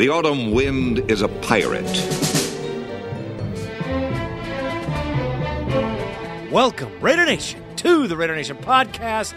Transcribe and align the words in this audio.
The 0.00 0.08
autumn 0.08 0.52
wind 0.52 1.10
is 1.10 1.20
a 1.20 1.28
pirate. 1.28 1.84
Welcome, 6.50 6.98
Raider 7.02 7.26
Nation, 7.26 7.62
to 7.76 8.08
the 8.08 8.16
Raider 8.16 8.34
Nation 8.34 8.56
podcast. 8.56 9.34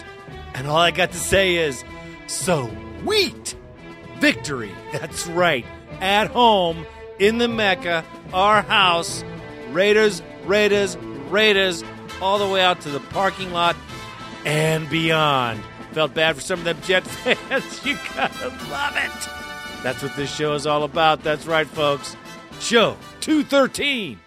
And 0.53 0.65
all 0.65 0.77
I 0.77 0.91
got 0.91 1.11
to 1.11 1.17
say 1.17 1.57
is, 1.57 1.83
so 2.27 2.67
wheat 3.03 3.57
victory. 4.19 4.71
That's 4.93 5.27
right. 5.27 5.65
At 5.99 6.27
home 6.27 6.85
in 7.19 7.39
the 7.39 7.49
Mecca, 7.49 8.05
our 8.31 8.61
house, 8.61 9.21
Raiders, 9.71 10.21
Raiders, 10.45 10.95
Raiders, 11.29 11.83
all 12.21 12.39
the 12.39 12.47
way 12.47 12.61
out 12.61 12.79
to 12.83 12.89
the 12.89 13.01
parking 13.01 13.51
lot 13.51 13.75
and 14.45 14.89
beyond. 14.89 15.61
Felt 15.91 16.13
bad 16.13 16.37
for 16.37 16.41
some 16.41 16.59
of 16.59 16.63
them 16.63 16.77
Jet 16.83 17.03
fans. 17.05 17.85
You 17.85 17.97
gotta 18.15 18.47
love 18.47 18.95
it. 18.95 19.42
That's 19.83 20.01
what 20.01 20.15
this 20.15 20.33
show 20.33 20.53
is 20.53 20.65
all 20.65 20.83
about. 20.83 21.23
That's 21.23 21.45
right, 21.45 21.67
folks. 21.67 22.15
Show 22.61 22.97
213. 23.19 24.17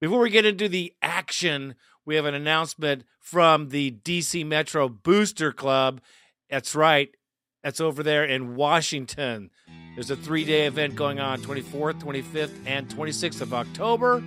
Before 0.00 0.20
we 0.20 0.30
get 0.30 0.46
into 0.46 0.68
the 0.70 0.94
action, 1.02 1.74
we 2.06 2.16
have 2.16 2.24
an 2.24 2.34
announcement 2.34 3.04
from 3.20 3.68
the 3.68 3.90
DC 3.90 4.46
Metro 4.46 4.88
Booster 4.88 5.52
Club. 5.52 6.00
That's 6.48 6.74
right. 6.74 7.14
That's 7.62 7.80
over 7.82 8.02
there 8.02 8.24
in 8.24 8.56
Washington. 8.56 9.50
There's 9.94 10.10
a 10.10 10.16
three 10.16 10.44
day 10.44 10.66
event 10.66 10.96
going 10.96 11.20
on 11.20 11.42
24th, 11.42 12.00
25th, 12.00 12.52
and 12.64 12.88
26th 12.88 13.42
of 13.42 13.52
October 13.52 14.22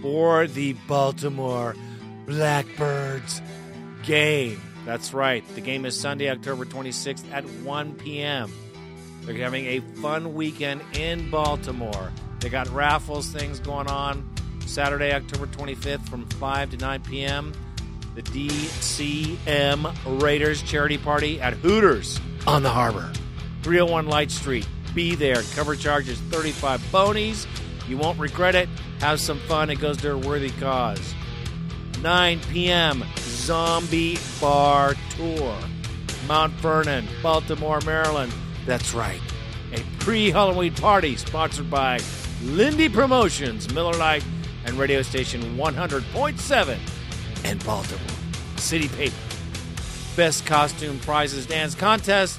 for 0.00 0.46
the 0.46 0.72
Baltimore 0.88 1.76
Blackbirds 2.26 3.42
game. 4.04 4.60
That's 4.86 5.12
right. 5.12 5.44
The 5.54 5.60
game 5.60 5.84
is 5.84 6.00
Sunday, 6.00 6.30
October 6.30 6.64
26th 6.64 7.30
at 7.30 7.44
1 7.44 7.94
p.m. 7.96 8.50
They're 9.22 9.36
having 9.36 9.66
a 9.66 9.80
fun 10.00 10.34
weekend 10.34 10.82
in 10.94 11.30
Baltimore. 11.30 12.12
They 12.40 12.48
got 12.48 12.68
raffles, 12.70 13.28
things 13.28 13.60
going 13.60 13.86
on 13.86 14.28
Saturday, 14.66 15.12
October 15.12 15.46
25th 15.46 16.08
from 16.08 16.26
5 16.26 16.70
to 16.70 16.76
9 16.76 17.02
p.m. 17.02 17.52
The 18.14 18.22
DCM 18.22 20.20
Raiders 20.22 20.62
charity 20.62 20.98
party 20.98 21.40
at 21.40 21.54
Hooters 21.54 22.20
on 22.46 22.62
the 22.62 22.70
harbor. 22.70 23.12
301 23.62 24.06
Light 24.06 24.30
Street. 24.30 24.66
Be 24.94 25.14
there. 25.14 25.42
Cover 25.54 25.76
charge 25.76 26.08
is 26.08 26.18
35 26.18 26.82
bonies. 26.92 27.46
You 27.88 27.96
won't 27.96 28.18
regret 28.18 28.54
it. 28.54 28.68
Have 29.00 29.20
some 29.20 29.38
fun. 29.40 29.70
It 29.70 29.76
goes 29.76 29.96
to 29.98 30.12
a 30.12 30.18
worthy 30.18 30.50
cause. 30.50 31.14
9 32.02 32.40
p.m. 32.52 33.04
Zombie 33.18 34.18
Bar 34.40 34.94
Tour. 35.16 35.56
Mount 36.26 36.52
Vernon, 36.54 37.06
Baltimore, 37.22 37.80
Maryland. 37.80 38.32
That's 38.66 38.94
right. 38.94 39.20
A 39.72 39.80
pre 39.98 40.30
Halloween 40.30 40.74
party 40.74 41.16
sponsored 41.16 41.70
by 41.70 41.98
Lindy 42.42 42.88
Promotions, 42.88 43.72
Miller 43.72 43.94
Lite, 43.94 44.24
and 44.64 44.74
radio 44.74 45.02
station 45.02 45.56
100.7 45.56 46.78
and 47.44 47.64
Baltimore. 47.64 48.00
City 48.56 48.88
Paper. 48.88 49.14
Best 50.16 50.46
costume 50.46 50.98
prizes 51.00 51.46
dance 51.46 51.74
contest. 51.74 52.38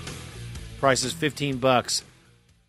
Price 0.80 1.04
is 1.04 1.14
15 1.14 1.58
bucks. 1.58 2.04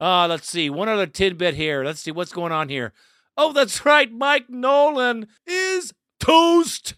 Uh, 0.01 0.27
let's 0.29 0.49
see. 0.49 0.69
One 0.69 0.89
other 0.89 1.07
tidbit 1.07 1.55
here. 1.55 1.85
Let's 1.85 2.01
see 2.01 2.11
what's 2.11 2.33
going 2.33 2.53
on 2.53 2.69
here. 2.69 2.93
Oh, 3.37 3.53
that's 3.53 3.85
right. 3.85 4.11
Mike 4.13 4.49
Nolan 4.49 5.29
is 5.47 5.93
toast. 6.21 6.95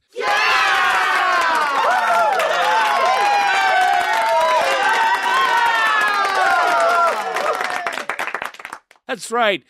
That's 9.06 9.30
right. 9.30 9.62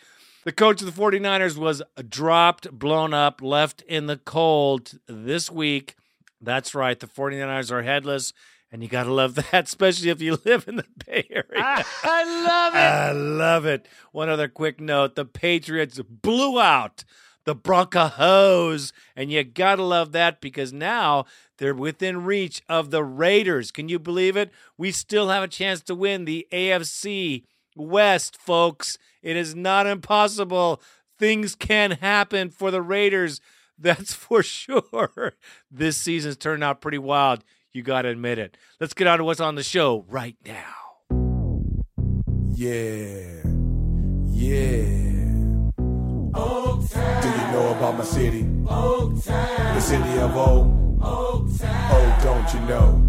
The 0.45 0.51
coach 0.51 0.81
of 0.81 0.93
the 0.93 1.01
49ers 1.01 1.57
was 1.57 1.81
dropped, 2.07 2.71
blown 2.71 3.13
up, 3.13 3.41
left 3.41 3.81
in 3.81 4.07
the 4.07 4.17
cold 4.17 4.99
this 5.07 5.51
week. 5.51 5.95
That's 6.41 6.73
right. 6.73 6.99
The 6.99 7.07
49ers 7.07 7.71
are 7.71 7.83
headless, 7.83 8.31
and 8.71 8.81
you 8.81 8.87
got 8.87 9.03
to 9.03 9.13
love 9.13 9.35
that, 9.51 9.65
especially 9.65 10.09
if 10.09 10.21
you 10.21 10.37
live 10.45 10.67
in 10.67 10.77
the 10.77 10.85
Bay 11.05 11.27
Area. 11.29 11.83
I 12.03 12.43
love 12.45 12.75
it. 12.75 12.77
I 12.77 13.11
love 13.11 13.65
it. 13.65 13.87
One 14.11 14.29
other 14.29 14.47
quick 14.47 14.79
note 14.79 15.15
the 15.15 15.25
Patriots 15.25 15.99
blew 15.99 16.59
out 16.59 17.03
the 17.47 17.55
Broncos, 17.55 18.91
and 19.15 19.31
you 19.31 19.43
got 19.43 19.75
to 19.75 19.83
love 19.83 20.11
that 20.11 20.41
because 20.41 20.73
now 20.73 21.25
they're 21.57 21.73
within 21.73 22.25
reach 22.25 22.61
of 22.67 22.91
the 22.91 23.03
Raiders. 23.03 23.71
Can 23.71 23.87
you 23.87 23.99
believe 23.99 24.35
it? 24.35 24.51
We 24.77 24.91
still 24.91 25.29
have 25.29 25.43
a 25.43 25.47
chance 25.47 25.81
to 25.83 25.95
win 25.95 26.25
the 26.25 26.45
AFC 26.51 27.43
West, 27.75 28.37
folks. 28.37 28.97
It 29.27 29.35
is 29.35 29.53
not 29.53 29.85
impossible. 29.85 30.81
Things 31.19 31.53
can 31.53 31.91
happen 31.91 32.49
for 32.49 32.71
the 32.71 32.81
Raiders. 32.81 33.41
That's 33.77 34.13
for 34.13 34.41
sure. 34.41 35.33
This 35.69 35.97
season's 35.97 36.37
turned 36.37 36.63
out 36.63 36.79
pretty 36.79 36.97
wild. 36.97 37.43
You 37.73 37.83
got 37.83 38.03
to 38.03 38.07
admit 38.07 38.39
it. 38.39 38.55
Let's 38.79 38.93
get 38.93 39.05
on 39.05 39.17
to 39.17 39.25
what's 39.25 39.41
on 39.41 39.55
the 39.55 39.63
show 39.63 40.05
right 40.07 40.37
now. 40.45 40.75
Yeah. 42.53 43.43
Yeah. 44.29 44.85
Do 45.75 47.27
you 47.27 47.47
know 47.51 47.75
about 47.77 47.97
my 47.97 48.05
city? 48.05 48.43
The 48.43 49.81
city 49.81 50.19
of 50.19 50.37
O. 50.37 50.73
Oh, 51.03 52.19
don't 52.23 52.53
you 52.53 52.61
know? 52.61 53.03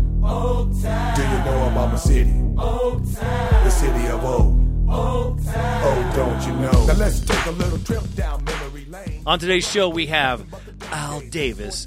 Do 1.15 1.23
you 1.23 1.39
know 1.45 1.69
about 1.71 1.93
my 1.93 1.97
city? 1.97 2.35
The 2.57 3.71
city 3.71 4.07
of 4.09 4.25
O. 4.25 4.68
Oh, 4.91 6.13
don't 6.17 6.47
you 6.47 6.53
know? 6.61 6.87
Now 6.87 6.95
let's 6.95 7.21
take 7.21 7.47
a 7.47 7.51
little 7.51 7.79
trip 7.79 8.03
down 8.15 8.45
memory 8.45 8.87
lane. 8.87 9.23
On 9.27 9.39
today's 9.39 9.69
show, 9.69 9.89
we 9.89 10.07
have 10.07 10.45
Al 10.91 11.21
Davis 11.21 11.87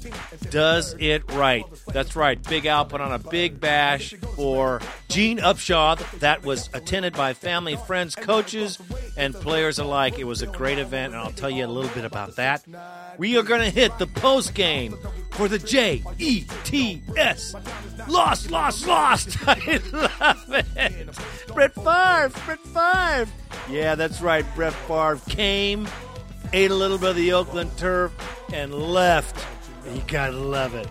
does 0.50 0.94
it 0.98 1.30
right. 1.32 1.64
That's 1.88 2.14
right. 2.14 2.40
Big 2.48 2.66
Al 2.66 2.84
put 2.84 3.00
on 3.00 3.12
a 3.12 3.18
big 3.18 3.60
bash 3.60 4.14
for 4.36 4.80
Gene 5.08 5.38
Upshaw 5.38 5.98
that 6.20 6.44
was 6.44 6.70
attended 6.72 7.14
by 7.14 7.34
family, 7.34 7.76
friends, 7.76 8.14
coaches, 8.14 8.78
and 9.16 9.34
players 9.34 9.78
alike. 9.78 10.18
It 10.18 10.24
was 10.24 10.42
a 10.42 10.46
great 10.46 10.78
event, 10.78 11.14
and 11.14 11.22
I'll 11.22 11.32
tell 11.32 11.50
you 11.50 11.66
a 11.66 11.68
little 11.68 11.90
bit 11.90 12.04
about 12.04 12.36
that. 12.36 12.64
We 13.18 13.36
are 13.36 13.42
going 13.42 13.62
to 13.62 13.70
hit 13.70 13.98
the 13.98 14.06
post 14.06 14.54
game 14.54 14.96
for 15.32 15.48
the 15.48 15.58
J 15.58 16.04
E 16.18 16.44
T 16.64 17.02
S. 17.16 17.54
Lost, 18.08 18.50
lost, 18.50 18.86
lost. 18.86 19.36
I 19.48 19.80
love 19.92 20.44
it. 20.76 21.08
Brett 21.52 21.74
Favre, 21.74 22.30
Brett 22.44 22.60
Favre. 22.60 22.91
Yeah, 23.70 23.94
that's 23.94 24.20
right. 24.20 24.44
Brett 24.54 24.72
Favre 24.72 25.20
came, 25.28 25.88
ate 26.52 26.70
a 26.70 26.74
little 26.74 26.98
bit 26.98 27.10
of 27.10 27.16
the 27.16 27.32
Oakland 27.32 27.76
turf, 27.76 28.12
and 28.52 28.74
left. 28.74 29.46
You 29.92 30.02
gotta 30.06 30.32
love 30.32 30.74
it. 30.74 30.88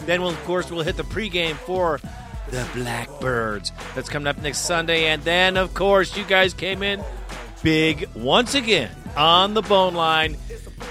Then, 0.00 0.22
we'll, 0.22 0.30
of 0.30 0.44
course, 0.44 0.70
we'll 0.70 0.84
hit 0.84 0.96
the 0.96 1.04
pregame 1.04 1.56
for 1.56 2.00
the 2.50 2.66
Blackbirds. 2.74 3.72
That's 3.94 4.08
coming 4.08 4.26
up 4.26 4.38
next 4.38 4.60
Sunday. 4.60 5.06
And 5.06 5.22
then, 5.22 5.56
of 5.56 5.74
course, 5.74 6.16
you 6.16 6.24
guys 6.24 6.54
came 6.54 6.82
in 6.82 7.02
big 7.62 8.08
once 8.14 8.54
again 8.54 8.90
on 9.16 9.54
the 9.54 9.62
bone 9.62 9.94
line. 9.94 10.36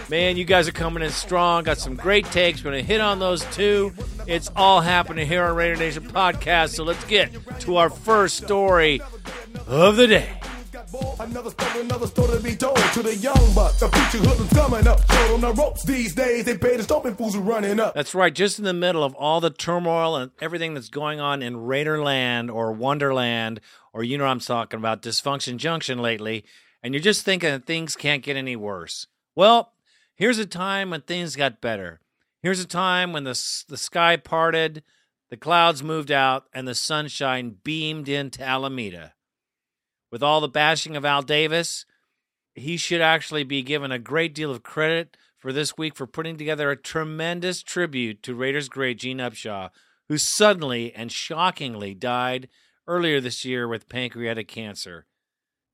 Man, 0.09 0.37
you 0.37 0.45
guys 0.45 0.67
are 0.67 0.71
coming 0.71 1.03
in 1.03 1.11
strong. 1.11 1.63
Got 1.63 1.77
some 1.77 1.95
great 1.95 2.25
takes. 2.25 2.63
We're 2.63 2.71
going 2.71 2.83
to 2.83 2.87
hit 2.87 2.99
on 3.01 3.19
those 3.19 3.43
too. 3.55 3.93
It's 4.25 4.49
all 4.55 4.81
happening 4.81 5.27
here 5.27 5.43
on 5.43 5.55
Raider 5.55 5.75
Nation 5.75 6.03
Podcast. 6.03 6.69
So 6.69 6.83
let's 6.83 7.03
get 7.05 7.31
to 7.61 7.77
our 7.77 7.89
first 7.89 8.37
story 8.37 9.01
of 9.67 9.97
the 9.97 10.07
day. 10.07 10.39
Another 11.19 11.51
story, 11.51 11.81
another 11.81 12.07
story 12.07 12.37
to 12.37 12.43
be 12.43 12.55
told 12.55 12.77
to 12.77 13.03
the 13.03 13.15
young 13.15 13.53
buck. 13.53 13.77
The 13.77 13.89
future 13.89 14.25
hoodlums 14.25 14.51
coming 14.53 14.87
up. 14.87 14.99
Short 15.11 15.31
on 15.31 15.41
the 15.41 15.53
ropes 15.53 15.83
these 15.83 16.15
days. 16.15 16.45
They 16.45 16.57
pay 16.57 16.77
the 16.77 16.83
stomping 16.83 17.15
fools 17.15 17.35
who 17.35 17.41
running 17.41 17.79
up. 17.79 17.93
That's 17.93 18.15
right. 18.15 18.33
Just 18.33 18.57
in 18.57 18.65
the 18.65 18.73
middle 18.73 19.03
of 19.03 19.13
all 19.13 19.39
the 19.39 19.51
turmoil 19.51 20.15
and 20.15 20.31
everything 20.41 20.73
that's 20.73 20.89
going 20.89 21.19
on 21.19 21.43
in 21.43 21.55
Raiderland 21.57 22.51
or 22.51 22.71
Wonderland, 22.71 23.59
or 23.93 24.03
you 24.03 24.17
know 24.17 24.23
what 24.23 24.31
I'm 24.31 24.39
talking 24.39 24.79
about, 24.79 25.03
Dysfunction 25.03 25.57
Junction 25.57 25.99
lately, 25.99 26.43
and 26.81 26.93
you're 26.93 27.03
just 27.03 27.23
thinking 27.23 27.49
that 27.49 27.65
things 27.65 27.95
can't 27.95 28.23
get 28.23 28.35
any 28.37 28.55
worse. 28.55 29.05
Well, 29.35 29.73
here's 30.15 30.39
a 30.39 30.45
time 30.45 30.89
when 30.89 31.01
things 31.01 31.35
got 31.35 31.61
better. 31.61 31.99
Here's 32.41 32.61
a 32.61 32.67
time 32.67 33.13
when 33.13 33.25
the, 33.25 33.39
the 33.67 33.77
sky 33.77 34.15
parted, 34.15 34.81
the 35.29 35.37
clouds 35.37 35.83
moved 35.83 36.11
out, 36.11 36.45
and 36.51 36.67
the 36.67 36.73
sunshine 36.73 37.57
beamed 37.63 38.09
into 38.09 38.41
Alameda. 38.41 39.13
With 40.11 40.23
all 40.23 40.41
the 40.41 40.47
bashing 40.47 40.95
of 40.95 41.05
Al 41.05 41.21
Davis, 41.21 41.85
he 42.55 42.77
should 42.77 43.01
actually 43.01 43.43
be 43.43 43.61
given 43.61 43.91
a 43.91 43.99
great 43.99 44.33
deal 44.33 44.51
of 44.51 44.63
credit 44.63 45.15
for 45.37 45.53
this 45.53 45.77
week 45.77 45.95
for 45.95 46.07
putting 46.07 46.37
together 46.37 46.69
a 46.69 46.75
tremendous 46.75 47.63
tribute 47.63 48.21
to 48.23 48.35
Raiders 48.35 48.69
great 48.69 48.99
Gene 48.99 49.19
Upshaw, 49.19 49.69
who 50.09 50.17
suddenly 50.17 50.93
and 50.93 51.11
shockingly 51.11 51.93
died 51.93 52.49
earlier 52.87 53.21
this 53.21 53.45
year 53.45 53.67
with 53.67 53.87
pancreatic 53.87 54.47
cancer. 54.47 55.05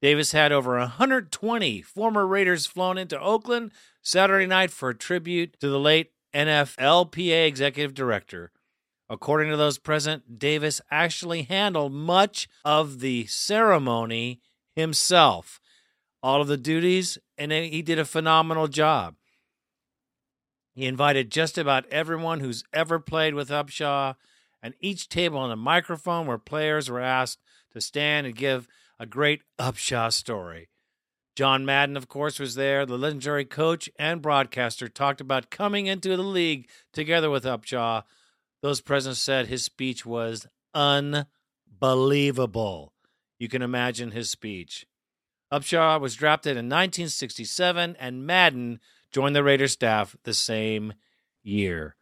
Davis 0.01 0.33
had 0.33 0.51
over 0.51 0.77
120 0.77 1.81
former 1.81 2.27
Raiders 2.27 2.67
flown 2.67 2.97
into 2.97 3.19
Oakland 3.19 3.71
Saturday 4.01 4.45
night 4.45 4.69
for 4.69 4.89
a 4.89 4.95
tribute 4.95 5.59
to 5.61 5.69
the 5.69 5.79
late 5.79 6.11
NFLPA 6.33 7.47
executive 7.47 7.93
director. 7.93 8.51
According 9.09 9.51
to 9.51 9.57
those 9.57 9.77
present, 9.77 10.39
Davis 10.39 10.81
actually 10.89 11.43
handled 11.43 11.93
much 11.93 12.47
of 12.63 12.99
the 12.99 13.25
ceremony 13.27 14.41
himself, 14.75 15.59
all 16.23 16.41
of 16.41 16.47
the 16.47 16.57
duties, 16.57 17.17
and 17.37 17.51
he 17.51 17.81
did 17.81 17.99
a 17.99 18.05
phenomenal 18.05 18.67
job. 18.67 19.15
He 20.73 20.85
invited 20.85 21.31
just 21.31 21.57
about 21.57 21.85
everyone 21.89 22.39
who's 22.39 22.63
ever 22.73 22.99
played 22.99 23.35
with 23.35 23.49
Upshaw, 23.49 24.15
and 24.61 24.73
each 24.79 25.07
table 25.07 25.43
and 25.43 25.53
a 25.53 25.57
microphone 25.57 26.25
where 26.25 26.39
players 26.39 26.89
were 26.89 26.99
asked 26.99 27.39
to 27.73 27.79
stand 27.79 28.25
and 28.25 28.35
give 28.35 28.67
a 28.99 29.05
great 29.05 29.43
Upshaw 29.59 30.11
story. 30.11 30.69
John 31.35 31.65
Madden, 31.65 31.95
of 31.95 32.07
course, 32.07 32.39
was 32.39 32.55
there. 32.55 32.85
The 32.85 32.97
legendary 32.97 33.45
coach 33.45 33.89
and 33.99 34.21
broadcaster 34.21 34.87
talked 34.87 35.21
about 35.21 35.51
coming 35.51 35.85
into 35.85 36.15
the 36.15 36.23
league 36.23 36.67
together 36.93 37.29
with 37.29 37.43
Upshaw. 37.43 38.03
Those 38.61 38.81
present 38.81 39.17
said 39.17 39.47
his 39.47 39.63
speech 39.63 40.05
was 40.05 40.47
unbelievable. 40.73 42.93
You 43.37 43.49
can 43.49 43.61
imagine 43.61 44.11
his 44.11 44.29
speech. 44.29 44.85
Upshaw 45.51 45.99
was 45.99 46.15
drafted 46.15 46.51
in 46.51 46.65
1967, 46.65 47.95
and 47.99 48.25
Madden 48.25 48.79
joined 49.11 49.35
the 49.35 49.43
Raiders 49.43 49.73
staff 49.73 50.15
the 50.23 50.33
same 50.33 50.93
year. 51.43 51.95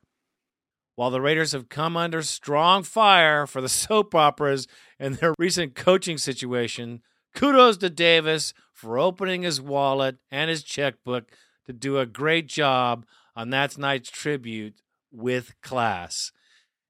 While 0.96 1.12
the 1.12 1.22
Raiders 1.22 1.54
have 1.54 1.70
come 1.70 1.98
under 1.98 2.22
strong 2.22 2.84
fire 2.84 3.48
for 3.48 3.62
the 3.62 3.70
soap 3.70 4.16
operas 4.16 4.68
and 5.00 5.16
their 5.16 5.34
recent 5.38 5.76
coaching 5.76 6.18
situation, 6.18 7.02
kudos 7.36 7.78
to 7.78 7.90
Davis 7.90 8.54
for 8.72 8.98
opening 8.98 9.42
his 9.42 9.60
wallet 9.60 10.18
and 10.32 10.50
his 10.50 10.64
checkbook 10.64 11.32
to 11.66 11.74
do 11.74 12.00
a 12.00 12.06
great 12.06 12.48
job 12.48 13.06
on 13.36 13.50
that 13.50 13.78
night's 13.78 14.10
tribute 14.10 14.82
with 15.12 15.60
class. 15.62 16.32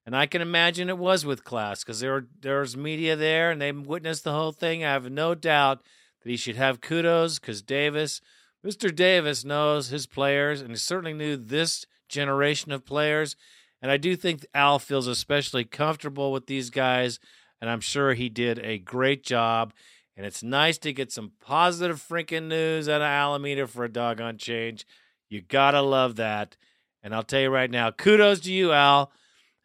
And 0.05 0.15
I 0.15 0.25
can 0.25 0.41
imagine 0.41 0.89
it 0.89 0.97
was 0.97 1.25
with 1.25 1.45
class 1.45 1.83
because 1.83 2.01
there, 2.01 2.25
there's 2.41 2.75
media 2.75 3.15
there 3.15 3.51
and 3.51 3.61
they 3.61 3.71
witnessed 3.71 4.23
the 4.23 4.33
whole 4.33 4.51
thing. 4.51 4.83
I 4.83 4.91
have 4.91 5.09
no 5.09 5.33
doubt 5.33 5.81
that 6.21 6.29
he 6.29 6.35
should 6.35 6.57
have 6.57 6.81
kudos 6.81 7.39
because 7.39 7.61
Davis, 7.61 8.19
Mr. 8.65 8.93
Davis, 8.93 9.45
knows 9.45 9.89
his 9.89 10.05
players 10.05 10.59
and 10.61 10.71
he 10.71 10.75
certainly 10.75 11.13
knew 11.13 11.37
this 11.37 11.85
generation 12.09 12.71
of 12.71 12.85
players. 12.85 13.35
And 13.81 13.91
I 13.91 13.97
do 13.97 14.15
think 14.15 14.45
Al 14.53 14.79
feels 14.79 15.07
especially 15.07 15.65
comfortable 15.65 16.31
with 16.31 16.47
these 16.47 16.69
guys, 16.69 17.19
and 17.59 17.69
I'm 17.69 17.81
sure 17.81 18.13
he 18.13 18.29
did 18.29 18.59
a 18.59 18.77
great 18.77 19.23
job. 19.23 19.73
And 20.15 20.25
it's 20.25 20.43
nice 20.43 20.77
to 20.79 20.93
get 20.93 21.11
some 21.11 21.33
positive 21.41 22.01
freaking 22.01 22.47
news 22.47 22.87
out 22.87 23.01
of 23.01 23.07
Alameda 23.07 23.67
for 23.67 23.83
a 23.83 23.91
doggone 23.91 24.37
change. 24.37 24.85
You 25.27 25.41
gotta 25.41 25.81
love 25.81 26.15
that. 26.17 26.55
And 27.01 27.13
I'll 27.13 27.23
tell 27.23 27.41
you 27.41 27.49
right 27.49 27.69
now, 27.69 27.91
kudos 27.91 28.41
to 28.41 28.53
you, 28.53 28.71
Al. 28.71 29.11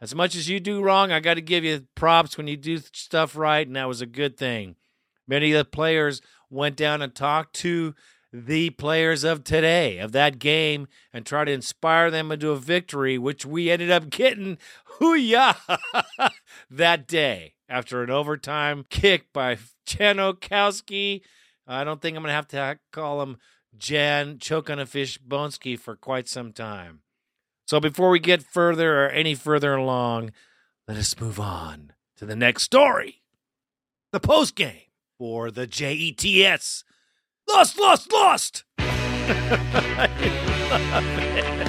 As 0.00 0.14
much 0.14 0.36
as 0.36 0.48
you 0.48 0.60
do 0.60 0.82
wrong, 0.82 1.10
I 1.10 1.20
got 1.20 1.34
to 1.34 1.40
give 1.40 1.64
you 1.64 1.86
props 1.94 2.36
when 2.36 2.46
you 2.46 2.56
do 2.56 2.78
stuff 2.92 3.36
right, 3.36 3.66
and 3.66 3.74
that 3.76 3.88
was 3.88 4.00
a 4.00 4.06
good 4.06 4.36
thing. 4.36 4.76
Many 5.26 5.52
of 5.52 5.58
the 5.58 5.64
players 5.64 6.22
went 6.50 6.76
down 6.76 7.02
and 7.02 7.14
talked 7.14 7.54
to 7.56 7.94
the 8.32 8.70
players 8.70 9.24
of 9.24 9.42
today, 9.42 9.98
of 9.98 10.12
that 10.12 10.38
game, 10.38 10.86
and 11.12 11.24
try 11.24 11.44
to 11.44 11.52
inspire 11.52 12.10
them 12.10 12.30
into 12.30 12.50
a 12.50 12.56
victory, 12.56 13.18
which 13.18 13.44
we 13.44 13.70
ended 13.70 13.90
up 13.90 14.10
getting, 14.10 14.58
hoo-yah, 14.84 15.54
that 16.70 17.06
day 17.06 17.54
after 17.68 18.02
an 18.02 18.10
overtime 18.10 18.84
kick 18.90 19.32
by 19.32 19.58
Janikowski. 19.86 21.22
I 21.66 21.84
don't 21.84 22.00
think 22.00 22.16
I'm 22.16 22.22
going 22.22 22.30
to 22.30 22.34
have 22.34 22.48
to 22.48 22.78
call 22.92 23.22
him 23.22 23.38
Jan 23.76 24.38
Choke 24.38 24.70
on 24.70 24.78
a 24.78 24.86
Fish 24.86 25.18
Bonski 25.18 25.78
for 25.78 25.96
quite 25.96 26.28
some 26.28 26.52
time. 26.52 27.00
So 27.68 27.80
before 27.80 28.08
we 28.08 28.18
get 28.18 28.42
further 28.42 29.04
or 29.04 29.10
any 29.10 29.34
further 29.34 29.74
along, 29.74 30.30
let 30.88 30.96
us 30.96 31.20
move 31.20 31.38
on 31.38 31.92
to 32.16 32.24
the 32.24 32.34
next 32.34 32.62
story. 32.62 33.20
The 34.10 34.20
post 34.20 34.54
game 34.54 34.88
for 35.18 35.50
the 35.50 35.66
JETS. 35.66 36.82
Lost, 37.46 37.78
lost, 37.78 38.10
lost. 38.10 38.64
I 38.78 40.08
love 40.70 41.04
it. 41.06 41.67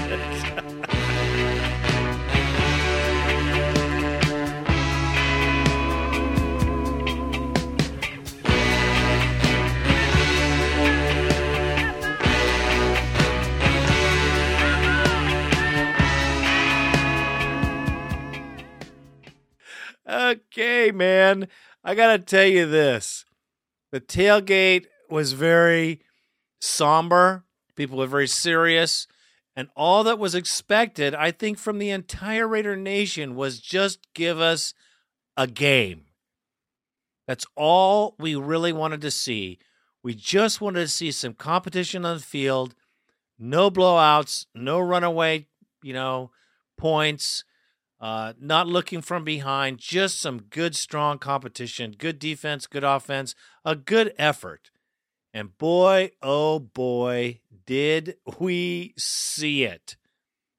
Okay, 20.10 20.92
man. 20.92 21.48
I 21.84 21.94
got 21.94 22.18
to 22.18 22.20
tell 22.20 22.46
you 22.46 22.66
this. 22.66 23.26
The 23.92 24.02
tailgate 24.02 24.86
was 25.10 25.34
very 25.34 26.02
somber. 26.60 27.44
People 27.76 28.00
were 28.00 28.08
very 28.08 28.28
serious. 28.28 29.08
And 29.56 29.68
all 29.76 30.04
that 30.06 30.18
was 30.18 30.36
expected, 30.36 31.14
I 31.14 31.32
think, 31.32 31.60
from 31.60 31.78
the 31.78 31.92
entire 31.92 32.48
Raider 32.48 32.76
Nation 32.76 33.36
was 33.36 33.60
just 33.60 34.00
give 34.14 34.40
us 34.40 34.74
a 35.38 35.48
game. 35.48 36.06
That's 37.28 37.46
all 37.56 38.16
we 38.18 38.36
really 38.36 38.74
wanted 38.74 39.02
to 39.02 39.12
see. 39.12 39.60
We 40.02 40.16
just 40.16 40.62
wanted 40.62 40.80
to 40.80 40.88
see 40.88 41.12
some 41.12 41.34
competition 41.34 42.06
on 42.06 42.18
the 42.18 42.24
field, 42.24 42.74
no 43.38 43.70
blowouts, 43.70 44.48
no 44.56 44.80
runaway, 44.80 45.48
you 45.84 45.94
know, 45.94 46.32
points, 46.78 47.44
uh, 48.00 48.34
not 48.40 48.68
looking 48.68 49.02
from 49.02 49.24
behind, 49.24 49.78
just 49.78 50.20
some 50.20 50.44
good, 50.44 50.76
strong 50.76 51.18
competition, 51.18 51.96
good 51.98 52.20
defense, 52.20 52.66
good 52.66 52.84
offense, 52.84 53.36
a 53.66 53.76
good 53.76 54.14
effort. 54.18 54.72
And 55.34 55.58
boy, 55.58 56.12
oh 56.22 56.60
boy, 56.60 57.42
did 57.66 58.16
we 58.40 58.94
see 58.98 59.64
it. 59.64 59.96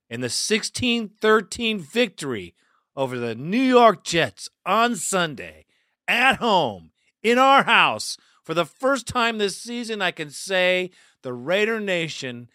In 0.09 0.21
the 0.21 0.29
16 0.29 1.11
13 1.21 1.79
victory 1.79 2.55
over 2.97 3.19
the 3.19 3.35
New 3.35 3.63
York 3.63 4.05
Jets 4.05 4.49
on 4.67 4.97
Sunday 4.97 5.67
at 6.07 6.37
home 6.37 6.91
in 7.23 7.39
our 7.39 7.63
house, 7.63 8.17
for 8.43 8.55
the 8.55 8.65
first 8.65 9.07
time 9.07 9.39
this 9.39 9.57
season, 9.61 10.03
I 10.03 10.11
can 10.11 10.31
say 10.31 10.91
the 11.23 11.33
Raider 11.33 11.81
Nation 11.81 12.49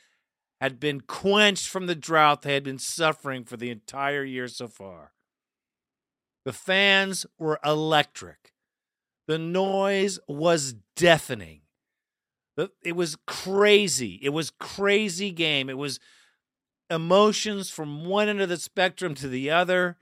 had 0.61 0.79
been 0.79 1.01
quenched 1.01 1.67
from 1.67 1.87
the 1.87 1.95
drought 1.95 2.41
they 2.41 2.53
had 2.53 2.63
been 2.63 2.79
suffering 2.79 3.43
for 3.43 3.57
the 3.57 3.69
entire 3.69 4.23
year 4.23 4.47
so 4.47 4.67
far. 4.67 5.11
The 6.45 6.53
fans 6.53 7.25
were 7.37 7.59
electric. 7.65 8.53
The 9.27 9.39
noise 9.39 10.19
was 10.27 10.75
deafening. 10.95 11.61
It 12.83 12.95
was 12.95 13.17
crazy. 13.27 14.19
It 14.21 14.29
was 14.29 14.51
crazy 14.51 15.31
game. 15.31 15.69
It 15.69 15.77
was 15.77 15.99
emotions 16.89 17.69
from 17.69 18.05
one 18.05 18.29
end 18.29 18.41
of 18.41 18.49
the 18.49 18.57
spectrum 18.57 19.15
to 19.15 19.27
the 19.27 19.49
other. 19.49 19.97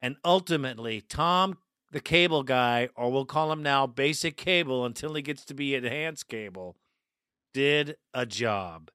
And 0.00 0.16
ultimately, 0.24 1.02
Tom, 1.02 1.58
the 1.90 2.00
cable 2.00 2.42
guy, 2.42 2.88
or 2.94 3.10
we'll 3.12 3.26
call 3.26 3.52
him 3.52 3.62
now 3.62 3.86
basic 3.86 4.36
cable 4.36 4.86
until 4.86 5.14
he 5.14 5.22
gets 5.22 5.44
to 5.46 5.54
be 5.54 5.74
enhanced 5.74 6.28
cable, 6.28 6.76
did 7.52 7.96
a 8.14 8.24
job. 8.24 8.90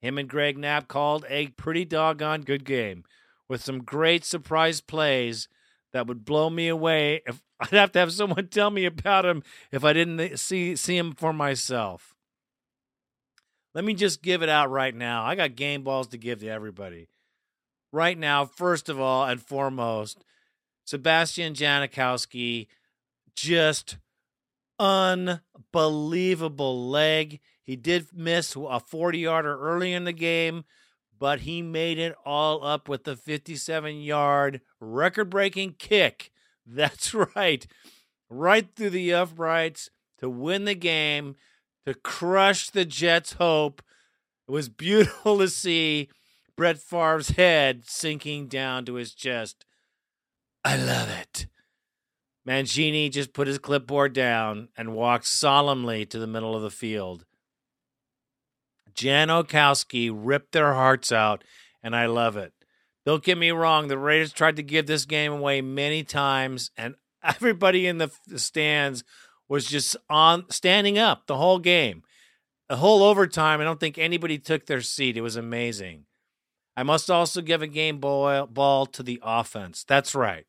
Him 0.00 0.18
and 0.18 0.28
Greg 0.28 0.58
Knapp 0.58 0.88
called 0.88 1.24
a 1.28 1.48
pretty 1.48 1.84
doggone 1.84 2.42
good 2.42 2.64
game 2.64 3.04
with 3.48 3.62
some 3.62 3.82
great 3.82 4.24
surprise 4.24 4.80
plays 4.80 5.48
that 5.92 6.06
would 6.06 6.24
blow 6.24 6.50
me 6.50 6.68
away 6.68 7.22
if 7.26 7.42
I'd 7.60 7.70
have 7.70 7.92
to 7.92 7.98
have 7.98 8.12
someone 8.12 8.48
tell 8.48 8.70
me 8.70 8.84
about 8.84 9.24
him 9.24 9.42
if 9.72 9.82
I 9.82 9.94
didn't 9.94 10.38
see 10.38 10.76
see 10.76 10.96
him 10.96 11.12
for 11.12 11.32
myself. 11.32 12.14
Let 13.74 13.84
me 13.84 13.94
just 13.94 14.22
give 14.22 14.42
it 14.42 14.48
out 14.48 14.70
right 14.70 14.94
now. 14.94 15.24
I 15.24 15.34
got 15.34 15.56
game 15.56 15.82
balls 15.82 16.08
to 16.08 16.18
give 16.18 16.40
to 16.40 16.48
everybody. 16.48 17.08
Right 17.92 18.18
now, 18.18 18.44
first 18.44 18.88
of 18.88 19.00
all 19.00 19.24
and 19.24 19.40
foremost, 19.40 20.24
Sebastian 20.84 21.54
Janikowski 21.54 22.66
just 23.34 23.96
unbelievable 24.78 26.88
leg. 26.88 27.40
He 27.66 27.74
did 27.74 28.06
miss 28.14 28.54
a 28.56 28.78
40 28.78 29.18
yarder 29.18 29.58
early 29.58 29.92
in 29.92 30.04
the 30.04 30.12
game, 30.12 30.64
but 31.18 31.40
he 31.40 31.62
made 31.62 31.98
it 31.98 32.14
all 32.24 32.64
up 32.64 32.88
with 32.88 33.02
the 33.02 33.16
57 33.16 33.96
yard 34.00 34.60
record 34.80 35.30
breaking 35.30 35.74
kick. 35.78 36.30
That's 36.66 37.12
right. 37.12 37.66
Right 38.30 38.68
through 38.74 38.90
the 38.90 39.12
uprights 39.12 39.90
to 40.18 40.30
win 40.30 40.64
the 40.64 40.74
game, 40.74 41.34
to 41.84 41.94
crush 41.94 42.70
the 42.70 42.84
Jets' 42.84 43.34
hope. 43.34 43.82
It 44.48 44.52
was 44.52 44.68
beautiful 44.68 45.38
to 45.38 45.48
see 45.48 46.08
Brett 46.56 46.78
Favre's 46.78 47.30
head 47.30 47.82
sinking 47.86 48.46
down 48.46 48.84
to 48.86 48.94
his 48.94 49.12
chest. 49.12 49.64
I 50.64 50.76
love 50.76 51.08
it. 51.08 51.46
Mangini 52.46 53.10
just 53.10 53.32
put 53.32 53.48
his 53.48 53.58
clipboard 53.58 54.12
down 54.12 54.68
and 54.76 54.94
walked 54.94 55.26
solemnly 55.26 56.06
to 56.06 56.18
the 56.18 56.28
middle 56.28 56.54
of 56.54 56.62
the 56.62 56.70
field. 56.70 57.24
Janikowski 58.96 60.10
ripped 60.12 60.52
their 60.52 60.74
hearts 60.74 61.12
out, 61.12 61.44
and 61.82 61.94
I 61.94 62.06
love 62.06 62.36
it. 62.36 62.52
Don't 63.04 63.22
get 63.22 63.38
me 63.38 63.50
wrong, 63.52 63.88
the 63.88 63.98
Raiders 63.98 64.32
tried 64.32 64.56
to 64.56 64.62
give 64.62 64.86
this 64.86 65.04
game 65.04 65.32
away 65.32 65.60
many 65.60 66.02
times, 66.02 66.70
and 66.76 66.96
everybody 67.22 67.86
in 67.86 67.98
the 67.98 68.10
stands 68.36 69.04
was 69.48 69.66
just 69.66 69.96
on 70.10 70.50
standing 70.50 70.98
up 70.98 71.26
the 71.26 71.36
whole 71.36 71.58
game. 71.58 72.02
The 72.68 72.76
whole 72.76 73.04
overtime, 73.04 73.60
I 73.60 73.64
don't 73.64 73.78
think 73.78 73.96
anybody 73.96 74.38
took 74.38 74.66
their 74.66 74.80
seat. 74.80 75.16
It 75.16 75.20
was 75.20 75.36
amazing. 75.36 76.06
I 76.76 76.82
must 76.82 77.10
also 77.10 77.40
give 77.40 77.62
a 77.62 77.68
game 77.68 77.98
ball, 77.98 78.46
ball 78.46 78.86
to 78.86 79.02
the 79.02 79.20
offense. 79.22 79.84
That's 79.86 80.14
right. 80.14 80.46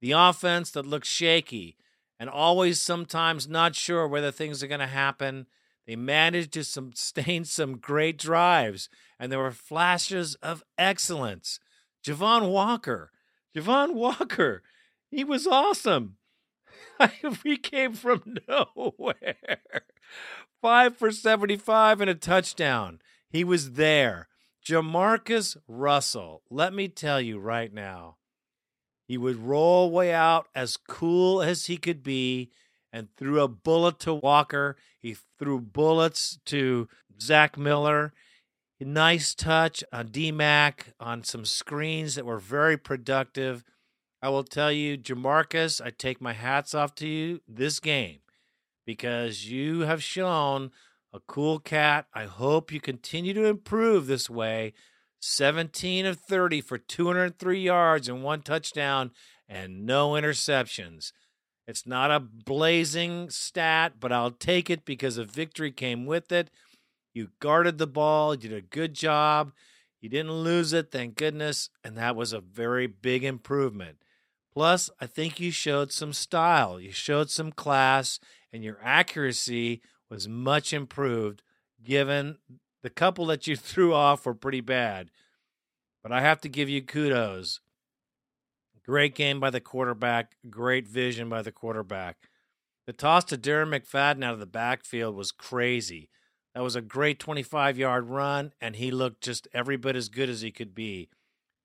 The 0.00 0.12
offense 0.12 0.70
that 0.70 0.86
looks 0.86 1.08
shaky 1.08 1.76
and 2.18 2.30
always 2.30 2.80
sometimes 2.80 3.48
not 3.48 3.74
sure 3.74 4.08
whether 4.08 4.30
things 4.30 4.62
are 4.62 4.66
going 4.66 4.80
to 4.80 4.86
happen 4.86 5.46
they 5.86 5.96
managed 5.96 6.52
to 6.52 6.64
sustain 6.64 7.44
some 7.44 7.78
great 7.78 8.18
drives, 8.18 8.88
and 9.18 9.30
there 9.30 9.38
were 9.38 9.52
flashes 9.52 10.34
of 10.36 10.64
excellence. 10.76 11.60
Javon 12.04 12.50
Walker, 12.50 13.10
Javon 13.54 13.94
Walker, 13.94 14.62
he 15.10 15.24
was 15.24 15.46
awesome. 15.46 16.16
he 17.44 17.56
came 17.56 17.94
from 17.94 18.36
nowhere. 18.48 19.60
Five 20.60 20.96
for 20.96 21.10
75 21.10 22.00
and 22.00 22.10
a 22.10 22.14
touchdown. 22.14 23.00
He 23.28 23.44
was 23.44 23.72
there. 23.72 24.28
Jamarcus 24.64 25.56
Russell, 25.68 26.42
let 26.50 26.74
me 26.74 26.88
tell 26.88 27.20
you 27.20 27.38
right 27.38 27.72
now, 27.72 28.16
he 29.06 29.16
would 29.16 29.36
roll 29.36 29.92
way 29.92 30.12
out 30.12 30.48
as 30.56 30.76
cool 30.76 31.40
as 31.40 31.66
he 31.66 31.76
could 31.76 32.02
be 32.02 32.50
and 32.92 33.08
threw 33.16 33.40
a 33.40 33.48
bullet 33.48 33.98
to 34.00 34.14
Walker. 34.14 34.76
He 34.98 35.16
threw 35.38 35.60
bullets 35.60 36.38
to 36.46 36.88
Zach 37.20 37.56
Miller. 37.58 38.12
Nice 38.78 39.34
touch 39.34 39.82
on 39.92 40.08
DMAC 40.08 40.92
on 41.00 41.24
some 41.24 41.44
screens 41.44 42.14
that 42.14 42.26
were 42.26 42.38
very 42.38 42.76
productive. 42.76 43.64
I 44.22 44.28
will 44.28 44.44
tell 44.44 44.72
you, 44.72 44.98
Jamarcus, 44.98 45.80
I 45.84 45.90
take 45.90 46.20
my 46.20 46.32
hats 46.32 46.74
off 46.74 46.94
to 46.96 47.08
you 47.08 47.40
this 47.48 47.80
game 47.80 48.18
because 48.84 49.50
you 49.50 49.80
have 49.80 50.02
shown 50.02 50.70
a 51.12 51.20
cool 51.20 51.58
cat. 51.58 52.06
I 52.14 52.24
hope 52.24 52.72
you 52.72 52.80
continue 52.80 53.32
to 53.34 53.44
improve 53.44 54.06
this 54.06 54.28
way. 54.28 54.74
17 55.20 56.06
of 56.06 56.18
30 56.20 56.60
for 56.60 56.78
203 56.78 57.60
yards 57.60 58.08
and 58.08 58.22
one 58.22 58.42
touchdown 58.42 59.10
and 59.48 59.86
no 59.86 60.10
interceptions. 60.10 61.12
It's 61.66 61.86
not 61.86 62.10
a 62.10 62.20
blazing 62.20 63.28
stat, 63.30 63.94
but 63.98 64.12
I'll 64.12 64.30
take 64.30 64.70
it 64.70 64.84
because 64.84 65.18
a 65.18 65.24
victory 65.24 65.72
came 65.72 66.06
with 66.06 66.30
it. 66.30 66.50
You 67.12 67.30
guarded 67.40 67.78
the 67.78 67.86
ball, 67.86 68.34
you 68.34 68.40
did 68.48 68.52
a 68.52 68.60
good 68.60 68.94
job. 68.94 69.52
You 70.00 70.08
didn't 70.08 70.32
lose 70.32 70.72
it, 70.72 70.92
thank 70.92 71.16
goodness, 71.16 71.70
and 71.82 71.96
that 71.96 72.14
was 72.14 72.32
a 72.32 72.40
very 72.40 72.86
big 72.86 73.24
improvement. 73.24 73.98
Plus, 74.52 74.88
I 75.00 75.06
think 75.06 75.40
you 75.40 75.50
showed 75.50 75.90
some 75.90 76.12
style, 76.12 76.78
you 76.80 76.92
showed 76.92 77.30
some 77.30 77.50
class, 77.50 78.20
and 78.52 78.62
your 78.62 78.78
accuracy 78.82 79.80
was 80.08 80.28
much 80.28 80.72
improved 80.72 81.42
given 81.82 82.38
the 82.82 82.90
couple 82.90 83.26
that 83.26 83.46
you 83.46 83.56
threw 83.56 83.92
off 83.92 84.24
were 84.24 84.34
pretty 84.34 84.60
bad. 84.60 85.10
But 86.02 86.12
I 86.12 86.20
have 86.20 86.40
to 86.42 86.48
give 86.48 86.68
you 86.68 86.82
kudos. 86.82 87.60
Great 88.86 89.16
game 89.16 89.40
by 89.40 89.50
the 89.50 89.60
quarterback. 89.60 90.36
Great 90.48 90.86
vision 90.86 91.28
by 91.28 91.42
the 91.42 91.50
quarterback. 91.50 92.28
The 92.86 92.92
toss 92.92 93.24
to 93.24 93.36
Darren 93.36 93.74
McFadden 93.74 94.24
out 94.24 94.34
of 94.34 94.38
the 94.38 94.46
backfield 94.46 95.16
was 95.16 95.32
crazy. 95.32 96.08
That 96.54 96.62
was 96.62 96.76
a 96.76 96.80
great 96.80 97.18
25 97.18 97.76
yard 97.78 98.08
run, 98.08 98.52
and 98.60 98.76
he 98.76 98.92
looked 98.92 99.24
just 99.24 99.48
every 99.52 99.76
bit 99.76 99.96
as 99.96 100.08
good 100.08 100.28
as 100.28 100.42
he 100.42 100.52
could 100.52 100.72
be. 100.72 101.08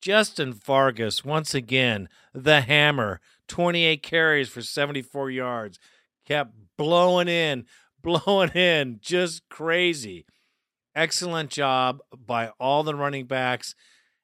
Justin 0.02 0.54
Fargas, 0.54 1.24
once 1.24 1.54
again, 1.54 2.10
the 2.34 2.62
hammer, 2.62 3.22
28 3.48 4.02
carries 4.02 4.50
for 4.50 4.64
74 4.64 5.30
yards, 5.30 5.80
kept 6.26 6.56
blowing 6.76 7.28
in, 7.28 7.66
blowing 8.02 8.50
in, 8.50 8.98
just 9.00 9.48
crazy. 9.48 10.26
Excellent 10.96 11.52
job 11.52 12.02
by 12.18 12.50
all 12.60 12.82
the 12.82 12.96
running 12.96 13.28
backs. 13.28 13.76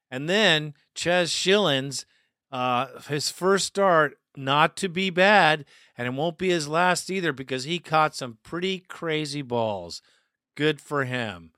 And 0.09 0.27
then 0.27 0.73
Chaz 0.95 1.27
Schilens 1.27 2.05
uh, 2.51 3.01
his 3.07 3.29
first 3.29 3.67
start 3.67 4.17
not 4.35 4.77
to 4.77 4.89
be 4.89 5.09
bad, 5.09 5.65
and 5.97 6.07
it 6.07 6.13
won't 6.13 6.37
be 6.37 6.49
his 6.49 6.67
last 6.67 7.09
either 7.09 7.33
because 7.33 7.63
he 7.63 7.79
caught 7.79 8.15
some 8.15 8.37
pretty 8.43 8.79
crazy 8.79 9.41
balls. 9.41 10.01
Good 10.55 10.79
for 10.79 11.05
him. 11.05 11.51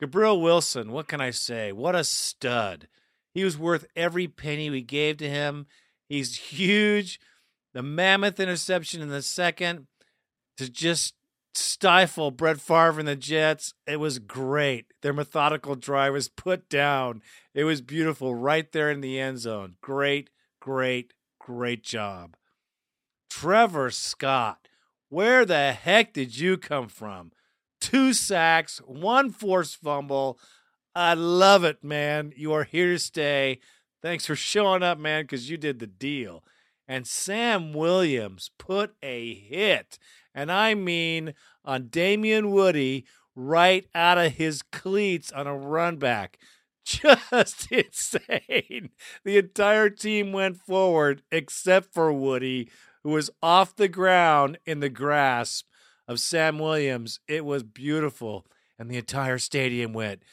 Gibril 0.00 0.40
Wilson, 0.40 0.92
what 0.92 1.08
can 1.08 1.20
I 1.20 1.30
say? 1.30 1.72
What 1.72 1.94
a 1.94 2.04
stud. 2.04 2.88
He 3.34 3.44
was 3.44 3.56
worth 3.58 3.86
every 3.94 4.28
penny 4.28 4.68
we 4.70 4.82
gave 4.82 5.16
to 5.18 5.28
him. 5.28 5.66
He's 6.08 6.36
huge. 6.50 7.20
The 7.72 7.82
mammoth 7.82 8.38
interception 8.38 9.00
in 9.00 9.08
the 9.08 9.22
second 9.22 9.86
to 10.58 10.70
just 10.70 11.14
stifle 11.54 12.30
Brett 12.30 12.60
Favre 12.60 12.98
and 12.98 13.08
the 13.08 13.16
Jets. 13.16 13.74
It 13.86 13.96
was 13.96 14.18
great. 14.18 14.86
Their 15.02 15.12
methodical 15.12 15.74
drive 15.74 16.12
was 16.12 16.28
put 16.28 16.68
down. 16.68 17.22
It 17.54 17.64
was 17.64 17.80
beautiful 17.80 18.34
right 18.34 18.70
there 18.72 18.90
in 18.90 19.00
the 19.00 19.18
end 19.18 19.38
zone. 19.38 19.76
Great, 19.80 20.30
great, 20.60 21.12
great 21.38 21.82
job. 21.82 22.36
Trevor 23.30 23.90
Scott, 23.90 24.68
where 25.08 25.44
the 25.44 25.72
heck 25.72 26.12
did 26.12 26.38
you 26.38 26.56
come 26.56 26.88
from? 26.88 27.32
Two 27.80 28.12
sacks, 28.12 28.80
one 28.86 29.30
forced 29.30 29.76
fumble. 29.76 30.38
I 30.94 31.14
love 31.14 31.64
it, 31.64 31.82
man. 31.82 32.32
You 32.36 32.52
are 32.52 32.64
here 32.64 32.92
to 32.92 32.98
stay. 32.98 33.58
Thanks 34.02 34.26
for 34.26 34.36
showing 34.36 34.82
up, 34.82 34.98
man, 34.98 35.24
because 35.24 35.48
you 35.48 35.56
did 35.56 35.78
the 35.78 35.86
deal. 35.86 36.44
And 36.88 37.06
Sam 37.06 37.72
Williams 37.72 38.50
put 38.58 38.94
a 39.02 39.34
hit 39.34 39.98
and 40.34 40.50
I 40.50 40.74
mean 40.74 41.34
on 41.64 41.88
Damien 41.88 42.50
Woody 42.50 43.06
right 43.34 43.86
out 43.94 44.18
of 44.18 44.32
his 44.32 44.62
cleats 44.62 45.32
on 45.32 45.46
a 45.46 45.56
run 45.56 45.96
back. 45.96 46.38
Just 46.84 47.70
insane. 47.72 48.90
The 49.24 49.38
entire 49.38 49.90
team 49.90 50.32
went 50.32 50.58
forward 50.58 51.22
except 51.30 51.92
for 51.92 52.12
Woody, 52.12 52.68
who 53.02 53.10
was 53.10 53.30
off 53.42 53.76
the 53.76 53.88
ground 53.88 54.58
in 54.66 54.80
the 54.80 54.88
grasp 54.88 55.66
of 56.08 56.20
Sam 56.20 56.58
Williams. 56.58 57.20
It 57.28 57.44
was 57.44 57.62
beautiful. 57.62 58.46
And 58.78 58.90
the 58.90 58.96
entire 58.96 59.38
stadium 59.38 59.92
went, 59.92 60.24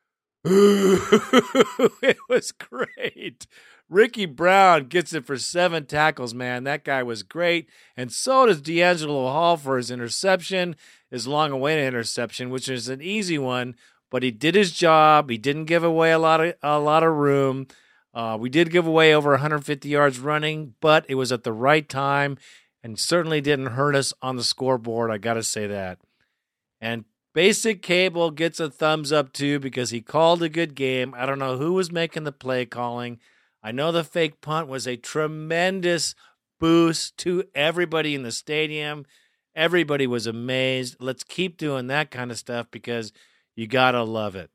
it 0.44 2.16
was 2.28 2.52
great. 2.52 3.46
Ricky 3.90 4.26
Brown 4.26 4.84
gets 4.86 5.12
it 5.14 5.24
for 5.24 5.38
seven 5.38 5.86
tackles, 5.86 6.34
man. 6.34 6.64
That 6.64 6.84
guy 6.84 7.02
was 7.02 7.22
great. 7.22 7.68
And 7.96 8.12
so 8.12 8.46
does 8.46 8.60
DeAngelo 8.60 9.32
Hall 9.32 9.56
for 9.56 9.78
his 9.78 9.90
interception, 9.90 10.76
his 11.10 11.26
long 11.26 11.52
awaited 11.52 11.86
interception, 11.86 12.50
which 12.50 12.68
is 12.68 12.88
an 12.88 13.00
easy 13.00 13.38
one, 13.38 13.76
but 14.10 14.22
he 14.22 14.30
did 14.30 14.54
his 14.54 14.72
job. 14.72 15.30
He 15.30 15.38
didn't 15.38 15.64
give 15.64 15.84
away 15.84 16.12
a 16.12 16.18
lot 16.18 16.40
of 16.40 16.54
a 16.62 16.78
lot 16.78 17.02
of 17.02 17.14
room. 17.14 17.66
Uh, 18.12 18.36
we 18.38 18.50
did 18.50 18.70
give 18.70 18.86
away 18.86 19.14
over 19.14 19.30
150 19.30 19.88
yards 19.88 20.18
running, 20.18 20.74
but 20.80 21.04
it 21.08 21.14
was 21.14 21.30
at 21.32 21.44
the 21.44 21.52
right 21.52 21.88
time 21.88 22.36
and 22.82 22.98
certainly 22.98 23.40
didn't 23.40 23.66
hurt 23.66 23.94
us 23.94 24.12
on 24.22 24.36
the 24.36 24.44
scoreboard. 24.44 25.10
I 25.10 25.18
got 25.18 25.34
to 25.34 25.42
say 25.42 25.66
that. 25.66 25.98
And 26.80 27.04
Basic 27.34 27.82
Cable 27.82 28.30
gets 28.30 28.60
a 28.60 28.70
thumbs 28.70 29.12
up 29.12 29.32
too 29.32 29.60
because 29.60 29.90
he 29.90 30.00
called 30.00 30.42
a 30.42 30.48
good 30.48 30.74
game. 30.74 31.14
I 31.16 31.26
don't 31.26 31.38
know 31.38 31.56
who 31.56 31.74
was 31.74 31.92
making 31.92 32.24
the 32.24 32.32
play 32.32 32.66
calling. 32.66 33.18
I 33.68 33.70
know 33.70 33.92
the 33.92 34.02
fake 34.02 34.40
punt 34.40 34.66
was 34.66 34.86
a 34.86 34.96
tremendous 34.96 36.14
boost 36.58 37.18
to 37.18 37.44
everybody 37.54 38.14
in 38.14 38.22
the 38.22 38.32
stadium. 38.32 39.04
Everybody 39.54 40.06
was 40.06 40.26
amazed. 40.26 40.96
Let's 41.00 41.22
keep 41.22 41.58
doing 41.58 41.88
that 41.88 42.10
kind 42.10 42.30
of 42.30 42.38
stuff 42.38 42.68
because 42.70 43.12
you 43.56 43.66
got 43.66 43.90
to 43.90 44.04
love 44.04 44.36
it. 44.36 44.50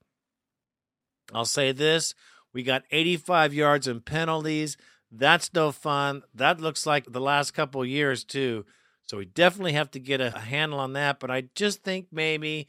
I'll 1.31 1.45
say 1.45 1.71
this 1.73 2.15
we 2.55 2.63
got 2.63 2.85
85 2.89 3.53
yards 3.53 3.87
in 3.87 4.01
penalties. 4.01 4.77
That's 5.11 5.53
no 5.53 5.71
fun. 5.71 6.23
That 6.33 6.59
looks 6.59 6.87
like 6.87 7.05
the 7.05 7.21
last 7.21 7.51
couple 7.51 7.85
years, 7.85 8.23
too. 8.23 8.65
So 9.03 9.19
we 9.19 9.25
definitely 9.25 9.73
have 9.73 9.91
to 9.91 9.99
get 9.99 10.21
a, 10.21 10.35
a 10.35 10.39
handle 10.39 10.79
on 10.79 10.93
that. 10.93 11.19
But 11.19 11.29
I 11.29 11.49
just 11.53 11.83
think 11.83 12.07
maybe 12.11 12.67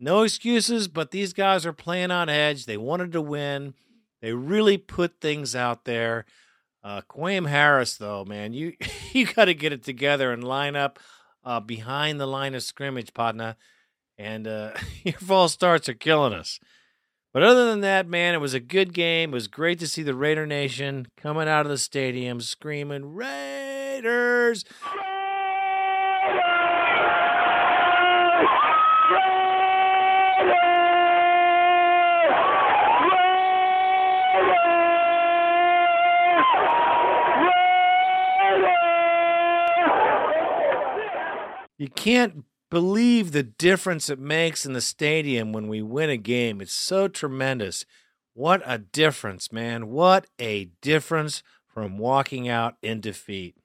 no 0.00 0.22
excuses, 0.22 0.88
but 0.88 1.12
these 1.12 1.32
guys 1.32 1.64
are 1.64 1.72
playing 1.72 2.10
on 2.10 2.28
edge. 2.28 2.66
They 2.66 2.76
wanted 2.76 3.12
to 3.12 3.22
win. 3.22 3.74
They 4.24 4.32
really 4.32 4.78
put 4.78 5.20
things 5.20 5.54
out 5.54 5.84
there. 5.84 6.24
Uh, 6.82 7.02
Kwame 7.10 7.46
Harris, 7.46 7.98
though, 7.98 8.24
man, 8.24 8.54
you 8.54 8.72
you 9.12 9.26
got 9.26 9.44
to 9.44 9.54
get 9.54 9.74
it 9.74 9.84
together 9.84 10.32
and 10.32 10.42
line 10.42 10.76
up 10.76 10.98
uh, 11.44 11.60
behind 11.60 12.18
the 12.18 12.26
line 12.26 12.54
of 12.54 12.62
scrimmage, 12.62 13.12
partner. 13.12 13.56
And 14.16 14.48
uh, 14.48 14.70
your 15.04 15.18
false 15.18 15.52
starts 15.52 15.90
are 15.90 15.94
killing 15.94 16.32
us. 16.32 16.58
But 17.34 17.42
other 17.42 17.66
than 17.66 17.82
that, 17.82 18.08
man, 18.08 18.32
it 18.32 18.40
was 18.40 18.54
a 18.54 18.60
good 18.60 18.94
game. 18.94 19.32
It 19.32 19.34
was 19.34 19.46
great 19.46 19.78
to 19.80 19.86
see 19.86 20.02
the 20.02 20.14
Raider 20.14 20.46
Nation 20.46 21.08
coming 21.18 21.46
out 21.46 21.66
of 21.66 21.70
the 21.70 21.76
stadium 21.76 22.40
screaming 22.40 23.14
Raiders. 23.14 24.64
You 41.78 41.88
can't 41.88 42.44
believe 42.70 43.32
the 43.32 43.42
difference 43.42 44.08
it 44.08 44.18
makes 44.18 44.66
in 44.66 44.72
the 44.72 44.80
stadium 44.80 45.52
when 45.52 45.68
we 45.68 45.82
win 45.82 46.10
a 46.10 46.16
game. 46.16 46.60
It's 46.60 46.74
so 46.74 47.08
tremendous. 47.08 47.84
What 48.32 48.62
a 48.64 48.78
difference, 48.78 49.52
man. 49.52 49.88
What 49.88 50.26
a 50.40 50.66
difference 50.82 51.42
from 51.66 51.98
walking 51.98 52.48
out 52.48 52.74
in 52.82 53.00
defeat. 53.00 53.56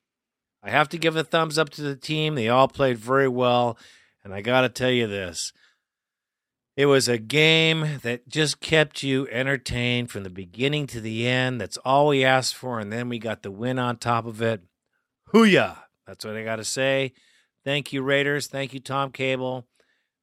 I 0.61 0.69
have 0.69 0.89
to 0.89 0.97
give 0.97 1.15
a 1.15 1.23
thumbs 1.23 1.57
up 1.57 1.69
to 1.71 1.81
the 1.81 1.95
team. 1.95 2.35
They 2.35 2.49
all 2.49 2.67
played 2.67 2.97
very 2.97 3.27
well. 3.27 3.77
And 4.23 4.33
I 4.33 4.41
got 4.41 4.61
to 4.61 4.69
tell 4.69 4.91
you 4.91 5.07
this 5.07 5.53
it 6.75 6.85
was 6.85 7.07
a 7.07 7.17
game 7.17 7.99
that 8.03 8.29
just 8.29 8.59
kept 8.61 9.03
you 9.03 9.27
entertained 9.29 10.11
from 10.11 10.23
the 10.23 10.29
beginning 10.29 10.87
to 10.87 11.01
the 11.01 11.27
end. 11.27 11.59
That's 11.59 11.77
all 11.77 12.07
we 12.07 12.23
asked 12.23 12.55
for. 12.55 12.79
And 12.79 12.91
then 12.91 13.09
we 13.09 13.19
got 13.19 13.43
the 13.43 13.51
win 13.51 13.79
on 13.79 13.97
top 13.97 14.25
of 14.25 14.41
it. 14.41 14.61
Hooyah! 15.33 15.77
That's 16.07 16.23
what 16.23 16.37
I 16.37 16.43
got 16.43 16.55
to 16.55 16.63
say. 16.63 17.13
Thank 17.65 17.91
you, 17.91 18.01
Raiders. 18.01 18.47
Thank 18.47 18.73
you, 18.73 18.79
Tom 18.79 19.11
Cable. 19.11 19.67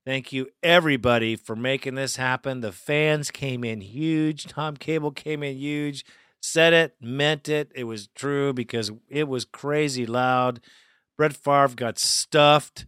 Thank 0.07 0.33
you, 0.33 0.49
everybody, 0.63 1.37
for 1.37 1.57
making 1.57 1.97
this 1.97 2.17
happen. 2.17 2.61
The 2.61 2.73
fans 2.73 3.31
came 3.31 3.65
in 3.65 3.81
huge. 3.81 4.45
Tom 4.47 4.77
Cable 4.77 5.11
came 5.11 5.43
in 5.43 5.57
huge. 5.57 6.05
Said 6.41 6.73
it, 6.73 6.95
meant 7.01 7.49
it. 7.49 7.73
It 7.75 7.85
was 7.85 8.07
true 8.15 8.53
because 8.53 8.93
it 9.09 9.27
was 9.27 9.45
crazy 9.45 10.07
loud. 10.07 10.61
Brett 11.19 11.35
Favre 11.35 11.75
got 11.75 11.99
stuffed. 11.99 12.87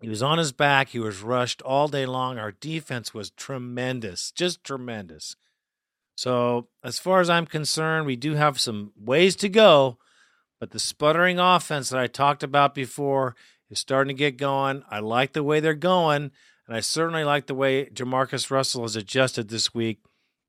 He 0.00 0.08
was 0.08 0.22
on 0.22 0.38
his 0.38 0.52
back. 0.52 0.90
He 0.90 0.98
was 0.98 1.20
rushed 1.20 1.62
all 1.62 1.88
day 1.88 2.06
long. 2.06 2.38
Our 2.38 2.52
defense 2.52 3.12
was 3.12 3.30
tremendous, 3.30 4.30
just 4.30 4.62
tremendous. 4.62 5.36
So, 6.14 6.68
as 6.84 6.98
far 6.98 7.20
as 7.20 7.30
I'm 7.30 7.46
concerned, 7.46 8.06
we 8.06 8.16
do 8.16 8.34
have 8.34 8.60
some 8.60 8.92
ways 8.96 9.34
to 9.36 9.48
go 9.48 9.98
but 10.62 10.70
the 10.70 10.78
sputtering 10.78 11.40
offense 11.40 11.88
that 11.88 11.98
I 11.98 12.06
talked 12.06 12.44
about 12.44 12.72
before 12.72 13.34
is 13.68 13.80
starting 13.80 14.14
to 14.14 14.18
get 14.20 14.36
going. 14.36 14.84
I 14.88 15.00
like 15.00 15.32
the 15.32 15.42
way 15.42 15.58
they're 15.58 15.74
going, 15.74 16.30
and 16.68 16.76
I 16.76 16.78
certainly 16.78 17.24
like 17.24 17.48
the 17.48 17.54
way 17.56 17.86
Jamarcus 17.86 18.48
Russell 18.48 18.82
has 18.82 18.94
adjusted 18.94 19.48
this 19.48 19.74
week. 19.74 20.04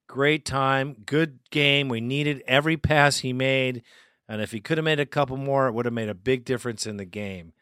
Great 0.08 0.46
time, 0.46 0.98
good 1.08 1.40
game. 1.50 1.90
We 1.90 2.00
needed 2.00 2.44
every 2.46 2.78
pass 2.78 3.18
he 3.18 3.34
made, 3.34 3.82
and 4.30 4.40
if 4.40 4.52
he 4.52 4.60
could 4.60 4.78
have 4.78 4.86
made 4.86 5.00
a 5.00 5.08
couple 5.08 5.36
more, 5.36 5.68
it 5.68 5.72
would 5.72 5.86
have 5.86 5.96
made 5.96 6.10
a 6.10 6.14
big 6.14 6.46
difference 6.46 6.86
in 6.86 6.98
the 6.98 7.06
game. 7.06 7.54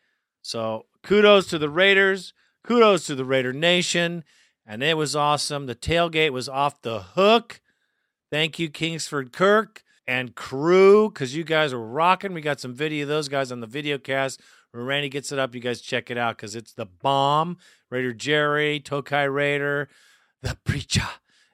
So 0.41 0.87
kudos 1.03 1.47
to 1.51 1.57
the 1.57 1.69
Raiders. 1.69 2.33
Kudos 2.65 3.05
to 3.05 3.15
the 3.15 3.23
Raider 3.23 3.53
Nation. 3.53 4.25
And 4.65 4.83
it 4.83 4.97
was 4.97 5.15
awesome. 5.15 5.67
The 5.67 5.73
tailgate 5.75 6.31
was 6.31 6.49
off 6.49 6.81
the 6.81 6.99
hook. 6.99 7.61
Thank 8.29 8.59
you, 8.59 8.69
Kingsford 8.69 9.31
Kirk 9.31 9.85
and 10.07 10.35
crew 10.35 11.09
because 11.09 11.35
you 11.35 11.43
guys 11.43 11.73
are 11.73 11.79
rocking. 11.79 12.33
We 12.33 12.41
got 12.41 12.59
some 12.59 12.73
video 12.73 13.03
of 13.03 13.09
those 13.09 13.29
guys 13.29 13.51
on 13.51 13.59
the 13.59 13.67
video 13.67 13.97
cast. 13.97 14.41
When 14.71 14.85
Randy 14.85 15.09
gets 15.09 15.31
it 15.31 15.39
up, 15.39 15.53
you 15.53 15.61
guys 15.61 15.81
check 15.81 16.09
it 16.09 16.17
out 16.17 16.37
because 16.37 16.55
it's 16.55 16.73
the 16.73 16.85
bomb. 16.85 17.57
Raider 17.89 18.13
Jerry, 18.13 18.79
Tokai 18.79 19.23
Raider, 19.23 19.89
the 20.41 20.57
preacher, 20.65 21.07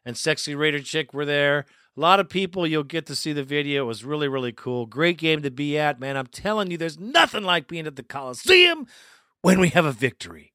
and 0.06 0.18
Sexy 0.18 0.56
Raider 0.56 0.80
Chick 0.80 1.14
were 1.14 1.26
there. 1.26 1.66
A 1.96 2.00
lot 2.00 2.20
of 2.20 2.30
people, 2.30 2.68
you'll 2.68 2.84
get 2.84 3.08
to 3.08 3.16
see 3.16 3.34
the 3.34 3.44
video. 3.44 3.84
It 3.84 3.88
was 3.88 4.06
really, 4.06 4.28
really 4.28 4.52
cool. 4.52 4.86
Great 4.86 5.18
game 5.18 5.42
to 5.42 5.50
be 5.50 5.80
at, 5.80 6.00
man. 6.00 6.16
I'm 6.16 6.28
telling 6.28 6.70
you, 6.70 6.78
there's 6.78 7.00
nothing 7.00 7.44
like 7.44 7.68
being 7.68 7.88
at 7.88 7.96
the 7.96 8.04
Coliseum 8.04 8.86
when 9.42 9.60
we 9.60 9.70
have 9.70 9.86
a 9.86 9.92
victory. 9.92 10.54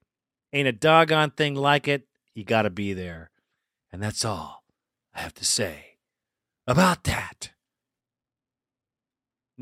Ain't 0.53 0.69
a 0.69 0.73
doggone 0.73 1.31
thing 1.31 1.57
like 1.57 1.89
it. 1.89 2.07
You 2.35 2.45
got 2.45 2.63
to 2.63 2.71
be 2.71 2.93
there. 2.93 3.31
And 3.91 4.03
that's 4.03 4.25
all 4.25 4.63
I 5.15 5.21
have 5.21 5.35
to 5.35 5.45
say 5.45 5.97
about 6.67 7.05
that. 7.05 7.52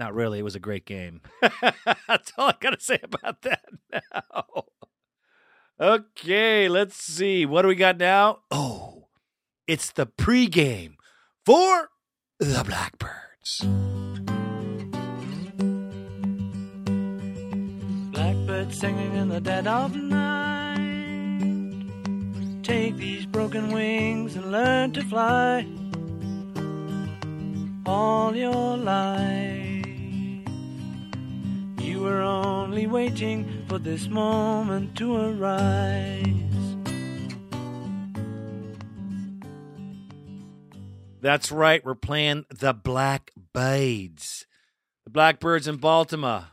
Not 0.00 0.14
really. 0.14 0.38
It 0.38 0.44
was 0.44 0.56
a 0.56 0.60
great 0.60 0.86
game. 0.86 1.20
That's 2.08 2.32
all 2.38 2.48
I 2.48 2.54
got 2.58 2.70
to 2.70 2.80
say 2.80 3.00
about 3.02 3.42
that 3.42 3.66
now. 3.92 4.64
Okay, 5.78 6.70
let's 6.70 6.96
see. 6.96 7.44
What 7.44 7.62
do 7.62 7.68
we 7.68 7.74
got 7.74 7.98
now? 7.98 8.38
Oh, 8.50 9.08
it's 9.66 9.92
the 9.92 10.06
pregame 10.06 10.94
for 11.44 11.90
the 12.38 12.64
Blackbirds. 12.66 13.60
Blackbird 18.10 18.72
singing 18.72 19.16
in 19.16 19.28
the 19.28 19.40
dead 19.42 19.66
of 19.66 19.94
night. 19.94 20.78
Take 22.62 22.96
these 22.96 23.26
broken 23.26 23.70
wings 23.70 24.34
and 24.34 24.50
learn 24.50 24.92
to 24.92 25.02
fly 25.04 25.66
all 27.84 28.34
your 28.34 28.78
life. 28.78 29.69
Were 32.00 32.22
only 32.22 32.86
waiting 32.86 33.66
for 33.68 33.78
this 33.78 34.08
moment 34.08 34.96
to 34.96 35.16
arise. 35.16 36.24
That's 41.20 41.52
right, 41.52 41.84
we're 41.84 41.94
playing 41.94 42.46
the 42.48 42.72
Blackbirds. 42.72 44.46
The 45.04 45.10
Blackbirds 45.10 45.68
in 45.68 45.76
Baltimore. 45.76 46.46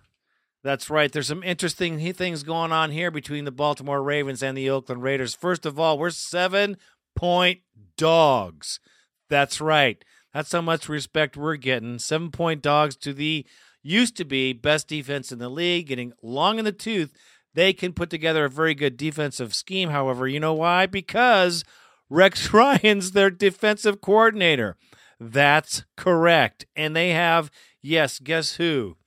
That's 0.64 0.90
right. 0.90 1.10
There's 1.10 1.28
some 1.28 1.44
interesting 1.44 2.14
things 2.14 2.44
going 2.44 2.74
on 2.74 2.92
here 2.92 3.10
between 3.10 3.46
the 3.46 3.52
Baltimore 3.52 4.04
Ravens 4.04 4.44
and 4.44 4.58
the 4.58 4.70
Oakland 4.70 5.02
Raiders. 5.02 5.34
First 5.34 5.66
of 5.66 5.80
all, 5.80 5.98
we're 5.98 6.10
seven 6.10 6.76
point 7.16 7.62
dogs. 7.96 8.82
That's 9.30 9.62
right. 9.62 10.04
That's 10.34 10.52
how 10.52 10.62
much 10.62 10.90
respect 10.90 11.38
we're 11.38 11.56
getting. 11.56 12.00
Seven 12.00 12.32
point 12.32 12.62
dogs 12.62 12.98
to 12.98 13.14
the 13.14 13.46
used 13.88 14.18
to 14.18 14.26
be 14.26 14.54
best 14.54 14.88
defense 14.88 15.32
in 15.32 15.40
the 15.40 15.50
league, 15.50 15.88
getting 15.88 16.14
long 16.22 16.60
in 16.60 16.66
the 16.66 16.72
tooth. 16.72 17.14
They 17.54 17.74
can 17.74 17.94
put 17.94 18.10
together 18.10 18.46
a 18.46 18.50
very 18.50 18.76
good 18.76 18.98
defensive 18.98 19.56
scheme. 19.56 19.90
However, 19.90 20.28
you 20.28 20.40
know 20.40 20.54
why? 20.54 20.86
Because 20.86 21.64
Rex 22.10 22.54
Ryan's 22.54 23.12
their 23.12 23.32
defensive 23.32 24.02
coordinator. 24.02 24.78
That's 25.20 25.84
correct. 25.96 26.66
And 26.76 26.96
they 26.96 27.12
have, 27.12 27.50
yes, 27.82 28.20
guess 28.20 28.56
who? 28.56 28.98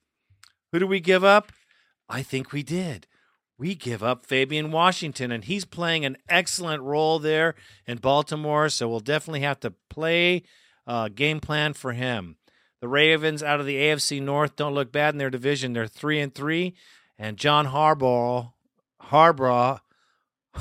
Who 0.73 0.79
do 0.79 0.87
we 0.87 1.01
give 1.01 1.23
up? 1.23 1.53
I 2.09 2.23
think 2.23 2.51
we 2.51 2.63
did. 2.63 3.07
We 3.59 3.75
give 3.75 4.03
up 4.03 4.25
Fabian 4.25 4.73
Washington, 4.73 5.31
and 5.31 5.45
he's 5.45 5.67
playing 5.67 6.07
an 6.07 6.17
excellent 6.29 6.83
role 6.83 7.19
there 7.19 7.55
in 7.87 7.99
Baltimore. 7.99 8.71
So 8.71 8.89
we'll 8.89 9.01
definitely 9.01 9.41
have 9.41 9.61
to 9.61 9.75
play 9.91 10.43
uh, 10.87 11.09
game 11.09 11.41
plan 11.41 11.75
for 11.75 11.93
him. 11.93 12.37
The 12.81 12.89
Ravens 12.89 13.43
out 13.43 13.61
of 13.61 13.67
the 13.67 13.77
AFC 13.77 14.23
North 14.23 14.57
don't 14.57 14.75
look 14.75 14.91
bad 14.91 15.15
in 15.15 15.19
their 15.19 15.31
division. 15.31 15.73
They're 15.75 15.87
three 15.87 16.19
and 16.21 16.35
three, 16.35 16.75
and 17.19 17.37
John 17.37 17.67
Harbaugh, 17.67 18.53
Harbaugh. 19.03 19.81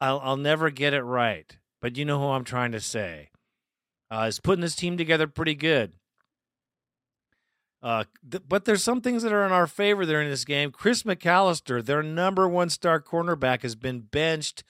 I'll 0.00 0.20
I'll 0.20 0.36
never 0.36 0.70
get 0.70 0.94
it 0.94 1.02
right, 1.02 1.56
but 1.80 1.96
you 1.96 2.04
know 2.04 2.18
who 2.18 2.26
I'm 2.26 2.44
trying 2.44 2.72
to 2.72 2.80
say. 2.80 3.30
Uh, 4.10 4.26
is 4.28 4.40
putting 4.40 4.62
this 4.62 4.76
team 4.76 4.96
together 4.96 5.26
pretty 5.26 5.54
good. 5.54 5.92
Uh, 7.82 8.04
th- 8.28 8.42
but 8.48 8.64
there's 8.64 8.82
some 8.82 9.00
things 9.00 9.22
that 9.22 9.32
are 9.32 9.44
in 9.44 9.52
our 9.52 9.66
favor 9.66 10.06
there 10.06 10.22
in 10.22 10.30
this 10.30 10.44
game. 10.44 10.70
Chris 10.72 11.02
McAlister, 11.02 11.84
their 11.84 12.02
number 12.02 12.48
one 12.48 12.70
star 12.70 13.00
cornerback, 13.00 13.62
has 13.62 13.76
been 13.76 14.00
benched 14.00 14.64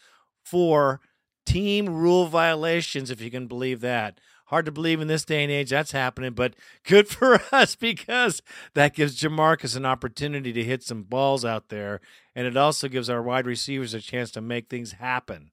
for 0.45 1.01
team 1.49 1.89
rule 1.89 2.27
violations, 2.27 3.11
if 3.11 3.21
you 3.21 3.31
can 3.31 3.47
believe 3.47 3.81
that. 3.81 4.21
Hard 4.47 4.67
to 4.67 4.73
believe 4.73 5.01
in 5.01 5.09
this 5.09 5.25
day 5.25 5.43
and 5.43 5.53
age 5.53 5.71
that's 5.71 5.93
happening, 5.93 6.33
but 6.33 6.55
good 6.85 7.09
for 7.09 7.41
us 7.53 7.75
because 7.75 8.43
that 8.75 8.95
gives 8.95 9.21
Jamarcus 9.21 9.77
an 9.77 9.85
opportunity 9.87 10.53
to 10.53 10.65
hit 10.65 10.83
some 10.83 11.03
balls 11.03 11.45
out 11.45 11.69
there, 11.69 12.01
and 12.35 12.47
it 12.47 12.57
also 12.57 12.89
gives 12.89 13.11
our 13.11 13.23
wide 13.23 13.47
receivers 13.47 13.95
a 13.95 14.01
chance 14.01 14.31
to 14.33 14.41
make 14.41 14.69
things 14.69 14.93
happen. 14.93 15.51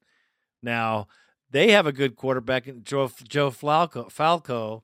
Now, 0.61 1.07
they 1.49 1.71
have 1.71 1.85
a 1.87 1.91
good 1.91 2.15
quarterback, 2.15 2.67
Joe, 2.83 3.11
Joe 3.27 3.51
Falco. 3.51 4.09
Falco. 4.09 4.83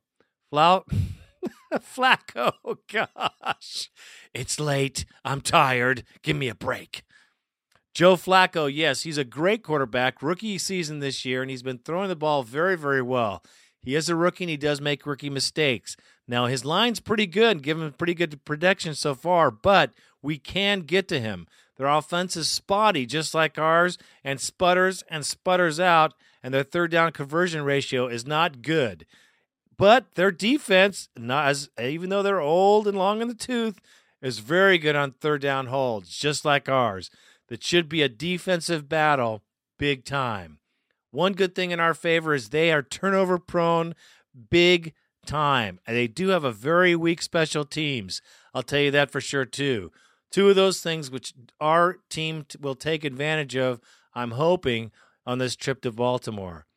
Flau- 0.51 0.83
Flacco. 1.73 2.53
Gosh, 2.91 3.89
it's 4.33 4.59
late. 4.59 5.05
I'm 5.23 5.41
tired. 5.41 6.03
Give 6.21 6.35
me 6.35 6.49
a 6.49 6.55
break. 6.55 7.03
Joe 7.93 8.15
Flacco, 8.15 8.73
yes, 8.73 9.03
he's 9.03 9.17
a 9.17 9.25
great 9.25 9.63
quarterback, 9.63 10.23
rookie 10.23 10.57
season 10.57 10.99
this 10.99 11.25
year, 11.25 11.41
and 11.41 11.51
he's 11.51 11.63
been 11.63 11.79
throwing 11.79 12.07
the 12.07 12.15
ball 12.15 12.41
very, 12.41 12.77
very 12.77 13.01
well. 13.01 13.43
He 13.81 13.95
is 13.95 14.07
a 14.07 14.15
rookie 14.15 14.45
and 14.45 14.49
he 14.49 14.57
does 14.57 14.79
make 14.79 15.05
rookie 15.05 15.29
mistakes. 15.29 15.97
Now, 16.27 16.45
his 16.45 16.63
line's 16.63 16.99
pretty 17.01 17.27
good, 17.27 17.63
give 17.63 17.81
him 17.81 17.91
pretty 17.93 18.13
good 18.13 18.45
protection 18.45 18.95
so 18.95 19.13
far, 19.13 19.51
but 19.51 19.91
we 20.21 20.37
can 20.37 20.81
get 20.81 21.07
to 21.09 21.19
him. 21.19 21.47
Their 21.77 21.87
offense 21.87 22.37
is 22.37 22.47
spotty, 22.47 23.05
just 23.05 23.33
like 23.33 23.57
ours, 23.57 23.97
and 24.23 24.39
sputters 24.39 25.03
and 25.09 25.25
sputters 25.25 25.79
out, 25.79 26.13
and 26.43 26.53
their 26.53 26.63
third 26.63 26.91
down 26.91 27.11
conversion 27.11 27.63
ratio 27.63 28.07
is 28.07 28.25
not 28.25 28.61
good. 28.61 29.05
But 29.77 30.13
their 30.13 30.31
defense, 30.31 31.09
not 31.17 31.47
as 31.47 31.69
even 31.81 32.09
though 32.09 32.23
they're 32.23 32.39
old 32.39 32.87
and 32.87 32.97
long 32.97 33.21
in 33.21 33.27
the 33.27 33.33
tooth, 33.33 33.81
is 34.21 34.39
very 34.39 34.77
good 34.77 34.95
on 34.95 35.11
third 35.11 35.41
down 35.41 35.67
holds, 35.67 36.15
just 36.15 36.45
like 36.45 36.69
ours. 36.69 37.09
That 37.51 37.65
should 37.65 37.89
be 37.89 38.01
a 38.01 38.07
defensive 38.07 38.87
battle, 38.87 39.43
big 39.77 40.05
time. 40.05 40.59
One 41.11 41.33
good 41.33 41.53
thing 41.53 41.71
in 41.71 41.81
our 41.81 41.93
favor 41.93 42.33
is 42.33 42.47
they 42.47 42.71
are 42.71 42.81
turnover 42.81 43.37
prone, 43.37 43.93
big 44.49 44.93
time. 45.25 45.81
And 45.85 45.97
they 45.97 46.07
do 46.07 46.29
have 46.29 46.45
a 46.45 46.53
very 46.53 46.95
weak 46.95 47.21
special 47.21 47.65
teams. 47.65 48.21
I'll 48.53 48.63
tell 48.63 48.79
you 48.79 48.91
that 48.91 49.11
for 49.11 49.19
sure, 49.19 49.43
too. 49.43 49.91
Two 50.31 50.47
of 50.47 50.55
those 50.55 50.79
things 50.79 51.11
which 51.11 51.33
our 51.59 51.97
team 52.09 52.45
will 52.61 52.73
take 52.73 53.03
advantage 53.03 53.57
of, 53.57 53.81
I'm 54.15 54.31
hoping, 54.31 54.93
on 55.25 55.37
this 55.39 55.57
trip 55.57 55.81
to 55.81 55.91
Baltimore. 55.91 56.67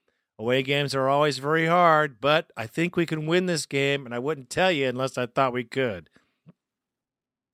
Away 0.40 0.64
games 0.64 0.92
are 0.92 1.08
always 1.08 1.38
very 1.38 1.66
hard, 1.66 2.20
but 2.20 2.50
I 2.56 2.66
think 2.66 2.96
we 2.96 3.06
can 3.06 3.28
win 3.28 3.46
this 3.46 3.64
game, 3.64 4.04
and 4.06 4.12
I 4.12 4.18
wouldn't 4.18 4.50
tell 4.50 4.72
you 4.72 4.88
unless 4.88 5.16
I 5.16 5.26
thought 5.26 5.52
we 5.52 5.62
could. 5.62 6.10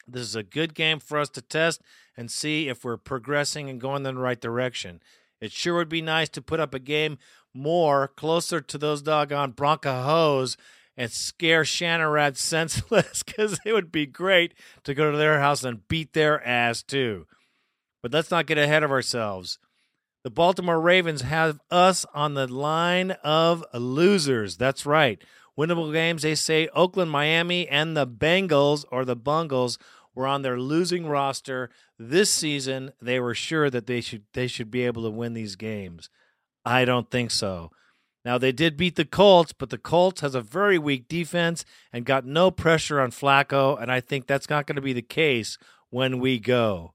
This 0.09 0.23
is 0.23 0.35
a 0.35 0.43
good 0.43 0.75
game 0.75 1.01
for 1.01 1.19
us 1.19 1.29
to 1.29 1.43
test 1.43 1.83
and 2.17 2.31
see 2.31 2.69
if 2.69 2.85
we're 2.85 2.97
progressing 2.97 3.69
and 3.69 3.81
going 3.81 4.05
in 4.07 4.15
the 4.15 4.21
right 4.21 4.41
direction. 4.41 5.01
It 5.41 5.53
sure 5.53 5.77
would 5.77 5.89
be 5.89 6.03
nice 6.03 6.29
to 6.31 6.43
put 6.43 6.61
up 6.61 6.75
a 6.75 6.79
game 6.79 7.19
more 7.55 8.09
closer 8.09 8.61
to 8.61 8.79
those 8.79 9.03
doggone 9.03 9.53
Broncos 9.53 10.57
and 10.97 11.11
scare 11.11 11.63
Shanarad 11.63 12.37
senseless 12.37 13.23
because 13.23 13.59
it 13.65 13.73
would 13.73 13.91
be 13.91 14.07
great 14.07 14.55
to 14.85 14.95
go 14.95 15.11
to 15.11 15.17
their 15.17 15.41
house 15.41 15.65
and 15.65 15.87
beat 15.89 16.13
their 16.13 16.47
ass 16.47 16.83
too. 16.83 17.27
But 18.03 18.13
let's 18.13 18.31
not 18.31 18.47
get 18.47 18.59
ahead 18.59 18.83
of 18.83 18.91
ourselves. 18.91 19.59
The 20.23 20.31
Baltimore 20.31 20.81
Ravens 20.81 21.23
have 21.23 21.61
us 21.71 22.05
on 22.13 22.35
the 22.35 22.47
line 22.47 23.13
of 23.25 23.65
losers. 23.73 24.59
That's 24.59 24.85
right. 24.85 25.23
Winnable 25.59 25.93
games, 25.93 26.23
they 26.23 26.35
say 26.35 26.69
Oakland, 26.75 27.11
Miami, 27.11 27.67
and 27.69 27.97
the 27.97 28.07
Bengals 28.07 28.85
or 28.91 29.05
the 29.05 29.17
Bungles 29.17 29.79
were 30.15 30.27
on 30.27 30.43
their 30.43 30.59
losing 30.59 31.07
roster 31.07 31.71
this 31.99 32.31
season. 32.31 32.93
They 33.01 33.21
were 33.21 33.35
sure 33.35 33.71
that 33.71 33.87
they 33.87 34.01
should 34.01 34.25
they 34.33 34.47
should 34.47 34.71
be 34.71 34.85
able 34.85 35.03
to 35.05 35.11
win 35.11 35.35
these 35.35 35.57
games. 35.57 36.09
I 36.65 36.85
don't 36.85 37.11
think 37.11 37.31
so. 37.31 37.71
Now 38.25 38.37
they 38.37 38.53
did 38.53 38.77
beat 38.77 38.97
the 38.97 39.05
Colts, 39.05 39.53
but 39.53 39.71
the 39.71 39.79
Colts 39.79 40.21
has 40.21 40.35
a 40.35 40.43
very 40.43 40.79
weak 40.79 41.09
defense 41.09 41.65
and 41.93 42.05
got 42.05 42.27
no 42.27 42.51
pressure 42.51 43.01
on 43.01 43.11
Flacco, 43.11 43.81
and 43.81 43.91
I 43.91 44.01
think 44.01 44.27
that's 44.27 44.51
not 44.51 44.67
going 44.67 44.77
to 44.77 44.83
be 44.83 44.93
the 44.93 45.03
case 45.03 45.57
when 45.89 46.21
we 46.21 46.39
go. 46.39 46.93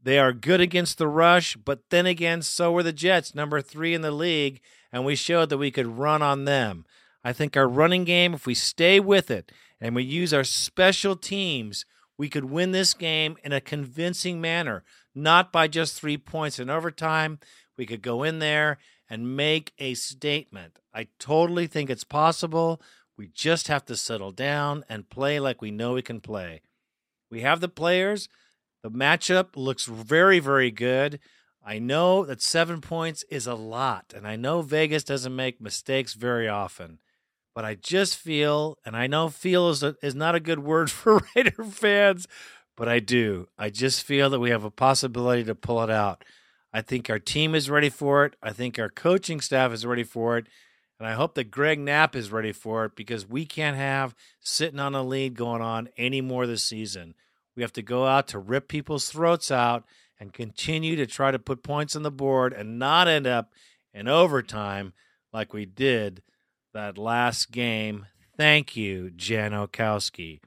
They 0.00 0.18
are 0.18 0.32
good 0.32 0.60
against 0.60 0.96
the 0.98 1.08
rush, 1.08 1.56
but 1.56 1.90
then 1.90 2.06
again, 2.06 2.42
so 2.42 2.70
were 2.70 2.84
the 2.84 2.92
Jets, 2.92 3.34
number 3.34 3.60
three 3.60 3.94
in 3.94 4.02
the 4.02 4.12
league, 4.12 4.60
and 4.92 5.04
we 5.04 5.16
showed 5.16 5.50
that 5.50 5.58
we 5.58 5.72
could 5.72 5.98
run 5.98 6.22
on 6.22 6.44
them. 6.44 6.86
I 7.24 7.32
think 7.32 7.56
our 7.56 7.68
running 7.68 8.04
game, 8.04 8.32
if 8.32 8.46
we 8.46 8.54
stay 8.54 9.00
with 9.00 9.30
it 9.30 9.50
and 9.80 9.94
we 9.94 10.04
use 10.04 10.32
our 10.32 10.44
special 10.44 11.16
teams, 11.16 11.84
we 12.18 12.28
could 12.28 12.46
win 12.46 12.72
this 12.72 12.92
game 12.92 13.36
in 13.44 13.52
a 13.52 13.60
convincing 13.60 14.40
manner, 14.40 14.82
not 15.14 15.52
by 15.52 15.68
just 15.68 15.94
three 15.98 16.18
points 16.18 16.58
in 16.58 16.68
overtime. 16.68 17.38
We 17.76 17.86
could 17.86 18.02
go 18.02 18.24
in 18.24 18.40
there 18.40 18.78
and 19.08 19.36
make 19.36 19.72
a 19.78 19.94
statement. 19.94 20.80
I 20.92 21.06
totally 21.18 21.68
think 21.68 21.88
it's 21.88 22.04
possible. 22.04 22.82
We 23.16 23.28
just 23.28 23.68
have 23.68 23.84
to 23.86 23.96
settle 23.96 24.32
down 24.32 24.84
and 24.88 25.08
play 25.08 25.40
like 25.40 25.62
we 25.62 25.70
know 25.70 25.94
we 25.94 26.02
can 26.02 26.20
play. 26.20 26.60
We 27.30 27.40
have 27.42 27.60
the 27.60 27.68
players. 27.68 28.28
The 28.82 28.90
matchup 28.90 29.56
looks 29.56 29.86
very, 29.86 30.40
very 30.40 30.70
good. 30.70 31.20
I 31.64 31.78
know 31.78 32.24
that 32.24 32.40
seven 32.40 32.80
points 32.80 33.24
is 33.30 33.46
a 33.46 33.54
lot, 33.54 34.12
and 34.16 34.26
I 34.26 34.36
know 34.36 34.62
Vegas 34.62 35.04
doesn't 35.04 35.34
make 35.34 35.60
mistakes 35.60 36.14
very 36.14 36.48
often. 36.48 36.98
But 37.58 37.64
I 37.64 37.74
just 37.74 38.14
feel, 38.14 38.78
and 38.86 38.96
I 38.96 39.08
know 39.08 39.28
feel 39.28 39.68
is, 39.70 39.82
a, 39.82 39.96
is 40.00 40.14
not 40.14 40.36
a 40.36 40.38
good 40.38 40.60
word 40.60 40.90
for 40.92 41.20
Raider 41.34 41.64
fans, 41.64 42.28
but 42.76 42.88
I 42.88 43.00
do. 43.00 43.48
I 43.58 43.68
just 43.68 44.04
feel 44.04 44.30
that 44.30 44.38
we 44.38 44.50
have 44.50 44.62
a 44.62 44.70
possibility 44.70 45.42
to 45.42 45.56
pull 45.56 45.82
it 45.82 45.90
out. 45.90 46.24
I 46.72 46.82
think 46.82 47.10
our 47.10 47.18
team 47.18 47.56
is 47.56 47.68
ready 47.68 47.88
for 47.88 48.24
it. 48.24 48.36
I 48.40 48.52
think 48.52 48.78
our 48.78 48.88
coaching 48.88 49.40
staff 49.40 49.72
is 49.72 49.84
ready 49.84 50.04
for 50.04 50.38
it. 50.38 50.46
And 51.00 51.08
I 51.08 51.14
hope 51.14 51.34
that 51.34 51.50
Greg 51.50 51.80
Knapp 51.80 52.14
is 52.14 52.30
ready 52.30 52.52
for 52.52 52.84
it 52.84 52.94
because 52.94 53.28
we 53.28 53.44
can't 53.44 53.76
have 53.76 54.14
sitting 54.38 54.78
on 54.78 54.94
a 54.94 55.02
lead 55.02 55.34
going 55.34 55.60
on 55.60 55.88
any 55.96 56.20
more 56.20 56.46
this 56.46 56.62
season. 56.62 57.16
We 57.56 57.62
have 57.64 57.72
to 57.72 57.82
go 57.82 58.06
out 58.06 58.28
to 58.28 58.38
rip 58.38 58.68
people's 58.68 59.08
throats 59.08 59.50
out 59.50 59.82
and 60.20 60.32
continue 60.32 60.94
to 60.94 61.06
try 61.06 61.32
to 61.32 61.40
put 61.40 61.64
points 61.64 61.96
on 61.96 62.04
the 62.04 62.12
board 62.12 62.52
and 62.52 62.78
not 62.78 63.08
end 63.08 63.26
up 63.26 63.50
in 63.92 64.06
overtime 64.06 64.92
like 65.32 65.52
we 65.52 65.66
did 65.66 66.22
that 66.78 66.98
last 66.98 67.50
game. 67.50 68.06
Thank 68.36 68.76
you, 68.76 69.10
Janikowski. 69.16 70.40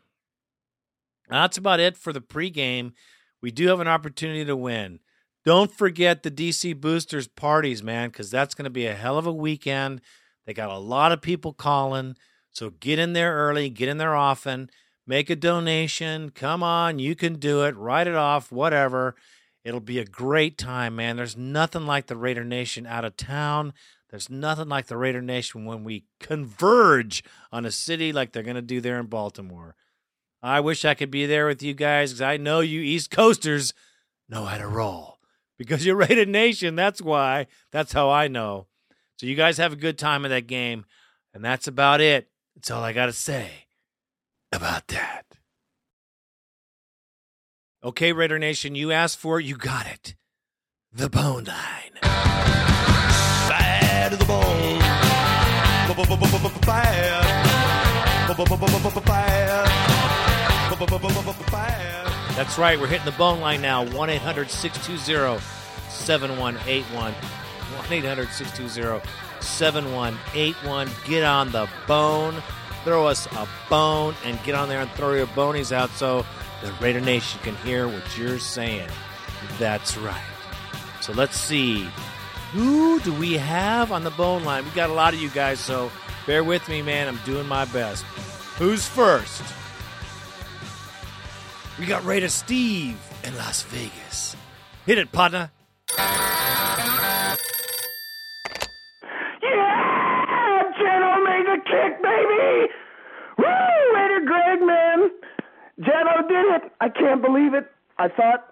That's 1.30 1.58
about 1.58 1.80
it 1.80 1.98
for 1.98 2.14
the 2.14 2.22
pregame. 2.22 2.94
We 3.42 3.52
do 3.52 3.68
have 3.68 3.80
an 3.80 3.88
opportunity 3.88 4.46
to 4.46 4.56
win. 4.56 5.00
Don't 5.44 5.72
forget 5.72 6.24
the 6.24 6.32
DC 6.32 6.80
Boosters 6.80 7.28
parties, 7.28 7.84
man, 7.84 8.10
because 8.10 8.32
that's 8.32 8.54
going 8.54 8.66
to 8.66 8.70
be 8.70 8.86
a 8.86 8.94
hell 8.94 9.18
of 9.18 9.26
a 9.26 9.34
weekend. 9.34 10.02
They 10.46 10.54
got 10.54 10.70
a 10.70 10.78
lot 10.78 11.12
of 11.12 11.22
people 11.22 11.54
calling. 11.54 12.16
So 12.52 12.70
get 12.70 13.00
in 13.00 13.14
there 13.14 13.36
early, 13.36 13.70
get 13.70 13.90
in 13.90 13.98
there 13.98 14.16
often 14.16 14.70
make 15.08 15.30
a 15.30 15.36
donation. 15.36 16.30
Come 16.30 16.64
on, 16.64 17.00
you 17.00 17.16
can 17.16 17.36
do 17.36 17.64
it. 17.64 17.76
Write 17.76 18.08
it 18.08 18.16
off, 18.16 18.52
whatever. 18.52 19.16
It'll 19.64 19.80
be 19.80 20.00
a 20.00 20.06
great 20.06 20.58
time, 20.58 20.96
man. 20.96 21.18
There's 21.18 21.38
nothing 21.38 21.86
like 21.86 22.08
the 22.08 22.16
Raider 22.16 22.44
Nation 22.44 22.88
out 22.88 23.06
of 23.06 23.18
town. 23.18 23.74
There's 24.12 24.30
nothing 24.30 24.68
like 24.68 24.88
the 24.88 24.98
Raider 24.98 25.22
Nation 25.22 25.66
when 25.66 25.86
we 25.86 26.04
converge 26.20 27.24
on 27.52 27.66
a 27.66 27.72
city 27.72 28.12
like 28.12 28.34
they're 28.34 28.44
going 28.44 28.56
to 28.56 28.62
do 28.62 28.82
there 28.82 29.00
in 29.00 29.06
Baltimore. 29.06 29.76
I 30.44 30.60
wish 30.60 30.84
I 30.84 30.96
could 30.96 31.12
be 31.12 31.26
there 31.26 31.48
with 31.48 31.64
you 31.64 31.74
guys 31.74 32.12
because 32.12 32.22
I 32.22 32.36
know 32.36 32.60
you 32.60 32.82
East 32.82 33.10
Coasters 33.10 33.74
know 34.28 34.46
how 34.46 34.58
to 34.58 34.68
roll. 34.68 35.20
Because 35.58 35.86
you're 35.86 35.96
Raider 35.96 36.26
Nation, 36.26 36.76
that's 36.76 37.02
why. 37.02 37.48
That's 37.72 37.94
how 37.94 38.10
I 38.10 38.28
know. 38.28 38.68
So 39.18 39.28
you 39.28 39.36
guys 39.36 39.58
have 39.58 39.74
a 39.74 39.78
good 39.78 39.98
time 39.98 40.26
in 40.26 40.32
that 40.32 40.48
game. 40.48 40.86
And 41.34 41.46
that's 41.46 41.68
about 41.68 42.02
it. 42.02 42.30
That's 42.56 42.72
all 42.72 42.84
I 42.84 42.92
got 42.92 43.06
to 43.06 43.14
say 43.14 43.50
about 44.52 44.88
that. 44.88 45.26
Okay, 47.84 48.12
Raider 48.12 48.40
Nation, 48.40 48.76
you 48.76 48.92
asked 48.92 49.18
for 49.20 49.40
it, 49.40 49.46
you 49.46 49.56
got 49.56 49.88
it. 49.88 50.16
The 50.92 51.10
bone 51.10 51.46
line. 51.46 52.91
The. 54.18 54.26
That's 62.36 62.58
right, 62.58 62.80
we're 62.80 62.88
hitting 62.88 63.06
the 63.06 63.12
bone 63.14 63.40
line 63.40 63.62
now 63.62 63.86
1 63.86 64.10
800 64.10 64.50
620 64.50 65.42
7181. 65.90 67.14
1 67.14 67.94
800 67.94 68.30
620 68.30 69.08
7181. 69.42 70.90
Get 71.06 71.24
on 71.24 71.52
the 71.52 71.70
bone. 71.88 72.42
Throw 72.84 73.08
us 73.08 73.28
a 73.28 73.48
bone 73.70 74.16
and 74.26 74.42
get 74.44 74.56
on 74.56 74.70
there 74.70 74.82
and 74.82 74.90
throw 74.92 75.14
your 75.14 75.28
bonies 75.28 75.72
out 75.72 75.90
so 75.92 76.26
the 76.64 76.72
Raider 76.82 77.02
Nation 77.02 77.40
can 77.44 77.56
hear 77.58 77.88
what 77.88 78.18
you're 78.18 78.40
saying. 78.40 78.90
That's 79.60 79.98
right. 79.98 80.24
So 81.00 81.14
let's 81.14 81.38
see. 81.38 81.88
Who 82.52 83.00
do 83.00 83.14
we 83.14 83.34
have 83.34 83.94
on 83.94 84.04
the 84.04 84.12
bone 84.12 84.44
line? 84.44 84.66
We 84.66 84.72
got 84.72 84.90
a 84.90 84.94
lot 84.94 85.14
of 85.14 85.22
you 85.22 85.30
guys, 85.30 85.60
so 85.60 85.90
bear 86.28 86.44
with 86.44 86.68
me, 86.68 86.82
man. 86.82 87.08
I'm 87.08 87.20
doing 87.24 87.48
my 87.48 87.64
best. 87.66 88.04
Who's 88.58 88.86
first? 88.86 89.42
We 91.80 91.86
got 91.86 92.04
Raider 92.04 92.28
Steve 92.28 93.00
in 93.24 93.38
Las 93.38 93.64
Vegas. 93.64 94.36
Hit 94.86 94.98
it, 94.98 95.12
partner. 95.14 95.50
Yeah! 95.98 97.36
Jen 100.78 101.04
Omega 101.04 101.56
kick, 101.64 102.02
baby! 102.04 102.68
Woo! 103.38 103.96
Raider 103.96 104.26
Greg, 104.26 104.62
man! 104.62 105.10
Jeno 105.80 106.28
did 106.28 106.46
it! 106.56 106.72
I 106.82 106.90
can't 106.90 107.22
believe 107.22 107.54
it. 107.54 107.72
I 107.98 108.10
thought 108.10 108.51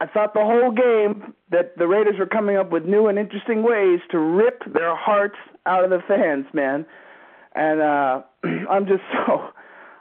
I 0.00 0.06
thought 0.06 0.32
the 0.32 0.44
whole 0.44 0.70
game 0.70 1.34
that 1.50 1.76
the 1.76 1.88
Raiders 1.88 2.14
were 2.18 2.26
coming 2.26 2.56
up 2.56 2.70
with 2.70 2.84
new 2.84 3.08
and 3.08 3.18
interesting 3.18 3.62
ways 3.62 4.00
to 4.10 4.18
rip 4.18 4.62
their 4.72 4.94
hearts 4.94 5.36
out 5.66 5.84
of 5.84 5.90
the 5.90 6.00
fans, 6.06 6.46
man. 6.52 6.86
And 7.54 7.80
uh 7.80 8.22
I'm 8.70 8.86
just 8.86 9.02
so 9.26 9.50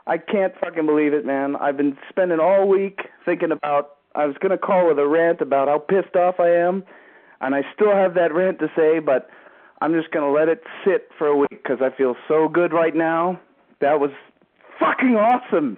I 0.06 0.18
can't 0.18 0.54
fucking 0.62 0.86
believe 0.86 1.14
it, 1.14 1.26
man. 1.26 1.56
I've 1.56 1.78
been 1.78 1.98
spending 2.10 2.40
all 2.40 2.68
week 2.68 3.00
thinking 3.26 3.52
about 3.52 3.98
I 4.16 4.26
was 4.26 4.36
going 4.40 4.52
to 4.52 4.58
call 4.58 4.88
with 4.88 4.98
a 4.98 5.08
rant 5.08 5.42
about 5.42 5.68
how 5.68 5.78
pissed 5.78 6.16
off 6.16 6.40
I 6.40 6.50
am, 6.50 6.84
and 7.42 7.54
I 7.54 7.62
still 7.76 7.94
have 7.94 8.16
that 8.16 8.34
rant 8.34 8.58
to 8.60 8.68
say, 8.76 9.00
but 9.00 9.30
I'm 9.80 9.94
just 9.94 10.10
going 10.12 10.26
to 10.26 10.32
let 10.32 10.50
it 10.50 10.64
sit 10.84 11.10
for 11.18 11.28
a 11.28 11.38
week 11.38 11.50
because 11.52 11.80
I 11.82 11.96
feel 11.96 12.16
so 12.28 12.48
good 12.48 12.74
right 12.74 12.96
now. 12.96 13.40
That 13.80 14.00
was 14.00 14.10
fucking 14.80 15.16
awesome. 15.16 15.78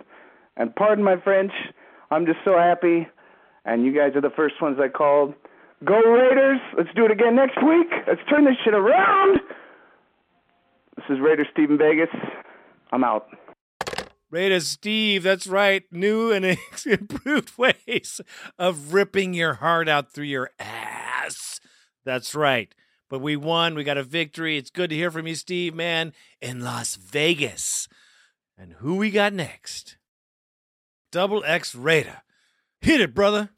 And 0.56 0.74
pardon 0.74 1.04
my 1.04 1.18
French, 1.22 1.52
I'm 2.12 2.26
just 2.26 2.40
so 2.46 2.58
happy. 2.58 3.08
And 3.66 3.86
you 3.86 3.94
guys 3.94 4.16
are 4.16 4.22
the 4.22 4.34
first 4.36 4.62
ones 4.62 4.78
I 4.82 4.88
called. 4.88 5.34
Go 5.86 6.00
Raiders! 6.00 6.60
Let's 6.78 6.90
do 6.96 7.06
it 7.06 7.12
again 7.12 7.36
next 7.36 7.58
week. 7.64 7.88
Let's 8.08 8.22
turn 8.30 8.46
this 8.46 8.56
shit 8.64 8.74
around. 8.74 9.40
This 10.98 11.06
is 11.10 11.20
Raider 11.22 11.46
Steven 11.54 11.78
Vegas. 11.78 12.10
I'm 12.92 13.04
out. 13.04 13.28
Raider 14.30 14.60
Steve, 14.60 15.24
that's 15.24 15.48
right. 15.48 15.84
New 15.92 16.32
and 16.32 16.46
improved 16.86 17.58
ways 17.58 18.22
of 18.60 18.94
ripping 18.94 19.34
your 19.34 19.56
heart 19.56 19.88
out 19.88 20.12
through 20.12 20.26
your 20.26 20.52
ass. 20.60 21.60
That's 22.04 22.36
right. 22.36 22.74
But 23.10 23.20
we 23.20 23.36
won. 23.36 23.74
We 23.74 23.84
got 23.84 23.98
a 23.98 24.04
victory. 24.04 24.58
It's 24.58 24.70
good 24.70 24.90
to 24.92 24.96
hear 24.96 25.10
from 25.10 25.26
you, 25.26 25.36
Steve, 25.36 25.74
man, 25.74 26.14
in 26.42 26.64
Las 26.64 26.96
Vegas. 26.96 27.88
And 28.58 28.74
who 28.74 28.98
we 28.98 29.10
got 29.10 29.34
next? 29.34 29.98
Double 31.12 31.44
X 31.46 31.74
Raider. 31.74 32.22
Hit 32.82 33.02
it, 33.02 33.14
brother. 33.14 33.50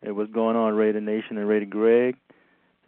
Hey, 0.00 0.10
what's 0.10 0.32
going 0.32 0.56
on, 0.56 0.74
Raider 0.74 1.00
Nation 1.02 1.36
and 1.36 1.46
Raider 1.46 1.66
Greg? 1.66 2.16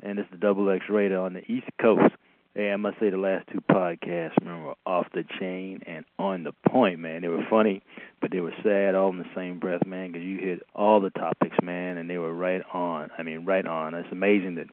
And 0.03 0.19
it's 0.19 0.31
the 0.31 0.39
Double 0.39 0.71
X 0.71 0.87
Raider 0.89 1.21
on 1.21 1.35
the 1.35 1.41
East 1.51 1.69
Coast. 1.81 2.15
Hey, 2.55 2.73
I 2.73 2.77
must 2.77 2.99
say 3.01 3.11
the 3.11 3.19
last 3.19 3.47
two 3.53 3.61
podcasts, 3.61 4.43
man, 4.43 4.65
were 4.65 4.75
off 4.87 5.07
the 5.13 5.25
chain 5.39 5.83
and 5.87 6.05
on 6.19 6.45
the 6.45 6.53
point, 6.69 6.99
man. 7.01 7.23
They 7.23 7.29
were 7.29 7.45
funny, 7.51 7.83
but 8.21 8.31
they 8.31 8.41
were 8.41 8.55
sad 8.63 8.95
all 8.95 9.11
in 9.11 9.19
the 9.19 9.29
same 9.35 9.59
breath, 9.59 9.85
man, 9.85 10.13
because 10.13 10.25
you 10.25 10.39
hit 10.39 10.63
all 10.75 11.01
the 11.01 11.11
topics, 11.11 11.57
man, 11.63 11.99
and 11.99 12.09
they 12.09 12.19
were 12.19 12.33
right 12.33 12.63
on. 12.73 13.11
I 13.19 13.23
mean, 13.23 13.45
right 13.45 13.67
on. 13.67 13.93
It's 13.95 14.11
amazing 14.13 14.55
that 14.55 14.69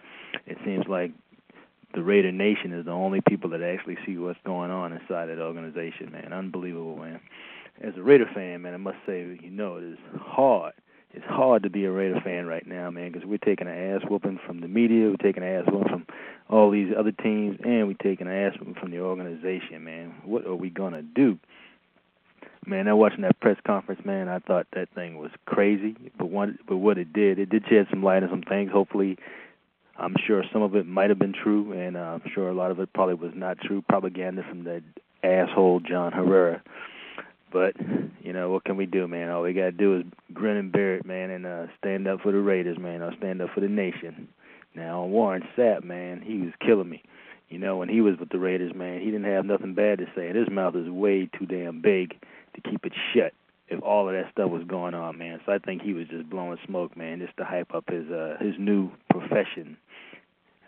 it 0.46 0.58
seems 0.64 0.88
like 0.88 1.12
the 1.94 2.02
Raider 2.02 2.32
Nation 2.32 2.72
is 2.72 2.86
the 2.86 2.92
only 2.92 3.20
people 3.28 3.50
that 3.50 3.62
actually 3.62 3.98
see 4.06 4.18
what's 4.18 4.40
going 4.46 4.72
on 4.72 4.94
inside 4.94 5.26
that 5.26 5.40
organization, 5.40 6.12
man. 6.12 6.32
Unbelievable, 6.32 6.96
man. 6.98 7.20
As 7.82 7.94
a 7.98 8.02
Raider 8.02 8.30
fan, 8.34 8.62
man, 8.62 8.74
I 8.74 8.78
must 8.78 8.98
say, 9.06 9.22
you 9.42 9.50
know, 9.50 9.78
it 9.78 9.84
is 9.84 9.98
hard 10.20 10.74
it's 11.14 11.26
hard 11.26 11.64
to 11.64 11.70
be 11.70 11.86
a 11.86 11.92
Raider 11.92 12.22
fan 12.22 12.46
right 12.46 12.66
now, 12.66 12.90
man, 12.90 13.12
because 13.12 13.28
we're 13.28 13.38
taking 13.38 13.68
an 13.68 13.74
ass 13.96 14.02
whooping 14.10 14.40
from 14.46 14.62
the 14.62 14.68
media, 14.68 15.10
we're 15.10 15.18
taking 15.18 15.44
an 15.44 15.50
ass 15.50 15.66
whooping 15.68 15.90
from 15.90 16.06
all 16.50 16.72
these 16.72 16.94
other 16.98 17.12
teams, 17.12 17.58
and 17.64 17.88
we're 17.88 17.96
taking 18.02 18.28
an 18.28 18.34
ass 18.34 18.58
whooping 18.58 18.76
from 18.76 18.92
the 18.92 19.00
organization, 19.00 19.84
man. 19.84 20.14
What 20.24 20.46
are 20.46 20.56
we 20.56 20.70
gonna 20.70 21.02
do? 21.02 21.38
Man, 22.66 22.88
I 22.88 22.94
watching 22.94 23.22
that 23.22 23.40
press 23.40 23.58
conference, 23.66 24.06
man. 24.06 24.30
I 24.30 24.40
thought 24.40 24.68
that 24.74 24.90
thing 24.94 25.18
was 25.18 25.32
crazy, 25.46 25.96
but 26.18 26.30
one, 26.30 26.60
but 26.68 26.78
what 26.78 26.98
it 26.98 27.12
did, 27.12 27.40
it 27.40 27.50
did 27.50 27.66
shed 27.68 27.88
some 27.90 28.04
light 28.04 28.24
on 28.24 28.30
some 28.30 28.44
things. 28.44 28.72
Hopefully, 28.72 29.18
I'm 29.98 30.16
sure 30.26 30.44
some 30.54 30.62
of 30.62 30.76
it 30.76 30.88
might 30.88 31.10
have 31.10 31.20
been 31.20 31.34
true, 31.34 31.74
and 31.74 31.98
uh, 31.98 32.20
I'm 32.24 32.32
sure 32.34 32.50
a 32.50 32.54
lot 32.54 32.72
of 32.72 32.80
it 32.80 32.94
probably 32.94 33.16
was 33.16 33.32
not 33.36 33.60
true 33.60 33.82
propaganda 33.82 34.44
from 34.48 34.64
that 34.64 34.84
asshole 35.24 35.82
John 35.82 36.14
Herrera. 36.14 36.62
But 37.52 37.76
you 38.22 38.34
know 38.34 38.50
what 38.50 38.64
can 38.64 38.78
we 38.78 38.86
do, 38.86 39.08
man? 39.08 39.30
All 39.30 39.42
we 39.42 39.54
gotta 39.54 39.72
do 39.72 39.98
is 40.00 40.06
grin 40.34 40.58
and 40.58 40.72
bear 40.72 40.96
it, 40.96 41.06
man, 41.06 41.30
and 41.30 41.46
uh, 41.46 41.66
stand 41.78 42.08
up 42.08 42.22
for 42.22 42.32
the 42.32 42.40
Raiders, 42.40 42.78
man. 42.80 43.02
I'll 43.02 43.16
stand 43.18 43.42
up 43.42 43.50
for 43.54 43.62
the 43.62 43.68
nation. 43.68 44.28
Now 44.76 45.04
Warren 45.04 45.44
Sapp, 45.58 45.84
man, 45.84 46.22
he 46.22 46.38
was 46.38 46.54
killing 46.66 46.90
me. 46.90 47.04
You 47.50 47.60
know, 47.60 47.78
when 47.78 47.90
he 47.90 48.00
was 48.00 48.18
with 48.18 48.30
the 48.30 48.40
Raiders, 48.40 48.74
man, 48.74 49.02
he 49.02 49.08
didn't 49.08 49.26
have 49.26 49.46
nothing 49.46 49.74
bad 49.74 49.98
to 49.98 50.06
say. 50.16 50.28
And 50.28 50.38
his 50.38 50.50
mouth 50.50 50.76
is 50.76 50.90
way 50.90 51.30
too 51.38 51.46
damn 51.46 51.82
big 51.82 52.16
to 52.56 52.62
keep 52.62 52.86
it 52.86 52.94
shut 53.14 53.34
if 53.68 53.82
all 53.84 54.08
of 54.08 54.16
that 54.16 54.32
stuff 54.32 54.50
was 54.50 54.64
going 54.64 54.94
on, 54.94 55.18
man. 55.18 55.40
So 55.46 55.52
I 55.52 55.58
think 55.58 55.82
he 55.82 55.94
was 55.94 56.08
just 56.08 56.30
blowing 56.30 56.58
smoke, 56.66 56.96
man, 56.96 57.20
just 57.20 57.36
to 57.38 57.44
hype 57.44 57.74
up 57.74 57.90
his 57.90 58.10
uh 58.10 58.38
his 58.40 58.56
new 58.58 58.92
profession. 59.10 59.76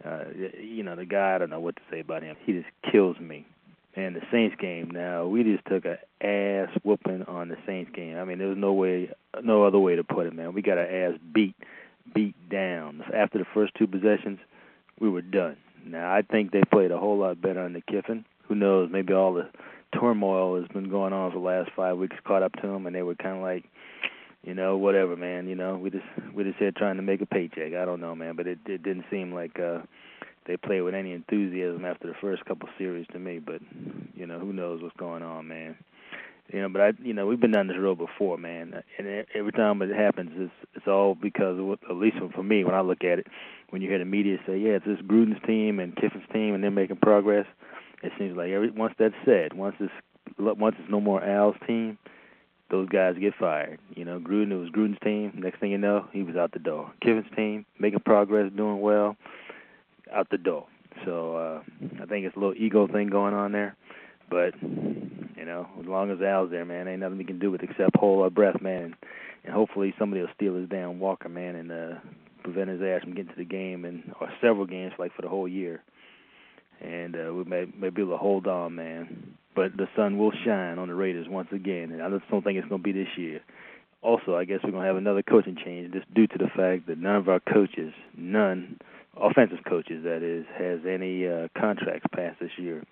Uh 0.03 0.25
you 0.61 0.83
know, 0.83 0.97
the 0.97 1.05
guy 1.05 1.35
I 1.35 1.37
don't 1.37 1.49
know 1.49 1.61
what 1.61 1.77
to 1.77 1.81
say 1.89 2.01
about 2.01 2.23
him. 2.23 2.35
He 2.45 2.51
just 2.51 2.67
kills 2.91 3.17
me 3.19 3.45
and 3.95 4.15
the 4.15 4.21
Saints 4.31 4.55
game. 4.59 4.89
Now 4.91 5.25
we 5.27 5.43
just 5.43 5.65
took 5.65 5.85
a 5.85 5.97
ass 6.25 6.69
whooping 6.83 7.23
on 7.23 7.49
the 7.49 7.57
Saints 7.65 7.91
game. 7.93 8.17
I 8.17 8.25
mean, 8.25 8.39
there 8.39 8.47
was 8.47 8.57
no 8.57 8.73
way, 8.73 9.09
no 9.43 9.63
other 9.63 9.79
way 9.79 9.95
to 9.95 10.03
put 10.03 10.25
it, 10.25 10.33
man. 10.33 10.53
We 10.53 10.61
got 10.61 10.77
our 10.77 10.85
ass 10.85 11.19
beat, 11.33 11.55
beat 12.13 12.35
down. 12.49 13.03
After 13.13 13.37
the 13.37 13.45
first 13.53 13.73
two 13.77 13.87
possessions, 13.87 14.39
we 14.99 15.09
were 15.09 15.21
done. 15.21 15.57
Now 15.85 16.13
I 16.13 16.21
think 16.21 16.51
they 16.51 16.63
played 16.71 16.91
a 16.91 16.97
whole 16.97 17.17
lot 17.17 17.41
better 17.41 17.61
under 17.63 17.81
Kiffin. 17.81 18.25
Who 18.47 18.55
knows? 18.55 18.89
Maybe 18.91 19.13
all 19.13 19.33
the 19.33 19.49
turmoil 19.99 20.59
has 20.59 20.67
been 20.69 20.89
going 20.89 21.13
on 21.13 21.31
for 21.31 21.39
the 21.39 21.45
last 21.45 21.71
five 21.75 21.97
weeks 21.97 22.15
caught 22.25 22.43
up 22.43 22.53
to 22.61 22.67
them, 22.67 22.87
and 22.87 22.95
they 22.95 23.03
were 23.03 23.15
kind 23.15 23.37
of 23.37 23.43
like, 23.43 23.65
you 24.43 24.53
know, 24.53 24.77
whatever, 24.77 25.15
man. 25.15 25.47
You 25.47 25.55
know, 25.55 25.77
we 25.77 25.89
just 25.91 26.05
we 26.33 26.43
just 26.43 26.57
here 26.57 26.71
trying 26.71 26.97
to 26.97 27.03
make 27.03 27.21
a 27.21 27.25
paycheck. 27.25 27.73
I 27.73 27.85
don't 27.85 28.01
know, 28.01 28.15
man, 28.15 28.35
but 28.35 28.47
it 28.47 28.59
it 28.65 28.83
didn't 28.83 29.05
seem 29.11 29.33
like. 29.33 29.59
uh 29.59 29.79
they 30.45 30.57
play 30.57 30.81
with 30.81 30.93
any 30.93 31.13
enthusiasm 31.13 31.85
after 31.85 32.07
the 32.07 32.15
first 32.19 32.45
couple 32.45 32.69
series 32.77 33.07
to 33.13 33.19
me. 33.19 33.39
But 33.39 33.61
you 34.15 34.25
know, 34.25 34.39
who 34.39 34.53
knows 34.53 34.81
what's 34.81 34.95
going 34.97 35.23
on, 35.23 35.47
man. 35.47 35.77
You 36.51 36.61
know, 36.61 36.69
but 36.69 36.81
I, 36.81 36.91
you 37.01 37.13
know, 37.13 37.25
we've 37.25 37.39
been 37.39 37.51
down 37.51 37.67
this 37.67 37.77
road 37.79 37.97
before, 37.97 38.37
man. 38.37 38.83
And 38.97 39.25
every 39.33 39.51
time 39.53 39.81
it 39.81 39.95
happens, 39.95 40.31
it's 40.35 40.69
it's 40.75 40.87
all 40.87 41.15
because 41.15 41.57
of 41.57 41.71
at 41.89 41.95
least 41.95 42.17
for 42.35 42.43
me, 42.43 42.63
when 42.63 42.75
I 42.75 42.81
look 42.81 43.03
at 43.03 43.19
it, 43.19 43.27
when 43.69 43.81
you 43.81 43.89
hear 43.89 43.99
the 43.99 44.05
media 44.05 44.37
say, 44.45 44.57
yeah, 44.57 44.71
it's 44.71 44.85
this 44.85 44.99
Gruden's 44.99 45.41
team 45.47 45.79
and 45.79 45.95
Kiffin's 45.95 46.27
team, 46.33 46.53
and 46.53 46.63
they're 46.63 46.71
making 46.71 46.97
progress. 46.97 47.45
It 48.03 48.11
seems 48.19 48.35
like 48.35 48.51
every 48.51 48.69
once 48.69 48.93
that's 48.99 49.15
said, 49.25 49.53
once 49.53 49.75
it's 49.79 49.93
once 50.37 50.75
it's 50.79 50.91
no 50.91 50.99
more 50.99 51.23
Al's 51.23 51.55
team, 51.65 51.97
those 52.69 52.89
guys 52.89 53.15
get 53.19 53.33
fired. 53.39 53.79
You 53.95 54.03
know, 54.03 54.19
Gruden 54.19 54.51
it 54.51 54.55
was 54.55 54.69
Gruden's 54.69 54.99
team. 55.01 55.31
Next 55.35 55.59
thing 55.59 55.71
you 55.71 55.77
know, 55.77 56.07
he 56.11 56.23
was 56.23 56.35
out 56.35 56.51
the 56.51 56.59
door. 56.59 56.91
Kiffin's 57.01 57.33
team 57.35 57.65
making 57.79 58.01
progress, 58.01 58.51
doing 58.53 58.81
well 58.81 59.15
out 60.13 60.29
the 60.29 60.37
door. 60.37 60.67
So 61.05 61.35
uh, 61.35 61.61
I 62.01 62.05
think 62.05 62.25
it's 62.25 62.35
a 62.35 62.39
little 62.39 62.55
ego 62.55 62.87
thing 62.87 63.09
going 63.09 63.33
on 63.33 63.51
there. 63.51 63.75
But 64.29 64.53
you 64.61 65.45
know, 65.45 65.67
as 65.79 65.85
long 65.85 66.11
as 66.11 66.21
Al's 66.21 66.51
there, 66.51 66.65
man, 66.65 66.87
ain't 66.87 67.01
nothing 67.01 67.17
we 67.17 67.25
can 67.25 67.39
do 67.39 67.51
with 67.51 67.61
except 67.61 67.95
hold 67.97 68.23
our 68.23 68.29
breath, 68.29 68.61
man. 68.61 68.95
And 69.43 69.53
hopefully 69.53 69.93
somebody 69.99 70.21
will 70.21 70.29
steal 70.35 70.55
his 70.55 70.69
damn 70.69 70.99
Walker, 70.99 71.29
man, 71.29 71.55
and 71.55 71.71
uh, 71.71 71.99
prevent 72.43 72.69
his 72.69 72.81
ass 72.81 73.01
from 73.03 73.13
getting 73.13 73.31
to 73.31 73.37
the 73.37 73.45
game 73.45 73.85
and 73.85 74.13
or 74.19 74.29
several 74.41 74.65
games, 74.65 74.93
like 74.97 75.13
for 75.15 75.21
the 75.21 75.29
whole 75.29 75.47
year. 75.47 75.81
And 76.81 77.15
uh, 77.15 77.33
we 77.33 77.43
may 77.43 77.65
may 77.77 77.89
be 77.89 78.01
able 78.01 78.13
to 78.13 78.17
hold 78.17 78.47
on, 78.47 78.75
man. 78.75 79.35
But 79.55 79.77
the 79.77 79.87
sun 79.95 80.17
will 80.17 80.31
shine 80.45 80.79
on 80.79 80.87
the 80.87 80.95
Raiders 80.95 81.27
once 81.29 81.49
again, 81.51 81.91
and 81.91 82.01
I 82.01 82.09
just 82.09 82.29
don't 82.31 82.43
think 82.43 82.57
it's 82.57 82.67
to 82.69 82.77
be 82.77 82.91
this 82.91 83.17
year. 83.17 83.41
Also, 84.01 84.35
I 84.35 84.45
guess 84.45 84.59
we're 84.63 84.71
to 84.71 84.79
have 84.79 84.97
another 84.97 85.21
coaching 85.21 85.55
change, 85.63 85.93
just 85.93 86.11
due 86.13 86.27
to 86.27 86.37
the 86.37 86.49
fact 86.55 86.87
that 86.87 86.97
none 86.97 87.15
of 87.15 87.29
our 87.29 87.39
coaches, 87.39 87.93
none 88.17 88.79
offensive 89.15 89.59
coaches, 89.67 90.03
that 90.03 90.23
is, 90.23 90.45
has 90.57 90.79
any 90.87 91.27
uh, 91.27 91.47
contracts 91.57 92.05
passed 92.13 92.39
this 92.39 92.51
year. 92.57 92.83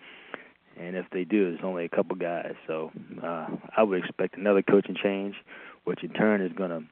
And 0.79 0.95
if 0.95 1.05
they 1.11 1.23
do, 1.23 1.53
it's 1.53 1.63
only 1.63 1.85
a 1.85 1.89
couple 1.89 2.15
guys. 2.15 2.55
So 2.65 2.91
uh, 3.21 3.47
I 3.75 3.83
would 3.83 4.03
expect 4.03 4.37
another 4.37 4.61
coaching 4.61 4.95
change, 5.01 5.35
which 5.83 6.03
in 6.03 6.11
turn 6.11 6.41
is 6.41 6.53
going 6.53 6.69
to 6.69 6.83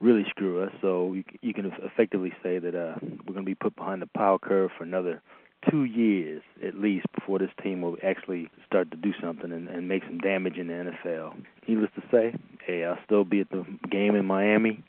really 0.00 0.24
screw 0.30 0.62
us. 0.62 0.72
So 0.80 1.12
you, 1.12 1.24
you 1.42 1.52
can 1.52 1.72
effectively 1.82 2.32
say 2.42 2.58
that 2.58 2.74
uh, 2.74 2.94
we're 3.02 3.34
going 3.34 3.44
to 3.44 3.50
be 3.50 3.54
put 3.54 3.76
behind 3.76 4.02
the 4.02 4.06
power 4.06 4.38
curve 4.38 4.70
for 4.76 4.84
another 4.84 5.22
two 5.68 5.84
years 5.84 6.42
at 6.66 6.74
least 6.74 7.04
before 7.14 7.38
this 7.38 7.50
team 7.62 7.82
will 7.82 7.96
actually 8.02 8.48
start 8.66 8.90
to 8.90 8.96
do 8.96 9.12
something 9.20 9.52
and, 9.52 9.68
and 9.68 9.88
make 9.88 10.02
some 10.04 10.18
damage 10.18 10.56
in 10.56 10.68
the 10.68 10.72
NFL. 10.72 11.34
Needless 11.68 11.90
to 11.96 12.02
say, 12.10 12.34
hey, 12.66 12.84
I'll 12.84 12.98
still 13.04 13.24
be 13.24 13.40
at 13.40 13.50
the 13.50 13.66
game 13.90 14.14
in 14.14 14.24
Miami 14.24 14.82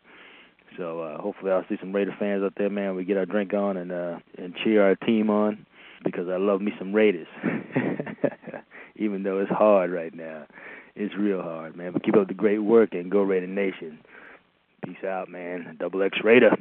So 0.77 1.01
uh, 1.01 1.21
hopefully 1.21 1.51
I'll 1.51 1.65
see 1.67 1.77
some 1.79 1.93
Raider 1.93 2.15
fans 2.17 2.43
out 2.43 2.53
there, 2.57 2.69
man. 2.69 2.95
We 2.95 3.05
get 3.05 3.17
our 3.17 3.25
drink 3.25 3.53
on 3.53 3.77
and 3.77 3.91
uh, 3.91 4.19
and 4.37 4.55
cheer 4.63 4.83
our 4.83 4.95
team 4.95 5.29
on 5.29 5.65
because 6.03 6.27
I 6.29 6.37
love 6.37 6.61
me 6.61 6.71
some 6.79 6.93
Raiders. 6.93 7.27
Even 8.95 9.23
though 9.23 9.39
it's 9.39 9.51
hard 9.51 9.91
right 9.91 10.13
now, 10.13 10.45
it's 10.95 11.15
real 11.15 11.41
hard, 11.41 11.75
man. 11.75 11.93
But 11.93 12.03
keep 12.03 12.15
up 12.15 12.27
the 12.27 12.33
great 12.33 12.59
work 12.59 12.93
and 12.93 13.11
go 13.11 13.21
Raider 13.21 13.47
Nation. 13.47 13.99
Peace 14.85 15.03
out, 15.05 15.29
man. 15.29 15.77
Double 15.79 16.01
X 16.01 16.17
Raider. 16.23 16.55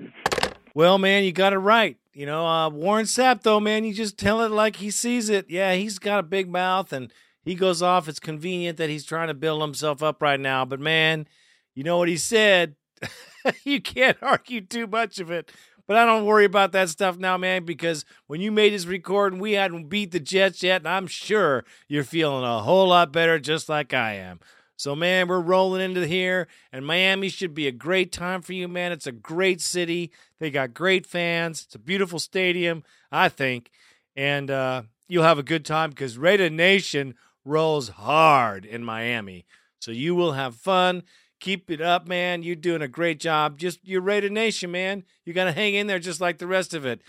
Well, 0.74 0.98
man, 0.98 1.24
you 1.24 1.32
got 1.32 1.52
it 1.52 1.58
right. 1.58 1.96
You 2.12 2.26
know, 2.26 2.46
uh, 2.46 2.68
Warren 2.68 3.06
Sapp, 3.06 3.42
though, 3.42 3.60
man, 3.60 3.84
you 3.84 3.94
just 3.94 4.18
tell 4.18 4.42
it 4.42 4.50
like 4.50 4.76
he 4.76 4.90
sees 4.90 5.28
it. 5.28 5.48
Yeah, 5.48 5.74
he's 5.74 5.98
got 5.98 6.20
a 6.20 6.24
big 6.24 6.48
mouth 6.48 6.92
and 6.92 7.12
he 7.42 7.54
goes 7.54 7.82
off. 7.82 8.08
It's 8.08 8.20
convenient 8.20 8.78
that 8.78 8.90
he's 8.90 9.04
trying 9.04 9.28
to 9.28 9.34
build 9.34 9.62
himself 9.62 10.02
up 10.02 10.20
right 10.20 10.38
now. 10.38 10.64
But, 10.64 10.80
man, 10.80 11.26
you 11.74 11.82
know 11.82 11.98
what 11.98 12.08
he 12.08 12.16
said? 12.16 12.76
you 13.64 13.80
can't 13.80 14.18
argue 14.22 14.60
too 14.60 14.86
much 14.86 15.18
of 15.18 15.30
it. 15.30 15.50
But 15.86 15.96
I 15.96 16.04
don't 16.04 16.24
worry 16.24 16.44
about 16.44 16.70
that 16.72 16.88
stuff 16.88 17.18
now, 17.18 17.36
man, 17.36 17.64
because 17.64 18.04
when 18.28 18.40
you 18.40 18.52
made 18.52 18.72
this 18.72 18.86
recording, 18.86 19.40
we 19.40 19.52
hadn't 19.54 19.88
beat 19.88 20.12
the 20.12 20.20
Jets 20.20 20.62
yet, 20.62 20.82
and 20.82 20.88
I'm 20.88 21.08
sure 21.08 21.64
you're 21.88 22.04
feeling 22.04 22.44
a 22.44 22.60
whole 22.60 22.88
lot 22.88 23.12
better 23.12 23.40
just 23.40 23.68
like 23.68 23.92
I 23.92 24.14
am. 24.14 24.38
So, 24.76 24.94
man, 24.94 25.28
we're 25.28 25.40
rolling 25.40 25.82
into 25.82 26.06
here, 26.06 26.46
and 26.72 26.86
Miami 26.86 27.28
should 27.28 27.54
be 27.54 27.66
a 27.66 27.72
great 27.72 28.12
time 28.12 28.40
for 28.40 28.52
you, 28.52 28.68
man. 28.68 28.92
It's 28.92 29.06
a 29.06 29.12
great 29.12 29.60
city. 29.60 30.12
They 30.38 30.50
got 30.50 30.74
great 30.74 31.06
fans. 31.06 31.64
It's 31.64 31.74
a 31.74 31.78
beautiful 31.78 32.18
stadium, 32.18 32.84
I 33.10 33.28
think. 33.28 33.70
And 34.16 34.50
uh, 34.50 34.82
you'll 35.08 35.24
have 35.24 35.38
a 35.38 35.42
good 35.42 35.64
time 35.64 35.90
because 35.90 36.16
Raider 36.16 36.48
Nation 36.48 37.14
rolls 37.44 37.88
hard 37.88 38.64
in 38.64 38.84
Miami. 38.84 39.44
So 39.80 39.90
you 39.90 40.14
will 40.14 40.32
have 40.32 40.54
fun. 40.54 41.02
Keep 41.40 41.70
it 41.70 41.80
up, 41.80 42.06
man. 42.06 42.42
You're 42.42 42.54
doing 42.54 42.82
a 42.82 42.88
great 42.88 43.18
job. 43.18 43.58
Just 43.58 43.80
you're 43.82 44.02
Raider 44.02 44.28
Nation, 44.28 44.70
man. 44.70 45.04
You 45.24 45.32
got 45.32 45.44
to 45.44 45.52
hang 45.52 45.74
in 45.74 45.86
there 45.86 45.98
just 45.98 46.20
like 46.20 46.38
the 46.38 46.46
rest 46.46 46.74
of 46.74 46.84
it. 46.84 47.00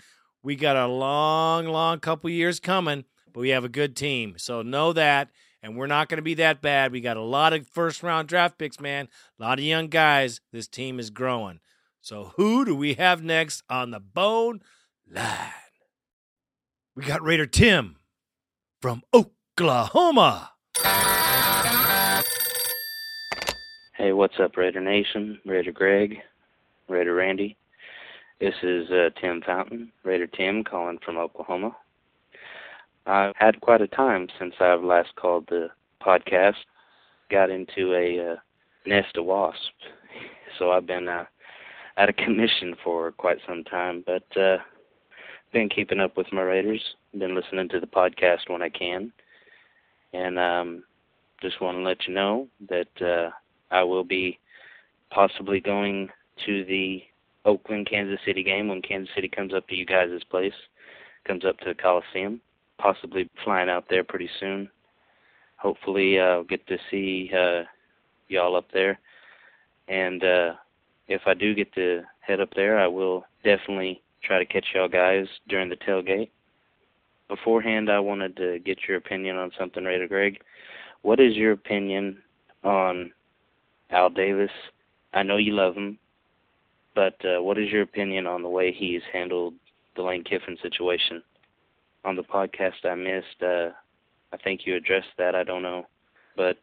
We 0.42 0.56
got 0.56 0.76
a 0.76 0.86
long, 0.86 1.66
long 1.66 2.00
couple 2.00 2.30
years 2.30 2.58
coming, 2.58 3.04
but 3.32 3.40
we 3.40 3.50
have 3.50 3.64
a 3.64 3.68
good 3.68 3.94
team. 3.94 4.34
So 4.38 4.62
know 4.62 4.92
that 4.94 5.28
and 5.62 5.76
we're 5.76 5.86
not 5.86 6.08
going 6.08 6.16
to 6.16 6.22
be 6.22 6.34
that 6.34 6.60
bad. 6.60 6.92
We 6.92 7.00
got 7.00 7.16
a 7.16 7.22
lot 7.22 7.52
of 7.52 7.68
first 7.68 8.02
round 8.02 8.28
draft 8.28 8.58
picks, 8.58 8.80
man. 8.80 9.08
A 9.38 9.42
lot 9.42 9.58
of 9.58 9.64
young 9.64 9.88
guys. 9.88 10.40
This 10.50 10.66
team 10.66 10.98
is 10.98 11.10
growing. 11.10 11.60
So 12.00 12.32
who 12.36 12.64
do 12.64 12.74
we 12.74 12.94
have 12.94 13.22
next 13.22 13.62
on 13.70 13.92
the 13.92 14.00
bone 14.00 14.60
line? 15.08 15.52
We 16.96 17.04
got 17.04 17.22
Raider 17.22 17.46
Tim 17.46 17.96
from 18.80 19.02
Oklahoma. 19.14 20.50
Hey, 24.02 24.12
what's 24.12 24.40
up, 24.40 24.56
Raider 24.56 24.80
Nation? 24.80 25.38
Raider 25.46 25.70
Greg, 25.70 26.16
Raider 26.88 27.14
Randy. 27.14 27.56
This 28.40 28.54
is 28.64 28.90
uh, 28.90 29.10
Tim 29.20 29.40
Fountain, 29.46 29.92
Raider 30.02 30.26
Tim, 30.26 30.64
calling 30.64 30.98
from 31.04 31.18
Oklahoma. 31.18 31.76
I've 33.06 33.36
had 33.36 33.60
quite 33.60 33.80
a 33.80 33.86
time 33.86 34.26
since 34.40 34.54
I've 34.58 34.82
last 34.82 35.14
called 35.14 35.46
the 35.48 35.68
podcast. 36.04 36.56
Got 37.30 37.50
into 37.50 37.94
a 37.94 38.32
uh, 38.32 38.36
nest 38.86 39.16
of 39.16 39.24
wasps, 39.24 39.70
so 40.58 40.72
I've 40.72 40.84
been 40.84 41.06
uh, 41.06 41.26
out 41.96 42.08
of 42.08 42.16
commission 42.24 42.74
for 42.82 43.12
quite 43.12 43.38
some 43.46 43.62
time. 43.62 44.02
But 44.04 44.36
uh, 44.36 44.56
been 45.52 45.68
keeping 45.68 46.00
up 46.00 46.16
with 46.16 46.26
my 46.32 46.42
Raiders. 46.42 46.82
Been 47.16 47.36
listening 47.36 47.68
to 47.68 47.78
the 47.78 47.86
podcast 47.86 48.48
when 48.48 48.62
I 48.62 48.68
can, 48.68 49.12
and 50.12 50.40
um, 50.40 50.82
just 51.40 51.60
want 51.60 51.76
to 51.76 51.82
let 51.82 52.08
you 52.08 52.14
know 52.14 52.48
that 52.68 53.00
uh, 53.00 53.30
I 53.72 53.82
will 53.82 54.04
be 54.04 54.38
possibly 55.10 55.60
going 55.60 56.08
to 56.46 56.64
the 56.64 57.02
Oakland 57.44 57.88
Kansas 57.90 58.20
City 58.24 58.44
game 58.44 58.68
when 58.68 58.82
Kansas 58.82 59.12
City 59.14 59.28
comes 59.28 59.52
up 59.52 59.66
to 59.68 59.74
you 59.74 59.84
guys' 59.84 60.22
place, 60.30 60.52
comes 61.26 61.44
up 61.44 61.58
to 61.58 61.70
the 61.70 61.74
Coliseum 61.74 62.40
possibly 62.82 63.30
flying 63.44 63.70
out 63.70 63.84
there 63.88 64.02
pretty 64.02 64.28
soon. 64.40 64.68
Hopefully, 65.56 66.18
uh, 66.18 66.24
I'll 66.24 66.44
get 66.44 66.66
to 66.66 66.76
see 66.90 67.30
uh, 67.32 67.62
y'all 68.28 68.56
up 68.56 68.66
there. 68.72 68.98
And 69.88 70.24
uh, 70.24 70.54
if 71.06 71.22
I 71.26 71.34
do 71.34 71.54
get 71.54 71.72
to 71.74 72.02
head 72.20 72.40
up 72.40 72.50
there, 72.56 72.78
I 72.78 72.88
will 72.88 73.24
definitely 73.44 74.02
try 74.24 74.38
to 74.38 74.44
catch 74.44 74.66
y'all 74.74 74.88
guys 74.88 75.26
during 75.48 75.68
the 75.68 75.76
tailgate. 75.76 76.30
Beforehand, 77.28 77.90
I 77.90 78.00
wanted 78.00 78.36
to 78.36 78.58
get 78.58 78.78
your 78.88 78.96
opinion 78.96 79.36
on 79.36 79.52
something, 79.58 79.84
Raider 79.84 80.08
Greg. 80.08 80.40
What 81.02 81.20
is 81.20 81.36
your 81.36 81.52
opinion 81.52 82.18
on 82.64 83.12
Al 83.92 84.10
Davis? 84.10 84.50
I 85.12 85.22
know 85.22 85.36
you 85.36 85.52
love 85.52 85.74
him, 85.74 85.98
but 86.94 87.16
uh, 87.24 87.42
what 87.42 87.58
is 87.58 87.70
your 87.70 87.82
opinion 87.82 88.26
on 88.26 88.42
the 88.42 88.48
way 88.48 88.72
he's 88.72 89.02
handled 89.12 89.54
the 89.94 90.02
Lane 90.02 90.24
Kiffin 90.24 90.56
situation? 90.62 91.22
on 92.04 92.16
the 92.16 92.22
podcast 92.22 92.84
I 92.84 92.94
missed. 92.94 93.42
Uh, 93.42 93.70
I 94.32 94.36
think 94.42 94.62
you 94.64 94.76
addressed 94.76 95.14
that. 95.18 95.34
I 95.34 95.44
don't 95.44 95.62
know, 95.62 95.86
but 96.36 96.58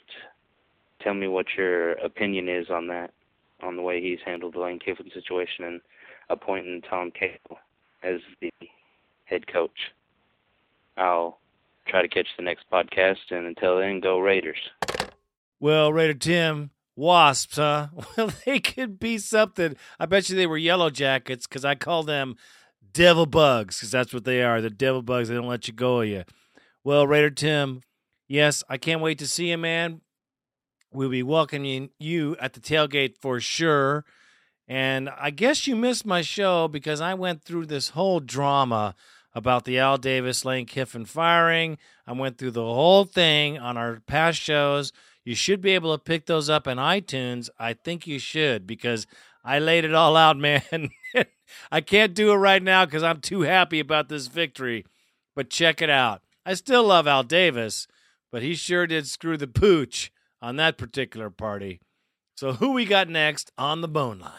tell 1.01 1.13
me 1.13 1.27
what 1.27 1.45
your 1.57 1.93
opinion 1.93 2.49
is 2.49 2.69
on 2.69 2.87
that, 2.87 3.11
on 3.61 3.75
the 3.75 3.81
way 3.81 4.01
he's 4.01 4.19
handled 4.25 4.55
the 4.55 4.59
Lane 4.59 4.79
Kiffin 4.79 5.09
situation 5.13 5.65
and 5.65 5.81
appointing 6.29 6.81
Tom 6.89 7.11
Cable 7.11 7.59
as 8.03 8.19
the 8.41 8.51
head 9.25 9.47
coach. 9.51 9.93
I'll 10.97 11.39
try 11.87 12.01
to 12.01 12.07
catch 12.07 12.27
the 12.37 12.43
next 12.43 12.65
podcast, 12.71 13.31
and 13.31 13.47
until 13.47 13.79
then, 13.79 13.99
go 13.99 14.19
Raiders. 14.19 14.57
Well, 15.59 15.93
Raider 15.93 16.13
Tim, 16.13 16.71
wasps, 16.99 17.55
huh? 17.55 17.87
Well, 18.17 18.31
they 18.45 18.59
could 18.59 18.99
be 18.99 19.17
something. 19.17 19.75
I 19.99 20.05
bet 20.05 20.29
you 20.29 20.35
they 20.35 20.45
were 20.45 20.57
yellow 20.57 20.89
jackets 20.89 21.47
because 21.47 21.65
I 21.65 21.75
call 21.75 22.03
them 22.03 22.35
devil 22.93 23.25
bugs, 23.25 23.77
because 23.77 23.91
that's 23.91 24.13
what 24.13 24.25
they 24.25 24.43
are. 24.43 24.61
The 24.61 24.69
devil 24.69 25.01
bugs. 25.01 25.29
They 25.29 25.35
don't 25.35 25.47
let 25.47 25.67
you 25.67 25.73
go 25.73 26.01
of 26.01 26.07
you. 26.07 26.23
Well, 26.83 27.07
Raider 27.07 27.29
Tim, 27.29 27.81
yes, 28.27 28.63
I 28.69 28.77
can't 28.77 29.01
wait 29.01 29.17
to 29.19 29.27
see 29.27 29.49
you, 29.49 29.57
man. 29.57 30.01
We'll 30.91 31.09
be 31.09 31.23
welcoming 31.23 31.91
you 31.99 32.35
at 32.39 32.53
the 32.53 32.59
tailgate 32.59 33.17
for 33.17 33.39
sure. 33.39 34.05
And 34.67 35.09
I 35.09 35.29
guess 35.29 35.67
you 35.67 35.75
missed 35.75 36.05
my 36.05 36.21
show 36.21 36.67
because 36.67 37.01
I 37.01 37.13
went 37.13 37.43
through 37.43 37.67
this 37.67 37.89
whole 37.89 38.19
drama 38.19 38.95
about 39.33 39.65
the 39.65 39.79
Al 39.79 39.97
Davis 39.97 40.45
Lane 40.45 40.65
Kiffin 40.65 41.05
firing. 41.05 41.77
I 42.05 42.13
went 42.13 42.37
through 42.37 42.51
the 42.51 42.63
whole 42.63 43.05
thing 43.05 43.57
on 43.57 43.77
our 43.77 43.99
past 44.07 44.39
shows. 44.39 44.91
You 45.25 45.35
should 45.35 45.61
be 45.61 45.71
able 45.71 45.95
to 45.95 46.03
pick 46.03 46.25
those 46.25 46.49
up 46.49 46.67
in 46.67 46.77
iTunes. 46.77 47.49
I 47.59 47.73
think 47.73 48.07
you 48.07 48.19
should 48.19 48.65
because 48.65 49.05
I 49.43 49.59
laid 49.59 49.85
it 49.85 49.93
all 49.93 50.15
out, 50.15 50.37
man. 50.39 50.89
I 51.71 51.81
can't 51.81 52.13
do 52.13 52.31
it 52.31 52.35
right 52.35 52.61
now 52.61 52.85
because 52.85 53.03
I'm 53.03 53.21
too 53.21 53.41
happy 53.41 53.79
about 53.79 54.09
this 54.09 54.27
victory. 54.27 54.85
But 55.35 55.49
check 55.49 55.81
it 55.81 55.89
out. 55.89 56.21
I 56.45 56.53
still 56.53 56.83
love 56.83 57.07
Al 57.07 57.23
Davis, 57.23 57.87
but 58.31 58.41
he 58.41 58.55
sure 58.55 58.87
did 58.87 59.07
screw 59.07 59.37
the 59.37 59.47
pooch 59.47 60.11
on 60.41 60.55
that 60.55 60.77
particular 60.77 61.29
party. 61.29 61.79
So 62.35 62.53
who 62.53 62.71
we 62.71 62.85
got 62.85 63.09
next 63.09 63.51
on 63.57 63.81
the 63.81 63.87
bone 63.87 64.19
line? 64.19 64.31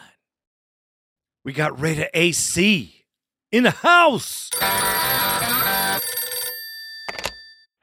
We 1.43 1.53
got 1.53 1.79
Raider 1.79 2.07
AC 2.13 3.05
in 3.51 3.63
the 3.63 3.71
house. 3.71 4.49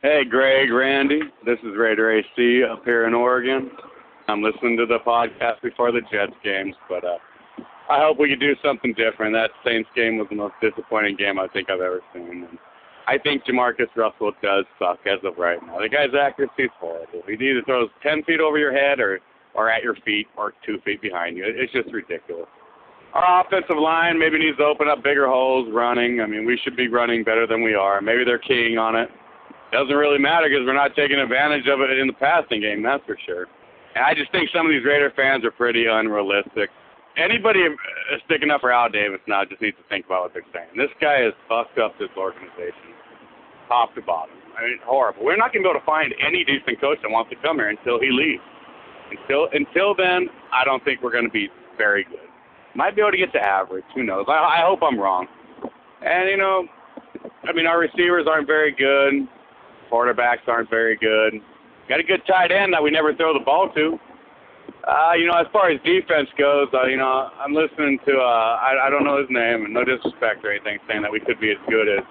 Hey, 0.09 0.25
Greg, 0.25 0.73
Randy. 0.73 1.21
This 1.45 1.59
is 1.59 1.77
Raider 1.77 2.11
AC 2.11 2.65
up 2.65 2.83
here 2.83 3.07
in 3.07 3.13
Oregon. 3.13 3.71
I'm 4.27 4.43
listening 4.43 4.75
to 4.79 4.87
the 4.87 5.01
podcast 5.07 5.61
before 5.63 5.93
the 5.93 6.01
Jets 6.11 6.33
games, 6.43 6.75
but 6.89 7.05
uh, 7.05 7.19
I 7.91 8.01
hope 8.01 8.19
we 8.19 8.31
can 8.31 8.39
do 8.39 8.57
something 8.65 8.95
different. 8.95 9.35
That 9.35 9.51
Saints 9.63 9.91
game 9.95 10.17
was 10.17 10.27
the 10.31 10.37
most 10.37 10.55
disappointing 10.63 11.17
game 11.17 11.39
I 11.39 11.47
think 11.49 11.69
I've 11.69 11.83
ever 11.83 12.01
seen. 12.15 12.47
And 12.49 12.59
I 13.07 13.19
think 13.19 13.45
Jamarcus 13.45 13.95
Russell 13.97 14.33
does 14.43 14.65
suck 14.79 15.01
as 15.05 15.19
of 15.25 15.37
right 15.37 15.59
now. 15.61 15.79
The 15.79 15.91
guy's 15.91 16.17
accuracy 16.19 16.63
is 16.63 16.71
horrible. 16.81 17.21
He 17.27 17.35
either 17.35 17.61
throws 17.67 17.91
10 18.03 18.25
feet 18.25 18.41
over 18.41 18.57
your 18.57 18.73
head 18.73 19.01
or, 19.01 19.21
or 19.53 19.71
at 19.71 19.83
your 19.83 19.97
feet 20.07 20.27
or 20.39 20.55
two 20.65 20.79
feet 20.87 21.03
behind 21.03 21.37
you. 21.37 21.45
It's 21.47 21.71
just 21.75 21.93
ridiculous. 21.93 22.49
Our 23.13 23.45
offensive 23.45 23.77
line 23.77 24.19
maybe 24.19 24.39
needs 24.39 24.57
to 24.57 24.65
open 24.65 24.89
up 24.89 25.05
bigger 25.05 25.29
holes 25.29 25.69
running. 25.71 26.23
I 26.23 26.27
mean, 26.27 26.47
we 26.47 26.59
should 26.65 26.79
be 26.79 26.89
running 26.89 27.25
better 27.25 27.47
than 27.47 27.63
we 27.63 27.75
are. 27.75 28.01
Maybe 28.01 28.25
they're 28.25 28.39
keying 28.39 28.79
on 28.79 28.97
it. 28.97 29.11
Doesn't 29.73 29.95
really 29.95 30.19
matter 30.19 30.49
because 30.49 30.65
we're 30.65 30.75
not 30.75 30.97
taking 30.97 31.19
advantage 31.19 31.67
of 31.69 31.81
it 31.81 31.99
in 31.99 32.07
the 32.07 32.15
passing 32.15 32.61
game, 32.61 32.83
that's 32.83 33.05
for 33.05 33.19
sure. 33.27 33.47
And 33.95 34.05
I 34.05 34.15
just 34.15 34.33
think 34.33 34.51
some 34.55 34.67
of 34.67 34.73
these 34.73 34.85
Raider 34.85 35.13
fans 35.15 35.45
are 35.45 35.51
pretty 35.51 35.87
unrealistic 35.87 36.71
anybody 37.19 37.61
uh, 37.67 38.17
sticking 38.25 38.51
up 38.51 38.63
for 38.63 38.73
Al 38.73 38.89
Davis 38.89 39.21
now 39.27 39.45
just 39.45 39.61
needs 39.61 39.77
to 39.77 39.83
think 39.89 40.07
about 40.07 40.23
what 40.23 40.33
they're 40.33 40.47
saying. 40.55 40.71
This 40.77 40.95
guy 41.01 41.27
has 41.27 41.35
fucked 41.49 41.79
up 41.79 41.99
this 41.99 42.09
organization, 42.17 42.95
top 43.67 43.95
to 43.97 44.03
bottom. 44.03 44.35
I 44.57 44.63
mean, 44.63 44.79
horrible. 44.85 45.25
We're 45.25 45.37
not 45.37 45.53
going 45.53 45.63
to 45.63 45.69
be 45.69 45.71
able 45.71 45.81
to 45.81 45.87
find 45.87 46.15
any 46.25 46.45
decent 46.45 46.81
coach 46.81 46.99
that 47.03 47.11
wants 47.11 47.31
to 47.31 47.37
come 47.43 47.59
here 47.59 47.69
until 47.69 48.01
he 48.01 48.11
leaves. 48.11 48.43
Until 49.11 49.49
until 49.53 49.95
then, 49.95 50.29
I 50.53 50.65
don't 50.65 50.85
think 50.85 51.03
we're 51.03 51.13
going 51.13 51.25
to 51.25 51.31
be 51.31 51.49
very 51.77 52.05
good. 52.05 52.29
Might 52.75 52.95
be 52.95 53.03
able 53.03 53.13
to 53.13 53.17
get 53.17 53.33
to 53.33 53.41
average. 53.41 53.85
Who 53.95 54.03
knows? 54.03 54.27
I, 54.29 54.33
I 54.33 54.63
hope 54.67 54.81
I'm 54.83 54.99
wrong. 54.99 55.27
And 56.05 56.29
you 56.29 56.37
know, 56.37 56.67
I 57.45 57.53
mean, 57.53 57.67
our 57.67 57.79
receivers 57.79 58.27
aren't 58.29 58.47
very 58.47 58.73
good. 58.73 59.27
Quarterbacks 59.91 60.47
aren't 60.47 60.71
very 60.71 60.97
good. 60.97 61.41
Got 61.89 62.01
a 62.01 62.03
good 62.03 62.23
tight 62.27 62.53
end 62.53 62.73
that 62.75 62.83
we 62.83 62.91
never 62.91 63.15
throw 63.15 63.33
the 63.33 63.45
ball 63.45 63.71
to. 63.75 63.99
Uh, 64.87 65.13
you 65.13 65.27
know, 65.27 65.35
as 65.35 65.47
far 65.53 65.71
as 65.71 65.81
defense 65.85 66.29
goes, 66.39 66.69
uh, 66.73 66.87
you 66.87 66.97
know, 66.97 67.31
I'm 67.39 67.53
listening 67.53 67.99
to 68.07 68.17
uh, 68.17 68.57
I, 68.61 68.87
I 68.87 68.91
don't 68.91 69.05
know 69.05 69.19
his 69.19 69.29
name, 69.29 69.65
and 69.65 69.75
no 69.75 69.85
disrespect 69.85 70.45
or 70.45 70.53
anything, 70.53 70.79
saying 70.89 71.03
that 71.03 71.13
we 71.13 71.21
could 71.21 71.41
be 71.41 71.51
as 71.51 71.59
good 71.69 71.89
as 71.89 72.05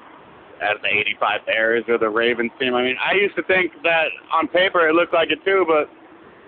as 0.61 0.77
the 0.81 0.89
85 0.89 1.45
Bears 1.45 1.83
or 1.87 1.97
the 1.97 2.09
Ravens 2.09 2.51
team. 2.59 2.73
I 2.73 2.81
mean, 2.81 2.95
I 2.97 3.13
used 3.13 3.35
to 3.35 3.43
think 3.43 3.71
that 3.83 4.09
on 4.33 4.47
paper 4.47 4.87
it 4.87 4.93
looked 4.93 5.13
like 5.13 5.29
it 5.29 5.37
too, 5.45 5.65
but 5.67 5.89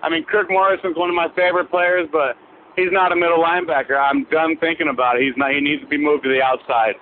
I 0.02 0.10
mean, 0.10 0.24
Kirk 0.24 0.50
Morrison's 0.50 0.96
one 0.96 1.08
of 1.08 1.14
my 1.14 1.28
favorite 1.36 1.70
players, 1.70 2.08
but 2.10 2.36
he's 2.76 2.90
not 2.90 3.12
a 3.12 3.16
middle 3.16 3.38
linebacker. 3.42 3.98
I'm 3.98 4.24
done 4.30 4.56
thinking 4.58 4.88
about 4.88 5.16
it. 5.16 5.22
He's 5.22 5.36
not. 5.36 5.52
He 5.52 5.60
needs 5.60 5.82
to 5.82 5.88
be 5.88 5.98
moved 5.98 6.24
to 6.24 6.30
the 6.30 6.42
outside. 6.42 6.94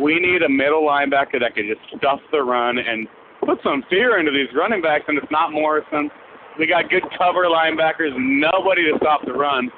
We 0.00 0.20
need 0.20 0.42
a 0.42 0.48
middle 0.48 0.82
linebacker 0.82 1.40
that 1.40 1.54
can 1.54 1.68
just 1.68 1.80
stuff 1.98 2.20
the 2.30 2.42
run 2.42 2.78
and 2.78 3.08
put 3.50 3.58
some 3.64 3.82
fear 3.90 4.18
into 4.18 4.30
these 4.30 4.48
running 4.54 4.80
backs, 4.80 5.04
and 5.08 5.18
it's 5.18 5.30
not 5.30 5.50
Morrison. 5.50 6.10
We 6.58 6.66
got 6.66 6.88
good 6.90 7.02
cover 7.18 7.50
linebackers, 7.50 8.14
nobody 8.16 8.82
to 8.86 8.94
stop 8.98 9.26
the 9.26 9.32
run. 9.32 9.70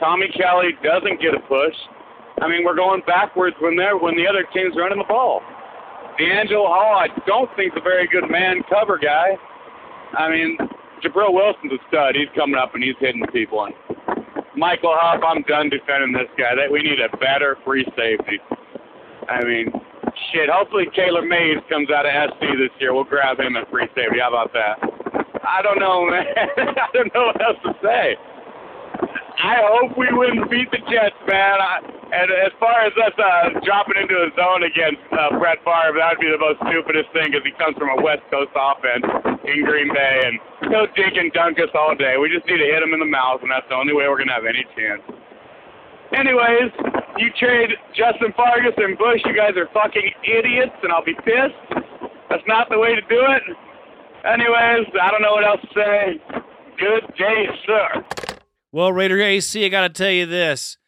Tommy 0.00 0.26
Kelly 0.34 0.74
doesn't 0.82 1.20
get 1.20 1.34
a 1.34 1.40
push. 1.46 1.74
I 2.42 2.48
mean, 2.48 2.64
we're 2.64 2.74
going 2.74 3.02
backwards 3.06 3.54
when 3.60 3.76
they're 3.76 3.96
when 3.96 4.16
the 4.16 4.26
other 4.26 4.44
team's 4.52 4.74
running 4.76 4.98
the 4.98 5.06
ball. 5.06 5.42
DeAngelo 6.18 6.66
Hall, 6.66 6.98
I 6.98 7.08
don't 7.26 7.48
think 7.56 7.72
is 7.72 7.78
a 7.78 7.82
very 7.82 8.08
good 8.08 8.28
man 8.28 8.62
cover 8.68 8.98
guy. 8.98 9.38
I 10.18 10.30
mean, 10.30 10.58
Gibril 11.02 11.32
Wilson's 11.32 11.72
a 11.72 11.78
stud. 11.88 12.14
He's 12.14 12.30
coming 12.34 12.56
up 12.56 12.74
and 12.74 12.82
he's 12.82 12.98
hitting 12.98 13.22
people. 13.32 13.64
And 13.64 13.74
Michael 14.56 14.94
Huff, 14.94 15.22
I'm 15.24 15.42
done 15.42 15.70
defending 15.70 16.12
this 16.12 16.30
guy. 16.38 16.54
That 16.54 16.70
we 16.70 16.82
need 16.82 16.98
a 16.98 17.16
better 17.18 17.58
free 17.64 17.84
safety. 17.96 18.38
I 19.28 19.44
mean, 19.44 19.72
shit. 20.32 20.48
Hopefully 20.50 20.86
Caleb 20.94 21.24
Mays 21.26 21.58
comes 21.68 21.90
out 21.90 22.06
of 22.06 22.12
SC 22.12 22.40
this 22.58 22.74
year. 22.80 22.94
We'll 22.94 23.04
grab 23.04 23.40
him 23.40 23.56
at 23.56 23.70
free 23.70 23.88
safety. 23.94 24.18
How 24.20 24.30
about 24.30 24.52
that? 24.52 24.78
I 25.44 25.62
don't 25.62 25.78
know, 25.78 26.06
man. 26.10 26.26
I 26.58 26.88
don't 26.92 27.12
know 27.14 27.30
what 27.32 27.40
else 27.42 27.60
to 27.64 27.72
say. 27.82 28.16
I 29.34 29.60
hope 29.66 29.98
we 29.98 30.06
win, 30.14 30.46
beat 30.48 30.70
the 30.70 30.78
Jets, 30.86 31.18
man. 31.26 31.58
I, 31.58 31.82
and 32.14 32.30
as 32.30 32.54
far 32.62 32.86
as 32.86 32.94
us 32.94 33.16
uh, 33.18 33.58
dropping 33.66 33.98
into 33.98 34.14
a 34.14 34.30
zone 34.38 34.62
against 34.62 35.02
uh, 35.10 35.34
Brett 35.36 35.58
Favre, 35.66 35.98
that 35.98 36.14
would 36.14 36.22
be 36.22 36.30
the 36.30 36.38
most 36.38 36.62
stupidest 36.62 37.10
thing 37.10 37.34
because 37.34 37.42
he 37.42 37.50
comes 37.58 37.74
from 37.74 37.90
a 37.90 37.98
West 37.98 38.22
Coast 38.30 38.54
offense 38.54 39.02
in 39.42 39.66
Green 39.66 39.90
Bay, 39.90 40.16
and 40.22 40.38
he'll 40.70 40.86
dig 40.94 41.18
and 41.18 41.34
dunk 41.34 41.58
us 41.58 41.74
all 41.74 41.98
day. 41.98 42.14
We 42.14 42.30
just 42.30 42.46
need 42.46 42.62
to 42.62 42.68
hit 42.70 42.78
him 42.78 42.94
in 42.94 43.02
the 43.02 43.10
mouth, 43.10 43.42
and 43.42 43.50
that's 43.50 43.66
the 43.66 43.74
only 43.74 43.92
way 43.92 44.06
we're 44.06 44.22
going 44.22 44.30
to 44.30 44.38
have 44.38 44.46
any 44.46 44.62
chance. 44.78 45.02
Anyways, 46.14 46.70
you 47.18 47.30
trade 47.38 47.70
Justin 47.96 48.32
Fargas 48.36 48.74
and 48.76 48.96
Bush. 48.96 49.20
You 49.24 49.34
guys 49.36 49.56
are 49.56 49.68
fucking 49.74 50.10
idiots, 50.22 50.76
and 50.82 50.92
I'll 50.92 51.04
be 51.04 51.14
pissed. 51.14 51.84
That's 52.30 52.42
not 52.46 52.68
the 52.70 52.78
way 52.78 52.94
to 52.94 53.00
do 53.02 53.20
it. 53.28 53.42
Anyways, 54.24 54.86
I 55.00 55.10
don't 55.10 55.22
know 55.22 55.32
what 55.32 55.44
else 55.44 55.60
to 55.60 55.68
say. 55.74 56.22
Good 56.78 57.14
day, 57.18 57.46
sir. 57.66 58.04
Well, 58.72 58.92
Raider 58.92 59.20
AC, 59.20 59.64
I 59.64 59.68
got 59.68 59.82
to 59.82 59.88
tell 59.88 60.10
you 60.10 60.26
this. 60.26 60.78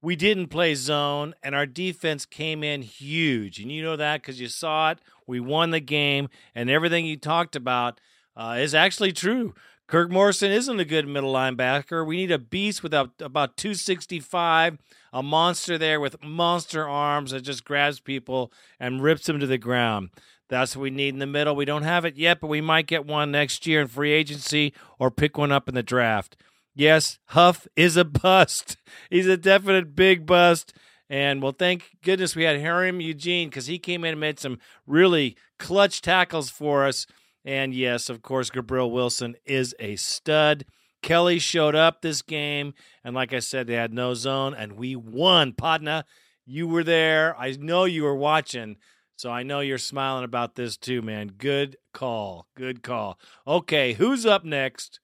We 0.00 0.16
didn't 0.16 0.48
play 0.48 0.74
zone, 0.74 1.34
and 1.42 1.54
our 1.54 1.66
defense 1.66 2.26
came 2.26 2.64
in 2.64 2.82
huge. 2.82 3.60
And 3.60 3.70
you 3.70 3.82
know 3.82 3.96
that 3.96 4.20
because 4.20 4.40
you 4.40 4.48
saw 4.48 4.90
it. 4.90 4.98
We 5.26 5.40
won 5.40 5.70
the 5.70 5.80
game, 5.80 6.28
and 6.54 6.68
everything 6.68 7.06
you 7.06 7.16
talked 7.16 7.54
about 7.54 8.00
uh, 8.36 8.56
is 8.58 8.74
actually 8.74 9.12
true. 9.12 9.54
Kirk 9.92 10.10
Morrison 10.10 10.50
isn't 10.50 10.80
a 10.80 10.86
good 10.86 11.06
middle 11.06 11.34
linebacker. 11.34 12.06
We 12.06 12.16
need 12.16 12.30
a 12.30 12.38
beast 12.38 12.82
with 12.82 12.94
about 12.94 13.58
265, 13.58 14.78
a 15.12 15.22
monster 15.22 15.76
there 15.76 16.00
with 16.00 16.24
monster 16.24 16.88
arms 16.88 17.32
that 17.32 17.42
just 17.42 17.66
grabs 17.66 18.00
people 18.00 18.50
and 18.80 19.02
rips 19.02 19.26
them 19.26 19.38
to 19.38 19.46
the 19.46 19.58
ground. 19.58 20.08
That's 20.48 20.74
what 20.74 20.84
we 20.84 20.90
need 20.90 21.12
in 21.12 21.18
the 21.18 21.26
middle. 21.26 21.54
We 21.54 21.66
don't 21.66 21.82
have 21.82 22.06
it 22.06 22.16
yet, 22.16 22.40
but 22.40 22.46
we 22.46 22.62
might 22.62 22.86
get 22.86 23.04
one 23.04 23.32
next 23.32 23.66
year 23.66 23.82
in 23.82 23.88
free 23.88 24.12
agency 24.12 24.72
or 24.98 25.10
pick 25.10 25.36
one 25.36 25.52
up 25.52 25.68
in 25.68 25.74
the 25.74 25.82
draft. 25.82 26.38
Yes, 26.74 27.18
Huff 27.26 27.68
is 27.76 27.98
a 27.98 28.04
bust. 28.06 28.78
He's 29.10 29.26
a 29.26 29.36
definite 29.36 29.94
big 29.94 30.24
bust. 30.24 30.72
And 31.10 31.42
well, 31.42 31.52
thank 31.52 31.98
goodness 32.02 32.34
we 32.34 32.44
had 32.44 32.62
Hiram 32.62 33.02
Eugene 33.02 33.50
because 33.50 33.66
he 33.66 33.78
came 33.78 34.04
in 34.04 34.12
and 34.12 34.20
made 34.20 34.40
some 34.40 34.58
really 34.86 35.36
clutch 35.58 36.00
tackles 36.00 36.48
for 36.48 36.86
us. 36.86 37.06
And 37.44 37.74
yes, 37.74 38.08
of 38.08 38.22
course, 38.22 38.50
Gibril 38.50 38.90
Wilson 38.90 39.36
is 39.44 39.74
a 39.78 39.96
stud. 39.96 40.64
Kelly 41.02 41.40
showed 41.40 41.74
up 41.74 42.00
this 42.00 42.22
game, 42.22 42.74
and 43.02 43.14
like 43.14 43.32
I 43.32 43.40
said, 43.40 43.66
they 43.66 43.74
had 43.74 43.92
no 43.92 44.14
zone, 44.14 44.54
and 44.54 44.74
we 44.74 44.94
won. 44.94 45.52
Podna, 45.52 46.04
you 46.46 46.68
were 46.68 46.84
there. 46.84 47.36
I 47.36 47.50
know 47.58 47.84
you 47.84 48.04
were 48.04 48.14
watching, 48.14 48.76
so 49.16 49.30
I 49.30 49.42
know 49.42 49.60
you're 49.60 49.78
smiling 49.78 50.24
about 50.24 50.54
this 50.54 50.76
too, 50.76 51.02
man. 51.02 51.32
Good 51.36 51.76
call. 51.92 52.46
Good 52.56 52.84
call. 52.84 53.18
Okay, 53.46 53.94
who's 53.94 54.24
up 54.24 54.44
next? 54.44 55.00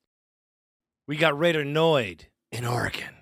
We 1.08 1.16
got 1.16 1.36
Raider 1.38 1.64
Noid 1.64 2.26
in 2.52 2.64
Oregon. 2.64 3.14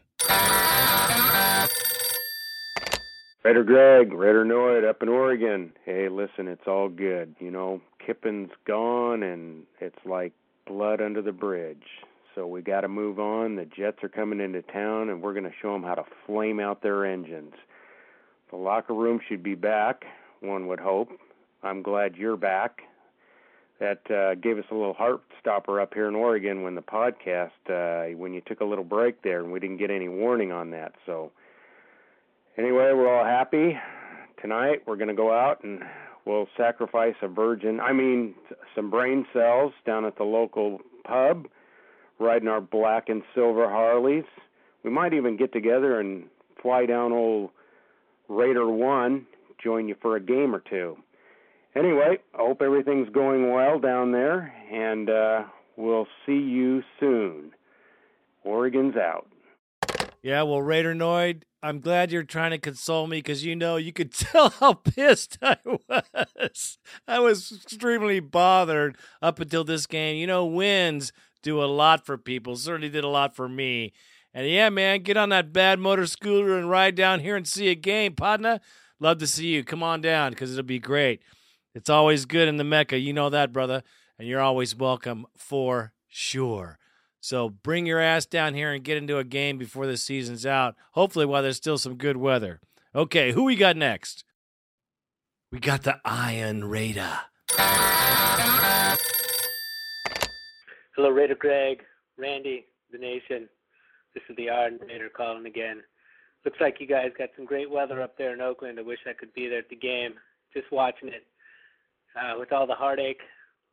Raider 3.46 3.62
Greg, 3.62 4.12
Raider 4.12 4.44
Noid 4.44 4.84
up 4.84 5.04
in 5.04 5.08
Oregon. 5.08 5.70
Hey, 5.84 6.08
listen, 6.08 6.48
it's 6.48 6.66
all 6.66 6.88
good. 6.88 7.36
You 7.38 7.52
know, 7.52 7.80
Kiffin's 8.04 8.50
gone, 8.66 9.22
and 9.22 9.62
it's 9.80 10.04
like 10.04 10.32
blood 10.66 11.00
under 11.00 11.22
the 11.22 11.30
bridge. 11.30 11.84
So 12.34 12.48
we 12.48 12.60
got 12.60 12.80
to 12.80 12.88
move 12.88 13.20
on. 13.20 13.54
The 13.54 13.64
Jets 13.64 13.98
are 14.02 14.08
coming 14.08 14.40
into 14.40 14.62
town, 14.62 15.10
and 15.10 15.22
we're 15.22 15.32
going 15.32 15.44
to 15.44 15.52
show 15.62 15.72
them 15.72 15.84
how 15.84 15.94
to 15.94 16.02
flame 16.26 16.58
out 16.58 16.82
their 16.82 17.06
engines. 17.06 17.52
The 18.50 18.56
locker 18.56 18.94
room 18.94 19.20
should 19.28 19.44
be 19.44 19.54
back, 19.54 20.06
one 20.40 20.66
would 20.66 20.80
hope. 20.80 21.10
I'm 21.62 21.82
glad 21.82 22.16
you're 22.16 22.36
back. 22.36 22.80
That 23.78 24.10
uh, 24.10 24.34
gave 24.34 24.58
us 24.58 24.64
a 24.72 24.74
little 24.74 24.94
heart 24.94 25.20
stopper 25.38 25.80
up 25.80 25.94
here 25.94 26.08
in 26.08 26.16
Oregon 26.16 26.64
when 26.64 26.74
the 26.74 26.82
podcast, 26.82 27.50
uh, 27.70 28.12
when 28.18 28.34
you 28.34 28.40
took 28.44 28.58
a 28.58 28.64
little 28.64 28.82
break 28.82 29.22
there, 29.22 29.40
and 29.40 29.52
we 29.52 29.60
didn't 29.60 29.76
get 29.76 29.92
any 29.92 30.08
warning 30.08 30.50
on 30.50 30.72
that. 30.72 30.94
So 31.06 31.30
anyway, 32.56 32.92
we're 32.94 33.12
all 33.12 33.24
happy. 33.24 33.78
Tonight 34.40 34.82
we're 34.86 34.96
going 34.96 35.08
to 35.08 35.14
go 35.14 35.32
out 35.32 35.62
and 35.64 35.82
we'll 36.24 36.48
sacrifice 36.56 37.14
a 37.22 37.28
virgin, 37.28 37.80
I 37.80 37.92
mean, 37.92 38.34
some 38.74 38.90
brain 38.90 39.26
cells 39.32 39.72
down 39.86 40.04
at 40.04 40.16
the 40.16 40.24
local 40.24 40.80
pub, 41.04 41.46
riding 42.18 42.48
our 42.48 42.60
black 42.60 43.08
and 43.08 43.22
silver 43.34 43.68
Harleys. 43.68 44.24
We 44.82 44.90
might 44.90 45.14
even 45.14 45.36
get 45.36 45.52
together 45.52 46.00
and 46.00 46.24
fly 46.60 46.86
down 46.86 47.12
old 47.12 47.50
Raider 48.28 48.68
1, 48.68 49.26
join 49.62 49.88
you 49.88 49.94
for 50.02 50.16
a 50.16 50.20
game 50.20 50.54
or 50.54 50.60
two. 50.60 50.96
Anyway, 51.76 52.18
I 52.34 52.38
hope 52.38 52.62
everything's 52.62 53.08
going 53.10 53.52
well 53.52 53.78
down 53.78 54.12
there, 54.12 54.52
and 54.72 55.10
uh, 55.10 55.44
we'll 55.76 56.06
see 56.24 56.32
you 56.32 56.82
soon. 56.98 57.52
Oregon's 58.44 58.96
out. 58.96 59.26
Yeah, 60.22 60.42
well, 60.42 60.62
Raider 60.62 60.94
Noid, 60.94 61.42
I'm 61.66 61.80
glad 61.80 62.12
you're 62.12 62.22
trying 62.22 62.52
to 62.52 62.58
console 62.58 63.08
me 63.08 63.18
because 63.18 63.44
you 63.44 63.56
know 63.56 63.74
you 63.74 63.92
could 63.92 64.12
tell 64.14 64.50
how 64.50 64.74
pissed 64.74 65.36
I 65.42 65.56
was. 65.64 66.78
I 67.08 67.18
was 67.18 67.50
extremely 67.50 68.20
bothered 68.20 68.96
up 69.20 69.40
until 69.40 69.64
this 69.64 69.84
game. 69.84 70.16
You 70.16 70.28
know, 70.28 70.46
wins 70.46 71.12
do 71.42 71.60
a 71.60 71.66
lot 71.66 72.06
for 72.06 72.16
people. 72.16 72.54
Certainly 72.54 72.90
did 72.90 73.02
a 73.02 73.08
lot 73.08 73.34
for 73.34 73.48
me. 73.48 73.92
And 74.32 74.46
yeah, 74.48 74.68
man, 74.68 75.02
get 75.02 75.16
on 75.16 75.30
that 75.30 75.52
bad 75.52 75.80
motor 75.80 76.06
scooter 76.06 76.56
and 76.56 76.70
ride 76.70 76.94
down 76.94 77.18
here 77.18 77.34
and 77.34 77.48
see 77.48 77.66
a 77.68 77.74
game. 77.74 78.14
Padna, 78.14 78.60
love 79.00 79.18
to 79.18 79.26
see 79.26 79.48
you. 79.48 79.64
Come 79.64 79.82
on 79.82 80.00
down 80.00 80.30
because 80.30 80.52
it'll 80.52 80.62
be 80.62 80.78
great. 80.78 81.20
It's 81.74 81.90
always 81.90 82.26
good 82.26 82.46
in 82.46 82.58
the 82.58 82.64
Mecca. 82.64 82.96
You 82.96 83.12
know 83.12 83.28
that, 83.30 83.52
brother. 83.52 83.82
And 84.20 84.28
you're 84.28 84.40
always 84.40 84.76
welcome 84.76 85.26
for 85.36 85.92
sure. 86.06 86.78
So 87.26 87.48
bring 87.48 87.86
your 87.86 87.98
ass 87.98 88.24
down 88.24 88.54
here 88.54 88.72
and 88.72 88.84
get 88.84 88.98
into 88.98 89.18
a 89.18 89.24
game 89.24 89.58
before 89.58 89.88
the 89.88 89.96
season's 89.96 90.46
out. 90.46 90.76
Hopefully, 90.92 91.26
while 91.26 91.42
there's 91.42 91.56
still 91.56 91.76
some 91.76 91.96
good 91.96 92.16
weather. 92.16 92.60
Okay, 92.94 93.32
who 93.32 93.42
we 93.42 93.56
got 93.56 93.76
next? 93.76 94.22
We 95.50 95.58
got 95.58 95.82
the 95.82 95.98
Iron 96.04 96.66
Raider. 96.66 97.18
Hello, 100.94 101.08
Raider 101.10 101.34
Greg, 101.34 101.82
Randy, 102.16 102.66
the 102.92 102.98
Nation. 102.98 103.48
This 104.14 104.22
is 104.30 104.36
the 104.36 104.48
Iron 104.48 104.78
Raider 104.86 105.08
calling 105.08 105.46
again. 105.46 105.82
Looks 106.44 106.60
like 106.60 106.76
you 106.78 106.86
guys 106.86 107.10
got 107.18 107.30
some 107.34 107.44
great 107.44 107.68
weather 107.68 108.00
up 108.02 108.16
there 108.16 108.34
in 108.34 108.40
Oakland. 108.40 108.78
I 108.78 108.82
wish 108.82 109.00
I 109.04 109.14
could 109.14 109.34
be 109.34 109.48
there 109.48 109.58
at 109.58 109.68
the 109.68 109.74
game. 109.74 110.14
Just 110.54 110.70
watching 110.70 111.08
it 111.08 111.26
uh, 112.14 112.38
with 112.38 112.52
all 112.52 112.68
the 112.68 112.74
heartache, 112.74 113.22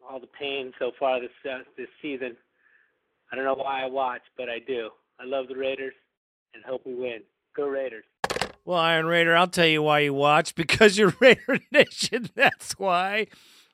all 0.10 0.20
the 0.20 0.26
pain 0.26 0.74
so 0.80 0.92
far 1.00 1.22
this 1.22 1.30
uh, 1.48 1.60
this 1.78 1.90
season. 2.02 2.36
I 3.34 3.36
don't 3.36 3.46
know 3.46 3.56
why 3.56 3.82
I 3.82 3.88
watch, 3.88 4.22
but 4.38 4.48
I 4.48 4.60
do. 4.60 4.92
I 5.20 5.26
love 5.26 5.48
the 5.48 5.56
Raiders 5.56 5.96
and 6.54 6.64
hope 6.64 6.86
we 6.86 6.94
win. 6.94 7.22
Go 7.58 7.68
Raiders. 7.68 8.04
Well, 8.64 8.78
Iron 8.78 9.08
Raider, 9.08 9.36
I'll 9.36 9.48
tell 9.48 9.66
you 9.66 9.82
why 9.82 10.02
you 10.02 10.14
watch 10.14 10.54
because 10.56 11.00
you're 11.00 11.16
Raider 11.20 11.60
Nation. 11.72 12.30
That's 12.36 12.74
why. 12.74 13.26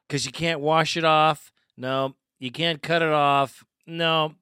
Because 0.08 0.26
you 0.26 0.32
can't 0.32 0.62
wash 0.62 0.96
it 0.96 1.04
off. 1.04 1.52
No, 1.76 2.16
you 2.40 2.52
can't 2.52 2.82
cut 2.82 3.02
it 3.02 3.12
off. 3.12 3.66
No, 3.86 4.36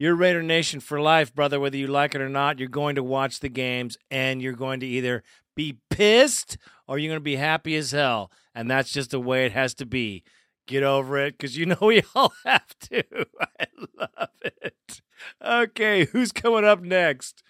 you're 0.00 0.16
Raider 0.16 0.42
Nation 0.42 0.80
for 0.80 1.00
life, 1.00 1.32
brother. 1.32 1.60
Whether 1.60 1.76
you 1.76 1.86
like 1.86 2.16
it 2.16 2.20
or 2.20 2.28
not, 2.28 2.58
you're 2.58 2.68
going 2.68 2.96
to 2.96 3.04
watch 3.04 3.38
the 3.38 3.48
games 3.48 3.96
and 4.10 4.42
you're 4.42 4.54
going 4.54 4.80
to 4.80 4.86
either 4.86 5.22
be 5.54 5.78
pissed 5.90 6.58
or 6.88 6.98
you're 6.98 7.10
going 7.10 7.20
to 7.20 7.24
be 7.24 7.36
happy 7.36 7.76
as 7.76 7.92
hell. 7.92 8.32
And 8.52 8.68
that's 8.68 8.90
just 8.90 9.12
the 9.12 9.20
way 9.20 9.46
it 9.46 9.52
has 9.52 9.74
to 9.74 9.86
be. 9.86 10.24
Get 10.70 10.84
over 10.84 11.18
it 11.18 11.36
because 11.36 11.58
you 11.58 11.66
know 11.66 11.78
we 11.82 12.00
all 12.14 12.32
have 12.46 12.78
to. 12.78 13.02
I 13.60 13.66
love 13.98 14.28
it. 14.40 15.00
Okay, 15.44 16.04
who's 16.04 16.30
coming 16.30 16.64
up 16.64 16.80
next? 16.80 17.42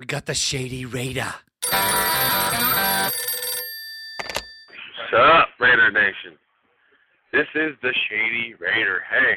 We 0.00 0.06
got 0.06 0.24
the 0.24 0.32
Shady 0.32 0.86
Raider. 0.86 1.34
What's 1.70 3.12
up, 5.18 5.48
Raider 5.60 5.90
Nation? 5.90 6.38
This 7.30 7.46
is 7.54 7.72
the 7.82 7.92
Shady 8.08 8.54
Raider. 8.58 9.02
Hey, 9.10 9.36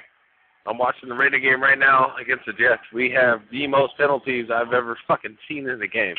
I'm 0.66 0.78
watching 0.78 1.10
the 1.10 1.16
Raider 1.16 1.40
game 1.40 1.62
right 1.62 1.78
now 1.78 2.16
against 2.16 2.46
the 2.46 2.54
Jets. 2.54 2.84
We 2.94 3.12
have 3.12 3.42
the 3.52 3.68
most 3.68 3.98
penalties 3.98 4.46
I've 4.50 4.72
ever 4.72 4.98
fucking 5.10 5.38
seen 5.46 5.68
in 5.68 5.78
the 5.78 5.90
game. 5.90 6.16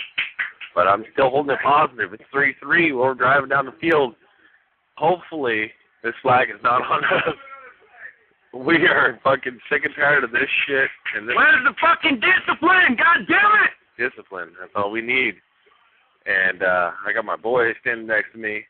But 0.75 0.87
I'm 0.87 1.07
still 1.15 1.31
holding 1.31 1.55
it 1.55 1.61
positive. 1.65 2.13
It's 2.13 2.23
3 2.31 2.57
3 2.61 2.93
we're 2.93 3.15
driving 3.15 3.49
down 3.49 3.65
the 3.65 3.73
field. 3.81 4.17
Hopefully, 4.99 5.73
this 6.03 6.15
flag 6.23 6.49
is 6.51 6.63
not 6.63 6.83
on 6.83 7.05
us. 7.05 7.37
We 8.55 8.87
are 8.87 9.19
fucking 9.25 9.59
sick 9.71 9.85
and 9.85 9.95
tired 9.95 10.25
of 10.25 10.31
this 10.31 10.51
shit. 10.67 10.91
And 11.17 11.27
this 11.29 11.35
Where's 11.35 11.65
the 11.65 11.75
fucking 11.81 12.21
discipline? 12.21 12.97
God 12.99 13.27
damn 13.27 13.65
it! 13.65 13.73
discipline. 13.99 14.51
That's 14.59 14.73
all 14.75 14.91
we 14.91 15.01
need. 15.01 15.35
And 16.27 16.63
uh 16.63 16.91
I 17.07 17.13
got 17.13 17.25
my 17.25 17.37
boy 17.37 17.73
standing 17.81 18.07
next 18.07 18.33
to 18.33 18.39
me, 18.39 18.63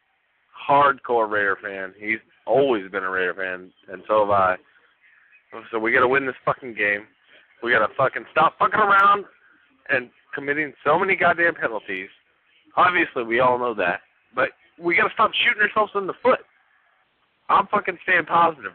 hardcore 0.68 1.30
Raider 1.30 1.58
fan. 1.62 1.94
He's 1.98 2.18
always 2.46 2.90
been 2.90 3.04
a 3.04 3.10
Raider 3.10 3.34
fan, 3.34 3.72
and 3.88 4.02
so 4.08 4.20
have 4.20 4.30
I. 4.30 4.56
So 5.70 5.78
we 5.78 5.92
gotta 5.92 6.08
win 6.08 6.26
this 6.26 6.34
fucking 6.44 6.74
game. 6.74 7.06
We 7.62 7.72
gotta 7.72 7.92
fucking 7.96 8.24
stop 8.30 8.58
fucking 8.58 8.80
around 8.80 9.24
and 9.90 10.10
committing 10.34 10.72
so 10.84 10.98
many 10.98 11.14
goddamn 11.14 11.54
penalties. 11.54 12.08
Obviously, 12.76 13.24
we 13.24 13.40
all 13.40 13.58
know 13.58 13.74
that, 13.74 14.00
but 14.34 14.50
we 14.78 14.96
gotta 14.96 15.12
stop 15.12 15.30
shooting 15.44 15.62
ourselves 15.62 15.92
in 15.94 16.06
the 16.06 16.14
foot. 16.22 16.40
I'm 17.52 17.66
fucking 17.68 17.98
staying 18.02 18.26
positive. 18.26 18.72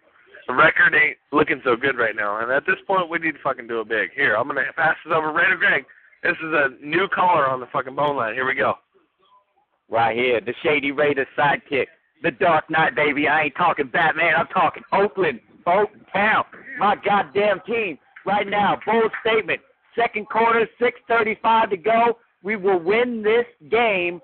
The 0.47 0.53
record 0.53 0.95
ain't 0.95 1.17
looking 1.34 1.61
so 1.65 1.75
good 1.75 1.97
right 1.97 2.15
now, 2.15 2.39
and 2.39 2.51
at 2.51 2.65
this 2.65 2.78
point, 2.88 3.09
we 3.09 3.19
need 3.19 3.34
to 3.34 3.43
fucking 3.43 3.67
do 3.67 3.82
it 3.82 3.89
big. 3.89 4.11
Here, 4.15 4.36
I'm 4.36 4.47
gonna 4.47 4.61
pass 4.75 4.95
this 5.03 5.13
over 5.13 5.34
Raider 5.34 5.57
Greg. 5.57 5.86
This 6.23 6.38
is 6.41 6.53
a 6.53 6.69
new 6.86 7.07
caller 7.13 7.47
on 7.47 7.59
the 7.59 7.67
fucking 7.67 7.95
bone 7.95 8.15
line. 8.15 8.34
Here 8.34 8.45
we 8.45 8.55
go. 8.55 8.75
Right 9.89 10.15
here, 10.15 10.41
the 10.41 10.53
Shady 10.63 10.91
Raider 10.91 11.25
sidekick. 11.38 11.88
The 12.23 12.32
Dark 12.32 12.69
Knight, 12.69 12.95
baby. 12.95 13.28
I 13.28 13.43
ain't 13.43 13.55
talking 13.55 13.88
Batman. 13.88 14.34
I'm 14.38 14.47
talking 14.47 14.84
Oakland, 14.91 15.39
Oak 15.67 15.89
Town. 16.11 16.45
My 16.80 16.95
goddamn 16.95 17.61
team. 17.67 17.99
Right 18.25 18.47
now, 18.47 18.80
bold 18.86 19.11
statement. 19.21 19.61
Second 19.95 20.28
quarter, 20.28 20.67
6.35 20.82 21.69
to 21.69 21.78
go. 21.78 22.17
We 22.43 22.55
will 22.55 22.80
win 22.80 23.21
this 23.21 23.45
game. 23.69 24.19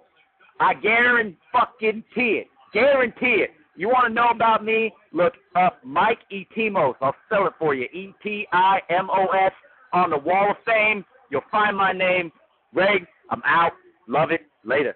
I 0.60 0.74
guarantee 0.74 1.38
fucking 1.52 2.04
it. 2.16 2.48
Guarantee 2.74 3.46
it. 3.46 3.52
You 3.76 3.90
want 3.90 4.08
to 4.08 4.14
know 4.14 4.28
about 4.30 4.64
me? 4.64 4.94
Look 5.12 5.34
up 5.56 5.80
Mike 5.84 6.20
Etimos. 6.32 6.96
I'll 7.02 7.16
spell 7.26 7.48
it 7.48 7.54
for 7.58 7.74
you. 7.74 7.86
E 7.86 8.14
T 8.22 8.48
I 8.52 8.80
M 8.90 9.10
O 9.10 9.28
S 9.28 9.52
on 9.94 10.12
the 10.12 10.18
Wall 10.18 10.52
of 10.52 10.58
Fame. 10.66 11.04
You'll 11.32 11.42
find 11.52 11.76
my 11.76 11.92
name. 11.92 12.32
Greg, 12.74 13.06
I'm 13.32 13.42
out. 13.46 13.72
Love 14.08 14.32
it. 14.32 14.42
Later. 14.64 14.96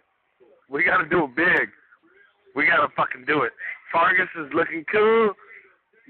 We 0.69 0.84
gotta 0.84 1.07
do 1.09 1.25
it 1.25 1.36
big. 1.36 1.69
We 2.55 2.65
gotta 2.65 2.88
fucking 2.95 3.25
do 3.25 3.43
it. 3.43 3.51
Fargas 3.91 4.30
is 4.36 4.51
looking 4.53 4.86
cool. 4.91 5.34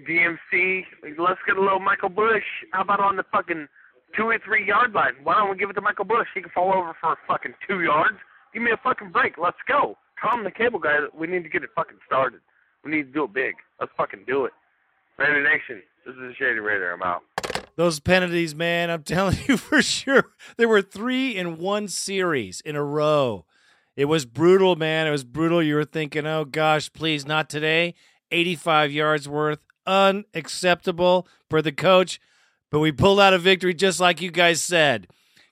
DMC, 0.07 0.84
let's 1.18 1.39
get 1.47 1.57
a 1.57 1.61
little 1.61 1.80
Michael 1.80 2.09
Bush. 2.09 2.43
How 2.72 2.82
about 2.82 2.99
on 2.99 3.15
the 3.15 3.24
fucking 3.32 3.68
two 4.15 4.24
or 4.24 4.39
three 4.45 4.65
yard 4.68 4.93
line? 4.93 5.13
Why 5.24 5.36
don't 5.36 5.49
we 5.49 5.57
give 5.57 5.70
it 5.70 5.74
to 5.74 5.82
Michael 5.82 6.05
Bush? 6.05 6.28
He 6.36 6.41
can 6.41 6.51
fall 6.51 6.74
over 6.74 6.95
for 7.01 7.18
fucking 7.28 7.53
two 7.68 7.82
yards. 7.82 8.18
Give 8.53 8.61
me 8.61 8.72
a 8.72 8.80
fucking 8.84 9.11
break. 9.11 9.38
Let's 9.38 9.57
go. 9.68 9.97
Tom 10.22 10.43
the 10.43 10.51
cable 10.51 10.80
guy. 10.80 10.97
We 11.13 11.28
need 11.28 11.43
to 11.43 11.49
get 11.49 11.63
it 11.63 11.70
fucking 11.76 11.97
started. 12.05 12.41
We 12.88 12.96
need 12.96 13.08
to 13.08 13.12
do 13.12 13.26
it 13.26 13.34
big. 13.34 13.56
Let's 13.82 13.92
fucking 13.98 14.24
do 14.26 14.46
it. 14.46 14.54
Raider 15.18 15.44
Nation, 15.44 15.84
this 16.06 16.14
is 16.16 16.22
the 16.22 16.34
Shady 16.40 16.60
Raider. 16.60 16.94
I'm 16.94 17.04
out. 17.04 17.22
Those 17.76 18.00
penalties, 18.00 18.56
man, 18.56 18.90
I'm 18.90 19.04
telling 19.04 19.38
you 19.46 19.58
for 19.58 19.82
sure. 19.82 20.32
There 20.56 20.70
were 20.70 20.82
three 20.82 21.36
in 21.36 21.58
one 21.58 21.90
series 21.90 22.62
in 22.62 22.78
a 22.78 22.84
row. 22.84 23.44
It 23.98 24.06
was 24.06 24.26
brutal, 24.26 24.78
man. 24.78 25.06
It 25.06 25.12
was 25.12 25.26
brutal. 25.26 25.62
You 25.62 25.76
were 25.76 25.84
thinking, 25.84 26.26
oh 26.26 26.46
gosh, 26.46 26.90
please, 26.94 27.26
not 27.26 27.50
today. 27.50 27.94
85 28.32 28.94
yards 28.94 29.28
worth. 29.28 29.60
Unacceptable 29.86 31.28
for 31.50 31.62
the 31.62 31.74
coach. 31.74 32.22
But 32.72 32.80
we 32.80 32.94
pulled 32.94 33.20
out 33.20 33.34
a 33.34 33.38
victory 33.38 33.74
just 33.74 34.00
like 34.00 34.22
you 34.22 34.32
guys 34.32 34.62
said. 34.62 35.08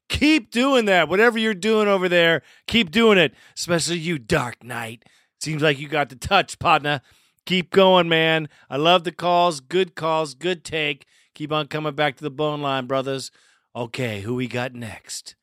Keep 0.07 0.51
doing 0.51 0.85
that. 0.85 1.09
Whatever 1.09 1.37
you're 1.37 1.53
doing 1.53 1.89
over 1.89 2.07
there, 2.07 2.43
keep 2.65 2.91
doing 2.91 3.17
it. 3.17 3.33
Especially 3.57 3.97
you, 3.97 4.19
Dark 4.19 4.63
Knight. 4.63 5.03
Seems 5.41 5.61
like 5.61 5.79
you 5.79 5.89
got 5.89 6.07
the 6.07 6.15
touch, 6.15 6.57
partner. 6.59 7.01
Keep 7.45 7.69
going, 7.69 8.09
man. 8.09 8.49
I 8.69 8.77
love 8.77 9.03
the 9.03 9.11
calls. 9.11 9.59
Good 9.59 9.93
calls. 9.93 10.33
Good 10.33 10.63
take. 10.63 11.05
Keep 11.35 11.51
on 11.51 11.67
coming 11.67 11.93
back 11.93 12.17
to 12.17 12.23
the 12.23 12.31
bone 12.31 12.61
line, 12.61 12.87
brothers. 12.87 13.29
Okay, 13.75 14.21
who 14.21 14.33
we 14.35 14.47
got 14.47 14.73
next? 14.73 15.35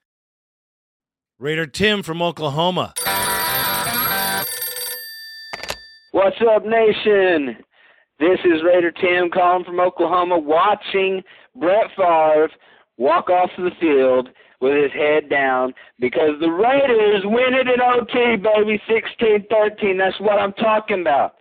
Raider 1.39 1.67
Tim 1.67 2.03
from 2.03 2.21
Oklahoma. 2.21 2.95
What's 6.11 6.37
up, 6.51 6.65
nation? 6.65 7.57
This 8.19 8.39
is 8.45 8.63
Raider 8.65 8.91
Tim 8.93 9.31
calling 9.31 9.65
from 9.65 9.81
Oklahoma, 9.81 10.39
watching 10.39 11.23
Brett 11.55 11.91
Favre 11.97 12.51
walk 12.99 13.31
off 13.31 13.51
the 13.57 13.71
field 13.81 14.29
with 14.61 14.81
his 14.81 14.93
head 14.93 15.29
down 15.29 15.75
because 15.99 16.39
the 16.41 16.51
Raiders 16.51 17.23
win 17.25 17.55
it 17.55 17.69
in 17.69 17.81
OT, 17.81 18.37
baby, 18.37 18.81
16-13. 18.89 19.99
That's 19.99 20.21
what 20.21 20.39
I'm 20.39 20.53
talking 20.55 21.01
about. 21.01 21.35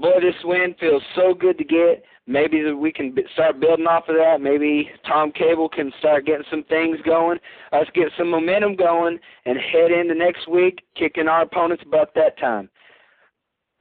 Boy, 0.00 0.18
this 0.22 0.34
win 0.44 0.74
feels 0.80 1.02
so 1.14 1.34
good 1.34 1.58
to 1.58 1.64
get. 1.64 2.04
Maybe 2.26 2.72
we 2.72 2.90
can 2.90 3.14
start 3.34 3.60
building 3.60 3.86
off 3.86 4.08
of 4.08 4.16
that. 4.16 4.40
Maybe 4.40 4.90
Tom 5.06 5.30
Cable 5.30 5.68
can 5.68 5.92
start 5.98 6.24
getting 6.24 6.46
some 6.50 6.64
things 6.64 6.96
going. 7.04 7.38
Let's 7.70 7.90
get 7.90 8.06
some 8.16 8.30
momentum 8.30 8.76
going 8.76 9.18
and 9.44 9.58
head 9.58 9.90
into 9.90 10.14
next 10.14 10.48
week 10.48 10.80
kicking 10.96 11.28
our 11.28 11.42
opponents' 11.42 11.84
butt 11.90 12.12
that 12.14 12.38
time. 12.38 12.70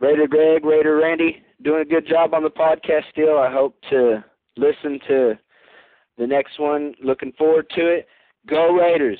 Raider 0.01 0.27
Greg, 0.27 0.65
Raider 0.65 0.97
Randy, 0.97 1.41
doing 1.61 1.83
a 1.83 1.85
good 1.85 2.05
job 2.05 2.33
on 2.33 2.43
the 2.43 2.49
podcast 2.49 3.03
still. 3.11 3.37
I 3.37 3.49
hope 3.49 3.77
to 3.89 4.23
listen 4.57 4.99
to 5.07 5.37
the 6.17 6.27
next 6.27 6.59
one. 6.59 6.95
Looking 7.01 7.31
forward 7.37 7.69
to 7.75 7.87
it. 7.87 8.07
Go 8.45 8.73
Raiders. 8.73 9.19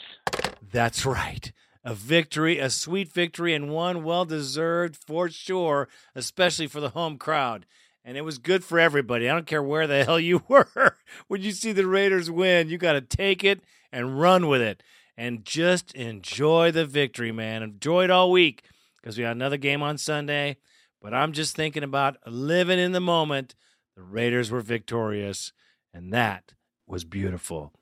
That's 0.71 1.05
right. 1.05 1.51
A 1.83 1.93
victory, 1.93 2.59
a 2.59 2.69
sweet 2.69 3.11
victory, 3.11 3.53
and 3.53 3.69
one 3.69 4.03
well 4.03 4.25
deserved 4.25 4.95
for 4.95 5.29
sure, 5.29 5.87
especially 6.13 6.67
for 6.67 6.81
the 6.81 6.89
home 6.89 7.17
crowd. 7.17 7.65
And 8.03 8.17
it 8.17 8.25
was 8.25 8.37
good 8.37 8.63
for 8.63 8.79
everybody. 8.79 9.29
I 9.29 9.33
don't 9.33 9.45
care 9.45 9.63
where 9.63 9.87
the 9.87 10.03
hell 10.05 10.19
you 10.19 10.43
were. 10.47 10.97
when 11.27 11.41
you 11.41 11.51
see 11.51 11.71
the 11.71 11.87
Raiders 11.87 12.29
win, 12.29 12.69
you 12.69 12.77
got 12.77 12.93
to 12.93 13.01
take 13.01 13.43
it 13.43 13.61
and 13.91 14.19
run 14.19 14.47
with 14.47 14.61
it 14.61 14.83
and 15.19 15.43
just 15.43 15.93
enjoy 15.95 16.71
the 16.71 16.85
victory, 16.85 17.31
man. 17.31 17.61
Enjoy 17.61 18.05
it 18.05 18.09
all 18.09 18.31
week 18.31 18.63
because 18.95 19.17
we 19.17 19.23
got 19.23 19.35
another 19.35 19.57
game 19.57 19.83
on 19.83 19.97
Sunday. 19.97 20.57
But 21.01 21.13
I'm 21.13 21.33
just 21.33 21.55
thinking 21.55 21.83
about 21.83 22.17
living 22.25 22.79
in 22.79 22.93
the 22.93 23.01
moment. 23.01 23.55
The 23.95 24.03
Raiders 24.03 24.49
were 24.49 24.61
victorious, 24.61 25.51
and 25.93 26.13
that 26.13 26.53
was 26.87 27.03
beautiful. 27.03 27.73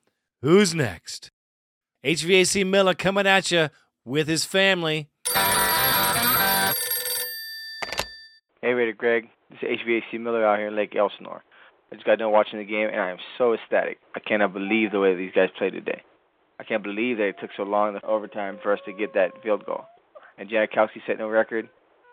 Who's 0.41 0.73
next? 0.73 1.31
HVAC 2.03 2.65
Miller 2.65 2.93
coming 2.93 3.27
at 3.27 3.51
you 3.51 3.69
with 4.07 4.27
his 4.27 4.45
family. 4.45 5.09
Hey, 8.61 8.73
Raider 8.73 8.93
Greg. 8.93 9.27
This 9.49 9.59
is 9.61 9.79
HVAC 9.85 10.19
Miller 10.19 10.45
out 10.45 10.57
here 10.57 10.69
in 10.69 10.75
Lake 10.75 10.95
Elsinore. 10.95 11.43
I 11.91 11.95
just 11.95 12.05
got 12.05 12.19
done 12.19 12.31
watching 12.31 12.59
the 12.59 12.65
game, 12.65 12.87
and 12.89 13.01
I 13.01 13.11
am 13.11 13.17
so 13.37 13.53
ecstatic. 13.53 13.99
I 14.15 14.19
cannot 14.19 14.53
believe 14.53 14.91
the 14.91 14.99
way 14.99 15.15
these 15.15 15.31
guys 15.35 15.49
played 15.57 15.73
today. 15.73 16.01
I 16.59 16.63
can't 16.63 16.83
believe 16.83 17.17
that 17.17 17.27
it 17.27 17.35
took 17.39 17.51
so 17.55 17.63
long 17.63 17.95
in 17.95 18.01
overtime 18.03 18.59
for 18.63 18.73
us 18.73 18.79
to 18.85 18.93
get 18.93 19.13
that 19.13 19.31
field 19.43 19.65
goal. 19.65 19.85
And 20.37 20.49
Janikowski 20.49 21.01
set 21.05 21.19
a 21.19 21.27
record. 21.27 21.69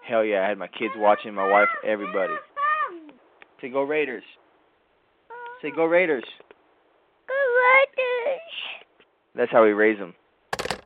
Hell 0.06 0.24
yeah, 0.24 0.42
I 0.44 0.48
had 0.48 0.58
my 0.58 0.68
kids 0.68 0.94
watching, 0.96 1.34
my 1.34 1.48
wife, 1.48 1.68
everybody. 1.86 2.34
Say 3.60 3.70
go 3.70 3.82
Raiders. 3.82 4.24
Say 5.62 5.70
go 5.70 5.86
Raiders. 5.86 6.24
Go 7.26 7.34
Raiders. 7.34 8.40
That's 9.34 9.50
how 9.50 9.64
we 9.64 9.72
raise 9.72 9.98
them. 9.98 10.14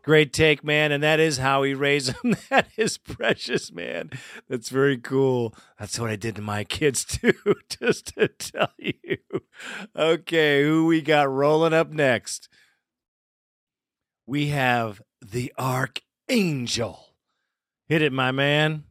Great 0.03 0.33
take, 0.33 0.65
man. 0.65 0.93
And 0.93 1.03
that 1.03 1.21
is 1.21 1.39
how 1.39 1.63
he 1.63 1.75
raised 1.75 2.15
them. 2.23 2.37
That 2.51 2.69
is 2.77 2.99
precious, 2.99 3.71
man. 3.73 4.11
That's 4.49 4.71
very 4.71 4.97
cool. 4.97 5.55
That's 5.79 5.99
what 5.99 6.11
I 6.11 6.17
did 6.17 6.37
to 6.37 6.43
my 6.43 6.65
kids, 6.65 7.05
too, 7.05 7.35
just 7.69 8.15
to 8.17 8.29
tell 8.29 8.73
you. 8.79 9.19
Okay, 9.95 10.63
who 10.63 10.87
we 10.87 11.03
got 11.03 11.31
rolling 11.31 11.75
up 11.75 11.91
next? 11.91 12.49
We 14.27 14.49
have 14.49 15.03
the 15.21 15.53
Archangel. 15.59 17.15
Hit 17.87 18.03
it, 18.03 18.13
my 18.13 18.33
man. 18.33 18.85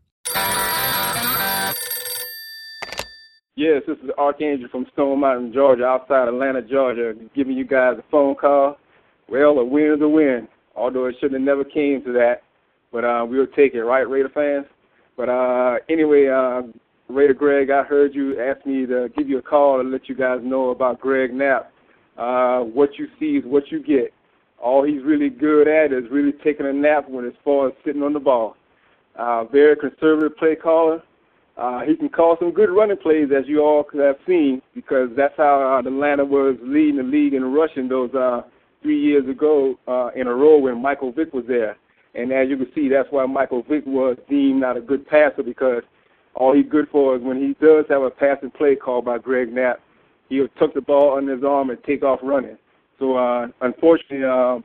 Yes, 3.56 3.82
this 3.88 3.98
is 4.04 4.12
Archangel 4.20 4.70
from 4.70 4.86
Stone 4.94 5.20
Mountain, 5.20 5.52
Georgia, 5.52 5.84
outside 5.84 6.28
Atlanta, 6.28 6.62
Georgia, 6.62 7.16
giving 7.36 7.58
you 7.58 7.66
guys 7.66 7.98
a 7.98 8.04
phone 8.12 8.36
call. 8.36 8.78
Well, 9.28 9.58
a 9.58 9.66
win 9.66 9.94
is 9.96 10.02
a 10.02 10.08
win, 10.08 10.48
although 10.78 11.08
it 11.08 11.16
should 11.20 11.34
have 11.34 11.42
never 11.42 11.66
came 11.66 12.04
to 12.04 12.14
that. 12.14 12.44
But 12.92 13.04
uh, 13.04 13.26
we'll 13.28 13.48
take 13.48 13.74
it, 13.74 13.84
right, 13.84 14.08
Raider 14.10 14.30
fans? 14.34 14.66
But 15.18 15.28
uh, 15.28 15.78
anyway, 15.90 16.28
uh, 16.28 16.62
Raider 17.10 17.34
Greg, 17.34 17.70
I 17.70 17.84
heard 17.84 18.16
you 18.16 18.40
ask 18.40 18.66
me 18.66 18.86
to 18.86 19.10
give 19.18 19.28
you 19.28 19.40
a 19.40 19.42
call 19.42 19.82
to 19.82 19.88
let 19.88 20.08
you 20.08 20.16
guys 20.16 20.40
know 20.44 20.70
about 20.70 21.02
Greg 21.02 21.34
Knapp. 21.34 21.72
uh, 22.18 22.60
what 22.60 22.98
you 22.98 23.08
see 23.20 23.38
is 23.38 23.46
what 23.46 23.72
you 23.72 23.82
get. 23.82 24.14
All 24.62 24.84
he's 24.84 25.04
really 25.04 25.30
good 25.30 25.68
at 25.68 25.94
is 25.94 26.10
really 26.12 26.34
taking 26.44 26.66
a 26.66 26.74
nap 26.74 27.08
when 27.10 27.26
as 27.26 27.34
far 27.44 27.68
as 27.68 27.74
sitting 27.86 28.04
on 28.04 28.14
the 28.14 28.20
ball. 28.20 28.56
Uh, 29.16 29.44
very 29.46 29.76
conservative 29.76 30.38
play 30.38 30.56
caller. 30.56 31.02
Uh, 31.58 31.82
he 31.82 31.96
can 31.96 32.10
call 32.10 32.38
some 32.40 32.52
good 32.52 32.70
running 32.70 32.98
plays, 32.98 33.30
as 33.36 33.48
you 33.48 33.62
all 33.62 33.84
could 33.84 34.00
have 34.00 34.18
seen, 34.28 34.62
because 34.76 35.10
that's 35.16 35.34
how 35.38 35.76
uh, 35.76 35.88
Atlanta 35.88 36.24
was 36.24 36.56
leading 36.62 36.98
the 36.98 37.04
league 37.04 37.34
in 37.34 37.44
rushing 37.52 37.88
those 37.88 38.14
uh, 38.14 38.42
three 38.82 39.00
years 39.00 39.28
ago 39.30 39.78
uh, 39.88 40.10
in 40.16 40.28
a 40.28 40.34
row 40.34 40.58
when 40.58 40.82
Michael 40.82 41.12
Vick 41.12 41.34
was 41.34 41.46
there. 41.48 41.78
And 42.16 42.32
as 42.32 42.50
you 42.50 42.58
can 42.58 42.72
see, 42.74 42.90
that's 42.90 43.08
why 43.12 43.26
Michael 43.26 43.64
Vick 43.70 43.86
was 43.86 44.18
deemed 44.30 44.62
not 44.62 44.78
a 44.78 44.82
good 44.82 45.08
passer 45.08 45.44
because 45.44 45.84
all 46.36 46.54
he's 46.54 46.66
good 46.70 46.88
for 46.92 47.16
is 47.16 47.22
when 47.22 47.38
he 47.38 47.56
does 47.66 47.86
have 47.90 48.02
a 48.02 48.10
passing 48.10 48.52
play 48.52 48.76
called 48.76 49.06
by 49.06 49.18
Greg 49.18 49.52
Knapp, 49.52 49.80
he'll 50.30 50.48
tuck 50.60 50.74
the 50.74 50.82
ball 50.82 51.18
under 51.18 51.36
his 51.36 51.44
arm 51.44 51.70
and 51.70 51.84
take 51.84 52.04
off 52.04 52.20
running. 52.24 52.58
So 53.00 53.16
uh, 53.16 53.48
unfortunately, 53.62 54.24
uh, 54.26 54.60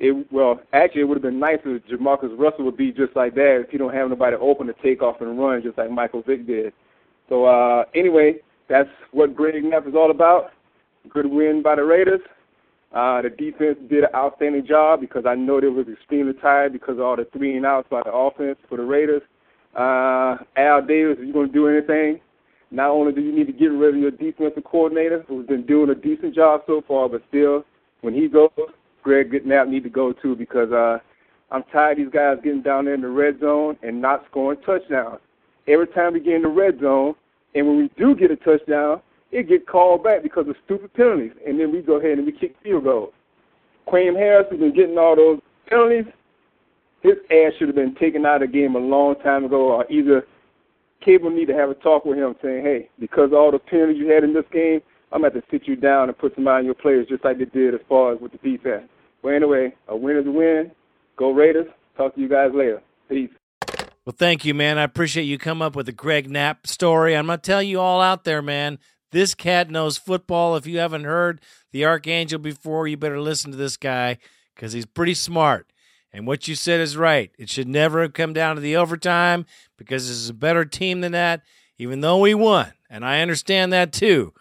it 0.00 0.26
well 0.30 0.60
actually 0.72 1.00
it 1.00 1.04
would 1.04 1.16
have 1.16 1.22
been 1.22 1.40
nice 1.40 1.58
if 1.64 1.82
Jamarcus 1.86 2.38
Russell 2.38 2.64
would 2.66 2.76
be 2.76 2.92
just 2.92 3.16
like 3.16 3.34
that 3.34 3.64
if 3.66 3.72
you 3.72 3.78
don't 3.78 3.94
have 3.94 4.08
nobody 4.08 4.36
open 4.36 4.68
to 4.68 4.74
take 4.82 5.02
off 5.02 5.20
and 5.20 5.38
run 5.38 5.62
just 5.62 5.76
like 5.76 5.90
Michael 5.90 6.22
Vick 6.22 6.46
did. 6.46 6.72
So 7.28 7.44
uh, 7.44 7.84
anyway, 7.94 8.36
that's 8.68 8.88
what 9.12 9.34
Greg 9.34 9.62
Knapp 9.64 9.86
is 9.86 9.94
all 9.94 10.10
about. 10.10 10.52
Good 11.08 11.26
win 11.26 11.62
by 11.62 11.76
the 11.76 11.84
Raiders. 11.84 12.20
Uh, 12.92 13.20
the 13.22 13.28
defense 13.28 13.78
did 13.90 14.04
an 14.04 14.10
outstanding 14.14 14.66
job 14.66 15.00
because 15.00 15.24
I 15.26 15.34
know 15.34 15.60
they 15.60 15.66
was 15.66 15.86
extremely 15.88 16.32
tired 16.34 16.72
because 16.72 16.94
of 16.94 17.00
all 17.00 17.16
the 17.16 17.26
three 17.36 17.56
and 17.56 17.66
outs 17.66 17.88
by 17.90 18.02
the 18.04 18.12
offense 18.12 18.58
for 18.68 18.78
the 18.78 18.84
Raiders. 18.84 19.22
Uh, 19.74 20.36
Al 20.56 20.80
Davis, 20.86 21.18
you're 21.20 21.32
going 21.32 21.48
to 21.48 21.52
do 21.52 21.68
anything, 21.68 22.20
not 22.70 22.90
only 22.90 23.12
do 23.12 23.20
you 23.20 23.32
need 23.32 23.46
to 23.46 23.52
get 23.52 23.66
rid 23.66 23.94
of 23.94 24.00
your 24.00 24.10
defensive 24.10 24.64
coordinator, 24.64 25.24
who's 25.26 25.46
been 25.46 25.64
doing 25.64 25.90
a 25.90 25.94
decent 25.94 26.34
job 26.34 26.62
so 26.66 26.82
far, 26.86 27.08
but 27.08 27.22
still, 27.28 27.64
when 28.02 28.14
he 28.14 28.28
goes, 28.28 28.50
Greg 29.02 29.32
Knapp 29.44 29.68
need 29.68 29.84
to 29.84 29.90
go 29.90 30.12
too 30.12 30.36
because 30.36 30.70
uh, 30.70 30.98
I'm 31.50 31.62
tired 31.72 31.98
of 31.98 32.04
these 32.04 32.12
guys 32.12 32.36
getting 32.44 32.62
down 32.62 32.84
there 32.84 32.94
in 32.94 33.00
the 33.00 33.08
red 33.08 33.40
zone 33.40 33.76
and 33.82 34.02
not 34.02 34.24
scoring 34.30 34.60
touchdowns. 34.66 35.20
Every 35.66 35.86
time 35.88 36.12
we 36.12 36.20
get 36.20 36.34
in 36.34 36.42
the 36.42 36.48
red 36.48 36.80
zone, 36.80 37.14
and 37.54 37.66
when 37.66 37.78
we 37.78 37.90
do 37.96 38.14
get 38.14 38.30
a 38.30 38.36
touchdown, 38.36 39.00
it 39.30 39.48
get 39.48 39.66
called 39.66 40.04
back 40.04 40.22
because 40.22 40.48
of 40.48 40.56
stupid 40.64 40.92
penalties, 40.94 41.32
and 41.46 41.58
then 41.60 41.72
we 41.72 41.82
go 41.82 41.96
ahead 41.96 42.18
and 42.18 42.26
we 42.26 42.32
kick 42.32 42.56
field 42.62 42.84
goals. 42.84 43.12
Kwame 43.86 44.16
Harris 44.16 44.46
has 44.50 44.58
been 44.58 44.74
getting 44.74 44.98
all 44.98 45.16
those 45.16 45.40
penalties. 45.68 46.06
His 47.02 47.14
ass 47.30 47.52
should 47.58 47.68
have 47.68 47.76
been 47.76 47.94
taken 47.94 48.26
out 48.26 48.42
of 48.42 48.50
the 48.50 48.58
game 48.58 48.74
a 48.74 48.78
long 48.78 49.14
time 49.16 49.44
ago, 49.44 49.72
or 49.72 49.90
either 49.90 50.26
Cable 51.04 51.30
need 51.30 51.46
to 51.46 51.54
have 51.54 51.70
a 51.70 51.74
talk 51.74 52.04
with 52.04 52.18
him 52.18 52.34
saying, 52.42 52.64
hey, 52.64 52.90
because 52.98 53.26
of 53.26 53.34
all 53.34 53.52
the 53.52 53.58
penalties 53.58 53.98
you 53.98 54.10
had 54.10 54.24
in 54.24 54.34
this 54.34 54.44
game, 54.52 54.80
I'm 55.12 55.20
going 55.20 55.32
to 55.32 55.38
have 55.38 55.44
to 55.44 55.50
sit 55.50 55.68
you 55.68 55.76
down 55.76 56.08
and 56.08 56.18
put 56.18 56.34
some 56.34 56.48
on 56.48 56.64
your 56.64 56.74
players 56.74 57.06
just 57.08 57.24
like 57.24 57.38
they 57.38 57.44
did 57.44 57.74
as 57.74 57.80
far 57.88 58.12
as 58.12 58.20
with 58.20 58.32
the 58.32 58.38
defense. 58.38 58.88
Well, 59.22 59.34
anyway, 59.34 59.74
a 59.86 59.96
win 59.96 60.16
is 60.16 60.26
a 60.26 60.30
win. 60.30 60.70
Go 61.16 61.30
Raiders. 61.30 61.66
Talk 61.96 62.14
to 62.14 62.20
you 62.20 62.28
guys 62.28 62.50
later. 62.54 62.82
Peace. 63.08 63.30
Well, 64.04 64.14
thank 64.16 64.44
you, 64.44 64.54
man. 64.54 64.78
I 64.78 64.82
appreciate 64.82 65.24
you 65.24 65.38
come 65.38 65.62
up 65.62 65.76
with 65.76 65.88
a 65.88 65.92
Greg 65.92 66.30
Knapp 66.30 66.66
story. 66.66 67.16
I'm 67.16 67.26
going 67.26 67.38
to 67.38 67.42
tell 67.42 67.62
you 67.62 67.80
all 67.80 68.00
out 68.00 68.24
there, 68.24 68.42
man. 68.42 68.78
This 69.10 69.34
cat 69.34 69.70
knows 69.70 69.96
football. 69.96 70.56
If 70.56 70.66
you 70.66 70.78
haven't 70.78 71.04
heard 71.04 71.40
the 71.72 71.84
Archangel 71.84 72.38
before, 72.38 72.86
you 72.86 72.96
better 72.96 73.20
listen 73.20 73.50
to 73.50 73.56
this 73.56 73.76
guy 73.76 74.18
because 74.54 74.72
he's 74.72 74.86
pretty 74.86 75.14
smart. 75.14 75.72
And 76.12 76.26
what 76.26 76.48
you 76.48 76.54
said 76.54 76.80
is 76.80 76.96
right. 76.96 77.30
It 77.38 77.48
should 77.50 77.68
never 77.68 78.02
have 78.02 78.12
come 78.12 78.32
down 78.32 78.56
to 78.56 78.60
the 78.60 78.76
overtime 78.76 79.46
because 79.76 80.08
this 80.08 80.16
is 80.16 80.30
a 80.30 80.34
better 80.34 80.64
team 80.64 81.00
than 81.00 81.12
that, 81.12 81.42
even 81.78 82.00
though 82.00 82.18
we 82.18 82.34
won. 82.34 82.72
And 82.90 83.04
I 83.04 83.20
understand 83.20 83.72
that 83.72 83.92
too. 83.92 84.32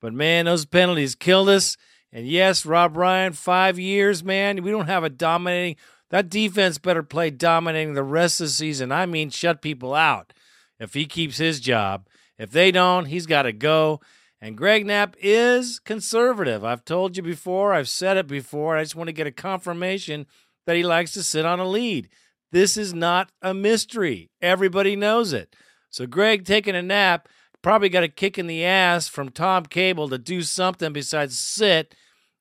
But 0.00 0.12
man, 0.12 0.44
those 0.44 0.64
penalties 0.64 1.14
killed 1.14 1.48
us. 1.48 1.76
And 2.12 2.26
yes, 2.26 2.64
Rob 2.64 2.96
Ryan, 2.96 3.32
five 3.32 3.78
years, 3.78 4.22
man. 4.22 4.62
We 4.62 4.70
don't 4.70 4.86
have 4.86 5.04
a 5.04 5.10
dominating. 5.10 5.76
That 6.10 6.30
defense 6.30 6.78
better 6.78 7.02
play 7.02 7.30
dominating 7.30 7.94
the 7.94 8.02
rest 8.02 8.40
of 8.40 8.46
the 8.46 8.52
season. 8.52 8.92
I 8.92 9.06
mean, 9.06 9.30
shut 9.30 9.60
people 9.60 9.94
out 9.94 10.32
if 10.78 10.94
he 10.94 11.06
keeps 11.06 11.38
his 11.38 11.58
job. 11.60 12.06
If 12.38 12.50
they 12.50 12.70
don't, 12.70 13.06
he's 13.06 13.26
got 13.26 13.42
to 13.42 13.52
go. 13.52 14.00
And 14.40 14.56
Greg 14.56 14.84
Knapp 14.84 15.16
is 15.20 15.78
conservative. 15.78 16.64
I've 16.64 16.84
told 16.84 17.16
you 17.16 17.22
before, 17.22 17.72
I've 17.72 17.88
said 17.88 18.16
it 18.16 18.26
before. 18.26 18.76
I 18.76 18.82
just 18.82 18.94
want 18.94 19.08
to 19.08 19.12
get 19.12 19.26
a 19.26 19.32
confirmation 19.32 20.26
that 20.66 20.76
he 20.76 20.82
likes 20.82 21.12
to 21.12 21.22
sit 21.22 21.46
on 21.46 21.58
a 21.58 21.66
lead. 21.66 22.08
This 22.52 22.76
is 22.76 22.92
not 22.92 23.30
a 23.40 23.54
mystery. 23.54 24.30
Everybody 24.42 24.94
knows 24.94 25.32
it. 25.32 25.56
So, 25.90 26.06
Greg 26.06 26.44
taking 26.44 26.76
a 26.76 26.82
nap 26.82 27.28
probably 27.62 27.88
got 27.88 28.04
a 28.04 28.08
kick 28.08 28.38
in 28.38 28.46
the 28.46 28.64
ass 28.64 29.08
from 29.08 29.30
Tom 29.30 29.66
Cable 29.66 30.08
to 30.08 30.18
do 30.18 30.42
something 30.42 30.92
besides 30.92 31.38
sit, 31.38 31.94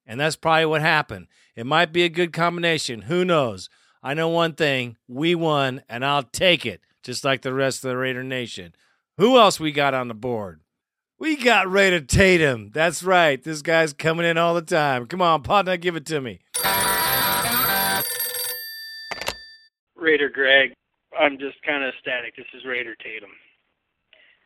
and 0.05 0.19
that's 0.19 0.35
probably 0.35 0.65
what 0.65 0.81
happened. 0.81 1.27
It 1.55 1.65
might 1.65 1.91
be 1.91 2.03
a 2.03 2.09
good 2.09 2.33
combination. 2.33 3.03
Who 3.03 3.25
knows? 3.25 3.69
I 4.03 4.13
know 4.13 4.29
one 4.29 4.53
thing 4.53 4.97
we 5.07 5.33
won, 5.33 5.81
and 5.89 6.05
I'll 6.05 6.23
take 6.23 6.65
it, 6.65 6.81
just 7.01 7.23
like 7.23 7.41
the 7.41 7.53
rest 7.53 7.83
of 7.83 7.89
the 7.89 7.97
Raider 7.97 8.23
Nation. 8.23 8.75
Who 9.17 9.39
else 9.39 9.59
we 9.59 9.71
got 9.71 9.95
on 9.95 10.09
the 10.09 10.13
board? 10.13 10.59
We 11.17 11.37
got 11.37 11.71
Raider 11.71 12.01
Tatum. 12.01 12.71
That's 12.73 13.01
right. 13.01 13.41
This 13.41 13.61
guy's 13.61 13.93
coming 13.93 14.25
in 14.25 14.37
all 14.37 14.53
the 14.53 14.61
time. 14.61 15.05
Come 15.05 15.21
on, 15.21 15.43
partner, 15.43 15.77
give 15.77 15.95
it 15.95 16.05
to 16.07 16.19
me. 16.19 16.39
Raider 19.95 20.29
Greg, 20.29 20.73
I'm 21.17 21.39
just 21.39 21.55
kind 21.63 21.85
of 21.85 21.93
ecstatic. 21.93 22.35
This 22.35 22.45
is 22.53 22.65
Raider 22.65 22.95
Tatum. 22.95 23.29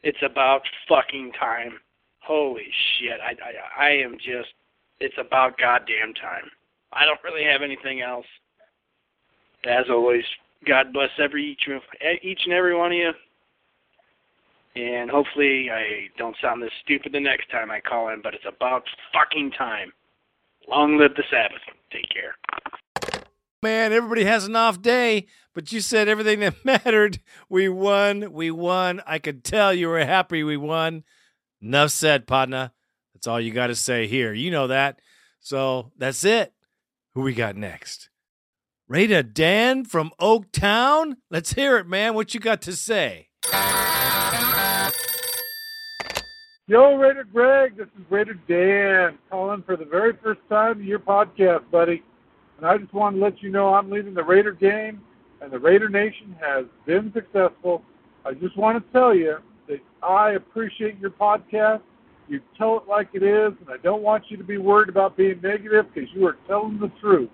It's 0.03 0.21
about 0.23 0.61
fucking 0.87 1.31
time. 1.39 1.79
Holy 2.19 2.67
shit. 2.99 3.19
I, 3.19 3.31
I, 3.31 3.87
I 3.87 3.89
am 4.03 4.17
just, 4.17 4.53
it's 4.99 5.17
about 5.17 5.57
goddamn 5.57 6.13
time. 6.13 6.51
I 6.93 7.05
don't 7.05 7.19
really 7.23 7.43
have 7.43 7.63
anything 7.63 8.01
else. 8.01 8.27
As 9.65 9.85
always, 9.89 10.23
God 10.67 10.93
bless 10.93 11.09
every 11.17 11.51
each, 11.51 11.67
each 12.21 12.41
and 12.45 12.53
every 12.53 12.75
one 12.75 12.91
of 12.91 12.97
you. 12.97 13.11
And 14.75 15.09
hopefully 15.09 15.69
I 15.71 16.09
don't 16.17 16.35
sound 16.41 16.61
this 16.61 16.71
stupid 16.83 17.11
the 17.11 17.19
next 17.19 17.49
time 17.49 17.71
I 17.71 17.79
call 17.79 18.09
in, 18.09 18.21
but 18.21 18.33
it's 18.33 18.45
about 18.47 18.83
fucking 19.13 19.51
time. 19.51 19.91
Long 20.67 20.97
live 20.97 21.15
the 21.15 21.23
Sabbath. 21.29 21.61
Take 21.91 22.09
care. 22.09 22.35
Man, 23.61 23.91
everybody 23.91 24.23
has 24.23 24.45
an 24.45 24.55
off 24.55 24.81
day, 24.81 25.27
but 25.53 25.71
you 25.71 25.81
said 25.81 26.07
everything 26.07 26.39
that 26.39 26.55
mattered. 26.63 27.19
We 27.49 27.67
won. 27.67 28.31
We 28.31 28.51
won. 28.51 29.01
I 29.05 29.19
could 29.19 29.43
tell 29.43 29.73
you 29.73 29.89
were 29.89 30.05
happy 30.05 30.43
we 30.43 30.55
won. 30.55 31.03
Enough 31.61 31.91
said, 31.91 32.27
partner. 32.27 32.71
That's 33.13 33.27
all 33.27 33.41
you 33.41 33.51
got 33.51 33.67
to 33.67 33.75
say 33.75 34.07
here. 34.07 34.33
You 34.33 34.51
know 34.51 34.67
that. 34.67 35.01
So 35.41 35.91
that's 35.97 36.23
it. 36.23 36.53
Who 37.15 37.21
we 37.21 37.33
got 37.33 37.57
next? 37.57 38.09
Raider 38.87 39.23
Dan 39.23 39.83
from 39.83 40.11
Oaktown? 40.21 41.17
Let's 41.29 41.53
hear 41.53 41.77
it, 41.77 41.87
man. 41.87 42.13
What 42.13 42.33
you 42.33 42.39
got 42.39 42.61
to 42.61 42.73
say? 42.73 43.27
Yo, 46.69 46.93
Raider 46.97 47.23
Greg, 47.23 47.75
this 47.77 47.87
is 47.99 48.05
Raider 48.11 48.35
Dan 48.47 49.17
calling 49.27 49.63
for 49.65 49.75
the 49.75 49.85
very 49.85 50.13
first 50.23 50.39
time 50.49 50.79
in 50.79 50.85
your 50.85 50.99
podcast, 50.99 51.61
buddy. 51.71 52.03
And 52.57 52.67
I 52.67 52.77
just 52.77 52.93
want 52.93 53.15
to 53.15 53.19
let 53.23 53.41
you 53.41 53.49
know 53.49 53.73
I'm 53.73 53.89
leading 53.89 54.13
the 54.13 54.23
Raider 54.23 54.51
game, 54.51 55.01
and 55.41 55.51
the 55.51 55.57
Raider 55.57 55.89
Nation 55.89 56.35
has 56.39 56.65
been 56.85 57.11
successful. 57.11 57.81
I 58.23 58.33
just 58.33 58.55
want 58.55 58.77
to 58.77 58.91
tell 58.91 59.15
you 59.15 59.37
that 59.67 59.79
I 60.03 60.33
appreciate 60.33 60.99
your 60.99 61.09
podcast. 61.09 61.81
You 62.27 62.39
tell 62.55 62.77
it 62.77 62.87
like 62.87 63.09
it 63.15 63.23
is, 63.23 63.53
and 63.59 63.69
I 63.71 63.77
don't 63.81 64.03
want 64.03 64.25
you 64.29 64.37
to 64.37 64.43
be 64.43 64.59
worried 64.59 64.89
about 64.89 65.17
being 65.17 65.41
negative 65.41 65.87
because 65.91 66.07
you 66.13 66.23
are 66.27 66.37
telling 66.47 66.77
the 66.79 66.91
truth. 67.01 67.31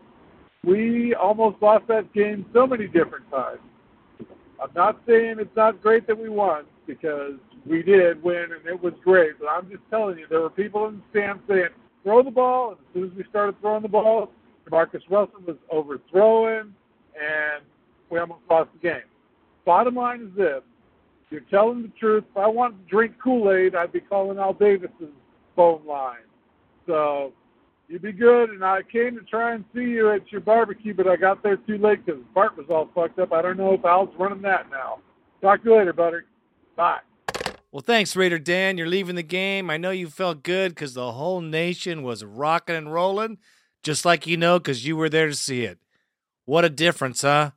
We 0.63 1.13
almost 1.13 1.61
lost 1.61 1.89
that 1.89 2.13
game 2.13 2.45
so 2.53 2.65
many 2.65 2.87
different 2.87 3.29
times. 3.29 3.59
I'm 4.63 4.71
not 4.73 5.01
saying 5.05 5.39
it's 5.39 5.57
not 5.57 5.81
great 5.81 6.07
that 6.07 6.17
we 6.17 6.29
won 6.29 6.63
because 6.87 7.33
we 7.65 7.81
did 7.81 8.21
win 8.23 8.47
and 8.57 8.65
it 8.65 8.81
was 8.81 8.93
great, 9.03 9.39
but 9.39 9.47
I'm 9.47 9.69
just 9.69 9.83
telling 9.89 10.17
you, 10.17 10.27
there 10.29 10.41
were 10.41 10.49
people 10.49 10.87
in 10.87 10.97
the 10.97 11.01
stands 11.11 11.41
saying, 11.47 11.69
throw 12.03 12.23
the 12.23 12.31
ball, 12.31 12.69
and 12.69 12.77
as 12.79 12.93
soon 12.93 13.11
as 13.11 13.17
we 13.17 13.23
started 13.29 13.59
throwing 13.61 13.81
the 13.81 13.89
ball, 13.89 14.31
Marcus 14.69 15.01
Wilson 15.09 15.45
was 15.45 15.57
overthrowing, 15.71 16.73
and 17.15 17.63
we 18.09 18.19
almost 18.19 18.41
lost 18.49 18.69
the 18.73 18.79
game. 18.79 19.07
Bottom 19.65 19.95
line 19.95 20.21
is 20.21 20.37
this. 20.37 20.61
You're 21.31 21.41
telling 21.51 21.81
the 21.81 21.91
truth. 21.99 22.23
If 22.29 22.37
I 22.37 22.47
wanted 22.47 22.83
to 22.83 22.89
drink 22.89 23.15
Kool-Aid, 23.21 23.75
I'd 23.75 23.91
be 23.91 23.99
calling 23.99 24.37
Al 24.37 24.53
Davis's 24.53 25.13
phone 25.55 25.85
line. 25.85 26.19
So 26.85 27.33
you'd 27.87 28.03
be 28.03 28.11
good, 28.11 28.51
and 28.51 28.63
I 28.63 28.81
came 28.83 29.15
to 29.15 29.23
try 29.23 29.55
and 29.55 29.65
see 29.73 29.81
you 29.81 30.11
at 30.11 30.31
your 30.31 30.41
barbecue, 30.41 30.93
but 30.93 31.07
I 31.07 31.15
got 31.15 31.41
there 31.41 31.57
too 31.57 31.77
late 31.77 32.05
because 32.05 32.21
Bart 32.33 32.55
was 32.55 32.67
all 32.69 32.89
fucked 32.93 33.19
up. 33.19 33.33
I 33.33 33.41
don't 33.41 33.57
know 33.57 33.73
if 33.73 33.83
Al's 33.83 34.09
running 34.19 34.43
that 34.43 34.69
now. 34.69 34.99
Talk 35.41 35.63
to 35.63 35.69
you 35.69 35.77
later, 35.77 35.93
buddy. 35.93 36.17
Bye. 36.75 36.99
Well, 37.75 37.83
thanks, 37.85 38.15
Raider 38.15 38.39
Dan. 38.39 38.77
You're 38.77 38.87
leaving 38.87 39.15
the 39.15 39.21
game. 39.21 39.69
I 39.69 39.75
know 39.75 39.91
you 39.91 40.07
felt 40.07 40.43
good 40.43 40.73
because 40.73 40.93
the 40.93 41.11
whole 41.11 41.41
nation 41.41 42.03
was 42.03 42.23
rocking 42.23 42.73
and 42.73 42.93
rolling, 42.93 43.37
just 43.83 44.05
like 44.05 44.25
you 44.25 44.37
know 44.37 44.59
because 44.59 44.87
you 44.87 44.95
were 44.95 45.09
there 45.09 45.27
to 45.27 45.35
see 45.35 45.65
it. 45.65 45.77
What 46.45 46.63
a 46.63 46.69
difference, 46.69 47.23
huh? 47.23 47.51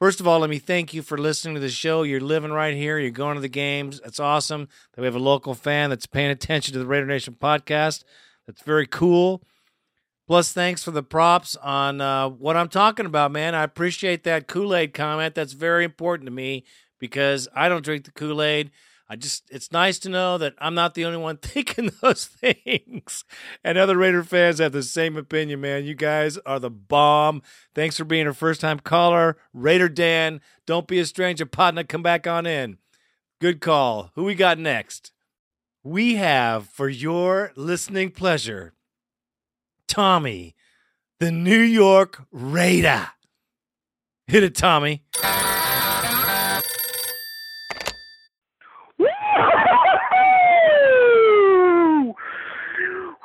First 0.00 0.18
of 0.18 0.26
all, 0.26 0.40
let 0.40 0.50
me 0.50 0.58
thank 0.58 0.92
you 0.92 1.02
for 1.02 1.16
listening 1.16 1.54
to 1.54 1.60
the 1.60 1.68
show. 1.68 2.02
You're 2.02 2.20
living 2.20 2.50
right 2.50 2.74
here. 2.74 2.98
You're 2.98 3.12
going 3.12 3.36
to 3.36 3.40
the 3.40 3.46
games. 3.46 4.00
That's 4.00 4.18
awesome 4.18 4.66
that 4.92 5.02
we 5.02 5.06
have 5.06 5.14
a 5.14 5.20
local 5.20 5.54
fan 5.54 5.88
that's 5.88 6.06
paying 6.06 6.32
attention 6.32 6.72
to 6.72 6.80
the 6.80 6.86
Raider 6.86 7.06
Nation 7.06 7.36
podcast. 7.40 8.02
That's 8.48 8.62
very 8.62 8.88
cool. 8.88 9.44
Plus, 10.26 10.52
thanks 10.52 10.82
for 10.82 10.90
the 10.90 11.04
props 11.04 11.54
on 11.62 12.00
uh, 12.00 12.28
what 12.28 12.56
I'm 12.56 12.68
talking 12.68 13.06
about, 13.06 13.30
man. 13.30 13.54
I 13.54 13.62
appreciate 13.62 14.24
that 14.24 14.48
Kool 14.48 14.74
Aid 14.74 14.94
comment. 14.94 15.36
That's 15.36 15.52
very 15.52 15.84
important 15.84 16.26
to 16.26 16.32
me 16.32 16.64
because 16.98 17.46
I 17.54 17.68
don't 17.68 17.84
drink 17.84 18.04
the 18.04 18.10
Kool 18.10 18.42
Aid. 18.42 18.72
I 19.08 19.16
just, 19.16 19.44
it's 19.50 19.70
nice 19.70 19.98
to 20.00 20.08
know 20.08 20.38
that 20.38 20.54
I'm 20.58 20.74
not 20.74 20.94
the 20.94 21.04
only 21.04 21.18
one 21.18 21.36
thinking 21.42 21.90
those 22.00 22.26
things. 22.26 23.24
And 23.62 23.76
other 23.76 23.96
Raider 23.96 24.24
fans 24.24 24.58
have 24.58 24.72
the 24.72 24.82
same 24.82 25.16
opinion, 25.16 25.60
man. 25.60 25.84
You 25.84 25.94
guys 25.94 26.38
are 26.38 26.58
the 26.58 26.70
bomb. 26.70 27.42
Thanks 27.74 27.96
for 27.96 28.04
being 28.04 28.26
a 28.26 28.34
first 28.34 28.60
time 28.60 28.80
caller. 28.80 29.36
Raider 29.52 29.88
Dan, 29.88 30.40
don't 30.66 30.88
be 30.88 30.98
a 30.98 31.06
stranger. 31.06 31.46
Partner, 31.46 31.84
come 31.84 32.02
back 32.02 32.26
on 32.26 32.46
in. 32.46 32.78
Good 33.40 33.60
call. 33.60 34.10
Who 34.14 34.24
we 34.24 34.34
got 34.34 34.58
next? 34.58 35.12
We 35.82 36.14
have, 36.14 36.68
for 36.68 36.88
your 36.88 37.52
listening 37.56 38.10
pleasure, 38.10 38.72
Tommy, 39.86 40.54
the 41.20 41.30
New 41.30 41.60
York 41.60 42.22
Raider. 42.32 43.08
Hit 44.26 44.44
it, 44.44 44.54
Tommy. 44.54 45.02
Woo! 48.98 49.08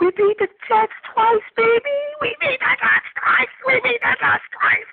We 0.02 0.09
beat 0.20 0.38
the 0.38 0.47
Jets 0.67 0.91
twice, 1.13 1.47
baby. 1.55 1.97
We 2.22 2.36
beat 2.41 2.59
the 2.59 2.76
Jets 2.76 3.09
twice. 3.15 3.53
We 3.65 3.80
beat 3.82 4.01
the 4.01 4.15
Jets 4.20 4.43
twice. 4.51 4.89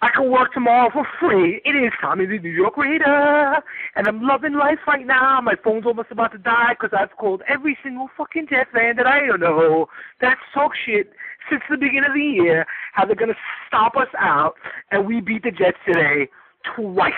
I 0.00 0.10
can 0.14 0.30
work 0.30 0.52
tomorrow 0.52 0.90
for 0.92 1.06
free. 1.18 1.60
It 1.64 1.70
is 1.70 1.92
Tommy 2.00 2.26
the 2.26 2.38
New 2.38 2.50
York 2.50 2.76
Raider. 2.76 3.56
And 3.96 4.06
I'm 4.06 4.22
loving 4.22 4.52
life 4.52 4.78
right 4.86 5.04
now. 5.04 5.40
My 5.40 5.54
phone's 5.64 5.86
almost 5.86 6.10
about 6.12 6.32
to 6.32 6.38
die 6.38 6.74
because 6.78 6.96
I've 6.96 7.16
called 7.16 7.42
every 7.48 7.76
single 7.82 8.08
fucking 8.16 8.46
Jet 8.48 8.68
fan 8.72 8.96
that 8.96 9.06
I 9.06 9.26
know 9.36 9.86
that's 10.20 10.40
talk 10.54 10.72
shit 10.86 11.10
since 11.50 11.62
the 11.68 11.76
beginning 11.76 12.10
of 12.10 12.14
the 12.14 12.20
year 12.20 12.66
how 12.92 13.06
they're 13.06 13.16
going 13.16 13.30
to 13.30 13.40
stop 13.66 13.96
us 13.96 14.12
out. 14.18 14.54
And 14.92 15.06
we 15.06 15.20
beat 15.20 15.42
the 15.42 15.50
Jets 15.50 15.78
today 15.86 16.28
twice. 16.76 17.12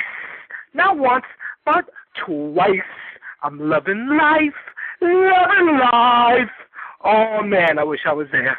Not 0.72 0.96
once, 0.96 1.24
but 1.66 1.90
twice. 2.24 2.80
I'm 3.42 3.58
loving 3.58 4.16
life. 4.16 4.54
Loving 5.02 5.78
life. 5.78 6.50
Oh, 7.04 7.42
man, 7.42 7.78
I 7.78 7.84
wish 7.84 8.00
I 8.06 8.12
was 8.12 8.28
there. 8.30 8.58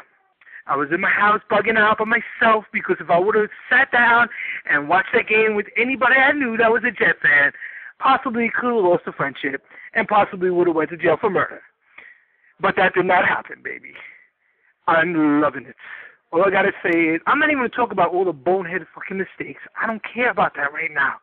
I 0.66 0.76
was 0.76 0.88
in 0.92 1.00
my 1.00 1.10
house 1.10 1.40
bugging 1.50 1.76
out 1.76 1.98
by 1.98 2.04
myself 2.04 2.64
because 2.72 2.96
if 3.00 3.10
I 3.10 3.18
would 3.18 3.34
have 3.34 3.50
sat 3.68 3.90
down 3.90 4.28
and 4.70 4.88
watched 4.88 5.10
that 5.14 5.28
game 5.28 5.54
with 5.54 5.66
anybody 5.76 6.14
I 6.16 6.32
knew 6.32 6.56
that 6.56 6.70
was 6.70 6.82
a 6.84 6.90
Jet 6.90 7.16
fan, 7.20 7.52
possibly 7.98 8.50
could 8.54 8.74
have 8.74 8.84
lost 8.84 9.02
a 9.06 9.12
friendship 9.12 9.62
and 9.94 10.06
possibly 10.06 10.50
would 10.50 10.66
have 10.66 10.76
went 10.76 10.90
to 10.90 10.96
jail 10.96 11.16
for 11.20 11.30
murder. 11.30 11.62
But 12.60 12.76
that 12.76 12.94
did 12.94 13.06
not 13.06 13.26
happen, 13.26 13.56
baby. 13.62 13.92
I'm 14.86 15.40
loving 15.40 15.66
it. 15.66 15.76
All 16.32 16.44
I 16.44 16.50
gotta 16.50 16.72
say 16.82 16.98
is, 16.98 17.20
I'm 17.26 17.38
not 17.38 17.50
even 17.50 17.58
gonna 17.58 17.68
talk 17.68 17.92
about 17.92 18.12
all 18.12 18.24
the 18.24 18.32
boneheaded 18.32 18.86
fucking 18.94 19.18
mistakes. 19.18 19.60
I 19.80 19.86
don't 19.86 20.02
care 20.14 20.30
about 20.30 20.54
that 20.56 20.72
right 20.72 20.90
now. 20.92 21.14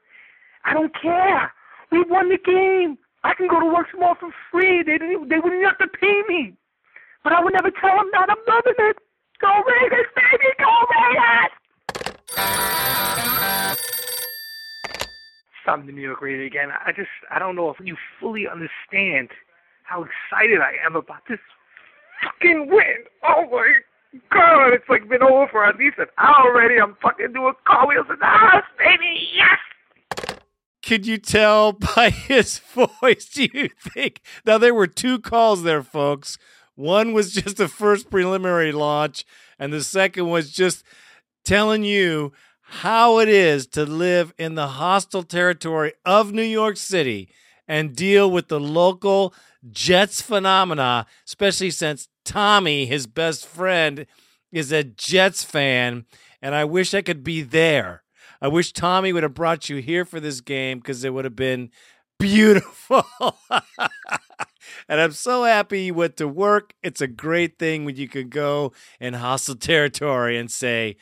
I 0.66 0.74
don't 0.74 0.94
care. 1.02 1.52
We 1.92 2.04
won 2.04 2.30
the 2.30 2.38
game. 2.38 2.98
I 3.24 3.34
can 3.34 3.48
go 3.48 3.60
to 3.60 3.66
work 3.66 3.90
tomorrow 3.90 4.16
for 4.20 4.32
free. 4.52 4.84
They 4.84 4.98
didn't. 4.98 5.30
They 5.30 5.40
wouldn't 5.40 5.64
have 5.66 5.78
to 5.80 5.88
pay 5.88 6.22
me. 6.28 6.56
But 7.24 7.34
I 7.34 7.44
would 7.44 7.54
never 7.54 7.72
tell 7.72 8.00
him 8.00 8.08
that. 8.14 8.30
I'm 8.30 8.38
loving 8.48 8.74
it. 8.78 8.98
Go 9.42 9.62
Raiders, 9.66 10.06
baby! 10.16 10.52
Go 10.60 10.74
Raiders! 10.92 11.52
I'm 15.68 15.86
the 15.86 15.92
New 15.92 16.02
York 16.02 16.22
Raider 16.22 16.44
again. 16.44 16.70
I 16.86 16.92
just, 16.92 17.10
I 17.30 17.38
don't 17.38 17.56
know 17.56 17.70
if 17.70 17.78
you 17.84 17.96
fully 18.20 18.48
understand 18.48 19.30
how 19.84 20.04
excited 20.04 20.60
I 20.62 20.74
am 20.86 20.96
about 20.96 21.22
this 21.30 21.40
fucking 22.24 22.68
win. 22.70 23.06
Oh 23.24 23.46
my 23.52 23.74
god, 24.32 24.74
it's 24.74 24.90
like 24.90 25.08
been 25.08 25.22
over 25.22 25.48
for 25.52 25.66
at 25.66 25.78
least 25.78 25.98
an 26.00 26.08
hour 26.18 26.52
already. 26.52 26.80
I'm 26.82 26.96
fucking 27.02 27.34
doing 27.34 27.54
cartwheels 27.66 28.08
in 28.10 28.18
the 28.20 28.26
house, 28.26 28.64
baby. 28.80 29.28
Yes! 29.36 29.60
Could 30.84 31.06
you 31.06 31.18
tell 31.18 31.74
by 31.74 32.10
his 32.28 32.58
voice? 32.60 33.30
Do 33.32 33.48
you 33.54 33.70
think? 33.80 34.22
Now, 34.46 34.58
there 34.58 34.74
were 34.74 34.88
two 34.88 35.20
calls 35.20 35.62
there, 35.64 35.84
folks. 35.84 36.38
One 36.80 37.12
was 37.12 37.34
just 37.34 37.58
the 37.58 37.68
first 37.68 38.10
preliminary 38.10 38.72
launch, 38.72 39.26
and 39.60 39.74
the 39.74 39.84
second 39.84 40.30
was 40.30 40.50
just 40.50 40.86
telling 41.44 41.84
you 41.84 42.32
how 42.62 43.20
it 43.20 43.28
is 43.28 43.68
to 43.68 43.84
live 43.84 44.34
in 44.38 44.56
the 44.56 44.68
hostile 44.68 45.24
territory 45.24 45.92
of 46.06 46.32
New 46.32 46.42
York 46.42 46.78
City 46.78 47.28
and 47.68 47.98
deal 47.98 48.32
with 48.32 48.48
the 48.48 48.62
local 48.62 49.34
Jets 49.70 50.22
phenomena, 50.22 51.06
especially 51.28 51.72
since 51.72 52.08
Tommy, 52.24 52.86
his 52.86 53.08
best 53.08 53.46
friend, 53.46 54.06
is 54.50 54.72
a 54.72 54.86
Jets 54.86 55.44
fan. 55.44 56.06
And 56.42 56.56
I 56.56 56.64
wish 56.64 56.94
I 56.94 57.02
could 57.02 57.26
be 57.26 57.42
there. 57.42 58.04
I 58.42 58.48
wish 58.48 58.72
Tommy 58.72 59.12
would 59.12 59.24
have 59.24 59.34
brought 59.34 59.68
you 59.68 59.82
here 59.82 60.06
for 60.06 60.22
this 60.22 60.40
game 60.40 60.80
because 60.80 61.04
it 61.04 61.14
would 61.14 61.26
have 61.26 61.36
been 61.36 61.72
beautiful. 62.18 63.04
and 64.88 65.00
I'm 65.00 65.12
so 65.12 65.44
happy 65.44 65.84
you 65.84 65.94
went 65.94 66.18
to 66.18 66.28
work. 66.28 66.74
It's 66.84 67.02
a 67.02 67.08
great 67.08 67.60
thing 67.60 67.86
when 67.86 67.96
you 67.96 68.08
can 68.08 68.30
go 68.30 68.72
in 69.00 69.14
hostile 69.16 69.56
territory 69.56 70.38
and 70.38 70.52
say, 70.52 70.98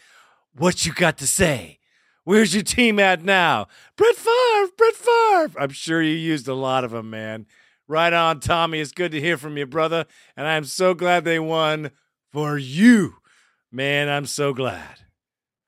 What 0.56 0.86
you 0.86 0.94
got 0.94 1.18
to 1.20 1.28
say? 1.28 1.80
Where's 2.24 2.54
your 2.54 2.64
team 2.64 3.00
at 3.00 3.24
now? 3.24 3.68
Brett 3.96 4.16
Favre, 4.16 4.72
Brett 4.78 4.96
Favre. 4.96 5.60
I'm 5.62 5.70
sure 5.70 6.02
you 6.02 6.16
used 6.16 6.48
a 6.48 6.54
lot 6.54 6.84
of 6.84 6.92
them, 6.92 7.10
man. 7.10 7.46
Right 7.88 8.12
on, 8.12 8.42
Tommy. 8.42 8.82
It's 8.82 8.92
good 8.92 9.14
to 9.14 9.22
hear 9.22 9.38
from 9.38 9.58
you, 9.58 9.66
brother. 9.66 10.06
And 10.36 10.46
I'm 10.46 10.66
so 10.66 10.94
glad 10.94 11.24
they 11.24 11.40
won 11.40 11.92
for 12.34 12.58
you. 12.58 13.16
Man, 13.72 14.10
I'm 14.10 14.26
so 14.26 14.54
glad. 14.54 15.00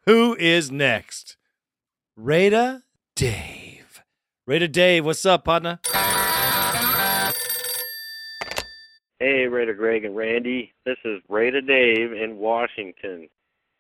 Who 0.06 0.36
is 0.36 0.70
next? 0.70 1.38
Raider 2.18 2.84
Dave. 3.16 4.04
Raider 4.46 4.68
Dave, 4.68 5.06
what's 5.06 5.26
up, 5.26 5.46
partner? 5.46 5.80
Hey, 9.22 9.48
Raider 9.48 9.74
Greg 9.74 10.06
and 10.06 10.16
Randy. 10.16 10.72
This 10.86 10.96
is 11.04 11.22
Raider 11.28 11.60
Dave 11.60 12.14
in 12.14 12.38
Washington. 12.38 13.28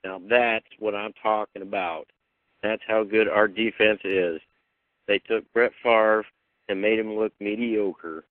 Now, 0.03 0.19
that's 0.29 0.65
what 0.79 0.93
I'm 0.93 1.13
talking 1.23 1.61
about. 1.61 2.07
That's 2.61 2.81
how 2.85 3.05
good 3.05 3.29
our 3.29 3.47
defense 3.47 4.01
is. 4.03 4.41
They 5.07 5.19
took 5.19 5.45
Brett 5.53 5.71
Favre 5.81 6.25
and 6.67 6.81
made 6.81 6.99
him 6.99 7.15
look 7.15 7.31
mediocre. 7.39 8.25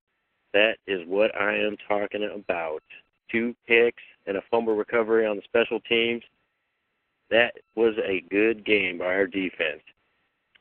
That 0.53 0.77
is 0.87 1.01
what 1.07 1.35
I 1.35 1.57
am 1.57 1.79
talking 1.89 2.25
about. 2.25 2.83
Two 3.33 3.57
picks 3.67 4.03
and 4.27 4.37
a 4.37 4.43
fumble 4.51 4.77
recovery 4.77 5.25
on 5.25 5.37
the 5.37 5.43
special 5.45 5.81
teams. 5.81 6.23
That 7.31 7.55
was 7.75 7.95
a 8.05 8.23
good 8.31 8.67
game 8.67 8.99
by 8.99 9.07
our 9.07 9.27
defense. 9.27 9.81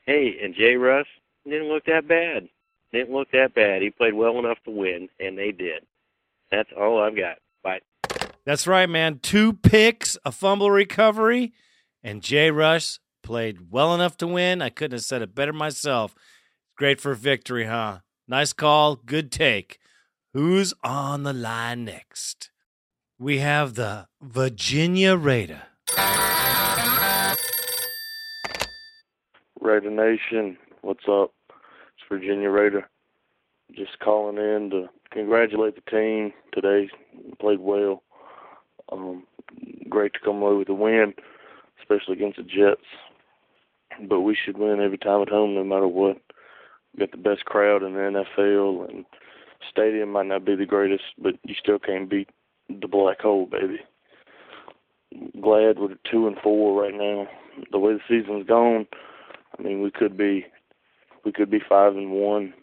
Hey, 0.06 0.38
and 0.42 0.54
Jay 0.54 0.76
Russ 0.76 1.06
didn't 1.44 1.68
look 1.68 1.84
that 1.84 2.08
bad. 2.08 2.48
Didn't 2.90 3.14
look 3.14 3.30
that 3.32 3.54
bad. 3.54 3.82
He 3.82 3.90
played 3.90 4.14
well 4.14 4.38
enough 4.38 4.58
to 4.64 4.70
win, 4.70 5.10
and 5.20 5.36
they 5.36 5.52
did. 5.52 5.84
That's 6.50 6.70
all 6.78 7.02
I've 7.02 7.16
got. 7.16 7.38
Bye. 7.62 7.80
That's 8.44 8.66
right, 8.66 8.88
man. 8.88 9.18
Two 9.20 9.52
picks, 9.52 10.16
a 10.24 10.32
fumble 10.32 10.70
recovery, 10.70 11.52
and 12.02 12.22
Jay 12.22 12.50
Rush 12.50 12.98
played 13.22 13.70
well 13.70 13.94
enough 13.94 14.16
to 14.18 14.26
win. 14.26 14.62
I 14.62 14.70
couldn't 14.70 14.96
have 14.96 15.04
said 15.04 15.22
it 15.22 15.34
better 15.34 15.52
myself. 15.52 16.14
Great 16.76 17.00
for 17.00 17.14
victory, 17.14 17.66
huh? 17.66 17.98
Nice 18.26 18.52
call. 18.52 18.96
Good 18.96 19.30
take. 19.30 19.78
Who's 20.32 20.72
on 20.84 21.24
the 21.24 21.32
line 21.32 21.84
next? 21.84 22.50
We 23.18 23.38
have 23.38 23.74
the 23.74 24.06
Virginia 24.22 25.16
Raider. 25.16 25.62
Raider 29.60 29.90
Nation, 29.90 30.56
what's 30.82 31.04
up? 31.10 31.32
It's 31.50 32.08
Virginia 32.08 32.48
Raider. 32.48 32.88
Just 33.74 33.98
calling 33.98 34.38
in 34.38 34.70
to 34.70 34.88
congratulate 35.12 35.74
the 35.74 35.90
team 35.90 36.32
today. 36.52 36.90
Played 37.40 37.60
well. 37.60 38.02
Um, 38.90 39.24
great 39.88 40.12
to 40.14 40.20
come 40.20 40.42
away 40.42 40.56
with 40.56 40.68
a 40.68 40.74
win, 40.74 41.14
especially 41.80 42.14
against 42.14 42.38
the 42.38 42.44
Jets. 42.44 42.80
But 44.08 44.20
we 44.20 44.36
should 44.36 44.58
win 44.58 44.80
every 44.80 44.98
time 44.98 45.22
at 45.22 45.28
home, 45.28 45.54
no 45.54 45.64
matter 45.64 45.88
what. 45.88 46.18
We 46.94 47.00
got 47.00 47.10
the 47.10 47.16
best 47.16 47.44
crowd 47.44 47.82
in 47.82 47.94
the 47.94 48.24
NFL, 48.38 48.88
and 48.88 49.04
stadium 49.70 50.12
might 50.12 50.26
not 50.26 50.44
be 50.44 50.54
the 50.54 50.66
greatest, 50.66 51.04
but 51.18 51.34
you 51.44 51.54
still 51.58 51.78
can't 51.78 52.08
beat 52.08 52.28
the 52.68 52.88
black 52.88 53.20
hole, 53.20 53.46
baby. 53.46 53.80
Glad 55.40 55.78
we're 55.78 55.96
two 56.10 56.26
and 56.26 56.36
four 56.42 56.80
right 56.80 56.94
now. 56.94 57.26
The 57.72 57.78
way 57.78 57.94
the 57.94 58.00
season's 58.08 58.46
gone, 58.46 58.86
I 59.58 59.62
mean, 59.62 59.82
we 59.82 59.90
could 59.90 60.16
be 60.16 60.46
we 61.24 61.32
could 61.32 61.50
be 61.50 61.60
five 61.66 61.96
and 61.96 62.12
one, 62.12 62.54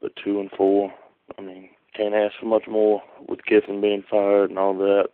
but 0.00 0.12
two 0.22 0.38
and 0.38 0.50
four. 0.56 0.92
I 1.38 1.42
mean, 1.42 1.70
can't 1.96 2.14
ask 2.14 2.34
for 2.38 2.46
much 2.46 2.64
more 2.68 3.02
with 3.28 3.44
Kiffin 3.44 3.80
being 3.80 4.04
fired 4.10 4.50
and 4.50 4.58
all 4.58 4.76
that. 4.78 5.08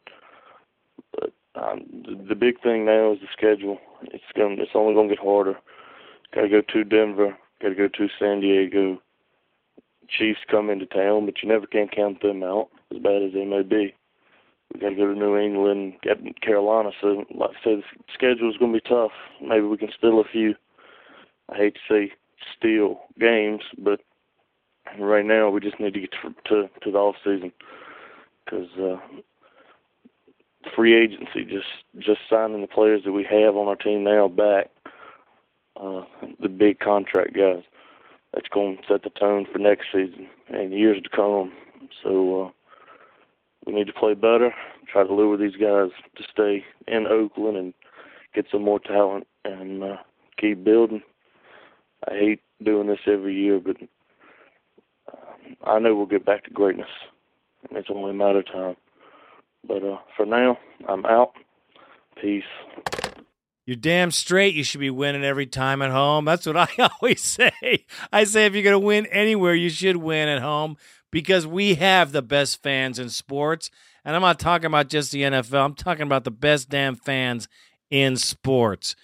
But 1.13 1.33
um, 1.55 1.85
the, 2.05 2.29
the 2.29 2.35
big 2.35 2.61
thing 2.63 2.85
now 2.85 3.13
is 3.13 3.21
the 3.21 3.29
schedule. 3.33 3.79
It's 4.03 4.25
going. 4.37 4.59
It's 4.61 4.73
only 4.75 4.95
going 4.95 5.09
to 5.09 5.15
get 5.15 5.25
harder. 5.25 5.55
Got 6.35 6.43
to 6.43 6.49
go 6.49 6.61
to 6.61 6.85
Denver. 6.85 7.37
Got 7.63 7.71
to 7.71 7.75
go 7.75 7.89
to 7.89 8.09
San 8.19 8.41
Diego. 8.41 9.01
Chiefs 10.09 10.41
come 10.51 10.71
into 10.71 10.87
town, 10.87 11.27
but 11.27 11.43
you 11.43 11.49
never 11.49 11.67
can 11.67 11.89
count 11.89 12.23
them 12.23 12.43
out. 12.43 12.69
as 12.95 13.03
bad 13.03 13.23
as 13.23 13.33
they 13.33 13.45
may 13.45 13.63
be. 13.63 13.95
We 14.73 14.81
got 14.81 14.91
to 14.91 14.97
go 14.97 15.07
to 15.07 15.19
New 15.19 15.37
England, 15.37 15.95
get 16.03 16.19
Carolina. 16.43 16.91
So, 17.01 17.25
like 17.35 17.51
I 17.51 17.65
said, 17.65 17.79
the 17.79 18.05
schedule 18.13 18.51
is 18.51 18.57
going 18.59 18.73
to 18.73 18.81
be 18.81 18.89
tough. 18.89 19.13
Maybe 19.41 19.63
we 19.67 19.77
can 19.77 19.91
steal 19.97 20.21
a 20.21 20.25
few. 20.25 20.55
I 21.49 21.57
hate 21.57 21.75
to 21.75 21.81
say 21.89 22.13
steal 22.57 23.01
games, 23.19 23.63
but 23.79 24.01
right 24.99 25.25
now 25.25 25.51
we 25.51 25.61
just 25.61 25.81
need 25.81 25.95
to 25.95 26.01
get 26.01 26.13
to 26.13 26.35
to, 26.49 26.71
to 26.83 26.91
the 26.91 26.99
off 26.99 27.17
season 27.25 27.53
because 28.45 28.69
uh, 28.81 28.97
free 30.75 30.95
agency 30.95 31.45
just 31.45 31.67
just 31.99 32.21
signing 32.29 32.61
the 32.61 32.67
players 32.67 33.03
that 33.05 33.13
we 33.13 33.25
have 33.25 33.57
on 33.57 33.69
our 33.69 33.77
team 33.77 34.05
now 34.05 34.29
back, 34.29 34.71
uh, 35.81 36.03
the 36.41 36.49
big 36.49 36.79
contract 36.79 37.35
guys. 37.35 37.63
That's 38.33 38.49
going 38.49 38.77
to 38.77 38.83
set 38.89 39.03
the 39.03 39.11
tone 39.11 39.47
for 39.51 39.59
next 39.59 39.87
season 39.93 40.29
and 40.49 40.73
years 40.73 41.03
to 41.03 41.09
come. 41.09 41.53
So 42.03 42.45
uh, 42.45 42.51
we 43.65 43.73
need 43.73 43.87
to 43.87 43.93
play 43.93 44.15
better, 44.15 44.53
try 44.91 45.05
to 45.05 45.15
lure 45.15 45.37
these 45.37 45.57
guys 45.57 45.91
to 46.17 46.25
stay 46.31 46.65
in 46.87 47.07
Oakland 47.07 47.57
and 47.57 47.73
get 48.35 48.47
some 48.51 48.63
more 48.63 48.81
talent 48.81 49.27
and 49.45 49.83
uh, 49.83 49.97
keep 50.39 50.65
building. 50.65 51.03
I 52.09 52.15
hate 52.15 52.41
doing 52.63 52.89
this 52.89 52.99
every 53.07 53.35
year, 53.35 53.59
but 53.59 53.77
I 55.65 55.79
know 55.79 55.95
we'll 55.95 56.07
get 56.07 56.25
back 56.25 56.45
to 56.45 56.51
greatness. 56.51 56.89
It's 57.71 57.89
only 57.91 58.11
a 58.11 58.15
matter 58.15 58.41
of 58.41 58.47
time. 58.47 58.77
But 59.67 59.83
uh, 59.83 59.99
for 60.17 60.27
now, 60.27 60.59
I'm 60.89 61.05
out. 61.07 61.33
Peace. 62.21 62.45
You're 63.67 63.77
damn 63.77 64.13
straight. 64.13 64.55
You 64.55 64.63
should 64.63 64.81
be 64.81 64.91
winning 64.91 65.25
every 65.25 65.47
time 65.47 65.83
at 65.83 65.91
home. 65.91 66.25
That's 66.25 66.47
what 66.47 66.57
I 66.57 66.69
always 67.03 67.21
say. 67.21 67.85
I 68.13 68.25
say 68.25 68.47
if 68.47 68.55
you're 68.55 68.63
going 68.63 68.73
to 68.75 68.79
win 68.79 69.07
anywhere, 69.07 69.55
you 69.55 69.71
should 69.71 69.97
win 69.97 70.29
at 70.29 70.41
home 70.41 70.77
because 71.11 71.47
we 71.47 71.75
have 71.75 72.13
the 72.13 72.23
best 72.23 72.63
fans 72.63 72.99
in 72.99 73.09
sports. 73.09 73.71
And 74.05 74.15
I'm 74.15 74.23
not 74.23 74.39
talking 74.39 74.67
about 74.67 74.89
just 74.89 75.11
the 75.11 75.23
NFL, 75.23 75.65
I'm 75.65 75.75
talking 75.75 76.05
about 76.05 76.23
the 76.23 76.31
best 76.31 76.69
damn 76.69 76.95
fans 76.95 77.49
in 77.91 78.17
sports. 78.17 78.95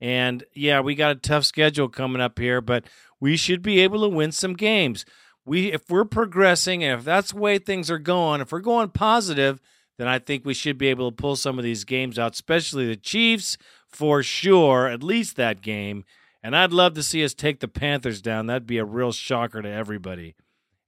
And 0.00 0.44
yeah, 0.52 0.80
we 0.80 0.96
got 0.96 1.12
a 1.12 1.20
tough 1.20 1.44
schedule 1.44 1.88
coming 1.88 2.20
up 2.20 2.38
here, 2.38 2.60
but 2.60 2.84
we 3.20 3.36
should 3.36 3.62
be 3.62 3.80
able 3.80 4.00
to 4.00 4.08
win 4.08 4.32
some 4.32 4.54
games. 4.54 5.04
We 5.48 5.72
if 5.72 5.88
we're 5.88 6.04
progressing 6.04 6.84
and 6.84 6.98
if 6.98 7.04
that's 7.04 7.32
the 7.32 7.38
way 7.38 7.58
things 7.58 7.90
are 7.90 7.98
going, 7.98 8.40
if 8.40 8.52
we're 8.52 8.60
going 8.60 8.90
positive, 8.90 9.60
then 9.96 10.06
I 10.06 10.18
think 10.18 10.44
we 10.44 10.54
should 10.54 10.76
be 10.76 10.88
able 10.88 11.10
to 11.10 11.16
pull 11.16 11.36
some 11.36 11.58
of 11.58 11.64
these 11.64 11.84
games 11.84 12.18
out, 12.18 12.34
especially 12.34 12.86
the 12.86 12.96
Chiefs 12.96 13.56
for 13.88 14.22
sure, 14.22 14.86
at 14.86 15.02
least 15.02 15.36
that 15.36 15.62
game. 15.62 16.04
And 16.42 16.54
I'd 16.54 16.72
love 16.72 16.94
to 16.94 17.02
see 17.02 17.24
us 17.24 17.34
take 17.34 17.60
the 17.60 17.66
Panthers 17.66 18.20
down. 18.20 18.46
That'd 18.46 18.66
be 18.66 18.78
a 18.78 18.84
real 18.84 19.10
shocker 19.10 19.62
to 19.62 19.68
everybody. 19.68 20.36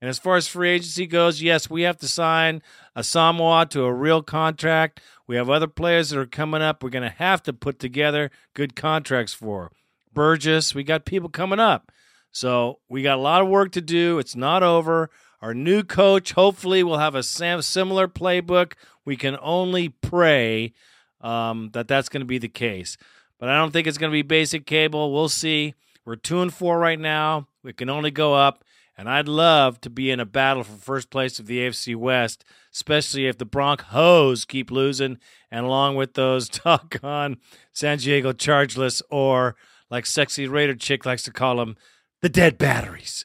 And 0.00 0.08
as 0.08 0.18
far 0.18 0.36
as 0.36 0.46
free 0.46 0.70
agency 0.70 1.06
goes, 1.06 1.42
yes, 1.42 1.68
we 1.68 1.82
have 1.82 1.98
to 1.98 2.08
sign 2.08 2.62
Asomugha 2.96 3.68
to 3.70 3.84
a 3.84 3.92
real 3.92 4.22
contract. 4.22 5.00
We 5.26 5.36
have 5.36 5.50
other 5.50 5.66
players 5.66 6.10
that 6.10 6.18
are 6.18 6.26
coming 6.26 6.62
up. 6.62 6.82
We're 6.82 6.90
going 6.90 7.02
to 7.02 7.16
have 7.16 7.42
to 7.44 7.52
put 7.52 7.78
together 7.78 8.30
good 8.54 8.76
contracts 8.76 9.34
for. 9.34 9.72
Burgess, 10.12 10.74
we 10.74 10.84
got 10.84 11.04
people 11.04 11.28
coming 11.28 11.60
up. 11.60 11.92
So 12.32 12.78
we 12.88 13.02
got 13.02 13.18
a 13.18 13.22
lot 13.22 13.42
of 13.42 13.48
work 13.48 13.72
to 13.72 13.80
do. 13.80 14.18
It's 14.18 14.36
not 14.36 14.62
over. 14.62 15.10
Our 15.40 15.54
new 15.54 15.82
coach, 15.82 16.32
hopefully, 16.32 16.82
will 16.82 16.98
have 16.98 17.14
a 17.14 17.22
similar 17.22 18.08
playbook. 18.08 18.74
We 19.04 19.16
can 19.16 19.38
only 19.40 19.88
pray 19.88 20.74
um, 21.20 21.70
that 21.72 21.88
that's 21.88 22.08
going 22.08 22.20
to 22.20 22.26
be 22.26 22.38
the 22.38 22.48
case. 22.48 22.96
But 23.38 23.48
I 23.48 23.56
don't 23.56 23.72
think 23.72 23.86
it's 23.86 23.98
going 23.98 24.10
to 24.10 24.16
be 24.16 24.22
basic 24.22 24.66
cable. 24.66 25.12
We'll 25.12 25.30
see. 25.30 25.74
We're 26.04 26.16
two 26.16 26.42
and 26.42 26.52
four 26.52 26.78
right 26.78 27.00
now. 27.00 27.48
We 27.62 27.72
can 27.72 27.88
only 27.88 28.10
go 28.10 28.34
up. 28.34 28.62
And 28.98 29.08
I'd 29.08 29.28
love 29.28 29.80
to 29.80 29.88
be 29.88 30.10
in 30.10 30.20
a 30.20 30.26
battle 30.26 30.62
for 30.62 30.76
first 30.76 31.08
place 31.08 31.38
of 31.38 31.46
the 31.46 31.60
AFC 31.60 31.96
West, 31.96 32.44
especially 32.70 33.26
if 33.26 33.38
the 33.38 33.46
Broncos 33.46 34.44
keep 34.44 34.70
losing, 34.70 35.16
and 35.50 35.64
along 35.64 35.96
with 35.96 36.12
those 36.12 36.48
doggone 36.64 37.38
San 37.72 37.96
Diego 37.96 38.34
Chargeless, 38.34 39.00
or 39.10 39.56
like 39.88 40.04
Sexy 40.04 40.46
Raider 40.46 40.74
Chick 40.74 41.06
likes 41.06 41.22
to 41.22 41.32
call 41.32 41.56
them, 41.56 41.78
the 42.22 42.28
dead 42.28 42.58
batteries. 42.58 43.24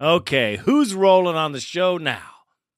Okay, 0.00 0.56
who's 0.56 0.94
rolling 0.94 1.36
on 1.36 1.52
the 1.52 1.60
show 1.60 1.96
now? 1.96 2.30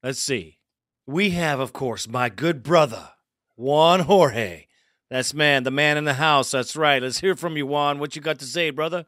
Let's 0.03 0.21
see. 0.21 0.59
We 1.07 1.31
have, 1.31 1.61
of 1.61 1.73
course, 1.73 2.07
my 2.09 2.29
good 2.29 2.63
brother, 2.63 3.11
Juan 3.57 4.01
Jorge. 4.01 4.67
That's 5.11 5.33
man, 5.33 5.63
the 5.63 5.71
man 5.71 5.97
in 5.97 6.05
the 6.05 6.15
house. 6.15 6.51
That's 6.51 6.77
right. 6.77 7.03
Let's 7.03 7.21
hear 7.21 7.37
from 7.37 7.57
you, 7.57 7.67
Juan. 7.67 7.99
What 7.99 8.17
you 8.17 8.23
got 8.23 8.39
to 8.41 8.45
say, 8.45 8.71
brother? 8.71 9.07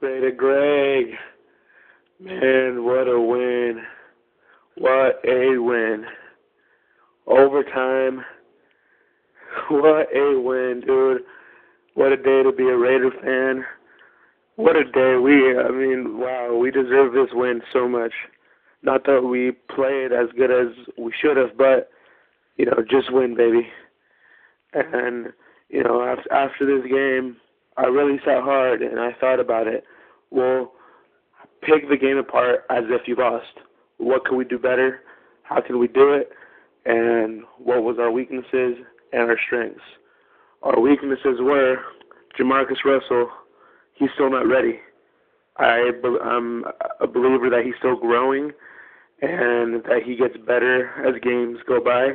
Raider 0.00 0.32
Greg. 0.36 1.14
Man, 2.18 2.84
what 2.84 3.08
a 3.08 3.20
win. 3.20 3.82
What 4.76 5.20
a 5.24 5.58
win. 5.58 6.06
Overtime. 7.26 8.24
What 9.68 10.08
a 10.16 10.40
win, 10.40 10.82
dude. 10.86 11.24
What 11.94 12.12
a 12.12 12.16
day 12.16 12.42
to 12.42 12.52
be 12.52 12.64
a 12.64 12.76
Raider 12.76 13.10
fan. 13.22 13.64
What 14.56 14.76
a 14.76 14.84
day. 14.84 15.16
We, 15.16 15.58
I 15.58 15.70
mean, 15.70 16.18
wow, 16.18 16.56
we 16.56 16.70
deserve 16.70 17.12
this 17.12 17.30
win 17.32 17.60
so 17.72 17.88
much. 17.88 18.12
Not 18.82 19.04
that 19.06 19.22
we 19.22 19.52
played 19.74 20.12
as 20.12 20.28
good 20.36 20.50
as 20.50 20.74
we 20.98 21.12
should 21.20 21.36
have, 21.36 21.56
but, 21.56 21.90
you 22.56 22.66
know, 22.66 22.82
just 22.90 23.12
win, 23.12 23.36
baby. 23.36 23.68
And, 24.72 25.32
you 25.68 25.82
know, 25.82 26.02
after, 26.30 26.66
this 26.66 26.90
game, 26.90 27.36
I 27.76 27.84
really 27.86 28.18
sat 28.24 28.42
hard 28.42 28.82
and 28.82 28.98
I 28.98 29.12
thought 29.20 29.40
about 29.40 29.66
it. 29.66 29.84
Well, 30.30 30.72
pick 31.62 31.88
the 31.88 31.96
game 31.96 32.16
apart 32.16 32.64
as 32.70 32.84
if 32.88 33.06
you 33.06 33.16
lost. 33.16 33.60
What 33.98 34.24
can 34.24 34.36
we 34.36 34.44
do 34.44 34.58
better? 34.58 35.00
How 35.42 35.60
can 35.60 35.78
we 35.78 35.88
do 35.88 36.12
it? 36.14 36.30
And 36.86 37.42
what 37.58 37.82
was 37.82 37.98
our 37.98 38.10
weaknesses 38.10 38.76
and 39.12 39.22
our 39.22 39.38
strengths? 39.46 39.82
Our 40.62 40.78
weaknesses 40.80 41.40
were 41.40 41.76
Jamarcus 42.38 42.84
Russell. 42.84 43.28
He's 43.94 44.10
still 44.14 44.30
not 44.30 44.46
ready. 44.46 44.78
I, 45.56 45.90
I'm 46.22 46.64
a 47.00 47.06
believer 47.06 47.50
that 47.50 47.62
he's 47.64 47.74
still 47.78 47.96
growing 47.96 48.52
and 49.20 49.82
that 49.84 50.02
he 50.04 50.16
gets 50.16 50.36
better 50.46 50.90
as 51.06 51.20
games 51.20 51.58
go 51.66 51.82
by, 51.82 52.12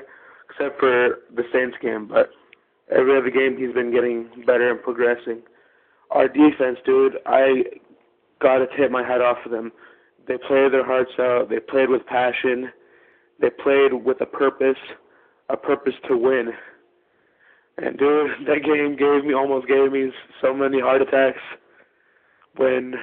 except 0.50 0.80
for 0.80 1.20
the 1.36 1.44
Saints 1.54 1.78
game. 1.82 2.08
But 2.08 2.30
every 2.90 3.18
other 3.18 3.30
game, 3.30 3.58
he's 3.58 3.74
been 3.74 3.92
getting 3.92 4.30
better 4.46 4.72
and 4.72 4.82
progressing. 4.82 5.42
Our 6.12 6.28
defense, 6.28 6.80
dude, 6.86 7.18
I 7.26 7.64
got 8.42 8.60
to 8.60 8.68
tip 8.78 8.92
my 8.92 9.04
hat 9.04 9.22
off 9.22 9.38
for 9.44 9.50
them. 9.50 9.72
They 10.28 10.38
played 10.38 10.72
their 10.72 10.86
hearts 10.86 11.12
out. 11.20 11.50
They 11.50 11.60
played 11.60 11.90
with 11.90 12.06
passion. 12.06 12.72
They 13.42 13.50
played 13.50 13.94
with 13.94 14.22
a 14.22 14.26
purpose, 14.26 14.78
a 15.50 15.58
purpose 15.58 15.94
to 16.08 16.18
win. 16.18 16.54
And 17.78 17.98
dude, 17.98 18.32
that 18.48 18.64
game 18.64 18.96
gave 18.96 19.26
me 19.26 19.34
almost 19.34 19.68
gave 19.68 19.92
me 19.92 20.12
so 20.42 20.54
many 20.54 20.80
heart 20.80 21.02
attacks 21.02 21.42
when 22.56 22.96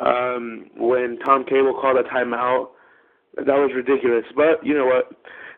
um 0.00 0.70
when 0.76 1.18
Tom 1.24 1.44
Cable 1.44 1.78
called 1.80 1.98
a 1.98 2.08
timeout. 2.08 2.68
That 3.36 3.46
was 3.46 3.70
ridiculous. 3.74 4.24
But 4.34 4.64
you 4.64 4.74
know 4.74 4.86
what? 4.86 5.12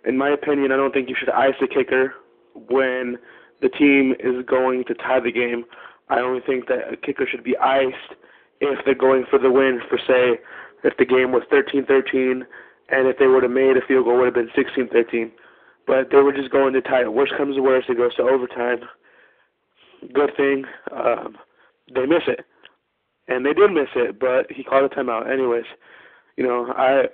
In 0.06 0.18
my 0.18 0.30
opinion, 0.30 0.72
I 0.72 0.76
don't 0.76 0.92
think 0.92 1.08
you 1.08 1.16
should 1.18 1.30
ice 1.30 1.54
the 1.60 1.66
kicker 1.66 2.14
when 2.54 3.16
the 3.62 3.70
team 3.70 4.14
is 4.20 4.44
going 4.46 4.84
to 4.84 4.94
tie 4.94 5.20
the 5.20 5.32
game. 5.32 5.64
I 6.10 6.20
only 6.20 6.40
think 6.44 6.68
that 6.68 6.92
a 6.92 6.96
kicker 6.96 7.26
should 7.26 7.42
be 7.42 7.56
iced 7.56 8.14
if 8.60 8.78
they're 8.84 8.94
going 8.94 9.24
for 9.30 9.38
the 9.38 9.50
win. 9.50 9.80
For 9.88 9.98
say, 9.98 10.38
if 10.84 10.96
the 10.98 11.06
game 11.06 11.32
was 11.32 11.42
13-13, 11.50 12.42
and 12.90 13.08
if 13.08 13.18
they 13.18 13.26
would 13.26 13.42
have 13.42 13.52
made 13.52 13.76
a 13.78 13.86
field 13.88 14.04
goal, 14.04 14.18
would 14.18 14.26
have 14.26 14.34
been 14.34 14.50
16-13. 14.50 15.32
But 15.86 16.10
they 16.10 16.18
were 16.18 16.32
just 16.32 16.50
going 16.50 16.72
to 16.72 16.80
tie 16.80 17.02
it. 17.02 17.12
Worst 17.12 17.34
comes 17.36 17.56
to 17.56 17.62
worst, 17.62 17.90
it 17.90 17.98
goes 17.98 18.14
to 18.16 18.22
overtime. 18.22 18.80
Good 20.12 20.32
thing 20.36 20.64
um, 20.94 21.36
they 21.94 22.06
miss 22.06 22.22
it, 22.26 22.44
and 23.28 23.44
they 23.44 23.52
did 23.52 23.70
miss 23.70 23.88
it, 23.94 24.18
but 24.18 24.50
he 24.50 24.64
called 24.64 24.90
a 24.90 24.94
timeout. 24.94 25.30
Anyways, 25.30 25.64
you 26.36 26.46
know, 26.46 26.72
I 26.76 27.04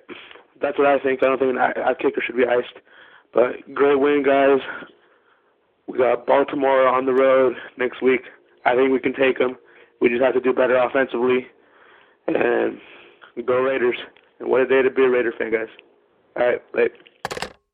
that's 0.61 0.79
what 0.79 0.87
I 0.87 0.99
think. 0.99 1.23
I 1.23 1.27
don't 1.27 1.39
think 1.39 1.57
an 1.57 1.59
a 1.59 1.95
kicker 1.95 2.23
should 2.25 2.37
be 2.37 2.47
iced. 2.47 2.79
But 3.33 3.75
great 3.75 3.99
win, 3.99 4.23
guys. 4.25 4.61
We 5.87 5.99
got 5.99 6.27
Baltimore 6.27 6.87
on 6.87 7.07
the 7.07 7.13
road 7.13 7.55
next 7.77 8.03
week. 8.03 8.23
I 8.65 8.75
think 8.75 8.93
we 8.93 9.01
can 9.01 9.15
take 9.15 9.39
them. 9.39 9.57
We 10.01 10.09
just 10.09 10.23
have 10.23 10.35
to 10.35 10.41
do 10.41 10.53
better 10.53 10.77
offensively, 10.77 11.47
and 12.27 12.79
go 13.47 13.61
Raiders. 13.61 13.97
And 14.39 14.49
what 14.49 14.63
a 14.63 14.67
day 14.67 14.83
to 14.83 14.91
be 14.91 15.05
a 15.05 15.09
Raider 15.09 15.33
fan, 15.37 15.53
guys. 15.53 15.69
All 16.37 16.47
right, 16.47 16.63
late. 16.75 16.93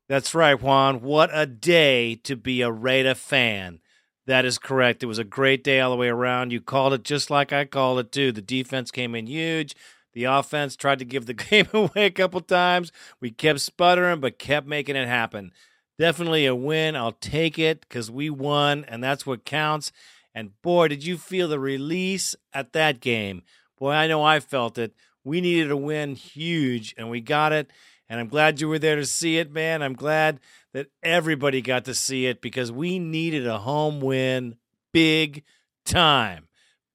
That's 0.09 0.33
right, 0.33 0.59
Juan. 0.61 1.01
What 1.01 1.29
a 1.33 1.45
day 1.45 2.15
to 2.23 2.35
be 2.37 2.61
a 2.61 2.71
Raider 2.71 3.15
fan. 3.15 3.79
That 4.25 4.45
is 4.45 4.57
correct. 4.57 5.03
It 5.03 5.07
was 5.07 5.19
a 5.19 5.23
great 5.25 5.63
day 5.63 5.79
all 5.81 5.91
the 5.91 5.97
way 5.97 6.07
around. 6.07 6.51
You 6.51 6.61
called 6.61 6.93
it 6.93 7.03
just 7.03 7.29
like 7.29 7.51
I 7.51 7.65
called 7.65 7.99
it, 7.99 8.11
too. 8.11 8.31
The 8.31 8.41
defense 8.41 8.89
came 8.89 9.15
in 9.15 9.27
huge. 9.27 9.75
The 10.13 10.23
offense 10.25 10.75
tried 10.75 10.99
to 10.99 11.05
give 11.05 11.25
the 11.25 11.33
game 11.33 11.67
away 11.73 12.05
a 12.05 12.11
couple 12.11 12.39
times. 12.41 12.91
We 13.19 13.31
kept 13.31 13.59
sputtering, 13.59 14.21
but 14.21 14.39
kept 14.39 14.65
making 14.65 14.95
it 14.95 15.07
happen. 15.07 15.51
Definitely 15.99 16.45
a 16.45 16.55
win. 16.55 16.95
I'll 16.95 17.11
take 17.11 17.59
it 17.59 17.81
because 17.81 18.09
we 18.09 18.29
won, 18.29 18.85
and 18.85 19.03
that's 19.03 19.25
what 19.25 19.45
counts. 19.45 19.91
And 20.33 20.61
boy, 20.61 20.87
did 20.87 21.03
you 21.03 21.17
feel 21.17 21.47
the 21.47 21.59
release 21.59 22.35
at 22.53 22.73
that 22.73 23.01
game. 23.01 23.41
Boy, 23.77 23.91
I 23.91 24.07
know 24.07 24.23
I 24.23 24.39
felt 24.39 24.77
it. 24.77 24.93
We 25.23 25.41
needed 25.41 25.71
a 25.71 25.77
win 25.77 26.15
huge, 26.15 26.95
and 26.97 27.09
we 27.09 27.19
got 27.19 27.51
it. 27.51 27.71
And 28.09 28.19
I'm 28.19 28.27
glad 28.27 28.61
you 28.61 28.69
were 28.69 28.79
there 28.79 28.95
to 28.95 29.05
see 29.05 29.37
it, 29.37 29.51
man. 29.51 29.81
I'm 29.81 29.93
glad 29.93 30.39
that 30.73 30.87
everybody 31.03 31.61
got 31.61 31.85
to 31.85 31.93
see 31.93 32.25
it 32.25 32.41
because 32.41 32.71
we 32.71 32.99
needed 32.99 33.45
a 33.45 33.59
home 33.59 33.99
win 33.99 34.55
big 34.93 35.43
time. 35.85 36.47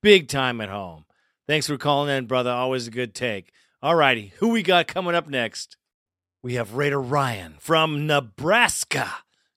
Big 0.02 0.28
time 0.28 0.60
at 0.60 0.68
home. 0.68 1.04
Thanks 1.46 1.66
for 1.66 1.76
calling 1.76 2.16
in, 2.16 2.26
brother. 2.26 2.50
Always 2.50 2.86
a 2.86 2.90
good 2.90 3.14
take. 3.14 3.52
All 3.82 3.94
righty, 3.94 4.32
who 4.38 4.48
we 4.48 4.62
got 4.62 4.86
coming 4.86 5.14
up 5.14 5.28
next? 5.28 5.76
We 6.42 6.54
have 6.54 6.74
Raider 6.74 7.00
Ryan 7.00 7.56
from 7.58 8.06
Nebraska. 8.06 9.08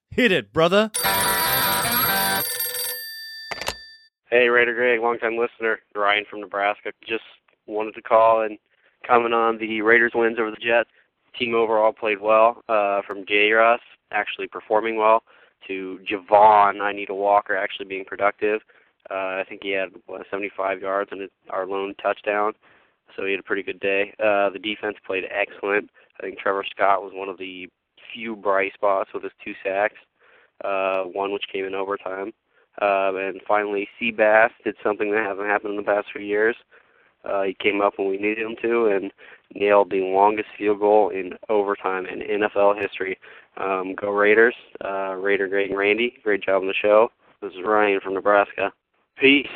Hit 0.10 0.32
it, 0.32 0.52
brother. 0.52 0.92
Hey, 4.30 4.50
Raider 4.50 4.74
Greg, 4.74 5.00
longtime 5.00 5.38
listener, 5.38 5.80
Ryan 5.96 6.26
from 6.30 6.42
Nebraska. 6.42 6.92
Just 7.08 7.24
wanted 7.68 7.94
to 7.96 8.02
call 8.02 8.42
and 8.42 8.58
comment 9.08 9.34
on 9.34 9.58
the 9.58 9.82
Raiders' 9.82 10.12
wins 10.14 10.38
over 10.40 10.52
the 10.52 10.58
Jets. 10.58 10.90
Team 11.38 11.56
overall 11.56 11.94
played 11.94 12.22
well, 12.22 12.64
uh, 12.70 13.02
from 13.08 13.26
J. 13.28 13.52
Russ 13.52 13.82
actually 14.12 14.48
performing 14.48 14.98
well 14.98 15.24
to 15.68 16.00
Javon, 16.10 16.82
I 16.82 16.94
need 16.94 17.10
a 17.10 17.16
Walker 17.16 17.56
actually 17.56 17.88
being 17.88 18.06
productive. 18.06 18.62
Uh, 19.10 19.42
I 19.42 19.44
think 19.48 19.62
he 19.64 19.72
had 19.72 19.90
what, 20.08 20.26
75 20.30 20.82
yards 20.82 21.10
and 21.12 21.30
our 21.50 21.68
lone 21.68 21.94
touchdown, 22.02 22.54
so 23.16 23.26
he 23.26 23.32
had 23.32 23.40
a 23.40 23.44
pretty 23.44 23.64
good 23.64 23.80
day. 23.80 24.14
Uh, 24.20 24.50
the 24.50 24.60
defense 24.62 24.98
played 25.06 25.26
excellent. 25.30 25.90
I 26.20 26.24
think 26.24 26.40
Trevor 26.40 26.66
Scott 26.70 27.04
was 27.04 27.12
one 27.14 27.30
of 27.30 27.38
the 27.38 27.68
few 28.14 28.36
bright 28.36 28.74
spots 28.74 29.10
with 29.14 29.24
his 29.24 29.32
two 29.44 29.54
sacks, 29.64 29.98
uh, 30.64 31.04
one 31.04 31.34
which 31.34 31.46
came 31.52 31.66
in 31.66 31.76
overtime. 31.76 32.34
Uh, 32.82 33.16
and 33.16 33.42
finally, 33.48 33.88
Seabass 34.02 34.50
did 34.64 34.76
something 34.84 35.12
that 35.12 35.26
hasn't 35.26 35.48
happened 35.48 35.72
in 35.72 35.78
the 35.78 35.84
past 35.84 36.08
few 36.12 36.22
years. 36.22 36.56
Uh, 37.24 37.44
he 37.44 37.56
came 37.60 37.82
up 37.82 37.94
when 37.98 38.10
we 38.10 38.18
needed 38.18 38.40
him 38.40 38.56
to 38.62 38.88
and 38.88 39.12
nailed 39.54 39.90
the 39.90 40.02
longest 40.02 40.50
field 40.58 40.80
goal 40.80 41.10
in 41.10 41.34
overtime 41.50 42.06
in 42.06 42.20
NFL 42.20 42.82
history. 42.82 43.18
Um, 43.58 43.96
go 43.96 44.10
Raiders. 44.10 44.56
Uh, 44.84 45.14
Raider 45.14 45.48
Greg 45.48 45.70
and 45.70 45.78
Randy, 45.78 46.18
great 46.24 46.44
job 46.44 46.62
on 46.62 46.68
the 46.68 46.74
show. 46.74 47.10
This 47.42 47.52
is 47.54 47.64
Ryan 47.64 48.00
from 48.02 48.14
Nebraska. 48.14 48.72
Peace. 49.18 49.48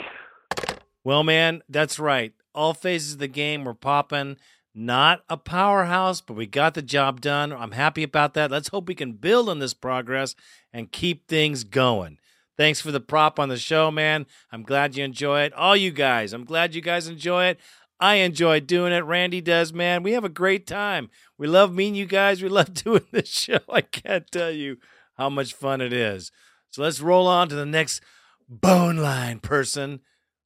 Well, 1.04 1.24
man, 1.24 1.64
that's 1.68 2.00
right. 2.00 2.34
All 2.54 2.74
phases 2.74 3.14
of 3.14 3.20
the 3.20 3.28
game 3.28 3.64
were 3.64 3.74
popping. 3.74 4.38
Not 4.76 5.24
a 5.30 5.38
powerhouse, 5.38 6.22
but 6.22 6.36
we 6.36 6.46
got 6.46 6.74
the 6.74 6.82
job 6.82 7.22
done. 7.22 7.52
I'm 7.52 7.72
happy 7.72 8.04
about 8.04 8.34
that. 8.36 8.52
Let's 8.52 8.70
hope 8.70 8.88
we 8.88 8.96
can 8.96 9.14
build 9.14 9.50
on 9.50 9.60
this 9.60 9.74
progress 9.74 10.36
and 10.72 10.92
keep 10.92 11.28
things 11.28 11.64
going. 11.64 12.20
Thanks 12.56 12.82
for 12.82 12.92
the 12.92 13.00
prop 13.00 13.40
on 13.40 13.50
the 13.50 13.58
show, 13.58 13.90
man. 13.90 14.26
I'm 14.52 14.64
glad 14.64 14.96
you 14.96 15.04
enjoy 15.04 15.44
it. 15.44 15.54
All 15.54 15.78
you 15.78 15.92
guys, 15.92 16.34
I'm 16.34 16.44
glad 16.44 16.76
you 16.76 16.82
guys 16.82 17.08
enjoy 17.08 17.46
it. 17.46 17.60
I 18.00 18.16
enjoy 18.16 18.62
doing 18.62 18.94
it. 18.94 19.04
Randy 19.04 19.42
does, 19.42 19.74
man. 19.74 20.04
We 20.04 20.14
have 20.14 20.24
a 20.24 20.30
great 20.30 20.66
time. 20.66 21.10
We 21.38 21.48
love 21.48 21.74
meeting 21.74 21.96
you 21.96 22.06
guys. 22.06 22.42
We 22.42 22.50
love 22.50 22.74
doing 22.84 23.06
this 23.12 23.28
show. 23.28 23.60
I 23.70 23.82
can't 23.82 24.30
tell 24.32 24.52
you 24.52 24.78
how 25.18 25.30
much 25.30 25.54
fun 25.54 25.82
it 25.82 25.92
is. 25.92 26.32
So 26.70 26.82
let's 26.82 27.02
roll 27.02 27.28
on 27.28 27.50
to 27.50 27.56
the 27.56 27.66
next 27.66 28.02
bone 28.48 28.98
line 28.98 29.40
person. 29.40 30.00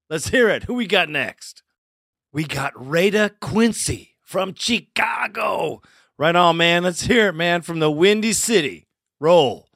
Let's 0.09 0.29
hear 0.29 0.49
it. 0.49 0.63
Who 0.63 0.73
we 0.73 0.87
got 0.87 1.09
next? 1.09 1.63
We 2.31 2.43
got 2.45 2.73
Rada 2.75 3.31
Quincy 3.39 4.15
from 4.21 4.55
Chicago. 4.55 5.81
Right 6.17 6.35
on, 6.35 6.57
man. 6.57 6.83
Let's 6.83 7.03
hear 7.03 7.29
it, 7.29 7.33
man, 7.33 7.61
from 7.61 7.79
the 7.79 7.91
Windy 7.91 8.33
City. 8.33 8.87
Roll. 9.19 9.67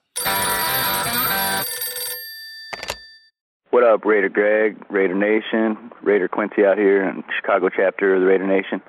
What 3.78 3.86
up, 3.86 4.06
Raider 4.06 4.28
Greg, 4.28 4.76
Raider 4.90 5.14
Nation, 5.14 5.92
Raider 6.02 6.28
Quincy 6.28 6.66
out 6.66 6.80
here 6.80 7.08
in 7.08 7.24
Chicago 7.40 7.70
chapter 7.70 8.16
of 8.16 8.22
the 8.22 8.26
Raider 8.26 8.48
Nation. 8.48 8.82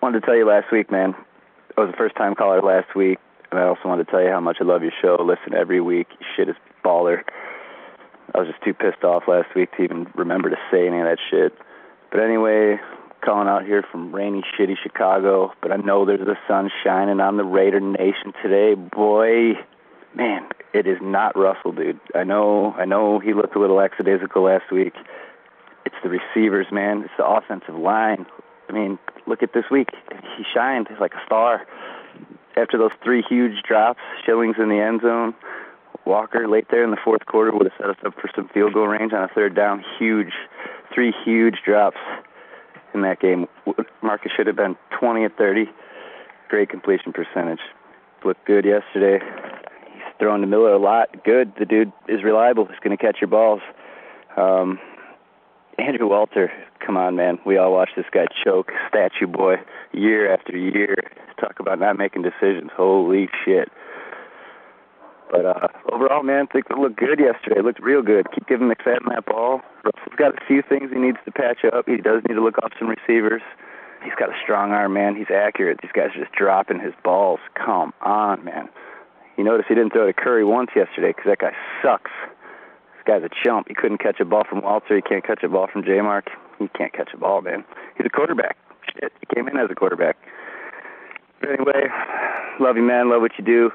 Wanted 0.00 0.20
to 0.20 0.26
tell 0.26 0.36
you 0.36 0.46
last 0.46 0.70
week, 0.70 0.88
man. 0.88 1.16
I 1.76 1.80
was 1.80 1.90
a 1.92 1.96
first 1.96 2.14
time 2.14 2.36
caller 2.36 2.62
last 2.62 2.94
week, 2.94 3.18
and 3.50 3.58
I 3.58 3.64
also 3.64 3.80
wanted 3.86 4.04
to 4.04 4.10
tell 4.12 4.22
you 4.22 4.28
how 4.28 4.38
much 4.38 4.58
I 4.60 4.64
love 4.64 4.82
your 4.82 4.92
show. 5.02 5.16
Listen 5.18 5.52
every 5.52 5.80
week. 5.80 6.06
Shit 6.36 6.48
is 6.48 6.54
baller. 6.84 7.24
I 8.36 8.38
was 8.38 8.46
just 8.46 8.62
too 8.62 8.72
pissed 8.72 9.02
off 9.02 9.24
last 9.26 9.48
week 9.56 9.72
to 9.78 9.82
even 9.82 10.06
remember 10.14 10.48
to 10.48 10.56
say 10.70 10.86
any 10.86 11.00
of 11.00 11.06
that 11.06 11.18
shit. 11.28 11.52
But 12.12 12.20
anyway, 12.20 12.78
calling 13.24 13.48
out 13.48 13.66
here 13.66 13.82
from 13.90 14.14
rainy, 14.14 14.44
shitty 14.56 14.76
Chicago, 14.80 15.54
but 15.60 15.72
I 15.72 15.76
know 15.76 16.06
there's 16.06 16.20
the 16.20 16.38
sun 16.46 16.70
shining 16.84 17.18
on 17.18 17.36
the 17.36 17.42
Raider 17.42 17.80
Nation 17.80 18.32
today, 18.40 18.74
boy. 18.74 19.54
Man, 20.16 20.48
it 20.72 20.86
is 20.86 20.96
not 21.02 21.36
Russell, 21.36 21.72
dude. 21.72 22.00
I 22.14 22.24
know, 22.24 22.72
I 22.78 22.86
know 22.86 23.18
he 23.18 23.34
looked 23.34 23.54
a 23.54 23.58
little 23.58 23.76
lackadaisical 23.76 24.42
last 24.42 24.72
week. 24.72 24.94
It's 25.84 25.94
the 26.02 26.08
receivers, 26.08 26.66
man. 26.72 27.02
It's 27.02 27.12
the 27.18 27.26
offensive 27.26 27.74
line. 27.74 28.24
I 28.70 28.72
mean, 28.72 28.98
look 29.26 29.42
at 29.42 29.52
this 29.52 29.66
week. 29.70 29.90
He 30.38 30.44
shined 30.54 30.88
like 30.98 31.12
a 31.12 31.22
star. 31.26 31.66
After 32.56 32.78
those 32.78 32.92
three 33.04 33.22
huge 33.28 33.62
drops, 33.62 34.00
Schilens 34.26 34.58
in 34.58 34.70
the 34.70 34.80
end 34.80 35.02
zone, 35.02 35.34
Walker 36.06 36.48
late 36.48 36.68
there 36.70 36.82
in 36.82 36.92
the 36.92 36.96
fourth 37.04 37.26
quarter 37.26 37.52
would 37.52 37.70
have 37.70 37.78
set 37.78 37.90
us 37.90 37.96
up 38.06 38.14
for 38.14 38.30
some 38.34 38.48
field 38.48 38.72
goal 38.72 38.86
range 38.86 39.12
on 39.12 39.22
a 39.22 39.28
third 39.28 39.54
down. 39.54 39.84
Huge, 39.98 40.32
three 40.94 41.12
huge 41.24 41.56
drops 41.62 41.98
in 42.94 43.02
that 43.02 43.20
game. 43.20 43.48
Marcus 44.02 44.32
should 44.34 44.46
have 44.46 44.56
been 44.56 44.76
20 44.98 45.24
at 45.24 45.36
30. 45.36 45.66
Great 46.48 46.70
completion 46.70 47.12
percentage. 47.12 47.60
Looked 48.24 48.46
good 48.46 48.64
yesterday 48.64 49.20
throwing 50.18 50.40
to 50.40 50.46
Miller 50.46 50.72
a 50.72 50.78
lot. 50.78 51.24
Good. 51.24 51.52
The 51.58 51.64
dude 51.64 51.92
is 52.08 52.22
reliable. 52.22 52.66
He's 52.66 52.78
going 52.82 52.96
to 52.96 53.02
catch 53.02 53.18
your 53.20 53.28
balls. 53.28 53.60
Um, 54.36 54.78
Andrew 55.78 56.08
Walter, 56.08 56.50
come 56.84 56.96
on, 56.96 57.16
man. 57.16 57.38
We 57.44 57.58
all 57.58 57.72
watch 57.72 57.90
this 57.96 58.06
guy 58.10 58.26
choke, 58.44 58.72
statue 58.88 59.26
boy, 59.26 59.56
year 59.92 60.32
after 60.32 60.56
year. 60.56 60.96
Talk 61.38 61.60
about 61.60 61.78
not 61.78 61.98
making 61.98 62.22
decisions. 62.22 62.70
Holy 62.74 63.28
shit. 63.44 63.68
But 65.30 65.44
uh, 65.44 65.68
overall, 65.92 66.22
man, 66.22 66.46
it 66.54 66.64
looked 66.78 66.96
good 66.96 67.18
yesterday. 67.18 67.58
It 67.58 67.64
looked 67.64 67.80
real 67.80 68.00
good. 68.00 68.26
Keep 68.32 68.46
giving 68.46 68.68
McFadden 68.68 69.08
that 69.08 69.26
ball. 69.26 69.60
Russell's 69.84 70.16
got 70.16 70.34
a 70.34 70.46
few 70.46 70.62
things 70.62 70.90
he 70.92 70.98
needs 70.98 71.18
to 71.24 71.32
patch 71.32 71.64
up. 71.64 71.86
He 71.86 71.96
does 71.96 72.22
need 72.28 72.36
to 72.36 72.42
look 72.42 72.58
off 72.62 72.72
some 72.78 72.88
receivers. 72.88 73.42
He's 74.02 74.14
got 74.18 74.28
a 74.28 74.38
strong 74.42 74.70
arm, 74.70 74.94
man. 74.94 75.16
He's 75.16 75.30
accurate. 75.34 75.80
These 75.82 75.90
guys 75.92 76.10
are 76.14 76.20
just 76.20 76.32
dropping 76.32 76.80
his 76.80 76.94
balls. 77.02 77.40
Come 77.54 77.92
on, 78.02 78.44
man. 78.44 78.68
You 79.36 79.44
notice 79.44 79.66
he 79.68 79.74
didn't 79.74 79.92
throw 79.92 80.06
to 80.06 80.12
Curry 80.12 80.44
once 80.44 80.70
yesterday 80.74 81.08
because 81.08 81.26
that 81.26 81.38
guy 81.38 81.52
sucks. 81.82 82.10
This 82.96 83.04
guy's 83.06 83.22
a 83.22 83.28
chump. 83.44 83.68
He 83.68 83.74
couldn't 83.74 83.98
catch 83.98 84.18
a 84.20 84.24
ball 84.24 84.44
from 84.48 84.62
Walter. 84.62 84.96
He 84.96 85.02
can't 85.02 85.24
catch 85.24 85.42
a 85.42 85.48
ball 85.48 85.68
from 85.70 85.84
J 85.84 86.00
Mark. 86.00 86.30
He 86.58 86.68
can't 86.68 86.92
catch 86.92 87.10
a 87.12 87.18
ball, 87.18 87.42
man. 87.42 87.64
He's 87.96 88.06
a 88.06 88.10
quarterback. 88.10 88.56
Shit, 88.94 89.12
he 89.20 89.34
came 89.34 89.48
in 89.48 89.56
as 89.56 89.68
a 89.70 89.74
quarterback. 89.74 90.16
But 91.40 91.50
anyway, 91.50 91.88
love 92.60 92.76
you, 92.76 92.82
man. 92.82 93.10
Love 93.10 93.20
what 93.20 93.32
you 93.38 93.44
do. 93.44 93.70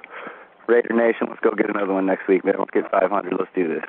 Raider 0.68 0.94
Nation, 0.96 1.28
let's 1.30 1.42
go 1.42 1.52
get 1.52 1.70
another 1.70 1.94
one 1.94 2.06
next 2.06 2.28
week, 2.28 2.46
man. 2.46 2.56
Let's 2.58 2.72
get 2.72 2.90
500. 2.90 3.34
Let's 3.38 3.52
do 3.54 3.68
this. 3.68 3.84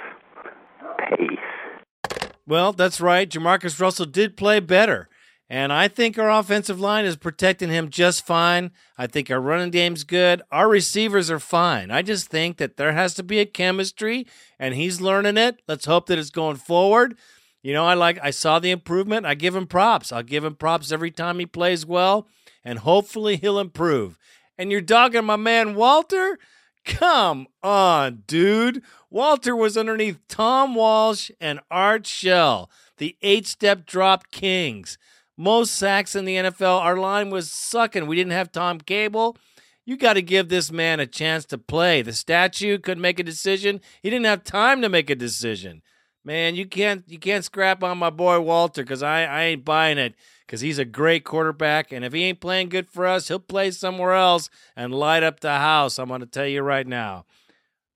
Peace. 1.16 2.28
Well, 2.46 2.72
that's 2.72 3.00
right. 3.00 3.28
Jamarcus 3.28 3.80
Russell 3.80 4.06
did 4.06 4.36
play 4.36 4.60
better. 4.60 5.08
And 5.52 5.70
I 5.70 5.86
think 5.86 6.18
our 6.18 6.30
offensive 6.30 6.80
line 6.80 7.04
is 7.04 7.18
protecting 7.18 7.68
him 7.68 7.90
just 7.90 8.24
fine. 8.24 8.70
I 8.96 9.06
think 9.06 9.30
our 9.30 9.38
running 9.38 9.68
game's 9.68 10.02
good. 10.02 10.40
Our 10.50 10.66
receivers 10.66 11.30
are 11.30 11.38
fine. 11.38 11.90
I 11.90 12.00
just 12.00 12.28
think 12.28 12.56
that 12.56 12.78
there 12.78 12.94
has 12.94 13.12
to 13.16 13.22
be 13.22 13.38
a 13.38 13.44
chemistry, 13.44 14.26
and 14.58 14.74
he's 14.74 15.02
learning 15.02 15.36
it. 15.36 15.60
Let's 15.68 15.84
hope 15.84 16.06
that 16.06 16.18
it's 16.18 16.30
going 16.30 16.56
forward. 16.56 17.18
You 17.62 17.74
know, 17.74 17.84
I 17.84 17.92
like 17.92 18.18
I 18.22 18.30
saw 18.30 18.60
the 18.60 18.70
improvement. 18.70 19.26
I 19.26 19.34
give 19.34 19.54
him 19.54 19.66
props. 19.66 20.10
I'll 20.10 20.22
give 20.22 20.42
him 20.42 20.54
props 20.54 20.90
every 20.90 21.10
time 21.10 21.38
he 21.38 21.44
plays 21.44 21.84
well, 21.84 22.26
and 22.64 22.78
hopefully 22.78 23.36
he'll 23.36 23.58
improve. 23.58 24.16
And 24.56 24.72
you're 24.72 24.80
dogging 24.80 25.26
my 25.26 25.36
man 25.36 25.74
Walter? 25.74 26.38
Come 26.86 27.46
on, 27.62 28.22
dude. 28.26 28.82
Walter 29.10 29.54
was 29.54 29.76
underneath 29.76 30.18
Tom 30.28 30.74
Walsh 30.74 31.30
and 31.42 31.60
Art 31.70 32.06
Shell, 32.06 32.70
the 32.96 33.18
eight 33.20 33.46
step 33.46 33.84
drop 33.84 34.30
kings 34.30 34.96
most 35.42 35.74
sacks 35.74 36.14
in 36.14 36.24
the 36.24 36.36
NFL. 36.36 36.80
Our 36.80 36.96
line 36.96 37.30
was 37.30 37.50
sucking. 37.50 38.06
We 38.06 38.16
didn't 38.16 38.32
have 38.32 38.52
Tom 38.52 38.80
Cable. 38.80 39.36
You 39.84 39.96
got 39.96 40.12
to 40.12 40.22
give 40.22 40.48
this 40.48 40.70
man 40.70 41.00
a 41.00 41.06
chance 41.06 41.44
to 41.46 41.58
play. 41.58 42.02
The 42.02 42.12
statue 42.12 42.78
couldn't 42.78 43.02
make 43.02 43.18
a 43.18 43.24
decision. 43.24 43.80
He 44.00 44.10
didn't 44.10 44.26
have 44.26 44.44
time 44.44 44.80
to 44.82 44.88
make 44.88 45.10
a 45.10 45.16
decision. 45.16 45.82
Man, 46.24 46.54
you 46.54 46.66
can't 46.66 47.02
you 47.08 47.18
can't 47.18 47.44
scrap 47.44 47.82
on 47.82 47.98
my 47.98 48.10
boy 48.10 48.40
Walter 48.40 48.84
because 48.84 49.02
I, 49.02 49.24
I 49.24 49.42
ain't 49.42 49.64
buying 49.64 49.98
it 49.98 50.14
because 50.46 50.60
he's 50.60 50.78
a 50.78 50.84
great 50.84 51.24
quarterback. 51.24 51.90
And 51.90 52.04
if 52.04 52.12
he 52.12 52.22
ain't 52.22 52.40
playing 52.40 52.68
good 52.68 52.88
for 52.88 53.06
us, 53.06 53.26
he'll 53.26 53.40
play 53.40 53.72
somewhere 53.72 54.12
else 54.12 54.48
and 54.76 54.94
light 54.94 55.24
up 55.24 55.40
the 55.40 55.58
house. 55.58 55.98
I'm 55.98 56.08
to 56.08 56.26
tell 56.26 56.46
you 56.46 56.62
right 56.62 56.86
now. 56.86 57.26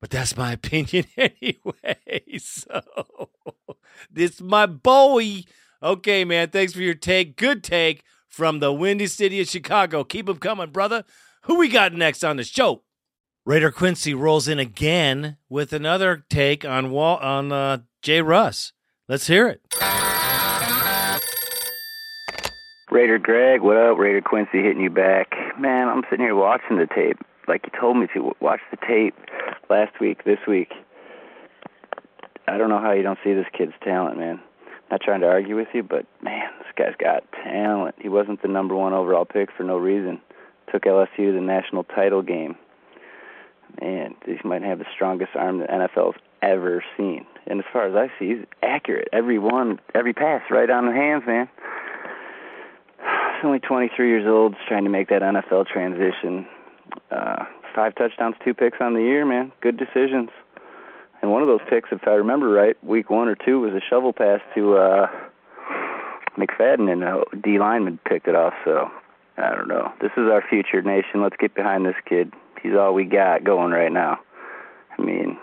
But 0.01 0.11
that's 0.11 0.36
my 0.36 0.53
opinion 0.55 1.05
anyway. 1.16 2.24
So, 2.40 2.82
this 4.11 4.40
my 4.40 4.66
boy. 4.66 5.44
Okay, 5.82 6.24
man. 6.24 6.50
Thanks 6.50 6.72
for 6.72 6.80
your 6.80 6.94
take. 6.94 7.36
Good 7.36 7.62
take 7.62 8.02
from 8.28 8.60
the 8.60 8.72
Windy 8.72 9.06
City 9.06 9.40
of 9.40 9.48
Chicago. 9.48 10.04
Keep 10.04 10.26
them 10.26 10.38
coming, 10.38 10.70
brother. 10.70 11.04
Who 11.42 11.56
we 11.56 11.68
got 11.68 11.92
next 11.92 12.24
on 12.24 12.36
the 12.36 12.44
show? 12.44 12.82
Raider 13.44 13.70
Quincy 13.70 14.12
rolls 14.12 14.48
in 14.48 14.58
again 14.58 15.36
with 15.48 15.72
another 15.72 16.24
take 16.28 16.64
on 16.64 16.90
Wall 16.90 17.18
on 17.18 17.52
uh, 17.52 17.78
Jay 18.02 18.20
Russ. 18.20 18.72
Let's 19.08 19.28
hear 19.28 19.46
it. 19.46 19.60
Raider 22.90 23.18
Greg, 23.18 23.60
what 23.60 23.76
up? 23.76 23.98
Raider 23.98 24.20
Quincy 24.20 24.62
hitting 24.62 24.80
you 24.80 24.90
back. 24.90 25.34
Man, 25.58 25.88
I'm 25.88 26.02
sitting 26.10 26.24
here 26.24 26.34
watching 26.34 26.78
the 26.78 26.88
tape 26.92 27.18
like 27.46 27.62
you 27.64 27.78
told 27.78 27.96
me 27.98 28.06
to. 28.14 28.32
Watch 28.40 28.60
the 28.70 28.78
tape 28.86 29.14
last 29.70 30.00
week, 30.00 30.24
this 30.24 30.38
week. 30.48 30.72
I 32.48 32.58
don't 32.58 32.68
know 32.68 32.80
how 32.80 32.92
you 32.92 33.02
don't 33.02 33.18
see 33.22 33.32
this 33.32 33.46
kid's 33.56 33.74
talent, 33.84 34.18
man. 34.18 34.40
Not 34.91 35.01
trying 35.01 35.20
to 35.20 35.26
argue 35.26 35.57
with 35.57 35.68
you, 35.74 35.82
but 35.82 36.07
man, 36.22 36.49
this 36.59 36.68
guy's 36.76 36.95
got 36.99 37.24
talent. 37.32 37.97
He 37.99 38.09
wasn't 38.09 38.43
the 38.43 38.49
number 38.49 38.74
one 38.74 38.93
overall 38.93 39.24
pick 39.24 39.51
for 39.57 39.64
no 39.64 39.76
reason. 39.78 40.20
Took 40.72 40.84
LSU 40.84 41.16
to 41.16 41.32
the 41.32 41.41
national 41.41 41.84
title 41.84 42.22
game. 42.22 42.57
Man, 43.80 44.14
he 44.24 44.37
might 44.45 44.62
have 44.62 44.78
the 44.78 44.87
strongest 44.95 45.30
arm 45.34 45.59
the 45.59 45.66
NFL's 45.66 46.16
ever 46.41 46.84
seen. 46.97 47.26
And 47.47 47.61
as 47.61 47.66
far 47.72 47.87
as 47.87 47.95
I 47.95 48.18
see, 48.18 48.28
he's 48.28 48.47
accurate. 48.62 49.09
Every 49.12 49.39
one, 49.39 49.80
every 49.95 50.12
pass, 50.12 50.43
right 50.51 50.70
on 50.70 50.87
the 50.87 50.93
hands, 50.93 51.24
man. 51.26 51.49
He's 52.99 53.45
only 53.45 53.59
23 53.59 54.09
years 54.09 54.26
old, 54.26 54.55
trying 54.68 54.84
to 54.84 54.91
make 54.91 55.09
that 55.09 55.22
NFL 55.22 55.66
transition. 55.66 56.47
Uh, 57.11 57.45
five 57.74 57.95
touchdowns, 57.97 58.37
two 58.45 58.55
picks 58.55 58.78
on 58.80 58.95
the 58.95 59.03
year, 59.03 59.26
man. 59.26 59.53
Good 59.61 59.76
decisions. 59.76 60.30
And 61.26 61.32
one 61.32 61.42
of 61.42 61.48
those 61.48 61.66
picks, 61.68 61.88
if 61.90 62.06
I 62.06 62.12
remember 62.12 62.48
right, 62.50 62.76
week 62.84 63.10
one 63.10 63.26
or 63.26 63.34
two 63.34 63.58
was 63.58 63.72
a 63.72 63.80
shovel 63.90 64.12
pass 64.12 64.38
to 64.54 64.76
uh 64.76 65.08
McFadden, 66.38 66.88
and 66.88 67.02
a 67.02 67.24
D 67.42 67.58
lineman 67.58 67.98
picked 68.08 68.28
it 68.28 68.36
off. 68.36 68.54
So 68.64 68.88
I 69.36 69.50
don't 69.50 69.66
know. 69.66 69.92
This 70.00 70.12
is 70.16 70.30
our 70.30 70.40
future 70.48 70.82
nation. 70.82 71.24
Let's 71.24 71.34
get 71.36 71.52
behind 71.52 71.84
this 71.84 71.96
kid. 72.08 72.32
He's 72.62 72.74
all 72.74 72.94
we 72.94 73.06
got 73.06 73.42
going 73.42 73.72
right 73.72 73.90
now. 73.90 74.20
I 74.96 75.02
mean, 75.02 75.36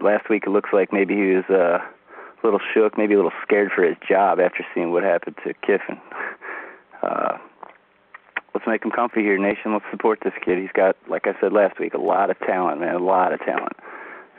last 0.00 0.28
week 0.28 0.48
it 0.48 0.50
looks 0.50 0.70
like 0.72 0.92
maybe 0.92 1.14
he 1.14 1.36
was 1.36 1.44
uh, 1.48 1.78
a 1.78 2.42
little 2.42 2.58
shook, 2.74 2.98
maybe 2.98 3.14
a 3.14 3.16
little 3.16 3.38
scared 3.40 3.70
for 3.72 3.84
his 3.84 3.96
job 4.08 4.40
after 4.40 4.66
seeing 4.74 4.90
what 4.90 5.04
happened 5.04 5.36
to 5.46 5.54
Kiffin. 5.64 6.00
Uh, 7.02 7.36
let's 8.54 8.66
make 8.66 8.82
him 8.82 8.90
comfy 8.90 9.20
here, 9.20 9.36
nation. 9.36 9.74
Let's 9.74 9.84
support 9.90 10.20
this 10.24 10.32
kid. 10.42 10.56
He's 10.56 10.72
got, 10.72 10.96
like 11.06 11.26
I 11.26 11.38
said 11.38 11.52
last 11.52 11.78
week, 11.78 11.92
a 11.92 12.00
lot 12.00 12.30
of 12.30 12.38
talent, 12.38 12.80
man, 12.80 12.94
a 12.94 12.98
lot 12.98 13.34
of 13.34 13.40
talent. 13.40 13.76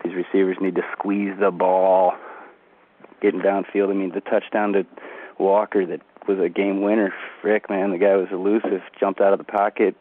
These 0.05 0.15
receivers 0.15 0.57
need 0.61 0.75
to 0.75 0.83
squeeze 0.91 1.33
the 1.39 1.49
ball, 1.49 2.13
getting 3.21 3.39
downfield. 3.41 3.89
I 3.89 3.93
mean, 3.93 4.11
the 4.13 4.21
touchdown 4.21 4.73
to 4.73 4.85
Walker 5.39 5.85
that 5.85 6.01
was 6.27 6.37
a 6.39 6.49
game 6.49 6.81
winner. 6.81 7.11
Frick, 7.41 7.69
man, 7.69 7.91
the 7.91 7.97
guy 7.97 8.15
was 8.15 8.27
elusive, 8.31 8.81
jumped 8.99 9.19
out 9.19 9.33
of 9.33 9.39
the 9.39 9.45
pocket, 9.45 9.95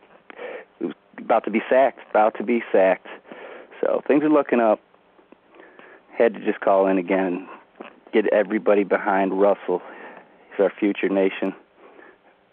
he 0.78 0.86
was 0.86 0.94
about 1.18 1.44
to 1.44 1.50
be 1.50 1.62
sacked, 1.70 2.00
about 2.10 2.36
to 2.36 2.42
be 2.42 2.62
sacked. 2.70 3.06
So 3.80 4.02
things 4.06 4.22
are 4.24 4.30
looking 4.30 4.60
up. 4.60 4.80
Had 6.16 6.34
to 6.34 6.40
just 6.40 6.60
call 6.60 6.86
in 6.86 6.98
again 6.98 7.24
and 7.24 7.48
get 8.12 8.26
everybody 8.32 8.84
behind 8.84 9.40
Russell. 9.40 9.82
He's 10.50 10.60
our 10.60 10.72
future 10.78 11.08
nation. 11.08 11.54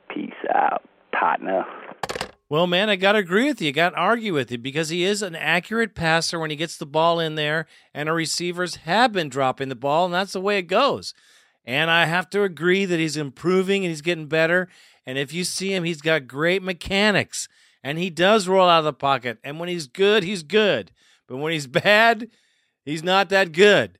Peace 0.09 0.31
out, 0.53 0.83
partner. 1.11 1.65
Well, 2.51 2.67
man, 2.67 2.89
I 2.89 2.97
got 2.97 3.13
to 3.13 3.19
agree 3.19 3.45
with 3.45 3.61
you. 3.61 3.69
I 3.69 3.71
got 3.71 3.91
to 3.91 3.95
argue 3.95 4.33
with 4.33 4.51
you 4.51 4.57
because 4.57 4.89
he 4.89 5.05
is 5.05 5.21
an 5.21 5.37
accurate 5.37 5.95
passer 5.95 6.37
when 6.37 6.49
he 6.49 6.57
gets 6.57 6.75
the 6.75 6.85
ball 6.85 7.17
in 7.17 7.35
there, 7.35 7.65
and 7.93 8.09
our 8.09 8.15
receivers 8.15 8.75
have 8.75 9.13
been 9.13 9.29
dropping 9.29 9.69
the 9.69 9.73
ball, 9.75 10.03
and 10.03 10.13
that's 10.13 10.33
the 10.33 10.41
way 10.41 10.57
it 10.57 10.63
goes. 10.63 11.13
And 11.63 11.89
I 11.89 12.07
have 12.07 12.29
to 12.31 12.43
agree 12.43 12.83
that 12.83 12.99
he's 12.99 13.15
improving 13.15 13.85
and 13.85 13.89
he's 13.89 14.01
getting 14.01 14.27
better. 14.27 14.67
And 15.05 15.17
if 15.17 15.31
you 15.31 15.45
see 15.45 15.73
him, 15.73 15.85
he's 15.85 16.01
got 16.01 16.27
great 16.27 16.61
mechanics, 16.61 17.47
and 17.85 17.97
he 17.97 18.09
does 18.09 18.49
roll 18.49 18.67
out 18.67 18.79
of 18.79 18.83
the 18.83 18.91
pocket. 18.91 19.37
And 19.45 19.57
when 19.57 19.69
he's 19.69 19.87
good, 19.87 20.23
he's 20.23 20.43
good. 20.43 20.91
But 21.29 21.37
when 21.37 21.53
he's 21.53 21.67
bad, 21.85 22.27
he's 22.83 23.01
not 23.01 23.29
that 23.29 23.53
good. 23.53 23.97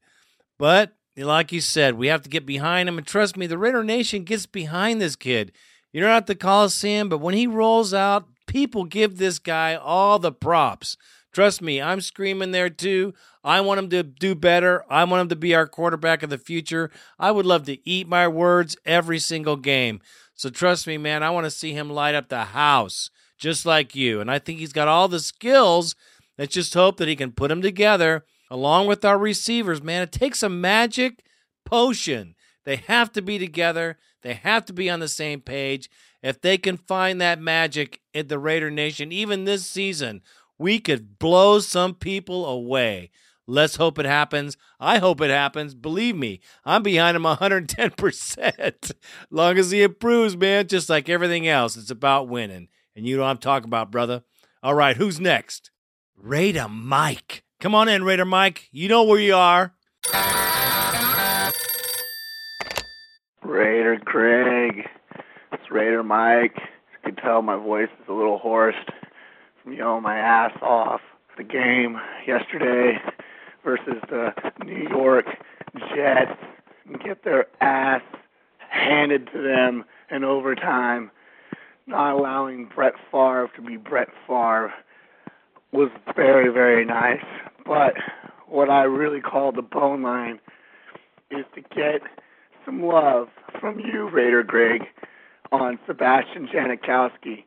But 0.60 0.92
like 1.16 1.54
you 1.54 1.62
said, 1.62 1.94
we 1.94 2.08
have 2.08 2.24
to 2.24 2.30
get 2.30 2.46
behind 2.46 2.90
him. 2.90 2.98
And 2.98 3.08
trust 3.08 3.38
me, 3.38 3.48
the 3.48 3.58
Raider 3.58 3.86
Nation 3.86 4.26
gets 4.26 4.46
behind 4.46 5.00
this 5.00 5.16
kid. 5.16 5.54
You're 5.94 6.10
not 6.10 6.18
at 6.18 6.28
the 6.28 6.36
Coliseum, 6.36 7.08
but 7.08 7.20
when 7.20 7.34
he 7.34 7.48
rolls 7.48 7.94
out, 7.94 8.28
people 8.52 8.84
give 8.84 9.18
this 9.18 9.40
guy 9.40 9.76
all 9.76 10.20
the 10.20 10.32
props. 10.32 10.98
Trust 11.32 11.62
me, 11.62 11.82
I'm 11.82 12.02
screaming 12.02 12.52
there 12.52 12.70
too. 12.70 13.14
I 13.46 13.62
want 13.62 13.80
him 13.80 13.90
to 13.92 14.04
do 14.04 14.36
better. 14.36 14.84
I 14.90 15.06
want 15.06 15.22
him 15.22 15.30
to 15.30 15.38
be 15.38 15.56
our 15.56 15.66
quarterback 15.66 16.22
of 16.22 16.30
the 16.30 16.38
future. 16.38 16.92
I 17.18 17.32
would 17.32 17.46
love 17.46 17.64
to 17.68 17.90
eat 17.90 18.10
my 18.10 18.28
words 18.28 18.76
every 18.86 19.20
single 19.20 19.56
game. 19.56 20.02
So 20.36 20.50
trust 20.50 20.86
me, 20.86 20.98
man, 20.98 21.24
I 21.24 21.30
want 21.30 21.46
to 21.46 21.50
see 21.50 21.72
him 21.72 21.90
light 21.90 22.14
up 22.14 22.28
the 22.28 22.44
house 22.44 23.10
just 23.38 23.66
like 23.66 23.96
you. 23.96 24.20
And 24.20 24.30
I 24.30 24.38
think 24.38 24.60
he's 24.60 24.74
got 24.74 24.90
all 24.90 25.08
the 25.08 25.22
skills. 25.22 25.96
Let's 26.38 26.54
just 26.54 26.74
hope 26.74 26.98
that 26.98 27.08
he 27.08 27.16
can 27.16 27.32
put 27.32 27.48
them 27.48 27.62
together 27.62 28.26
along 28.50 28.88
with 28.88 29.06
our 29.06 29.18
receivers, 29.18 29.82
man. 29.82 30.02
It 30.02 30.12
takes 30.12 30.44
a 30.44 30.50
magic 30.50 31.24
potion. 31.64 32.36
They 32.66 32.76
have 32.76 33.14
to 33.14 33.22
be 33.22 33.40
together. 33.40 33.98
They 34.24 34.34
have 34.34 34.66
to 34.66 34.74
be 34.74 34.90
on 34.90 35.00
the 35.00 35.08
same 35.08 35.40
page. 35.40 35.90
If 36.24 36.42
they 36.42 36.58
can 36.58 36.78
find 36.78 37.20
that 37.20 37.42
magic 37.42 38.02
in 38.14 38.28
the 38.28 38.40
Raider 38.40 38.70
Nation, 38.70 39.12
even 39.12 39.46
this 39.46 39.66
season, 39.66 40.22
we 40.58 40.80
could 40.80 41.18
blow 41.18 41.60
some 41.60 41.96
people 41.96 42.46
away. 42.46 43.10
Let's 43.48 43.78
hope 43.78 43.98
it 43.98 44.06
happens. 44.06 44.56
I 44.80 45.00
hope 45.00 45.20
it 45.20 45.32
happens. 45.32 45.74
Believe 45.74 46.16
me, 46.16 46.40
I'm 46.64 46.84
behind 46.84 47.18
him 47.18 47.24
110%. 47.24 48.92
long 49.32 49.58
as 49.58 49.72
he 49.72 49.82
improves, 49.82 50.38
man, 50.38 50.68
just 50.68 50.90
like 50.90 51.10
everything 51.10 51.48
else, 51.48 51.76
it's 51.76 51.90
about 51.90 52.30
winning. 52.30 52.68
And 52.96 53.08
you 53.08 53.18
know 53.18 53.24
I'm 53.24 53.40
talking 53.40 53.68
about, 53.68 53.92
brother. 53.92 54.24
All 54.62 54.76
right, 54.76 54.96
who's 54.96 55.20
next? 55.20 55.72
Raider 56.16 56.68
Mike. 56.70 57.44
Come 57.60 57.74
on 57.74 57.90
in, 57.90 58.04
Raider 58.04 58.26
Mike. 58.26 58.70
You 58.72 58.88
know 58.88 59.04
where 59.04 59.20
you 59.20 59.36
are. 59.36 59.74
Raider 63.44 64.00
Craig. 64.06 64.88
It's 65.54 65.70
Raider 65.70 66.02
Mike. 66.02 66.56
You 66.56 67.12
can 67.12 67.16
tell 67.16 67.42
my 67.42 67.58
voice 67.58 67.90
is 68.02 68.08
a 68.08 68.14
little 68.14 68.38
hoarse 68.38 68.76
from 69.62 69.74
yelling 69.74 70.02
my 70.02 70.18
ass 70.18 70.54
off. 70.62 71.02
The 71.36 71.44
game 71.44 72.00
yesterday 72.26 72.98
versus 73.62 74.02
the 74.10 74.34
New 74.64 74.88
York 74.90 75.26
Jets 75.94 76.40
and 76.86 77.02
get 77.04 77.26
their 77.26 77.48
ass 77.60 78.02
handed 78.70 79.30
to 79.34 79.42
them 79.42 79.84
in 80.10 80.24
overtime, 80.24 81.12
not 81.86 82.14
allowing 82.14 82.70
Brett 82.74 82.94
Favre 83.12 83.50
to 83.58 83.62
be 83.62 83.76
Brett 83.76 84.10
Favre 84.26 84.74
was 85.74 85.90
very, 86.16 86.48
very 86.48 86.86
nice. 86.86 87.26
But 87.66 87.96
what 88.48 88.70
I 88.70 88.84
really 88.84 89.20
call 89.20 89.52
the 89.52 89.62
bone 89.62 90.02
line 90.02 90.40
is 91.30 91.46
to 91.56 91.62
get 91.76 92.02
some 92.66 92.84
love 92.84 93.28
from 93.60 93.82
you, 93.82 94.10
Raider 94.10 94.44
Greg, 94.44 94.84
on 95.52 95.80
Sebastian 95.86 96.48
Janikowski. 96.48 97.44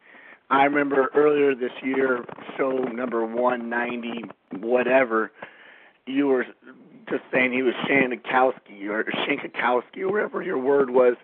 I 0.50 0.64
remember 0.64 1.10
earlier 1.14 1.54
this 1.54 1.72
year, 1.82 2.24
show 2.56 2.70
number 2.70 3.24
190, 3.24 4.24
whatever, 4.58 5.32
you 6.06 6.26
were 6.26 6.46
just 7.08 7.22
saying 7.32 7.52
he 7.52 7.62
was 7.62 7.74
Shanikowski 7.88 8.88
or 8.88 9.04
Shankakowski 9.04 10.02
or 10.02 10.12
whatever 10.12 10.42
your 10.42 10.58
word 10.58 10.90
was. 10.90 11.16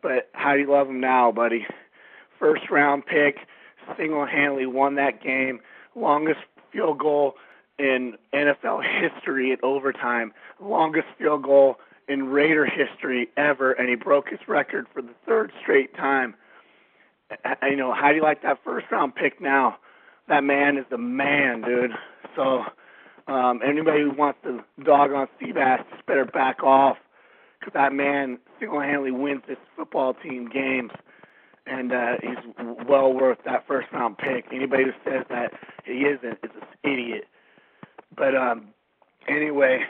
But 0.00 0.30
how 0.32 0.54
do 0.54 0.60
you 0.60 0.70
love 0.70 0.88
him 0.88 1.00
now, 1.00 1.32
buddy? 1.32 1.66
First 2.38 2.70
round 2.70 3.04
pick, 3.06 3.38
single 3.96 4.26
handedly 4.26 4.66
won 4.66 4.94
that 4.96 5.22
game, 5.22 5.60
longest 5.94 6.40
field 6.72 6.98
goal 6.98 7.34
in 7.78 8.14
NFL 8.32 8.82
history 9.00 9.52
at 9.52 9.62
overtime, 9.62 10.32
longest 10.60 11.06
field 11.18 11.42
goal 11.42 11.78
in 12.08 12.24
Raider 12.24 12.66
history 12.66 13.28
ever, 13.36 13.72
and 13.72 13.88
he 13.88 13.94
broke 13.94 14.28
his 14.28 14.40
record 14.48 14.86
for 14.92 15.02
the 15.02 15.14
third 15.26 15.52
straight 15.62 15.94
time. 15.96 16.34
You 17.62 17.76
know, 17.76 17.94
how 17.94 18.10
do 18.10 18.16
you 18.16 18.22
like 18.22 18.42
that 18.42 18.58
first 18.64 18.86
round 18.90 19.14
pick 19.14 19.40
now? 19.40 19.76
That 20.28 20.44
man 20.44 20.76
is 20.76 20.84
the 20.90 20.98
man, 20.98 21.62
dude. 21.62 21.92
So, 22.36 22.64
um, 23.26 23.60
anybody 23.64 24.02
who 24.02 24.10
wants 24.10 24.40
to 24.44 24.62
dog 24.84 25.12
on 25.12 25.28
Seabass 25.40 25.88
just 25.90 26.06
better 26.06 26.24
back 26.24 26.62
off 26.62 26.96
because 27.58 27.72
that 27.74 27.92
man 27.92 28.38
single-handedly 28.58 29.12
wins 29.12 29.42
this 29.46 29.56
football 29.76 30.14
team 30.14 30.48
games, 30.48 30.90
and 31.66 31.92
uh, 31.92 32.14
he's 32.20 32.66
well 32.88 33.12
worth 33.12 33.38
that 33.44 33.66
first 33.66 33.88
round 33.92 34.18
pick. 34.18 34.46
Anybody 34.52 34.84
who 34.84 34.92
says 35.04 35.24
that 35.30 35.52
he 35.84 36.04
isn't 36.04 36.38
is 36.42 36.50
an 36.60 36.90
idiot. 36.90 37.24
But 38.16 38.34
um, 38.34 38.68
anyway, 39.28 39.84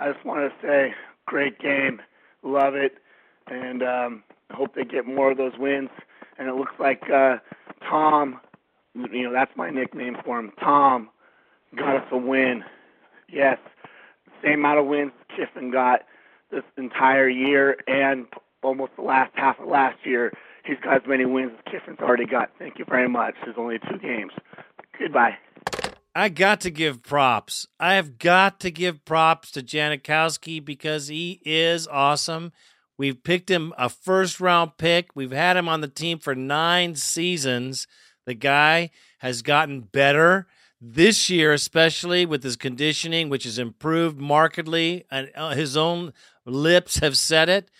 I 0.00 0.12
just 0.12 0.24
want 0.24 0.50
to 0.50 0.66
say, 0.66 0.94
great 1.26 1.58
game, 1.58 2.00
love 2.42 2.74
it, 2.74 2.94
and 3.46 3.82
um, 3.82 4.22
I 4.50 4.54
hope 4.54 4.74
they 4.74 4.84
get 4.84 5.06
more 5.06 5.30
of 5.32 5.38
those 5.38 5.56
wins. 5.58 5.90
And 6.38 6.48
it 6.48 6.54
looks 6.54 6.74
like 6.78 7.02
uh, 7.10 7.36
Tom, 7.88 8.40
you 8.94 9.22
know, 9.22 9.32
that's 9.32 9.52
my 9.56 9.70
nickname 9.70 10.16
for 10.24 10.38
him. 10.38 10.52
Tom 10.60 11.08
got 11.76 11.96
us 11.96 12.06
a 12.10 12.16
win. 12.16 12.64
Yes, 13.28 13.58
same 14.42 14.60
amount 14.60 14.78
of 14.80 14.86
wins 14.86 15.12
Kiffin 15.36 15.70
got 15.70 16.02
this 16.50 16.62
entire 16.76 17.28
year 17.28 17.76
and 17.86 18.26
almost 18.62 18.92
the 18.96 19.02
last 19.02 19.32
half 19.34 19.58
of 19.58 19.68
last 19.68 19.98
year. 20.04 20.32
He's 20.64 20.78
got 20.82 20.96
as 20.96 21.02
many 21.06 21.24
wins 21.24 21.52
as 21.58 21.72
Kiffin's 21.72 21.98
already 22.00 22.26
got. 22.26 22.50
Thank 22.58 22.78
you 22.78 22.84
very 22.84 23.08
much. 23.08 23.34
There's 23.44 23.56
only 23.58 23.78
two 23.78 23.98
games. 23.98 24.32
Goodbye. 24.98 25.36
I 26.14 26.28
got 26.28 26.60
to 26.60 26.70
give 26.70 27.02
props. 27.02 27.66
I 27.80 27.94
have 27.94 28.18
got 28.18 28.60
to 28.60 28.70
give 28.70 29.04
props 29.04 29.50
to 29.52 29.62
Janikowski 29.62 30.64
because 30.64 31.08
he 31.08 31.40
is 31.44 31.88
awesome. 31.88 32.52
We've 32.96 33.20
picked 33.22 33.50
him 33.50 33.74
a 33.76 33.88
first 33.88 34.40
round 34.40 34.78
pick. 34.78 35.10
We've 35.16 35.32
had 35.32 35.56
him 35.56 35.68
on 35.68 35.80
the 35.80 35.88
team 35.88 36.20
for 36.20 36.36
nine 36.36 36.94
seasons. 36.94 37.88
The 38.26 38.34
guy 38.34 38.90
has 39.18 39.42
gotten 39.42 39.80
better 39.80 40.46
this 40.80 41.28
year, 41.28 41.52
especially 41.52 42.24
with 42.26 42.44
his 42.44 42.56
conditioning, 42.56 43.28
which 43.28 43.44
has 43.44 43.58
improved 43.58 44.18
markedly, 44.18 45.06
and 45.10 45.30
uh, 45.34 45.54
his 45.54 45.76
own 45.76 46.12
lips 46.44 46.98
have 46.98 47.16
said 47.18 47.48
it. 47.48 47.70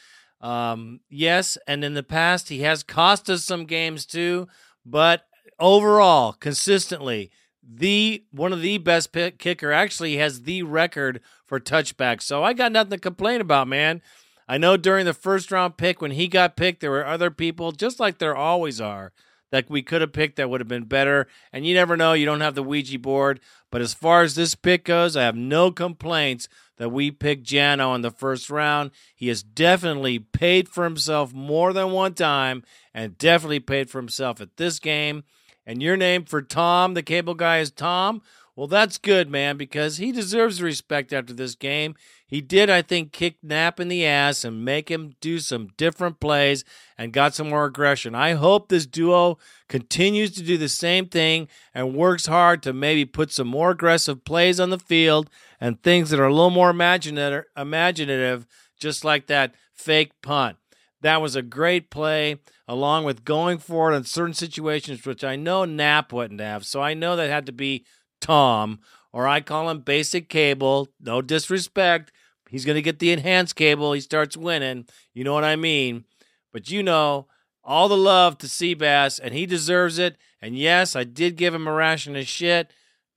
Um, 0.40 1.00
yes, 1.08 1.56
and 1.68 1.84
in 1.84 1.94
the 1.94 2.02
past, 2.02 2.48
he 2.48 2.60
has 2.62 2.82
cost 2.82 3.30
us 3.30 3.44
some 3.44 3.64
games 3.64 4.04
too, 4.06 4.48
but 4.84 5.26
overall, 5.60 6.32
consistently, 6.32 7.30
the 7.66 8.24
one 8.30 8.52
of 8.52 8.60
the 8.62 8.78
best 8.78 9.12
pick, 9.12 9.38
kicker 9.38 9.72
actually 9.72 10.16
has 10.16 10.42
the 10.42 10.62
record 10.62 11.20
for 11.46 11.58
touchbacks. 11.58 12.22
So 12.22 12.42
I 12.42 12.52
got 12.52 12.72
nothing 12.72 12.90
to 12.92 12.98
complain 12.98 13.40
about, 13.40 13.68
man. 13.68 14.02
I 14.46 14.58
know 14.58 14.76
during 14.76 15.06
the 15.06 15.14
first 15.14 15.50
round 15.50 15.76
pick 15.76 16.00
when 16.02 16.10
he 16.12 16.28
got 16.28 16.56
picked, 16.56 16.80
there 16.80 16.90
were 16.90 17.06
other 17.06 17.30
people, 17.30 17.72
just 17.72 17.98
like 17.98 18.18
there 18.18 18.36
always 18.36 18.80
are, 18.80 19.12
that 19.50 19.70
we 19.70 19.82
could 19.82 20.02
have 20.02 20.12
picked 20.12 20.36
that 20.36 20.50
would 20.50 20.60
have 20.60 20.68
been 20.68 20.84
better. 20.84 21.26
And 21.52 21.66
you 21.66 21.74
never 21.74 21.96
know, 21.96 22.12
you 22.12 22.26
don't 22.26 22.42
have 22.42 22.54
the 22.54 22.62
Ouija 22.62 22.98
board. 22.98 23.40
But 23.70 23.80
as 23.80 23.94
far 23.94 24.22
as 24.22 24.34
this 24.34 24.54
pick 24.54 24.84
goes, 24.84 25.16
I 25.16 25.22
have 25.22 25.36
no 25.36 25.70
complaints 25.70 26.48
that 26.76 26.90
we 26.90 27.10
picked 27.10 27.46
Jano 27.46 27.94
in 27.94 28.02
the 28.02 28.10
first 28.10 28.50
round. 28.50 28.90
He 29.14 29.28
has 29.28 29.42
definitely 29.42 30.18
paid 30.18 30.68
for 30.68 30.84
himself 30.84 31.32
more 31.32 31.72
than 31.72 31.92
one 31.92 32.14
time 32.14 32.64
and 32.92 33.16
definitely 33.16 33.60
paid 33.60 33.90
for 33.90 33.98
himself 33.98 34.40
at 34.40 34.56
this 34.56 34.78
game. 34.78 35.24
And 35.66 35.82
your 35.82 35.96
name 35.96 36.24
for 36.24 36.42
Tom, 36.42 36.94
the 36.94 37.02
cable 37.02 37.34
guy, 37.34 37.58
is 37.58 37.70
Tom. 37.70 38.22
Well, 38.56 38.68
that's 38.68 38.98
good, 38.98 39.28
man, 39.28 39.56
because 39.56 39.96
he 39.96 40.12
deserves 40.12 40.62
respect 40.62 41.12
after 41.12 41.32
this 41.32 41.56
game. 41.56 41.96
He 42.24 42.40
did, 42.40 42.70
I 42.70 42.82
think, 42.82 43.10
kick 43.10 43.36
Knapp 43.42 43.80
in 43.80 43.88
the 43.88 44.06
ass 44.06 44.44
and 44.44 44.64
make 44.64 44.88
him 44.90 45.14
do 45.20 45.40
some 45.40 45.70
different 45.76 46.20
plays 46.20 46.64
and 46.96 47.12
got 47.12 47.34
some 47.34 47.50
more 47.50 47.64
aggression. 47.64 48.14
I 48.14 48.32
hope 48.32 48.68
this 48.68 48.86
duo 48.86 49.38
continues 49.68 50.30
to 50.32 50.42
do 50.42 50.56
the 50.56 50.68
same 50.68 51.08
thing 51.08 51.48
and 51.74 51.96
works 51.96 52.26
hard 52.26 52.62
to 52.62 52.72
maybe 52.72 53.04
put 53.04 53.32
some 53.32 53.48
more 53.48 53.70
aggressive 53.70 54.24
plays 54.24 54.60
on 54.60 54.70
the 54.70 54.78
field 54.78 55.28
and 55.60 55.82
things 55.82 56.10
that 56.10 56.20
are 56.20 56.26
a 56.26 56.32
little 56.32 56.50
more 56.50 56.70
imaginative 56.70 58.46
just 58.78 59.04
like 59.04 59.26
that 59.26 59.54
fake 59.74 60.12
punt. 60.22 60.58
That 61.00 61.20
was 61.20 61.34
a 61.34 61.42
great 61.42 61.90
play, 61.90 62.36
along 62.66 63.04
with 63.04 63.24
going 63.24 63.58
for 63.58 63.92
it 63.92 63.96
in 63.96 64.04
certain 64.04 64.34
situations, 64.34 65.04
which 65.04 65.24
I 65.24 65.36
know 65.36 65.64
Knapp 65.64 66.12
wouldn't 66.12 66.40
have. 66.40 66.64
So 66.64 66.80
I 66.80 66.94
know 66.94 67.16
that 67.16 67.30
had 67.30 67.46
to 67.46 67.52
be 67.52 67.84
Tom, 68.20 68.80
or 69.12 69.28
I 69.28 69.40
call 69.40 69.70
him 69.70 69.80
Basic 69.80 70.28
Cable. 70.28 70.88
No 71.00 71.22
disrespect. 71.22 72.10
He's 72.48 72.64
going 72.64 72.76
to 72.76 72.82
get 72.82 72.98
the 72.98 73.10
enhanced 73.10 73.56
cable. 73.56 73.92
He 73.92 74.00
starts 74.00 74.36
winning. 74.36 74.86
You 75.12 75.24
know 75.24 75.34
what 75.34 75.44
I 75.44 75.56
mean? 75.56 76.04
But 76.52 76.70
you 76.70 76.82
know, 76.82 77.26
all 77.64 77.88
the 77.88 77.96
love 77.96 78.38
to 78.38 78.46
Seabass, 78.46 79.18
and 79.22 79.34
he 79.34 79.46
deserves 79.46 79.98
it. 79.98 80.16
And 80.40 80.56
yes, 80.56 80.94
I 80.94 81.04
did 81.04 81.36
give 81.36 81.54
him 81.54 81.66
a 81.66 81.72
ration 81.72 82.14
of 82.16 82.28
shit, 82.28 82.72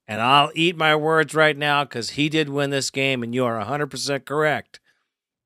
and 0.06 0.20
I'll 0.20 0.50
eat 0.54 0.76
my 0.76 0.96
words 0.96 1.34
right 1.34 1.56
now 1.56 1.84
because 1.84 2.10
he 2.10 2.28
did 2.28 2.48
win 2.48 2.70
this 2.70 2.90
game, 2.90 3.22
and 3.22 3.34
you 3.34 3.44
are 3.44 3.62
100% 3.62 4.24
correct. 4.24 4.80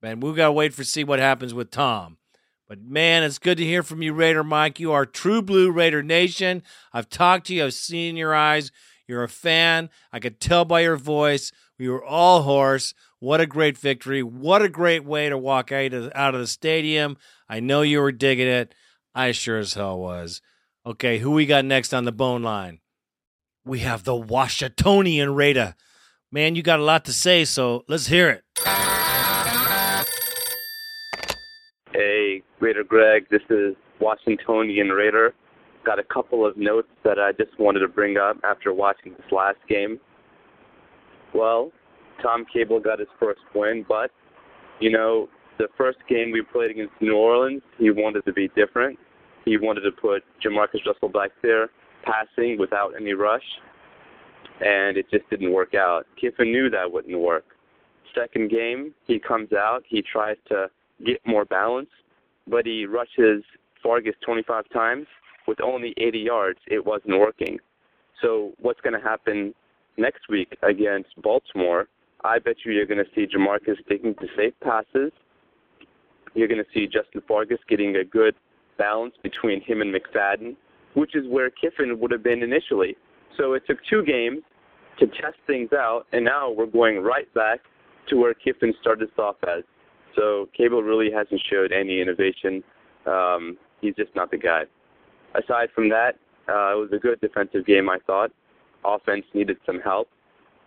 Man, 0.01 0.21
we've 0.21 0.35
got 0.35 0.47
to 0.47 0.51
wait 0.53 0.73
for 0.73 0.83
see 0.83 1.03
what 1.03 1.19
happens 1.19 1.53
with 1.53 1.69
Tom. 1.69 2.17
But 2.73 2.81
man, 2.81 3.21
it's 3.21 3.37
good 3.37 3.59
to 3.59 3.63
hear 3.63 3.83
from 3.83 4.01
you, 4.01 4.13
Raider 4.13 4.43
Mike. 4.43 4.79
You 4.79 4.93
are 4.93 5.05
true 5.05 5.43
blue 5.43 5.69
Raider 5.69 6.01
Nation. 6.01 6.63
I've 6.91 7.07
talked 7.07 7.45
to 7.45 7.53
you, 7.53 7.65
I've 7.65 7.75
seen 7.75 8.17
your 8.17 8.33
eyes. 8.33 8.71
You're 9.07 9.21
a 9.21 9.29
fan. 9.29 9.91
I 10.11 10.19
could 10.19 10.39
tell 10.39 10.65
by 10.65 10.79
your 10.79 10.95
voice. 10.95 11.51
We 11.77 11.87
were 11.87 12.03
all 12.03 12.41
hoarse. 12.41 12.95
What 13.19 13.39
a 13.41 13.45
great 13.45 13.77
victory. 13.77 14.23
What 14.23 14.63
a 14.63 14.69
great 14.69 15.05
way 15.05 15.29
to 15.29 15.37
walk 15.37 15.71
out 15.71 15.93
out 16.15 16.33
of 16.33 16.41
the 16.41 16.47
stadium. 16.47 17.17
I 17.47 17.59
know 17.59 17.83
you 17.83 18.01
were 18.01 18.11
digging 18.11 18.47
it. 18.47 18.73
I 19.13 19.33
sure 19.33 19.59
as 19.59 19.75
hell 19.75 19.99
was. 19.99 20.41
Okay, 20.83 21.19
who 21.19 21.29
we 21.29 21.45
got 21.45 21.65
next 21.65 21.93
on 21.93 22.05
the 22.05 22.11
bone 22.11 22.41
line? 22.41 22.79
We 23.63 23.81
have 23.81 24.03
the 24.03 24.15
Washingtonian 24.15 25.35
Raider. 25.35 25.75
Man, 26.31 26.55
you 26.55 26.63
got 26.63 26.79
a 26.79 26.83
lot 26.83 27.05
to 27.05 27.13
say, 27.13 27.45
so 27.45 27.85
let's 27.87 28.07
hear 28.07 28.31
it. 28.31 28.43
Raider 32.63 32.85
Greg, 32.85 33.25
this 33.29 33.41
is 33.49 33.75
Washingtonian 33.99 34.87
Raider. 34.87 35.33
Got 35.85 35.99
a 35.99 36.03
couple 36.03 36.45
of 36.45 36.55
notes 36.55 36.87
that 37.03 37.19
I 37.19 37.33
just 37.33 37.59
wanted 37.59 37.81
to 37.81 37.89
bring 37.89 38.15
up 38.15 38.37
after 38.45 38.73
watching 38.73 39.11
this 39.11 39.31
last 39.33 39.57
game. 39.67 39.99
Well, 41.35 41.73
Tom 42.21 42.45
Cable 42.53 42.79
got 42.79 42.99
his 42.99 43.09
first 43.19 43.41
win, 43.53 43.83
but, 43.85 44.11
you 44.79 44.91
know, 44.91 45.27
the 45.59 45.67
first 45.77 45.97
game 46.07 46.31
we 46.31 46.41
played 46.41 46.71
against 46.71 46.93
New 47.01 47.17
Orleans, 47.17 47.61
he 47.77 47.91
wanted 47.91 48.23
to 48.23 48.31
be 48.31 48.49
different. 48.55 48.97
He 49.43 49.57
wanted 49.57 49.81
to 49.81 49.91
put 49.91 50.23
Jamarcus 50.41 50.85
Russell 50.85 51.09
back 51.09 51.31
there 51.41 51.69
passing 52.05 52.57
without 52.57 52.93
any 52.97 53.11
rush, 53.11 53.43
and 54.61 54.95
it 54.95 55.05
just 55.11 55.29
didn't 55.29 55.51
work 55.51 55.73
out. 55.73 56.05
Kiffin 56.15 56.53
knew 56.53 56.69
that 56.69 56.89
wouldn't 56.89 57.19
work. 57.19 57.43
Second 58.15 58.49
game, 58.49 58.93
he 59.05 59.19
comes 59.19 59.51
out, 59.51 59.83
he 59.85 60.01
tries 60.01 60.37
to 60.47 60.67
get 61.05 61.19
more 61.25 61.43
balance, 61.43 61.89
but 62.47 62.65
he 62.65 62.85
rushes 62.85 63.43
Fargas 63.81 64.15
25 64.25 64.65
times 64.73 65.07
with 65.47 65.59
only 65.61 65.93
80 65.97 66.19
yards. 66.19 66.59
It 66.67 66.85
wasn't 66.85 67.19
working. 67.19 67.59
So 68.21 68.53
what's 68.59 68.79
going 68.81 68.99
to 68.99 69.05
happen 69.05 69.53
next 69.97 70.29
week 70.29 70.55
against 70.63 71.09
Baltimore? 71.21 71.87
I 72.23 72.39
bet 72.39 72.55
you 72.65 72.71
you're 72.71 72.85
going 72.85 73.03
to 73.03 73.11
see 73.13 73.27
Jamarcus 73.27 73.77
taking 73.89 74.15
the 74.19 74.27
safe 74.37 74.53
passes. 74.63 75.11
You're 76.33 76.47
going 76.47 76.63
to 76.63 76.69
see 76.73 76.87
Justin 76.87 77.21
Fargas 77.27 77.59
getting 77.67 77.97
a 77.97 78.03
good 78.03 78.35
balance 78.77 79.13
between 79.21 79.61
him 79.61 79.81
and 79.81 79.93
McFadden, 79.93 80.55
which 80.93 81.15
is 81.15 81.25
where 81.27 81.49
Kiffin 81.49 81.99
would 81.99 82.11
have 82.11 82.23
been 82.23 82.41
initially. 82.41 82.95
So 83.37 83.53
it 83.53 83.63
took 83.67 83.77
two 83.89 84.03
games 84.03 84.41
to 84.99 85.07
test 85.07 85.37
things 85.47 85.69
out, 85.73 86.05
and 86.11 86.23
now 86.23 86.49
we're 86.49 86.65
going 86.65 86.99
right 86.99 87.31
back 87.33 87.59
to 88.09 88.15
where 88.15 88.33
Kiffin 88.33 88.73
started 88.81 89.09
off 89.17 89.35
as. 89.43 89.63
So 90.15 90.49
Cable 90.55 90.83
really 90.83 91.11
hasn't 91.11 91.41
showed 91.49 91.71
any 91.71 92.01
innovation. 92.01 92.63
Um, 93.05 93.57
he's 93.81 93.95
just 93.95 94.15
not 94.15 94.31
the 94.31 94.37
guy. 94.37 94.63
Aside 95.35 95.69
from 95.73 95.89
that, 95.89 96.15
uh, 96.47 96.73
it 96.73 96.79
was 96.79 96.89
a 96.93 96.97
good 96.97 97.19
defensive 97.21 97.65
game. 97.65 97.89
I 97.89 97.97
thought 98.05 98.31
offense 98.85 99.25
needed 99.33 99.57
some 99.65 99.79
help. 99.79 100.09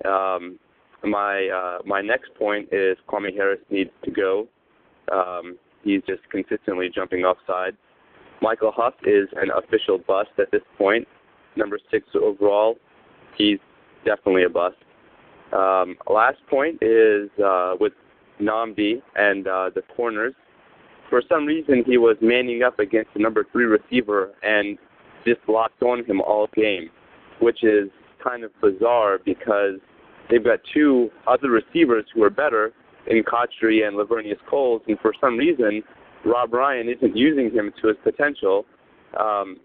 Um, 0.05 0.59
my 1.05 1.48
uh, 1.48 1.82
my 1.85 2.01
next 2.01 2.35
point 2.35 2.68
is 2.73 2.97
Kwame 3.09 3.35
Harris 3.35 3.60
needs 3.70 3.90
to 4.05 4.10
go. 4.10 4.48
Um, 5.12 5.56
he's 5.82 6.02
just 6.06 6.23
consistently 6.31 6.89
jumping 6.93 7.24
offside. 7.24 7.77
Michael 8.43 8.73
Huff 8.74 8.94
is 9.05 9.28
an 9.36 9.51
official 9.56 9.98
bust 9.98 10.31
at 10.39 10.51
this 10.51 10.62
point. 10.77 11.06
Number 11.56 11.78
six 11.90 12.06
overall, 12.14 12.77
he's 13.36 13.59
definitely 14.05 14.44
a 14.44 14.48
bust. 14.48 14.77
Um, 15.52 15.97
last 16.10 16.39
point 16.51 16.78
is 16.82 17.31
uh, 17.43 17.74
with 17.81 17.93
Nnamdi 18.41 19.03
and 19.17 19.47
uh, 19.47 19.71
the 19.75 19.83
corners. 19.95 20.35
For 21.09 21.23
some 21.29 21.47
reason, 21.47 21.85
he 21.87 21.99
was 21.99 22.17
manning 22.21 22.63
up 22.63 22.79
against 22.79 23.15
the 23.15 23.21
number 23.21 23.47
three 23.53 23.65
receiver 23.65 24.33
and 24.43 24.79
just 25.25 25.41
locked 25.49 25.83
on 25.83 26.05
him 26.05 26.21
all 26.21 26.49
game, 26.55 26.91
which 27.41 27.63
is 27.63 27.91
kind 28.23 28.45
of 28.45 28.51
bizarre 28.61 29.19
because 29.25 29.79
they've 30.31 30.45
got 30.45 30.59
two 30.73 31.11
other 31.27 31.51
receivers 31.51 32.05
who 32.15 32.23
are 32.23 32.31
better 32.31 32.73
in 33.07 33.23
Cotchery 33.23 33.83
and 33.83 33.97
Laveranues 33.97 34.39
Coles, 34.51 34.83
and 34.89 34.99
for 35.01 35.15
some 35.21 35.37
reason, 35.37 35.83
Rob 36.25 36.53
Ryan 36.53 36.89
isn't 36.89 37.17
using 37.17 37.53
him 37.53 37.73
to 37.81 37.89
his 37.89 37.97
potential. 38.03 38.67
Um, 39.19 39.59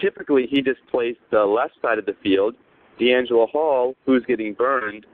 typically, 0.00 0.46
he 0.50 0.60
just 0.60 0.80
plays 0.90 1.16
the 1.30 1.44
left 1.44 1.74
side 1.80 1.98
of 1.98 2.04
the 2.04 2.16
field. 2.22 2.54
DeAngelo 3.00 3.48
Hall, 3.48 3.94
who's 4.04 4.22
getting 4.26 4.52
burned, 4.52 5.06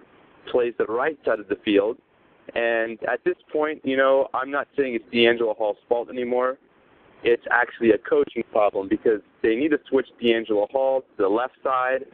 plays 0.50 0.74
the 0.78 0.86
right 0.86 1.16
side 1.24 1.38
of 1.38 1.48
the 1.48 1.58
field. 1.64 1.98
And 2.54 2.98
at 3.04 3.22
this 3.24 3.36
point, 3.52 3.80
you 3.84 3.96
know, 3.96 4.28
I'm 4.34 4.50
not 4.50 4.68
saying 4.76 4.94
it's 4.94 5.04
DeAngelo 5.12 5.56
Hall's 5.56 5.76
fault 5.88 6.08
anymore. 6.08 6.58
It's 7.24 7.42
actually 7.50 7.90
a 7.90 7.98
coaching 7.98 8.44
problem 8.52 8.88
because 8.88 9.20
they 9.42 9.56
need 9.56 9.70
to 9.70 9.80
switch 9.88 10.06
DeAngelo 10.22 10.70
Hall 10.70 11.00
to 11.00 11.22
the 11.22 11.28
left 11.28 11.54
side, 11.62 12.04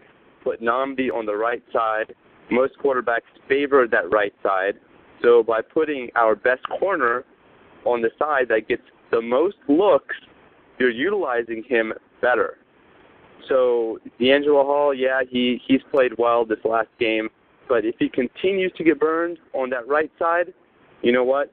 put 0.43 0.62
Nnamdi 0.62 1.12
on 1.12 1.27
the 1.27 1.36
right 1.36 1.62
side. 1.73 2.15
Most 2.51 2.78
quarterbacks 2.78 3.20
favor 3.48 3.86
that 3.86 4.11
right 4.11 4.35
side. 4.43 4.74
So 5.23 5.43
by 5.43 5.61
putting 5.62 6.11
our 6.16 6.35
best 6.35 6.62
corner 6.78 7.24
on 7.85 8.02
the 8.02 8.11
side 8.19 8.48
that 8.48 8.69
gets 8.69 8.82
the 9.11 9.20
most 9.20 9.56
looks, 9.69 10.16
you're 10.78 10.90
utilizing 10.90 11.62
him 11.69 11.93
better. 12.20 12.59
So 13.48 13.98
DeAngelo 14.20 14.65
Hall, 14.65 14.94
yeah, 14.94 15.20
he 15.28 15.61
he's 15.66 15.82
played 15.90 16.12
well 16.19 16.44
this 16.44 16.59
last 16.65 16.89
game. 16.98 17.28
But 17.68 17.84
if 17.84 17.94
he 17.98 18.08
continues 18.08 18.72
to 18.76 18.84
get 18.84 19.00
burned 19.00 19.38
on 19.52 19.70
that 19.70 19.86
right 19.88 20.10
side, 20.18 20.52
you 21.02 21.12
know 21.12 21.24
what? 21.24 21.52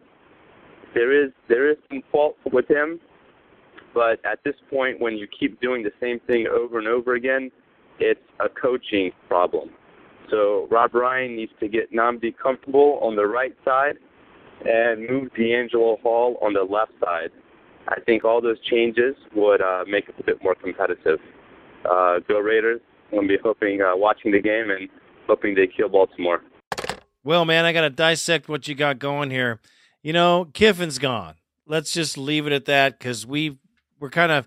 There 0.93 1.25
is 1.25 1.31
there 1.47 1.69
is 1.71 1.77
some 1.89 2.01
fault 2.11 2.38
with 2.51 2.69
him. 2.69 2.99
But 3.93 4.23
at 4.25 4.39
this 4.43 4.55
point, 4.69 5.01
when 5.01 5.17
you 5.17 5.27
keep 5.27 5.59
doing 5.59 5.83
the 5.83 5.91
same 5.99 6.19
thing 6.21 6.47
over 6.47 6.79
and 6.79 6.88
over 6.88 7.15
again, 7.15 7.51
it's 7.99 8.21
a 8.39 8.47
coaching 8.47 9.11
problem. 9.27 9.69
So 10.29 10.67
Rob 10.71 10.95
Ryan 10.95 11.35
needs 11.35 11.51
to 11.59 11.67
get 11.67 11.91
Nnamdi 11.91 12.35
comfortable 12.41 12.99
on 13.01 13.15
the 13.15 13.25
right 13.25 13.53
side 13.65 13.97
and 14.65 15.09
move 15.09 15.29
DeAngelo 15.38 15.99
Hall 16.01 16.38
on 16.41 16.53
the 16.53 16.63
left 16.63 16.93
side. 17.03 17.31
I 17.88 17.99
think 18.05 18.23
all 18.23 18.41
those 18.41 18.59
changes 18.69 19.15
would 19.35 19.61
uh, 19.61 19.83
make 19.88 20.07
us 20.07 20.15
a 20.19 20.23
bit 20.23 20.41
more 20.41 20.55
competitive. 20.55 21.19
Uh, 21.89 22.19
go 22.27 22.39
Raiders! 22.39 22.79
I'm 23.11 23.17
gonna 23.17 23.27
be 23.27 23.38
hoping 23.43 23.81
uh, 23.81 23.95
watching 23.95 24.31
the 24.31 24.39
game 24.39 24.69
and 24.69 24.88
hoping 25.32 25.56
they 25.56 25.66
kill 25.66 25.88
Baltimore. 25.88 26.41
Well, 27.24 27.45
man, 27.45 27.64
I 27.64 27.72
got 27.72 27.82
to 27.82 27.90
dissect 27.90 28.49
what 28.49 28.68
you 28.68 28.76
got 28.76 28.99
going 28.99 29.32
here. 29.32 29.62
You 30.03 30.12
know, 30.12 30.49
Kiffin's 30.53 30.99
gone. 30.99 31.36
Let's 31.66 31.94
just 31.94 32.18
leave 32.18 32.48
it 32.48 32.53
at 32.53 32.66
that 32.66 32.99
because 32.99 33.26
we 33.26 33.58
we're 33.98 34.10
kind 34.10 34.32
of 34.34 34.45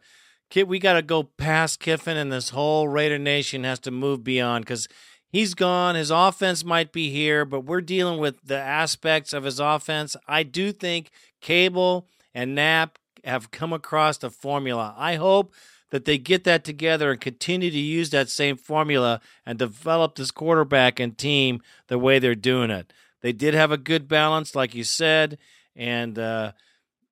we 0.55 0.79
got 0.79 0.93
to 0.93 1.03
go 1.03 1.23
past 1.23 1.81
Kiffin, 1.81 2.17
and 2.17 2.31
this 2.31 2.51
whole 2.51 2.87
Raider 2.87 3.19
Nation 3.19 3.65
has 3.65 3.81
to 3.81 3.91
move 3.91 4.23
beyond 4.23 4.67
because 4.67 4.87
he's 5.27 5.55
gone. 5.55 5.95
His 5.95 6.11
offense 6.11 6.65
might 6.65 6.93
be 6.93 7.11
here, 7.11 7.45
but 7.45 7.61
we're 7.61 7.81
dealing 7.81 8.21
with 8.21 8.37
the 8.45 8.59
aspects 8.59 9.33
of 9.33 9.45
his 9.45 9.59
offense. 9.59 10.17
I 10.29 10.43
do 10.43 10.71
think 10.71 11.11
Cable 11.41 12.07
and 12.35 12.55
Knapp 12.55 12.99
have 13.25 13.51
come 13.51 13.73
across 13.73 14.23
a 14.23 14.31
formula. 14.31 14.95
I 14.99 15.15
hope 15.15 15.55
that 15.95 16.07
they 16.07 16.19
get 16.19 16.43
that 16.43 16.65
together 16.65 17.13
and 17.13 17.21
continue 17.21 17.71
to 17.71 17.79
use 17.79 18.11
that 18.11 18.29
same 18.29 18.57
formula 18.57 19.21
and 19.47 19.61
develop 19.61 20.17
this 20.17 20.33
quarterback 20.33 20.99
and 20.99 21.17
team 21.17 21.63
the 21.87 22.01
way 22.01 22.19
they're 22.19 22.35
doing 22.35 22.69
it. 22.69 22.93
They 23.21 23.31
did 23.31 23.55
have 23.55 23.71
a 23.71 23.77
good 23.77 24.09
balance, 24.09 24.57
like 24.57 24.75
you 24.75 24.83
said, 24.83 25.39
and 25.77 26.19
uh, 26.19 26.51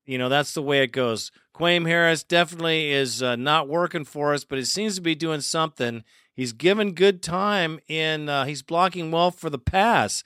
you 0.05 0.19
know 0.19 0.29
that's 0.29 0.53
the 0.53 0.63
way 0.63 0.83
it 0.83 0.91
goes. 0.91 1.31
Kwame 1.55 1.87
Harris 1.87 2.25
definitely 2.25 2.91
is 2.91 3.23
uh, 3.23 3.37
not 3.37 3.69
working 3.69 4.05
for 4.05 4.35
us, 4.35 4.43
but 4.43 4.59
he 4.59 4.65
seems 4.65 4.97
to 4.97 5.01
be 5.01 5.15
doing 5.15 5.43
something. 5.43 6.03
He's 6.35 6.53
given 6.53 6.95
good 6.95 7.23
time 7.23 7.79
in. 7.87 8.29
Uh, 8.29 8.47
he's 8.47 8.63
blocking 8.63 9.13
well 9.13 9.31
for 9.31 9.49
the 9.49 9.61
pass. 9.61 10.25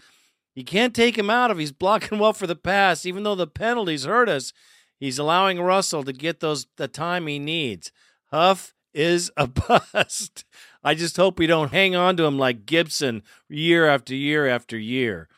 You 0.54 0.64
can't 0.64 0.94
take 0.94 1.18
him 1.18 1.28
out 1.28 1.50
if 1.50 1.58
he's 1.58 1.72
blocking 1.78 2.18
well 2.18 2.32
for 2.32 2.46
the 2.46 2.56
pass, 2.56 3.04
even 3.04 3.22
though 3.22 3.34
the 3.34 3.46
penalties 3.46 4.06
hurt 4.06 4.30
us. 4.30 4.54
He's 4.98 5.18
allowing 5.18 5.60
Russell 5.60 6.04
to 6.04 6.12
get 6.14 6.40
those 6.40 6.68
the 6.78 6.88
time 6.88 7.26
he 7.26 7.38
needs. 7.38 7.92
Huff 8.30 8.74
is 8.94 9.30
a 9.36 9.46
bust. 9.92 10.44
I 10.82 10.94
just 10.94 11.16
hope 11.16 11.38
we 11.38 11.46
don't 11.46 11.72
hang 11.72 11.94
on 11.94 12.16
to 12.16 12.24
him 12.24 12.38
like 12.38 12.66
Gibson 12.66 13.22
year 13.48 13.86
after 13.88 14.14
year 14.14 14.46
after 14.46 14.78
year. 14.78 15.28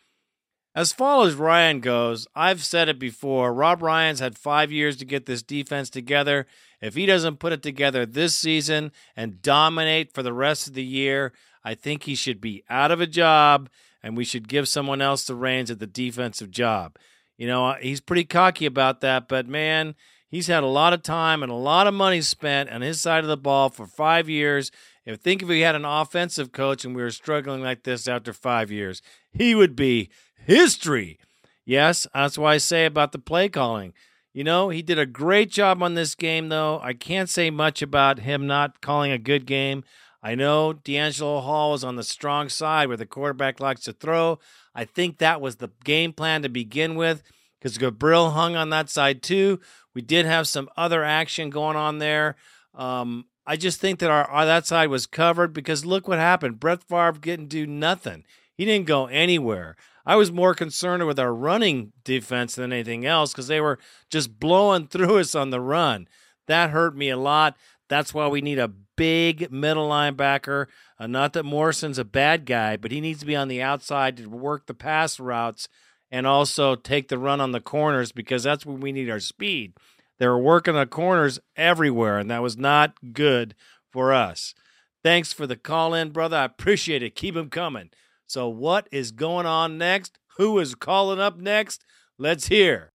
As 0.75 0.93
far 0.93 1.27
as 1.27 1.35
Ryan 1.35 1.81
goes, 1.81 2.29
I've 2.37 2.63
said 2.63 2.89
it 2.89 3.01
before. 3.01 3.53
Rob 3.53 3.83
Ryan's 3.83 4.21
had 4.21 4.39
five 4.39 4.71
years 4.71 4.97
to 4.99 5.05
get 5.05 5.27
this 5.27 5.43
defense 5.43 5.91
together. 5.91 6.47
If 6.81 6.95
he 6.95 7.05
doesn't 7.05 7.41
put 7.41 7.53
it 7.53 7.63
together 7.63 8.07
this 8.07 8.37
season 8.37 8.93
and 9.17 9.43
dominate 9.43 10.13
for 10.13 10.23
the 10.23 10.33
rest 10.33 10.69
of 10.69 10.75
the 10.75 10.85
year, 10.85 11.33
I 11.65 11.75
think 11.75 12.05
he 12.05 12.15
should 12.15 12.41
be 12.41 12.63
out 12.71 12.93
of 12.93 13.01
a 13.01 13.09
job 13.09 13.69
and 14.03 14.17
we 14.17 14.25
should 14.25 14.47
give 14.47 14.69
someone 14.69 15.03
else 15.03 15.25
the 15.25 15.35
reins 15.35 15.71
at 15.71 15.81
the 15.81 15.87
defensive 15.87 16.51
job. 16.51 16.97
You 17.37 17.47
know, 17.47 17.75
he's 17.81 18.01
pretty 18.01 18.25
cocky 18.25 18.67
about 18.67 19.01
that, 19.01 19.27
but 19.29 19.49
man, 19.49 19.97
he's 20.29 20.47
had 20.47 20.63
a 20.63 20.69
lot 20.69 20.93
of 20.93 21.03
time 21.03 21.43
and 21.43 21.51
a 21.51 21.57
lot 21.57 21.87
of 21.87 21.95
money 21.95 22.21
spent 22.21 22.71
on 22.71 22.81
his 22.81 23.01
side 23.01 23.25
of 23.25 23.29
the 23.29 23.37
ball 23.37 23.71
for 23.71 23.87
five 23.87 24.29
years. 24.29 24.71
If 25.05 25.21
think 25.21 25.43
if 25.43 25.49
he 25.49 25.61
had 25.61 25.75
an 25.75 25.85
offensive 25.85 26.53
coach 26.53 26.85
and 26.85 26.95
we 26.95 27.03
were 27.03 27.11
struggling 27.11 27.63
like 27.63 27.85
this 27.85 28.07
after 28.07 28.33
five 28.33 28.71
years, 28.71 29.01
he 29.31 29.55
would 29.55 29.75
be 29.75 30.11
history. 30.47 31.19
Yes, 31.65 32.07
that's 32.15 32.39
why 32.39 32.55
I 32.55 32.59
say 32.59 32.85
about 32.85 33.13
the 33.13 33.19
play 33.19 33.49
calling. 33.49 33.93
You 34.33 34.45
know, 34.45 34.69
he 34.69 34.83
did 34.83 34.99
a 34.99 35.07
great 35.07 35.51
job 35.51 35.83
on 35.83 35.95
this 35.95 36.15
game, 36.15 36.49
though. 36.49 36.79
I 36.83 36.93
can't 36.93 37.29
say 37.29 37.51
much 37.51 37.83
about 37.83 38.21
him 38.21 38.47
not 38.47 38.81
calling 38.81 39.11
a 39.11 39.19
good 39.19 39.47
game. 39.47 39.83
I 40.23 40.35
know 40.35 40.75
DeAngelo 40.75 41.43
Hall 41.43 41.73
was 41.73 41.85
on 41.85 41.97
the 41.97 42.03
strong 42.03 42.49
side 42.49 42.89
where 42.89 42.97
the 42.97 43.07
quarterback 43.07 43.61
likes 43.61 43.83
to 43.83 43.93
throw. 43.93 44.39
I 44.75 44.85
think 44.85 45.19
that 45.19 45.41
was 45.41 45.57
the 45.57 45.71
game 45.85 46.13
plan 46.13 46.43
to 46.43 46.49
begin 46.49 46.97
with 46.97 47.23
because 47.59 47.79
Gabriel 47.79 48.31
hung 48.31 48.57
on 48.57 48.71
that 48.71 48.91
side 48.91 49.23
too. 49.23 49.61
We 49.99 50.03
did 50.03 50.27
have 50.27 50.47
some 50.47 50.71
other 50.77 51.03
action 51.03 51.51
going 51.51 51.75
on 51.75 51.99
there. 51.99 52.37
Um, 52.73 53.25
I 53.45 53.57
just 53.57 53.81
think 53.81 53.99
that 53.99 54.13
our, 54.13 54.27
our, 54.27 54.47
that 54.47 54.65
side 54.65 54.91
was 54.91 55.09
covered 55.09 55.53
because 55.53 55.85
look 55.85 56.07
what 56.07 56.21
happened. 56.21 56.61
Brett 56.61 56.85
Favre 56.85 57.19
didn't 57.21 57.49
do 57.49 57.67
nothing. 57.67 58.23
He 58.55 58.65
didn't 58.65 58.87
go 58.87 59.07
anywhere. 59.07 59.75
I 60.07 60.15
was 60.15 60.31
more 60.31 60.55
concerned 60.55 61.05
with 61.05 61.19
our 61.19 61.35
running 61.35 61.95
defense 62.05 62.55
than 62.55 62.73
anything 62.73 63.07
else 63.07 63.33
because 63.33 63.49
they 63.49 63.61
were 63.61 63.81
just 64.09 64.39
blowing 64.39 64.87
through 64.87 65.19
us 65.19 65.35
on 65.35 65.51
the 65.51 65.61
run. 65.61 66.07
That 66.47 66.71
hurt 66.71 66.97
me 66.97 67.09
a 67.11 67.17
lot. 67.17 67.57
That's 67.89 68.15
why 68.15 68.29
we 68.29 68.41
need 68.41 68.61
a 68.61 68.69
big 68.69 69.51
middle 69.51 69.89
linebacker. 69.89 70.67
Uh, 70.97 71.09
not 71.09 71.33
that 71.33 71.43
Morrison's 71.43 71.99
a 71.99 72.05
bad 72.05 72.47
guy, 72.47 72.77
but 72.77 72.93
he 72.93 73.01
needs 73.01 73.19
to 73.19 73.27
be 73.27 73.35
on 73.35 73.49
the 73.49 73.63
outside 73.63 74.17
to 74.19 74.31
work 74.31 74.67
the 74.67 74.75
pass 74.75 75.19
routes 75.19 75.69
and 76.11 76.27
also 76.27 76.75
take 76.75 77.09
the 77.09 77.19
run 77.19 77.41
on 77.41 77.53
the 77.53 77.61
corners 77.61 78.13
because 78.13 78.43
that's 78.43 78.65
where 78.65 78.77
we 78.77 78.93
need 78.93 79.11
our 79.11 79.21
speed. 79.21 79.75
They 80.19 80.27
were 80.27 80.39
working 80.39 80.75
the 80.75 80.87
corners 80.87 81.39
everywhere, 81.57 82.19
and 82.19 82.31
that 82.31 82.43
was 82.43 82.57
not 82.57 82.95
good 83.13 83.55
for 83.93 84.13
us. 84.13 84.55
Thanks 85.03 85.33
for 85.33 85.47
the 85.47 85.57
call 85.57 85.95
in, 85.95 86.11
brother. 86.11 86.37
I 86.37 86.45
appreciate 86.45 87.03
it. 87.03 87.15
Keep 87.15 87.35
them 87.35 87.51
coming. 87.51 87.91
So, 88.27 88.49
what 88.49 88.89
is 88.91 89.13
going 89.13 89.47
on 89.47 89.79
next? 89.79 90.19
Who 90.37 90.59
is 90.59 90.75
calling 90.75 91.21
up 91.21 91.39
next? 91.39 91.85
Let's 92.19 92.49
hear. 92.49 92.93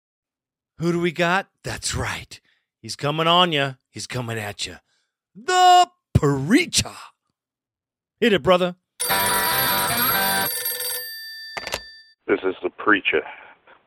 Who 0.78 0.92
do 0.92 1.00
we 1.00 1.12
got? 1.12 1.50
That's 1.64 1.94
right. 1.94 2.40
He's 2.82 2.96
coming 2.96 3.28
on 3.28 3.52
you. 3.52 3.76
He's 3.90 4.08
coming 4.08 4.40
at 4.40 4.66
you. 4.66 4.78
The 5.36 5.90
Preacher. 6.14 6.96
Hit 8.20 8.34
it, 8.34 8.44
brother. 8.44 8.76
This 12.30 12.42
is 12.44 12.54
the 12.62 12.70
Preacher 12.70 13.24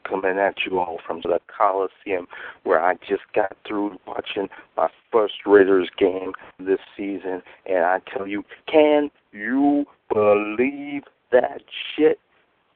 coming 0.03 0.37
at 0.37 0.57
you 0.67 0.81
all 0.81 0.99
from 1.07 1.21
the 1.21 1.39
Coliseum 1.47 2.27
where 2.65 2.83
I 2.83 2.95
just 3.09 3.23
got 3.37 3.57
through 3.65 3.99
watching 4.05 4.49
my 4.77 4.89
first 5.13 5.35
Raiders 5.47 5.89
game 5.97 6.33
this 6.59 6.81
season. 6.97 7.43
And 7.67 7.85
I 7.85 8.01
tell 8.13 8.27
you, 8.27 8.43
can 8.67 9.13
you 9.31 9.85
believe 10.13 11.05
that 11.31 11.61
shit? 11.97 12.19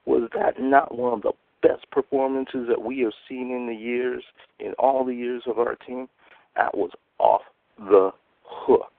Was 0.04 0.30
that 0.34 0.60
not 0.60 0.96
one 0.96 1.14
of 1.14 1.22
the 1.22 1.32
best 1.62 1.90
performances 1.90 2.68
that 2.68 2.82
we 2.82 3.00
have 3.00 3.14
seen 3.28 3.50
in 3.50 3.66
the 3.66 3.74
years, 3.74 4.22
in 4.60 4.72
all 4.78 5.04
the 5.04 5.16
years 5.16 5.42
of 5.48 5.58
our 5.58 5.74
team? 5.74 6.06
That 6.54 6.76
was 6.76 6.92
off 7.18 7.42
the 7.76 8.12
hook. 8.44 8.92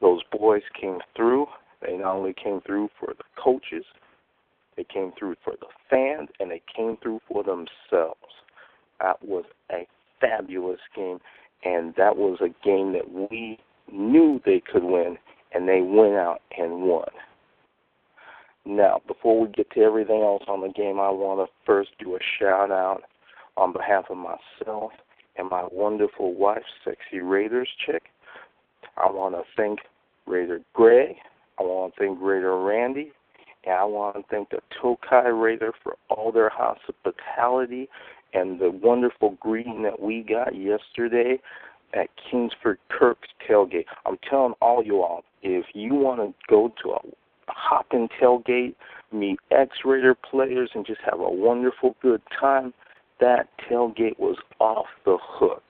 Those 0.00 0.22
boys 0.32 0.62
came 0.80 1.00
through. 1.14 1.44
They 1.82 1.98
not 1.98 2.14
only 2.14 2.32
came 2.32 2.62
through 2.62 2.88
for 2.98 3.08
the 3.08 3.24
coaches, 3.38 3.84
they 4.76 4.84
came 4.84 5.12
through 5.18 5.36
for 5.44 5.54
the 5.60 5.66
fans, 5.90 6.28
and 6.40 6.50
they 6.50 6.62
came 6.74 6.96
through 7.02 7.20
for 7.28 7.42
themselves. 7.42 8.18
That 9.00 9.22
was 9.22 9.44
a 9.70 9.86
fabulous 10.20 10.80
game, 10.94 11.18
and 11.64 11.94
that 11.96 12.16
was 12.16 12.38
a 12.40 12.54
game 12.64 12.92
that 12.92 13.10
we 13.10 13.58
knew 13.92 14.40
they 14.44 14.60
could 14.60 14.84
win, 14.84 15.16
and 15.52 15.68
they 15.68 15.80
went 15.80 16.14
out 16.14 16.40
and 16.56 16.82
won. 16.82 17.08
Now, 18.66 19.02
before 19.06 19.40
we 19.40 19.48
get 19.48 19.70
to 19.72 19.80
everything 19.80 20.22
else 20.22 20.44
on 20.48 20.62
the 20.62 20.68
game, 20.68 20.98
I 20.98 21.10
want 21.10 21.46
to 21.46 21.52
first 21.66 21.90
do 21.98 22.16
a 22.16 22.18
shout 22.38 22.70
out 22.70 23.02
on 23.56 23.72
behalf 23.72 24.06
of 24.10 24.16
myself 24.16 24.92
and 25.36 25.50
my 25.50 25.66
wonderful 25.70 26.34
wife, 26.34 26.62
Sexy 26.84 27.20
Raiders 27.20 27.68
Chick. 27.84 28.04
I 28.96 29.10
want 29.10 29.34
to 29.34 29.42
thank 29.56 29.80
Raider 30.26 30.60
Greg. 30.72 31.16
I 31.58 31.62
want 31.62 31.94
to 31.94 32.00
thank 32.00 32.18
Raider 32.20 32.58
Randy. 32.62 33.12
And 33.66 33.74
I 33.74 33.84
want 33.84 34.16
to 34.16 34.22
thank 34.30 34.50
the 34.50 34.60
Tokai 34.80 35.28
Raider 35.28 35.72
for 35.82 35.96
all 36.08 36.32
their 36.32 36.50
hospitality 36.50 37.88
and 38.32 38.60
the 38.60 38.70
wonderful 38.70 39.36
greeting 39.40 39.82
that 39.82 40.00
we 40.00 40.22
got 40.22 40.54
yesterday 40.54 41.38
at 41.94 42.08
Kingsford 42.30 42.78
Kirk's 42.90 43.28
tailgate. 43.48 43.84
I'm 44.04 44.18
telling 44.28 44.54
all 44.60 44.84
you 44.84 45.02
all, 45.02 45.24
if 45.42 45.66
you 45.74 45.94
want 45.94 46.20
to 46.20 46.34
go 46.48 46.72
to 46.82 46.92
a 46.92 46.98
hopping 47.46 48.08
tailgate, 48.20 48.74
meet 49.12 49.38
ex-Raider 49.50 50.16
players, 50.16 50.70
and 50.74 50.84
just 50.84 51.00
have 51.08 51.20
a 51.20 51.30
wonderful 51.30 51.94
good 52.02 52.22
time, 52.38 52.74
that 53.20 53.48
tailgate 53.70 54.18
was 54.18 54.36
off 54.58 54.86
the 55.04 55.16
hook. 55.20 55.62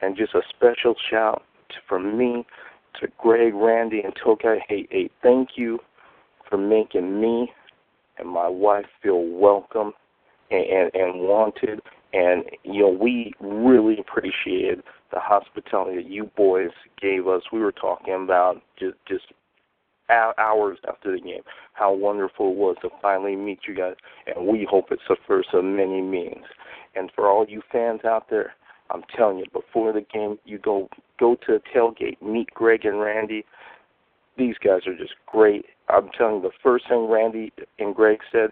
And 0.00 0.16
just 0.16 0.34
a 0.34 0.42
special 0.50 0.94
shout 1.10 1.42
from 1.88 2.16
me 2.16 2.46
to 3.00 3.08
Greg, 3.18 3.54
Randy, 3.54 4.00
and 4.00 4.14
Tokai. 4.22 4.58
Hey, 4.68 4.86
hey, 4.90 5.10
thank 5.22 5.50
you 5.56 5.80
for 6.48 6.56
making 6.56 7.20
me 7.20 7.52
and 8.18 8.28
my 8.28 8.48
wife 8.48 8.86
feel 9.02 9.22
welcome 9.22 9.92
and, 10.50 10.64
and, 10.64 10.90
and 10.94 11.20
wanted. 11.20 11.80
And, 12.12 12.44
you 12.62 12.82
know, 12.82 12.88
we 12.88 13.32
really 13.40 13.98
appreciated 13.98 14.82
the 15.12 15.20
hospitality 15.20 15.96
that 15.96 16.10
you 16.10 16.30
boys 16.36 16.70
gave 17.00 17.26
us. 17.26 17.42
We 17.52 17.60
were 17.60 17.72
talking 17.72 18.14
about 18.14 18.62
just, 18.78 18.94
just 19.06 19.24
hours 20.08 20.78
after 20.88 21.12
the 21.12 21.20
game 21.20 21.42
how 21.72 21.92
wonderful 21.92 22.52
it 22.52 22.56
was 22.56 22.76
to 22.80 22.88
finally 23.02 23.36
meet 23.36 23.60
you 23.68 23.74
guys. 23.74 23.94
And 24.26 24.46
we 24.46 24.66
hope 24.68 24.86
it's 24.90 25.02
the 25.08 25.16
first 25.26 25.48
of 25.52 25.64
many 25.64 26.00
meetings. 26.00 26.46
And 26.94 27.10
for 27.14 27.28
all 27.28 27.44
you 27.46 27.60
fans 27.70 28.00
out 28.04 28.30
there, 28.30 28.54
I'm 28.90 29.02
telling 29.16 29.38
you, 29.38 29.44
before 29.52 29.92
the 29.92 30.00
game, 30.00 30.38
you 30.44 30.58
go 30.58 30.88
go 31.18 31.34
to 31.46 31.58
the 31.58 31.60
tailgate, 31.74 32.22
meet 32.22 32.48
Greg 32.54 32.84
and 32.84 33.00
Randy. 33.00 33.44
These 34.38 34.56
guys 34.64 34.86
are 34.86 34.96
just 34.96 35.14
great. 35.26 35.66
I'm 35.88 36.10
telling 36.16 36.36
you, 36.36 36.42
the 36.42 36.50
first 36.62 36.88
thing 36.88 37.08
Randy 37.08 37.52
and 37.78 37.94
Greg 37.94 38.18
said 38.32 38.50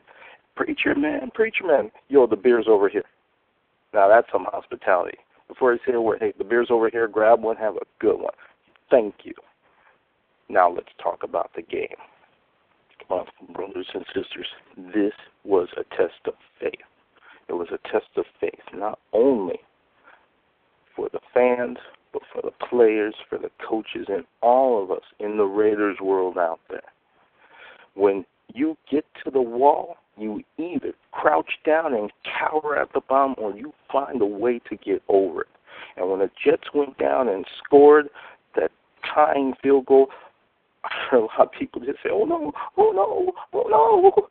Preacher 0.57 0.95
man, 0.95 1.31
preacher 1.35 1.67
man. 1.67 1.91
Yo, 2.09 2.27
the 2.27 2.37
beer's 2.37 2.67
over 2.69 2.89
here. 2.89 3.05
Now 3.93 4.09
that's 4.09 4.31
some 4.31 4.47
hospitality. 4.51 5.19
Before 5.49 5.73
I 5.73 5.79
say 5.87 5.95
a 5.95 6.01
word, 6.01 6.19
hey, 6.21 6.33
the 6.39 6.45
beer's 6.45 6.69
over 6.71 6.89
here. 6.89 7.09
Grab 7.09 7.43
one, 7.43 7.57
have 7.57 7.75
a 7.75 7.87
good 7.99 8.17
one. 8.17 8.35
Thank 8.91 9.15
you. 9.25 9.35
Now 10.49 10.71
let's 10.71 10.89
talk 11.03 11.23
about 11.23 11.51
the 11.57 11.63
game. 11.63 11.97
On, 13.11 13.27
brothers 13.53 13.89
and 13.95 14.05
sisters. 14.07 14.47
This 14.77 15.13
was 15.45 15.69
a 15.77 15.85
test 15.97 16.21
of 16.27 16.35
faith. 16.61 16.73
It 17.49 17.53
was 17.53 17.69
a 17.71 17.89
test 17.89 18.07
of 18.17 18.25
faith, 18.41 18.63
not 18.73 18.99
only 19.13 19.59
for 20.97 21.09
the 21.13 21.21
fans, 21.35 21.79
but 22.13 22.23
for 22.33 22.41
the 22.43 22.53
players, 22.71 23.15
for 23.29 23.39
the 23.39 23.51
coaches, 23.69 24.07
and 24.09 24.25
all 24.41 24.83
of 24.83 24.91
us 24.91 25.03
in 25.19 25.37
the 25.37 25.45
Raiders 25.45 25.99
world 26.01 26.39
out 26.39 26.61
there. 26.71 26.94
When 27.95 28.25
you 28.53 28.77
get 28.91 29.05
to 29.25 29.31
the 29.31 29.43
wall, 29.43 29.97
you 30.17 30.43
either 30.59 30.93
crouch 31.13 31.51
down 31.65 31.95
and 31.95 32.11
cower 32.39 32.77
at 32.77 32.93
the 32.93 33.01
bottom 33.09 33.35
or 33.39 33.55
you 33.55 33.73
find 33.91 34.21
a 34.23 34.27
way 34.27 34.61
to 34.69 34.77
get 34.77 35.03
over 35.09 35.43
it. 35.43 35.49
And 35.97 36.09
when 36.11 36.21
the 36.21 36.31
Jets 36.45 36.69
went 36.75 36.99
down 36.99 37.29
and 37.29 37.45
scored 37.65 38.09
that 38.57 38.71
tying 39.15 39.55
field 39.63 39.87
goal, 39.87 40.09
a 41.13 41.17
lot 41.17 41.41
of 41.41 41.53
people 41.53 41.81
just 41.81 41.99
say, 42.03 42.11
oh 42.13 42.25
no, 42.25 42.53
oh 42.77 42.93
no, 42.95 43.33
oh 43.53 43.69
no, 43.69 44.29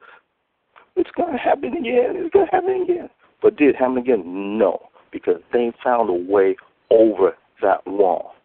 it's 0.95 1.09
going 1.17 1.33
to 1.33 1.39
happen 1.39 1.73
again, 1.73 2.15
it's 2.15 2.33
going 2.33 2.45
to 2.47 2.51
happen 2.51 2.81
again. 2.83 3.09
But 3.41 3.57
did 3.57 3.69
it 3.69 3.75
happen 3.75 3.97
again? 3.97 4.57
No, 4.57 4.89
because 5.11 5.41
they 5.51 5.71
found 5.83 6.09
a 6.09 6.31
way 6.31 6.55
over 6.89 7.35
that 7.61 7.85
wall. 7.85 8.35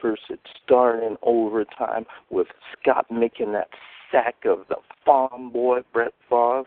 First, 0.00 0.22
it 0.30 0.40
started 0.64 1.06
in 1.06 1.16
overtime 1.22 2.06
with 2.30 2.48
Scott 2.80 3.06
making 3.10 3.52
that 3.52 3.68
sack 4.10 4.36
of 4.44 4.60
the 4.68 4.76
farm 5.04 5.50
boy, 5.50 5.80
Brett 5.92 6.12
Favre. 6.28 6.64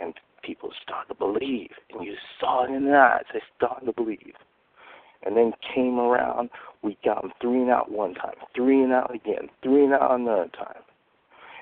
And 0.00 0.14
people 0.42 0.70
started 0.82 1.08
to 1.08 1.14
believe. 1.14 1.70
And 1.90 2.04
you 2.04 2.14
saw 2.40 2.64
it 2.64 2.70
in 2.70 2.84
their 2.84 3.02
eyes. 3.02 3.24
They 3.32 3.40
started 3.56 3.86
to 3.86 3.92
believe. 3.92 4.34
And 5.24 5.36
then 5.36 5.52
came 5.74 5.98
around, 5.98 6.50
we 6.82 6.96
got 7.04 7.22
them 7.22 7.32
three 7.40 7.60
and 7.60 7.70
out 7.70 7.90
one 7.90 8.14
time, 8.14 8.36
three 8.54 8.82
and 8.82 8.92
out 8.92 9.12
again, 9.12 9.48
three 9.64 9.84
and 9.84 9.92
out 9.92 10.14
another 10.14 10.48
time. 10.56 10.82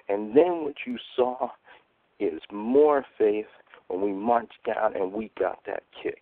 And 0.08 0.36
then 0.36 0.64
what 0.64 0.74
you 0.86 0.98
saw 1.16 1.48
is 2.20 2.40
more 2.52 3.04
faith 3.16 3.46
when 3.88 4.02
we 4.02 4.12
marched 4.12 4.58
down 4.66 4.94
and 4.94 5.12
we 5.12 5.30
got 5.38 5.60
that 5.66 5.82
kick. 6.02 6.18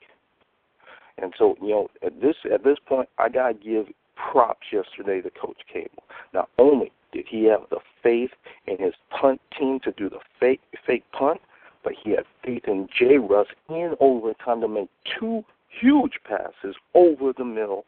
And 1.19 1.33
so, 1.39 1.57
you 1.61 1.71
know, 1.71 1.89
at 2.05 2.21
this 2.21 2.35
at 2.53 2.65
this 2.65 2.79
point, 2.87 3.09
I 3.19 3.29
gotta 3.29 3.55
give 3.55 3.87
props 4.17 4.67
yesterday 4.73 5.21
to 5.21 5.31
Coach 5.31 5.63
Cable. 5.73 6.03
Not 6.33 6.49
only 6.59 6.93
did 7.13 7.27
he 7.29 7.45
have 7.45 7.63
the 7.71 7.81
faith 8.03 8.31
in 8.67 8.79
his 8.79 8.95
punt 9.11 9.41
team 9.59 9.81
to 9.85 9.93
do 9.93 10.09
the 10.09 10.21
fake 10.41 10.61
fake 10.87 11.05
punt, 11.13 11.41
but 11.83 11.93
he 12.03 12.11
had 12.11 12.25
faith 12.45 12.65
in 12.67 12.89
Jay 12.97 13.19
Russ 13.19 13.49
in 13.69 13.95
overtime 14.01 14.61
to 14.63 14.69
make 14.69 14.89
two 15.19 15.45
huge 15.69 16.19
passes 16.25 16.77
over 16.95 17.33
the 17.37 17.45
middle, 17.45 17.85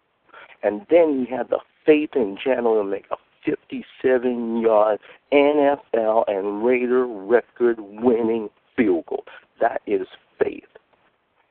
and 0.62 0.86
then 0.90 1.24
he 1.26 1.34
had 1.34 1.48
the 1.48 1.60
faith 1.84 2.10
in 2.14 2.36
Jano 2.36 2.80
to 2.82 2.84
make 2.88 3.06
a 3.10 3.16
57-yard 3.46 4.98
NFL 5.32 6.24
and 6.26 6.64
Raider 6.64 7.06
record-winning 7.06 8.50
field 8.76 9.06
goal. 9.06 9.24
That 9.60 9.80
is 9.86 10.06
faith. 10.42 10.64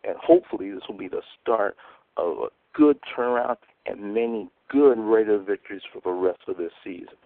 And 0.03 0.18
hopefully 0.18 0.72
this 0.72 0.84
will 0.88 0.97
be 0.97 1.07
the 1.07 1.22
start 1.41 1.77
of 2.18 2.38
a 2.38 2.47
good 2.73 2.99
turnaround 3.15 3.57
and 3.85 4.13
many 4.13 4.49
good 4.69 4.97
Raider 4.97 5.39
victories 5.39 5.81
for 5.91 6.01
the 6.03 6.11
rest 6.11 6.41
of 6.47 6.57
this 6.57 6.71
season. 6.83 7.17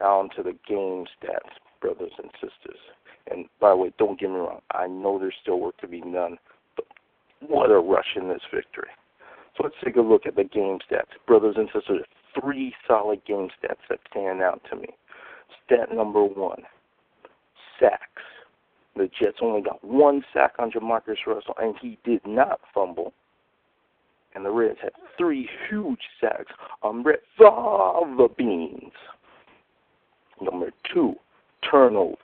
Now 0.00 0.20
on 0.20 0.30
to 0.36 0.42
the 0.42 0.56
game 0.68 1.06
stats, 1.16 1.56
brothers 1.80 2.12
and 2.18 2.30
sisters. 2.34 2.78
And 3.30 3.46
by 3.60 3.70
the 3.70 3.76
way, 3.76 3.92
don't 3.98 4.18
get 4.18 4.30
me 4.30 4.36
wrong, 4.36 4.60
I 4.72 4.86
know 4.86 5.18
there's 5.18 5.34
still 5.42 5.60
work 5.60 5.76
to 5.78 5.88
be 5.88 6.00
done, 6.00 6.38
but 6.76 6.86
what 7.46 7.70
a 7.70 7.78
rush 7.78 8.16
in 8.16 8.28
this 8.28 8.42
victory. 8.52 8.88
So 9.56 9.64
let's 9.64 9.76
take 9.84 9.96
a 9.96 10.00
look 10.00 10.22
at 10.26 10.36
the 10.36 10.44
game 10.44 10.78
stats. 10.90 11.18
Brothers 11.26 11.56
and 11.58 11.68
sisters, 11.74 12.04
three 12.40 12.74
solid 12.86 13.20
game 13.26 13.48
stats 13.62 13.82
that 13.90 13.98
stand 14.10 14.40
out 14.40 14.62
to 14.70 14.76
me. 14.76 14.88
Stat 15.66 15.92
number 15.92 16.24
one, 16.24 16.62
sacks. 17.78 18.22
The 18.96 19.08
Jets 19.20 19.38
only 19.42 19.62
got 19.62 19.84
one 19.84 20.24
sack 20.32 20.54
on 20.58 20.70
Jamarcus 20.70 21.26
Russell, 21.26 21.54
and 21.58 21.74
he 21.80 21.98
did 22.04 22.20
not 22.26 22.60
fumble. 22.74 23.12
And 24.38 24.46
the 24.46 24.52
Reds 24.52 24.78
had 24.80 24.92
three 25.16 25.50
huge 25.68 25.98
sacks 26.20 26.52
on 26.84 27.02
Brett 27.02 27.22
Favre 27.36 28.28
Beans. 28.36 28.92
Number 30.40 30.70
two, 30.94 31.14
turnovers. 31.68 32.16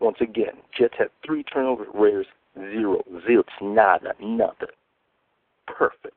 Once 0.00 0.18
again, 0.20 0.52
Jets 0.78 0.92
had 0.98 1.08
three 1.24 1.44
turnovers, 1.44 1.86
Raiders 1.94 2.26
zero. 2.54 3.02
Zilch, 3.26 3.48
nada, 3.62 4.12
nothing. 4.20 4.68
Perfect. 5.66 6.12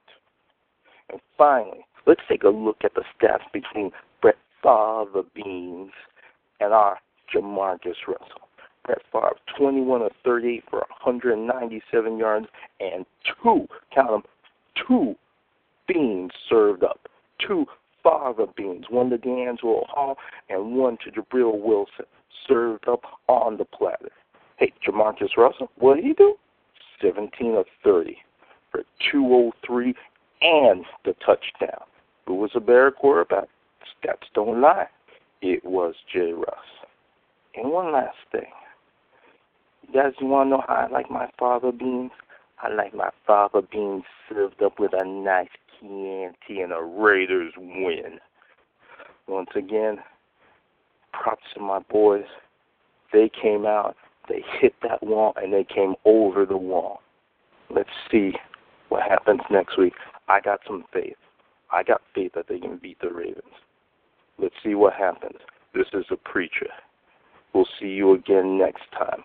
And 1.10 1.22
finally, 1.38 1.86
let's 2.06 2.20
take 2.28 2.44
a 2.44 2.50
look 2.50 2.80
at 2.84 2.96
the 2.96 3.04
stats 3.18 3.50
between 3.54 3.92
Brett 4.22 4.36
Favre 4.62 5.24
Beans 5.34 5.92
and 6.60 6.74
our 6.74 7.00
Jamarcus 7.34 7.96
Russell. 8.10 8.42
Brett 8.86 9.02
Favre, 9.10 9.38
21 9.58 10.02
of 10.02 10.12
38 10.26 10.66
for 10.70 10.80
197 10.80 12.18
yards 12.18 12.48
and 12.82 13.06
two, 13.42 13.70
count 13.94 14.10
them, 14.10 14.24
two 14.88 15.16
beans 15.88 16.32
served 16.50 16.84
up. 16.84 17.08
Two 17.46 17.66
Favre 18.04 18.46
beans, 18.56 18.86
one 18.90 19.10
to 19.10 19.18
DeAngelo 19.18 19.88
Hall 19.88 20.18
and 20.50 20.76
one 20.76 20.98
to 21.04 21.12
Gibril 21.12 21.60
Wilson, 21.60 22.06
served 22.48 22.88
up 22.88 23.02
on 23.28 23.58
the 23.58 23.66
platter. 23.66 24.12
Hey, 24.58 24.72
Jamarcus 24.88 25.36
Russell, 25.38 25.72
what 25.78 25.96
did 25.96 26.06
he 26.06 26.14
do? 26.14 26.36
17 27.02 27.56
of 27.56 27.66
30 27.84 28.18
for 28.72 28.84
203 29.12 29.94
and 30.42 30.86
the 31.04 31.14
touchdown. 31.26 31.82
Who 32.28 32.36
was 32.36 32.52
a 32.56 32.60
better 32.60 32.92
quarterback? 32.92 33.48
Stats 34.04 34.28
don't 34.34 34.62
lie. 34.62 34.88
It 35.42 35.64
was 35.66 35.96
Jay 36.12 36.32
Russ. 36.32 36.56
And 37.56 37.72
one 37.72 37.92
last 37.92 38.18
thing. 38.32 38.52
You 39.88 39.94
guys 39.94 40.14
want 40.22 40.48
to 40.48 40.50
know 40.52 40.64
how 40.68 40.88
I 40.88 40.92
like 40.92 41.10
my 41.10 41.28
Favre 41.40 41.72
beans? 41.72 42.12
I 42.62 42.74
like 42.74 42.94
my 42.94 43.10
Favre 43.28 43.62
being 43.72 44.04
served 44.30 44.62
up 44.62 44.80
with 44.80 44.92
a 44.94 45.06
nice 45.06 45.50
Chianti 45.80 46.62
and 46.62 46.72
a 46.72 46.82
Raiders 46.82 47.54
win. 47.58 48.20
Once 49.28 49.50
again, 49.56 49.98
props 51.14 51.44
to 51.54 51.60
my 51.60 51.80
boys. 51.80 52.26
They 53.12 53.30
came 53.30 53.66
out, 53.66 53.96
they 54.30 54.44
hit 54.60 54.74
that 54.84 55.04
wall, 55.04 55.34
and 55.36 55.54
they 55.54 55.64
came 55.64 55.96
over 56.06 56.46
the 56.46 56.58
wall. 56.58 57.02
Let's 57.70 57.90
see 58.12 58.34
what 58.90 59.04
happens 59.04 59.42
next 59.50 59.78
week. 59.78 59.94
I 60.28 60.40
got 60.40 60.60
some 60.68 60.86
faith. 60.94 61.18
I 61.72 61.84
got 61.84 62.02
faith 62.14 62.32
that 62.36 62.48
they 62.48 62.60
can 62.60 62.78
beat 62.78 63.00
the 63.02 63.10
Ravens. 63.10 63.44
Let's 64.38 64.56
see 64.64 64.76
what 64.76 64.94
happens. 64.94 65.40
This 65.74 65.88
is 65.94 66.06
a 66.12 66.16
preacher. 66.16 66.68
We'll 67.54 67.68
see 67.80 67.88
you 67.88 68.14
again 68.14 68.58
next 68.58 68.84
time. 68.92 69.24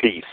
Peace. 0.00 0.24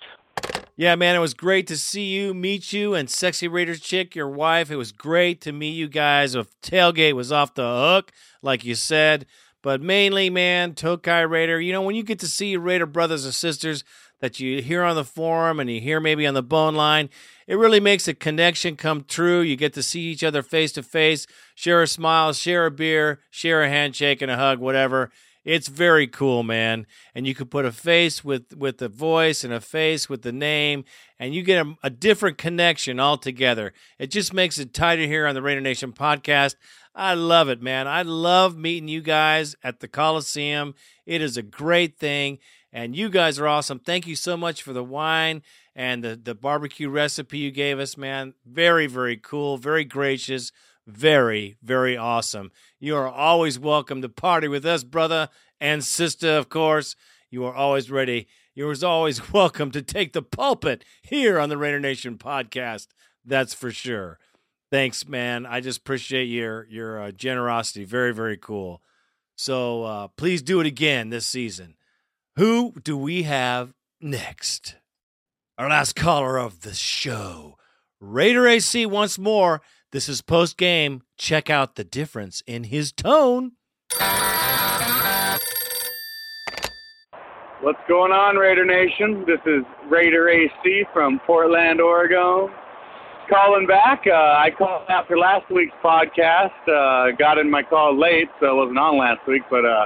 Yeah, 0.77 0.95
man, 0.95 1.15
it 1.15 1.19
was 1.19 1.33
great 1.33 1.67
to 1.67 1.77
see 1.77 2.07
you, 2.07 2.33
meet 2.33 2.73
you, 2.73 2.95
and 2.95 3.09
Sexy 3.09 3.47
Raiders 3.47 3.79
chick, 3.79 4.13
your 4.13 4.27
wife. 4.27 4.69
It 4.69 4.75
was 4.75 4.91
great 4.91 5.39
to 5.41 5.53
meet 5.53 5.71
you 5.71 5.87
guys. 5.87 6.35
A 6.35 6.47
tailgate 6.61 7.13
was 7.13 7.31
off 7.31 7.53
the 7.53 7.63
hook, 7.63 8.11
like 8.41 8.65
you 8.65 8.75
said. 8.75 9.25
But 9.61 9.81
mainly, 9.81 10.29
man, 10.29 10.75
Tokai 10.75 11.21
Raider. 11.21 11.61
You 11.61 11.71
know, 11.71 11.81
when 11.81 11.95
you 11.95 12.03
get 12.03 12.19
to 12.19 12.27
see 12.27 12.57
Raider 12.57 12.85
brothers 12.85 13.23
and 13.23 13.33
sisters 13.33 13.85
that 14.19 14.41
you 14.41 14.61
hear 14.61 14.83
on 14.83 14.97
the 14.97 15.05
forum 15.05 15.61
and 15.61 15.69
you 15.69 15.79
hear 15.79 16.01
maybe 16.01 16.27
on 16.27 16.33
the 16.33 16.43
bone 16.43 16.75
line, 16.75 17.09
it 17.47 17.55
really 17.55 17.79
makes 17.79 18.09
a 18.09 18.13
connection 18.13 18.75
come 18.75 19.05
true. 19.05 19.39
You 19.39 19.55
get 19.55 19.73
to 19.75 19.83
see 19.83 20.01
each 20.01 20.25
other 20.25 20.43
face 20.43 20.73
to 20.73 20.83
face, 20.83 21.25
share 21.55 21.83
a 21.83 21.87
smile, 21.87 22.33
share 22.33 22.65
a 22.65 22.71
beer, 22.71 23.21
share 23.29 23.63
a 23.63 23.69
handshake 23.69 24.21
and 24.21 24.29
a 24.29 24.35
hug, 24.35 24.59
whatever. 24.59 25.09
It's 25.45 25.67
very 25.67 26.07
cool, 26.07 26.43
man. 26.43 26.87
And 27.13 27.27
you 27.27 27.35
could 27.35 27.51
put 27.51 27.65
a 27.65 27.71
face 27.71 28.23
with 28.25 28.55
with 28.57 28.79
the 28.79 28.89
voice 28.89 29.43
and 29.43 29.53
a 29.53 29.61
face 29.61 30.09
with 30.09 30.23
the 30.23 30.31
name, 30.31 30.83
and 31.19 31.33
you 31.33 31.43
get 31.43 31.65
a, 31.65 31.75
a 31.83 31.89
different 31.89 32.37
connection 32.37 32.99
altogether. 32.99 33.71
It 33.99 34.07
just 34.07 34.33
makes 34.33 34.57
it 34.57 34.73
tighter 34.73 35.05
here 35.05 35.27
on 35.27 35.35
the 35.35 35.41
Raider 35.41 35.61
Nation 35.61 35.93
podcast. 35.93 36.55
I 36.95 37.13
love 37.13 37.49
it, 37.49 37.61
man. 37.61 37.87
I 37.87 38.01
love 38.01 38.57
meeting 38.57 38.87
you 38.87 39.01
guys 39.01 39.55
at 39.63 39.81
the 39.81 39.87
Coliseum. 39.87 40.75
It 41.05 41.21
is 41.21 41.37
a 41.37 41.43
great 41.43 41.97
thing, 41.97 42.39
and 42.73 42.95
you 42.95 43.09
guys 43.09 43.37
are 43.37 43.47
awesome. 43.47 43.79
Thank 43.79 44.07
you 44.07 44.15
so 44.15 44.35
much 44.35 44.63
for 44.63 44.73
the 44.73 44.83
wine 44.83 45.43
and 45.75 46.03
the, 46.03 46.15
the 46.15 46.33
barbecue 46.33 46.89
recipe 46.89 47.37
you 47.39 47.51
gave 47.51 47.79
us, 47.79 47.97
man. 47.97 48.33
Very, 48.45 48.87
very 48.87 49.17
cool, 49.17 49.57
very 49.57 49.83
gracious, 49.83 50.53
very, 50.87 51.57
very 51.63 51.97
awesome. 51.97 52.51
You 52.79 52.95
are 52.95 53.07
always 53.07 53.57
welcome 53.57 54.01
to 54.01 54.09
party 54.09 54.47
with 54.47 54.65
us, 54.65 54.83
brother 54.83 55.29
and 55.59 55.83
sister, 55.83 56.37
of 56.37 56.49
course. 56.49 56.95
You 57.29 57.43
are 57.45 57.53
always 57.53 57.89
ready. 57.89 58.27
You 58.53 58.69
are 58.69 58.75
always 58.85 59.31
welcome 59.33 59.71
to 59.71 59.81
take 59.81 60.13
the 60.13 60.21
pulpit 60.21 60.83
here 61.01 61.39
on 61.39 61.49
the 61.49 61.57
Raider 61.57 61.79
Nation 61.79 62.17
podcast. 62.17 62.87
That's 63.25 63.53
for 63.53 63.71
sure. 63.71 64.19
Thanks, 64.71 65.07
man. 65.07 65.45
I 65.45 65.61
just 65.61 65.79
appreciate 65.79 66.25
your 66.25 66.65
your 66.67 67.01
uh, 67.01 67.11
generosity. 67.11 67.83
Very, 67.83 68.13
very 68.13 68.37
cool. 68.37 68.81
So 69.35 69.83
uh, 69.83 70.07
please 70.09 70.41
do 70.41 70.59
it 70.59 70.67
again 70.67 71.09
this 71.09 71.25
season. 71.25 71.75
Who 72.35 72.73
do 72.83 72.97
we 72.97 73.23
have 73.23 73.73
next? 74.01 74.75
Our 75.57 75.69
last 75.69 75.95
caller 75.95 76.37
of 76.37 76.61
the 76.61 76.73
show. 76.73 77.57
Raider 77.99 78.47
AC 78.47 78.85
once 78.85 79.17
more. 79.17 79.61
This 79.95 80.09
is 80.09 80.21
post 80.21 80.57
game. 80.57 81.03
Check 81.17 81.49
out 81.49 81.75
the 81.75 81.85
difference 81.85 82.43
in 82.45 82.65
his 82.65 82.91
tone. 82.91 83.53
What's 87.61 87.79
going 87.87 88.11
on, 88.11 88.35
Raider 88.35 88.65
Nation? 88.65 89.23
This 89.25 89.39
is 89.45 89.63
Raider 89.89 90.27
AC 90.27 90.83
from 90.91 91.21
Portland, 91.25 91.79
Oregon. 91.79 92.53
Calling 93.29 93.67
back. 93.67 94.03
Uh, 94.05 94.11
I 94.11 94.51
called 94.57 94.83
after 94.89 95.17
last 95.17 95.49
week's 95.49 95.71
podcast. 95.81 96.51
Uh, 96.67 97.15
got 97.15 97.37
in 97.37 97.49
my 97.49 97.63
call 97.63 97.97
late, 97.97 98.27
so 98.41 98.47
I 98.47 98.51
wasn't 98.51 98.77
on 98.77 98.97
last 98.97 99.25
week, 99.29 99.43
but 99.49 99.63
uh, 99.63 99.85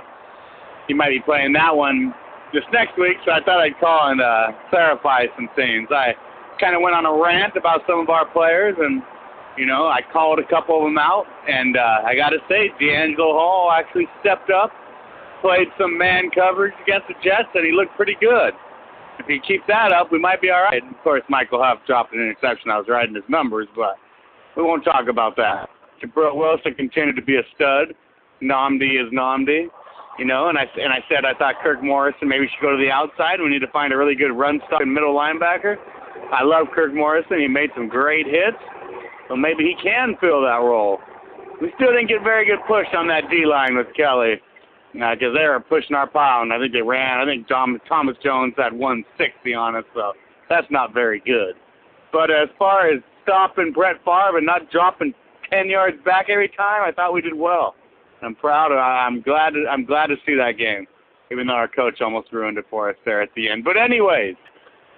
he 0.87 0.95
might 0.95 1.09
be 1.09 1.19
playing 1.19 1.53
that 1.53 1.75
one 1.75 2.15
this 2.51 2.63
next 2.73 2.97
week, 2.97 3.17
so 3.27 3.31
I 3.31 3.43
thought 3.43 3.59
I'd 3.59 3.79
call 3.79 4.09
and 4.09 4.21
uh, 4.21 4.53
clarify 4.71 5.25
some 5.35 5.49
things. 5.55 5.87
I 5.91 6.15
kind 6.59 6.75
of 6.75 6.81
went 6.81 6.95
on 6.95 7.05
a 7.05 7.13
rant 7.13 7.55
about 7.55 7.81
some 7.85 7.99
of 7.99 8.09
our 8.09 8.25
players, 8.25 8.73
and 8.79 9.03
you 9.59 9.65
know, 9.65 9.87
I 9.87 9.99
called 10.13 10.39
a 10.39 10.47
couple 10.47 10.79
of 10.79 10.85
them 10.85 10.97
out, 10.97 11.25
and 11.47 11.75
uh, 11.75 12.07
I 12.07 12.15
got 12.15 12.29
to 12.29 12.39
say, 12.47 12.71
DeAngelo 12.79 13.35
Hall 13.35 13.69
actually 13.69 14.07
stepped 14.21 14.49
up, 14.49 14.71
played 15.41 15.67
some 15.77 15.97
man 15.97 16.31
coverage 16.33 16.73
against 16.81 17.09
the 17.09 17.15
Jets, 17.21 17.51
and 17.53 17.65
he 17.65 17.73
looked 17.73 17.93
pretty 17.97 18.15
good. 18.21 18.53
If 19.19 19.27
he 19.27 19.37
keeps 19.45 19.67
that 19.67 19.91
up, 19.91 20.13
we 20.13 20.19
might 20.19 20.41
be 20.41 20.49
all 20.49 20.63
right. 20.63 20.81
Of 20.81 21.03
course, 21.03 21.23
Michael 21.27 21.61
Huff 21.61 21.79
dropped 21.85 22.13
an 22.13 22.21
interception. 22.21 22.71
I 22.71 22.77
was 22.77 22.87
writing 22.87 23.13
his 23.13 23.27
numbers, 23.27 23.67
but 23.75 23.99
we 24.55 24.63
won't 24.63 24.85
talk 24.85 25.09
about 25.09 25.35
that. 25.35 25.67
Gibril 26.01 26.37
Wilson 26.37 26.73
continued 26.73 27.17
to 27.17 27.21
be 27.21 27.35
a 27.35 27.43
stud. 27.55 27.93
Nnamdi 28.41 28.95
is 28.95 29.11
Nnamdi, 29.11 29.67
you 30.17 30.23
know, 30.23 30.47
and 30.47 30.57
I 30.57 30.63
and 30.79 30.93
I 30.93 31.03
said 31.11 31.25
I 31.25 31.33
thought 31.37 31.55
Kirk 31.61 31.83
Morrison 31.83 32.29
maybe 32.29 32.47
should 32.47 32.61
go 32.61 32.71
to 32.71 32.77
the 32.77 32.89
outside. 32.89 33.41
We 33.41 33.49
need 33.49 33.59
to 33.59 33.71
find 33.71 33.91
a 33.91 33.97
really 33.97 34.15
good 34.15 34.31
run 34.31 34.61
stop 34.67 34.79
and 34.79 34.93
middle 34.93 35.13
linebacker. 35.13 35.75
I 36.31 36.43
love 36.43 36.67
Kirk 36.73 36.93
Morrison. 36.93 37.41
He 37.41 37.49
made 37.49 37.71
some 37.75 37.89
great 37.89 38.25
hits. 38.25 38.63
So 39.29 39.35
maybe 39.35 39.63
he 39.63 39.75
can 39.81 40.17
fill 40.19 40.41
that 40.41 40.59
role. 40.59 40.99
We 41.61 41.71
still 41.75 41.93
didn't 41.93 42.07
get 42.07 42.23
very 42.23 42.45
good 42.45 42.59
push 42.67 42.87
on 42.97 43.07
that 43.07 43.29
D 43.29 43.45
line 43.45 43.77
with 43.77 43.87
Kelly 43.95 44.41
because 44.91 45.31
uh, 45.35 45.37
they 45.37 45.47
were 45.47 45.59
pushing 45.59 45.95
our 45.95 46.09
pound. 46.09 46.51
I 46.51 46.59
think 46.59 46.73
they 46.73 46.81
ran. 46.81 47.19
I 47.19 47.25
think 47.25 47.47
Tom, 47.47 47.79
Thomas 47.87 48.17
Jones 48.23 48.53
had 48.57 48.73
160 48.73 49.53
on 49.53 49.75
us, 49.75 49.85
so 49.93 50.13
that's 50.49 50.67
not 50.71 50.93
very 50.93 51.21
good. 51.25 51.53
But 52.11 52.31
as 52.31 52.49
far 52.57 52.89
as 52.89 53.01
stopping 53.23 53.71
Brett 53.71 53.97
Favre 54.03 54.37
and 54.37 54.45
not 54.45 54.71
dropping 54.71 55.13
10 55.51 55.69
yards 55.69 55.97
back 56.03 56.25
every 56.29 56.49
time, 56.49 56.81
I 56.83 56.91
thought 56.91 57.13
we 57.13 57.21
did 57.21 57.35
well. 57.35 57.75
I'm 58.21 58.35
proud. 58.35 58.71
Of, 58.71 58.79
I'm 58.79 59.21
glad. 59.21 59.53
I'm 59.69 59.85
glad 59.85 60.07
to 60.07 60.15
see 60.25 60.35
that 60.35 60.57
game, 60.57 60.87
even 61.31 61.47
though 61.47 61.53
our 61.53 61.67
coach 61.67 62.01
almost 62.01 62.33
ruined 62.33 62.57
it 62.57 62.65
for 62.69 62.89
us 62.89 62.95
there 63.05 63.21
at 63.21 63.29
the 63.35 63.47
end. 63.49 63.63
But 63.63 63.77
anyways, 63.77 64.35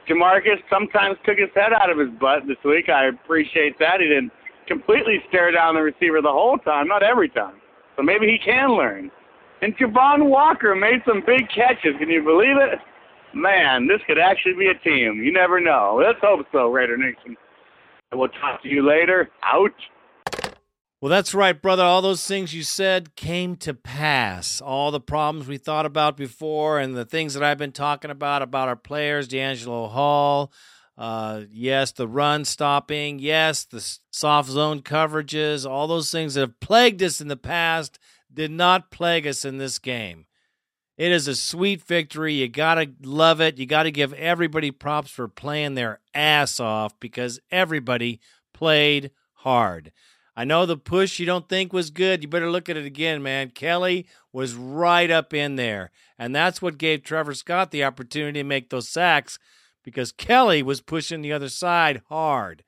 Jamarcus 0.10 0.62
sometimes 0.70 1.18
took 1.26 1.38
his 1.38 1.50
head 1.56 1.74
out 1.74 1.90
of 1.90 1.98
his 1.98 2.10
butt 2.20 2.48
this 2.48 2.58
week. 2.66 2.90
I 2.90 3.08
appreciate 3.08 3.78
that. 3.80 4.00
He 4.00 4.08
didn't 4.08 4.32
completely 4.68 5.24
stare 5.30 5.52
down 5.52 5.76
the 5.76 5.82
receiver 5.82 6.22
the 6.22 6.32
whole 6.32 6.58
time, 6.58 6.88
not 6.88 7.04
every 7.04 7.30
time. 7.30 7.56
So 7.96 8.04
maybe 8.04 8.28
he 8.28 8.38
can 8.38 8.72
learn. 8.72 9.12
And 9.62 9.78
Javon 9.78 10.30
Walker 10.30 10.76
made 10.76 11.02
some 11.06 11.22
big 11.26 11.48
catches. 11.54 11.96
Can 12.00 12.10
you 12.10 12.24
believe 12.24 12.58
it? 12.58 12.80
Man, 13.34 13.88
this 13.88 14.00
could 14.08 14.18
actually 14.18 14.54
be 14.54 14.68
a 14.68 14.76
team. 14.84 15.22
You 15.24 15.32
never 15.32 15.60
know. 15.60 16.02
Let's 16.04 16.20
hope 16.22 16.46
so, 16.52 16.70
Raider 16.72 16.98
Nation. 16.98 17.38
We'll 18.12 18.28
talk 18.28 18.62
to 18.64 18.70
you 18.70 18.86
later. 18.88 19.30
Out. 19.44 19.72
Well, 21.02 21.10
that's 21.10 21.34
right, 21.34 21.60
brother. 21.60 21.82
All 21.82 22.04
those 22.04 22.28
things 22.28 22.54
you 22.54 22.62
said 22.62 23.16
came 23.16 23.56
to 23.58 23.74
pass. 23.74 24.62
All 24.62 24.92
the 24.92 25.00
problems 25.00 25.48
we 25.48 25.58
thought 25.58 25.88
about 25.88 26.16
before 26.16 26.78
and 26.78 26.96
the 26.96 27.06
things 27.06 27.34
that 27.34 27.42
I've 27.42 27.58
been 27.58 27.72
talking 27.72 28.12
about, 28.12 28.44
about 28.44 28.68
our 28.68 28.76
players, 28.76 29.28
DeAngelo 29.28 29.90
Hall. 29.90 30.54
Uh, 30.96 31.42
yes, 31.52 31.92
the 31.92 32.08
run 32.08 32.46
stopping. 32.46 33.18
Yes, 33.18 33.66
the 33.66 33.84
soft 34.12 34.52
zone 34.52 34.84
coverages. 34.84 35.68
All 35.68 35.88
those 35.88 36.12
things 36.12 36.36
that 36.36 36.42
have 36.42 36.60
plagued 36.60 37.02
us 37.02 37.20
in 37.20 37.30
the 37.30 37.36
past 37.36 37.98
did 38.32 38.52
not 38.52 38.92
plague 38.92 39.26
us 39.26 39.44
in 39.44 39.58
this 39.58 39.80
game. 39.80 40.28
It 41.00 41.12
is 41.12 41.28
a 41.28 41.36
sweet 41.36 41.82
victory. 41.82 42.36
You 42.36 42.48
got 42.48 42.76
to 42.76 42.92
love 43.02 43.42
it. 43.42 43.58
You 43.58 43.66
got 43.66 43.84
to 43.84 43.92
give 43.92 44.14
everybody 44.14 44.70
props 44.70 45.10
for 45.10 45.28
playing 45.28 45.74
their 45.74 46.00
ass 46.14 46.60
off 46.60 47.00
because 47.00 47.40
everybody 47.50 48.20
played 48.54 49.10
hard. 49.34 49.92
I 50.36 50.46
know 50.46 50.66
the 50.66 50.78
push 50.78 51.20
you 51.20 51.26
don't 51.26 51.50
think 51.50 51.74
was 51.74 51.90
good. 51.90 52.22
You 52.22 52.30
better 52.30 52.50
look 52.50 52.70
at 52.70 52.78
it 52.78 52.86
again, 52.86 53.22
man. 53.22 53.50
Kelly 53.50 54.08
was 54.32 54.54
right 54.54 55.12
up 55.12 55.34
in 55.34 55.56
there. 55.56 55.92
And 56.18 56.36
that's 56.36 56.62
what 56.62 56.78
gave 56.78 57.04
Trevor 57.04 57.34
Scott 57.34 57.72
the 57.72 57.84
opportunity 57.84 58.40
to 58.40 58.44
make 58.44 58.70
those 58.70 58.88
sacks 58.88 59.40
because 59.84 60.12
Kelly 60.12 60.64
was 60.64 60.82
pushing 60.82 61.22
the 61.22 61.34
other 61.34 61.50
side 61.50 62.02
hard. 62.08 62.64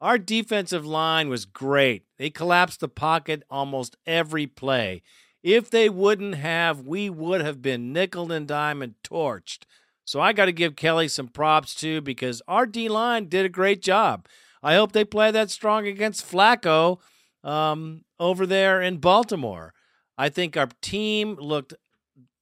Our 0.00 0.18
defensive 0.18 0.84
line 0.84 1.28
was 1.28 1.44
great. 1.44 2.04
They 2.18 2.30
collapsed 2.30 2.80
the 2.80 2.88
pocket 2.88 3.42
almost 3.50 3.96
every 4.06 4.46
play. 4.46 5.02
If 5.42 5.70
they 5.70 5.88
wouldn't 5.88 6.36
have, 6.36 6.80
we 6.80 7.10
would 7.10 7.40
have 7.40 7.62
been 7.62 7.92
nickel 7.92 8.30
and 8.30 8.46
dime 8.46 8.82
and 8.82 8.94
torched. 9.02 9.64
So 10.04 10.20
I 10.20 10.32
got 10.32 10.46
to 10.46 10.52
give 10.52 10.76
Kelly 10.76 11.08
some 11.08 11.28
props 11.28 11.74
too 11.74 12.00
because 12.00 12.42
our 12.46 12.66
D 12.66 12.88
line 12.88 13.28
did 13.28 13.46
a 13.46 13.48
great 13.48 13.82
job. 13.82 14.26
I 14.62 14.74
hope 14.74 14.92
they 14.92 15.04
play 15.04 15.30
that 15.30 15.50
strong 15.50 15.86
against 15.86 16.30
Flacco 16.30 16.98
um, 17.42 18.04
over 18.20 18.46
there 18.46 18.80
in 18.80 18.98
Baltimore. 18.98 19.74
I 20.16 20.28
think 20.28 20.56
our 20.56 20.68
team 20.80 21.36
looked 21.36 21.74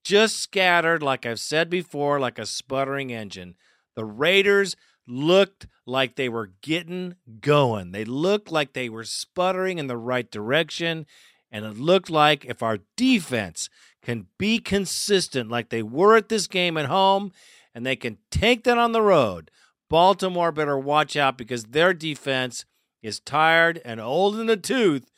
just 0.04 0.38
scattered, 0.38 1.02
like 1.02 1.24
I've 1.24 1.40
said 1.40 1.70
before, 1.70 2.20
like 2.20 2.38
a 2.38 2.46
sputtering 2.46 3.12
engine. 3.12 3.54
The 3.96 4.04
Raiders 4.04 4.76
looked 5.06 5.66
like 5.86 6.16
they 6.16 6.28
were 6.28 6.52
getting 6.62 7.16
going. 7.40 7.92
They 7.92 8.04
looked 8.04 8.50
like 8.50 8.72
they 8.72 8.88
were 8.88 9.04
sputtering 9.04 9.78
in 9.78 9.88
the 9.88 9.96
right 9.96 10.30
direction. 10.30 11.06
And 11.50 11.64
it 11.64 11.78
looked 11.78 12.10
like 12.10 12.44
if 12.44 12.62
our 12.62 12.78
defense 12.96 13.68
can 14.02 14.26
be 14.38 14.58
consistent 14.58 15.50
like 15.50 15.68
they 15.68 15.82
were 15.82 16.16
at 16.16 16.28
this 16.28 16.46
game 16.46 16.76
at 16.76 16.86
home 16.86 17.32
and 17.74 17.84
they 17.84 17.96
can 17.96 18.18
take 18.30 18.64
that 18.64 18.78
on 18.78 18.92
the 18.92 19.02
road, 19.02 19.50
Baltimore 19.90 20.52
better 20.52 20.78
watch 20.78 21.16
out 21.16 21.36
because 21.36 21.64
their 21.64 21.92
defense 21.92 22.64
is 23.02 23.20
tired 23.20 23.82
and 23.84 24.00
old 24.00 24.38
in 24.38 24.46
the 24.46 24.56
tooth. 24.56 25.10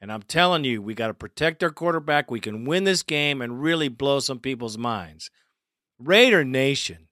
And 0.00 0.12
I'm 0.12 0.22
telling 0.22 0.64
you, 0.64 0.82
we 0.82 0.94
got 0.94 1.06
to 1.06 1.14
protect 1.14 1.62
our 1.62 1.70
quarterback. 1.70 2.30
We 2.30 2.40
can 2.40 2.66
win 2.66 2.84
this 2.84 3.02
game 3.02 3.40
and 3.40 3.62
really 3.62 3.88
blow 3.88 4.18
some 4.18 4.40
people's 4.40 4.76
minds. 4.76 5.30
Raider 5.98 6.44
Nation, 6.44 7.08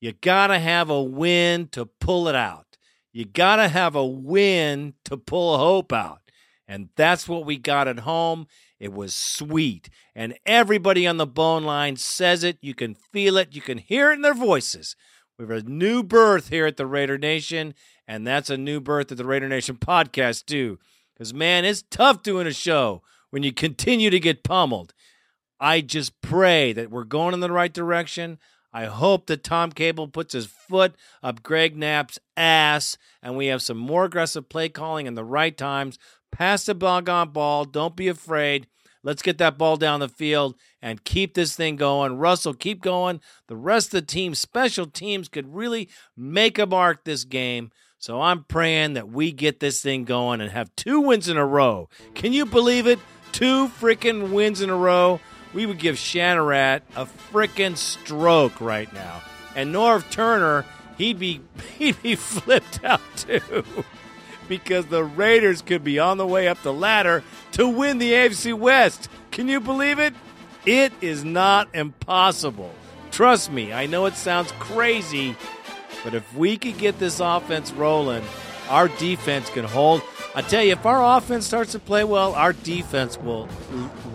you 0.00 0.12
got 0.12 0.48
to 0.48 0.58
have 0.58 0.90
a 0.90 1.02
win 1.02 1.68
to 1.68 1.86
pull 1.86 2.28
it 2.28 2.36
out. 2.36 2.76
You 3.12 3.24
got 3.24 3.56
to 3.56 3.68
have 3.68 3.96
a 3.96 4.06
win 4.06 4.94
to 5.06 5.16
pull 5.16 5.58
hope 5.58 5.92
out. 5.92 6.20
And 6.68 6.90
that's 6.96 7.26
what 7.26 7.46
we 7.46 7.56
got 7.56 7.88
at 7.88 8.00
home. 8.00 8.46
It 8.78 8.92
was 8.92 9.14
sweet. 9.14 9.88
And 10.14 10.38
everybody 10.44 11.06
on 11.06 11.16
the 11.16 11.26
bone 11.26 11.64
line 11.64 11.96
says 11.96 12.44
it. 12.44 12.58
You 12.60 12.74
can 12.74 12.94
feel 12.94 13.38
it. 13.38 13.54
You 13.54 13.62
can 13.62 13.78
hear 13.78 14.10
it 14.10 14.16
in 14.16 14.22
their 14.22 14.34
voices. 14.34 14.94
We 15.38 15.46
have 15.46 15.66
a 15.66 15.68
new 15.68 16.02
birth 16.02 16.48
here 16.48 16.66
at 16.66 16.76
the 16.76 16.86
Raider 16.86 17.16
Nation, 17.16 17.74
and 18.08 18.26
that's 18.26 18.50
a 18.50 18.56
new 18.56 18.80
birth 18.80 19.12
at 19.12 19.18
the 19.18 19.24
Raider 19.24 19.48
Nation 19.48 19.76
podcast, 19.76 20.46
too. 20.46 20.80
Because, 21.14 21.32
man, 21.32 21.64
it's 21.64 21.84
tough 21.90 22.24
doing 22.24 22.48
a 22.48 22.52
show 22.52 23.02
when 23.30 23.44
you 23.44 23.52
continue 23.52 24.10
to 24.10 24.18
get 24.18 24.42
pummeled. 24.42 24.94
I 25.60 25.80
just 25.80 26.20
pray 26.22 26.72
that 26.72 26.90
we're 26.90 27.04
going 27.04 27.34
in 27.34 27.40
the 27.40 27.52
right 27.52 27.72
direction. 27.72 28.38
I 28.72 28.86
hope 28.86 29.26
that 29.26 29.44
Tom 29.44 29.70
Cable 29.70 30.08
puts 30.08 30.32
his 30.32 30.46
foot 30.46 30.94
up 31.22 31.42
Greg 31.44 31.76
Knapp's 31.76 32.18
ass 32.36 32.98
and 33.22 33.36
we 33.36 33.46
have 33.46 33.62
some 33.62 33.78
more 33.78 34.04
aggressive 34.04 34.48
play 34.48 34.68
calling 34.68 35.06
in 35.06 35.14
the 35.14 35.24
right 35.24 35.56
times. 35.56 35.98
Pass 36.30 36.64
the 36.64 36.74
ball, 36.74 37.08
on 37.08 37.30
ball. 37.30 37.64
Don't 37.64 37.96
be 37.96 38.08
afraid. 38.08 38.66
Let's 39.02 39.22
get 39.22 39.38
that 39.38 39.58
ball 39.58 39.76
down 39.76 40.00
the 40.00 40.08
field 40.08 40.56
and 40.82 41.04
keep 41.04 41.34
this 41.34 41.54
thing 41.54 41.76
going. 41.76 42.18
Russell, 42.18 42.54
keep 42.54 42.80
going. 42.80 43.20
The 43.46 43.56
rest 43.56 43.88
of 43.88 44.00
the 44.00 44.02
team, 44.02 44.34
special 44.34 44.86
teams, 44.86 45.28
could 45.28 45.54
really 45.54 45.88
make 46.16 46.58
a 46.58 46.66
mark 46.66 47.04
this 47.04 47.24
game. 47.24 47.70
So 47.98 48.20
I'm 48.20 48.44
praying 48.44 48.94
that 48.94 49.08
we 49.08 49.32
get 49.32 49.60
this 49.60 49.82
thing 49.82 50.04
going 50.04 50.40
and 50.40 50.52
have 50.52 50.74
two 50.76 51.00
wins 51.00 51.28
in 51.28 51.36
a 51.36 51.46
row. 51.46 51.88
Can 52.14 52.32
you 52.32 52.46
believe 52.46 52.86
it? 52.86 52.98
Two 53.32 53.68
freaking 53.68 54.32
wins 54.32 54.60
in 54.60 54.70
a 54.70 54.76
row. 54.76 55.20
We 55.52 55.66
would 55.66 55.78
give 55.78 55.96
Shanarat 55.96 56.82
a 56.94 57.06
freaking 57.06 57.76
stroke 57.76 58.60
right 58.60 58.92
now. 58.92 59.22
And 59.56 59.74
Norv 59.74 60.08
Turner, 60.10 60.64
he'd 60.96 61.18
be 61.18 61.40
he'd 61.78 62.00
be 62.02 62.14
flipped 62.14 62.84
out 62.84 63.00
too 63.16 63.64
because 64.48 64.86
the 64.86 65.04
Raiders 65.04 65.62
could 65.62 65.84
be 65.84 65.98
on 65.98 66.18
the 66.18 66.26
way 66.26 66.48
up 66.48 66.62
the 66.62 66.72
ladder 66.72 67.22
to 67.52 67.68
win 67.68 67.98
the 67.98 68.12
AFC 68.12 68.54
West. 68.54 69.08
Can 69.30 69.48
you 69.48 69.60
believe 69.60 69.98
it? 69.98 70.14
It 70.66 70.92
is 71.00 71.24
not 71.24 71.68
impossible. 71.74 72.72
Trust 73.10 73.50
me, 73.50 73.72
I 73.72 73.86
know 73.86 74.06
it 74.06 74.14
sounds 74.14 74.52
crazy, 74.58 75.36
but 76.04 76.14
if 76.14 76.34
we 76.34 76.56
could 76.56 76.78
get 76.78 76.98
this 76.98 77.20
offense 77.20 77.72
rolling, 77.72 78.24
our 78.68 78.88
defense 78.88 79.48
can 79.50 79.64
hold. 79.64 80.02
I 80.34 80.42
tell 80.42 80.62
you, 80.62 80.72
if 80.72 80.84
our 80.84 81.16
offense 81.16 81.46
starts 81.46 81.72
to 81.72 81.78
play 81.78 82.04
well, 82.04 82.34
our 82.34 82.52
defense 82.52 83.18
will 83.18 83.48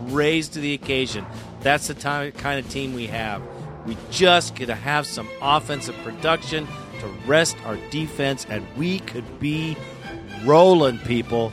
raise 0.05 0.47
to 0.49 0.59
the 0.59 0.73
occasion. 0.73 1.25
That's 1.61 1.87
the 1.87 1.93
time, 1.93 2.31
kind 2.33 2.63
of 2.63 2.71
team 2.71 2.93
we 2.93 3.07
have. 3.07 3.41
We 3.85 3.97
just 4.11 4.55
got 4.55 4.67
to 4.67 4.75
have 4.75 5.05
some 5.05 5.27
offensive 5.41 5.95
production 6.03 6.67
to 6.99 7.07
rest 7.25 7.57
our 7.65 7.77
defense, 7.89 8.45
and 8.47 8.65
we 8.77 8.99
could 8.99 9.39
be 9.39 9.75
rolling, 10.43 10.99
people. 10.99 11.51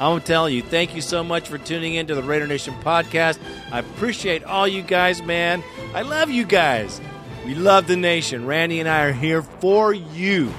I'm 0.00 0.20
telling 0.20 0.54
you, 0.54 0.62
thank 0.62 0.94
you 0.96 1.00
so 1.00 1.22
much 1.22 1.48
for 1.48 1.58
tuning 1.58 1.94
in 1.94 2.06
to 2.08 2.14
the 2.14 2.22
Raider 2.22 2.46
Nation 2.46 2.74
podcast. 2.82 3.38
I 3.70 3.78
appreciate 3.78 4.42
all 4.42 4.66
you 4.66 4.82
guys, 4.82 5.22
man. 5.22 5.62
I 5.94 6.02
love 6.02 6.30
you 6.30 6.44
guys. 6.44 7.00
We 7.44 7.54
love 7.54 7.86
the 7.86 7.96
nation. 7.96 8.46
Randy 8.46 8.80
and 8.80 8.88
I 8.88 9.04
are 9.04 9.12
here 9.12 9.42
for 9.42 9.92
you. 9.92 10.52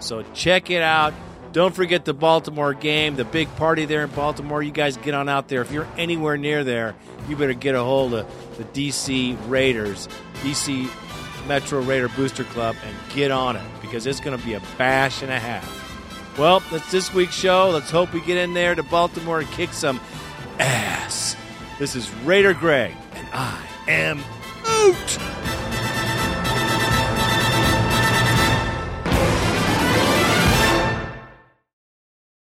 So 0.00 0.24
check 0.34 0.70
it 0.70 0.82
out. 0.82 1.14
Don't 1.52 1.74
forget 1.74 2.04
the 2.04 2.14
Baltimore 2.14 2.74
game, 2.74 3.16
the 3.16 3.24
big 3.24 3.54
party 3.56 3.84
there 3.84 4.04
in 4.04 4.10
Baltimore. 4.10 4.62
You 4.62 4.70
guys 4.70 4.96
get 4.96 5.14
on 5.14 5.28
out 5.28 5.48
there. 5.48 5.62
If 5.62 5.72
you're 5.72 5.88
anywhere 5.96 6.36
near 6.36 6.62
there, 6.62 6.94
you 7.28 7.36
better 7.36 7.54
get 7.54 7.74
a 7.74 7.82
hold 7.82 8.14
of 8.14 8.56
the 8.58 8.64
DC 8.64 9.36
Raiders, 9.48 10.08
DC 10.42 10.90
Metro 11.46 11.80
Raider 11.80 12.08
Booster 12.10 12.44
Club, 12.44 12.76
and 12.84 12.96
get 13.14 13.30
on 13.30 13.56
it 13.56 13.62
because 13.80 14.06
it's 14.06 14.20
going 14.20 14.38
to 14.38 14.44
be 14.44 14.54
a 14.54 14.62
bash 14.76 15.22
and 15.22 15.30
a 15.30 15.38
half. 15.38 15.77
Well, 16.38 16.60
that's 16.70 16.88
this 16.92 17.12
week's 17.12 17.34
show. 17.34 17.70
Let's 17.70 17.90
hope 17.90 18.12
we 18.12 18.20
get 18.20 18.36
in 18.36 18.54
there 18.54 18.76
to 18.76 18.84
Baltimore 18.84 19.40
and 19.40 19.50
kick 19.50 19.72
some 19.72 20.00
ass. 20.60 21.34
This 21.80 21.96
is 21.96 22.08
Raider 22.24 22.54
Greg, 22.54 22.94
and 23.12 23.26
I 23.32 23.60
am 23.88 24.22
out. 24.64 25.57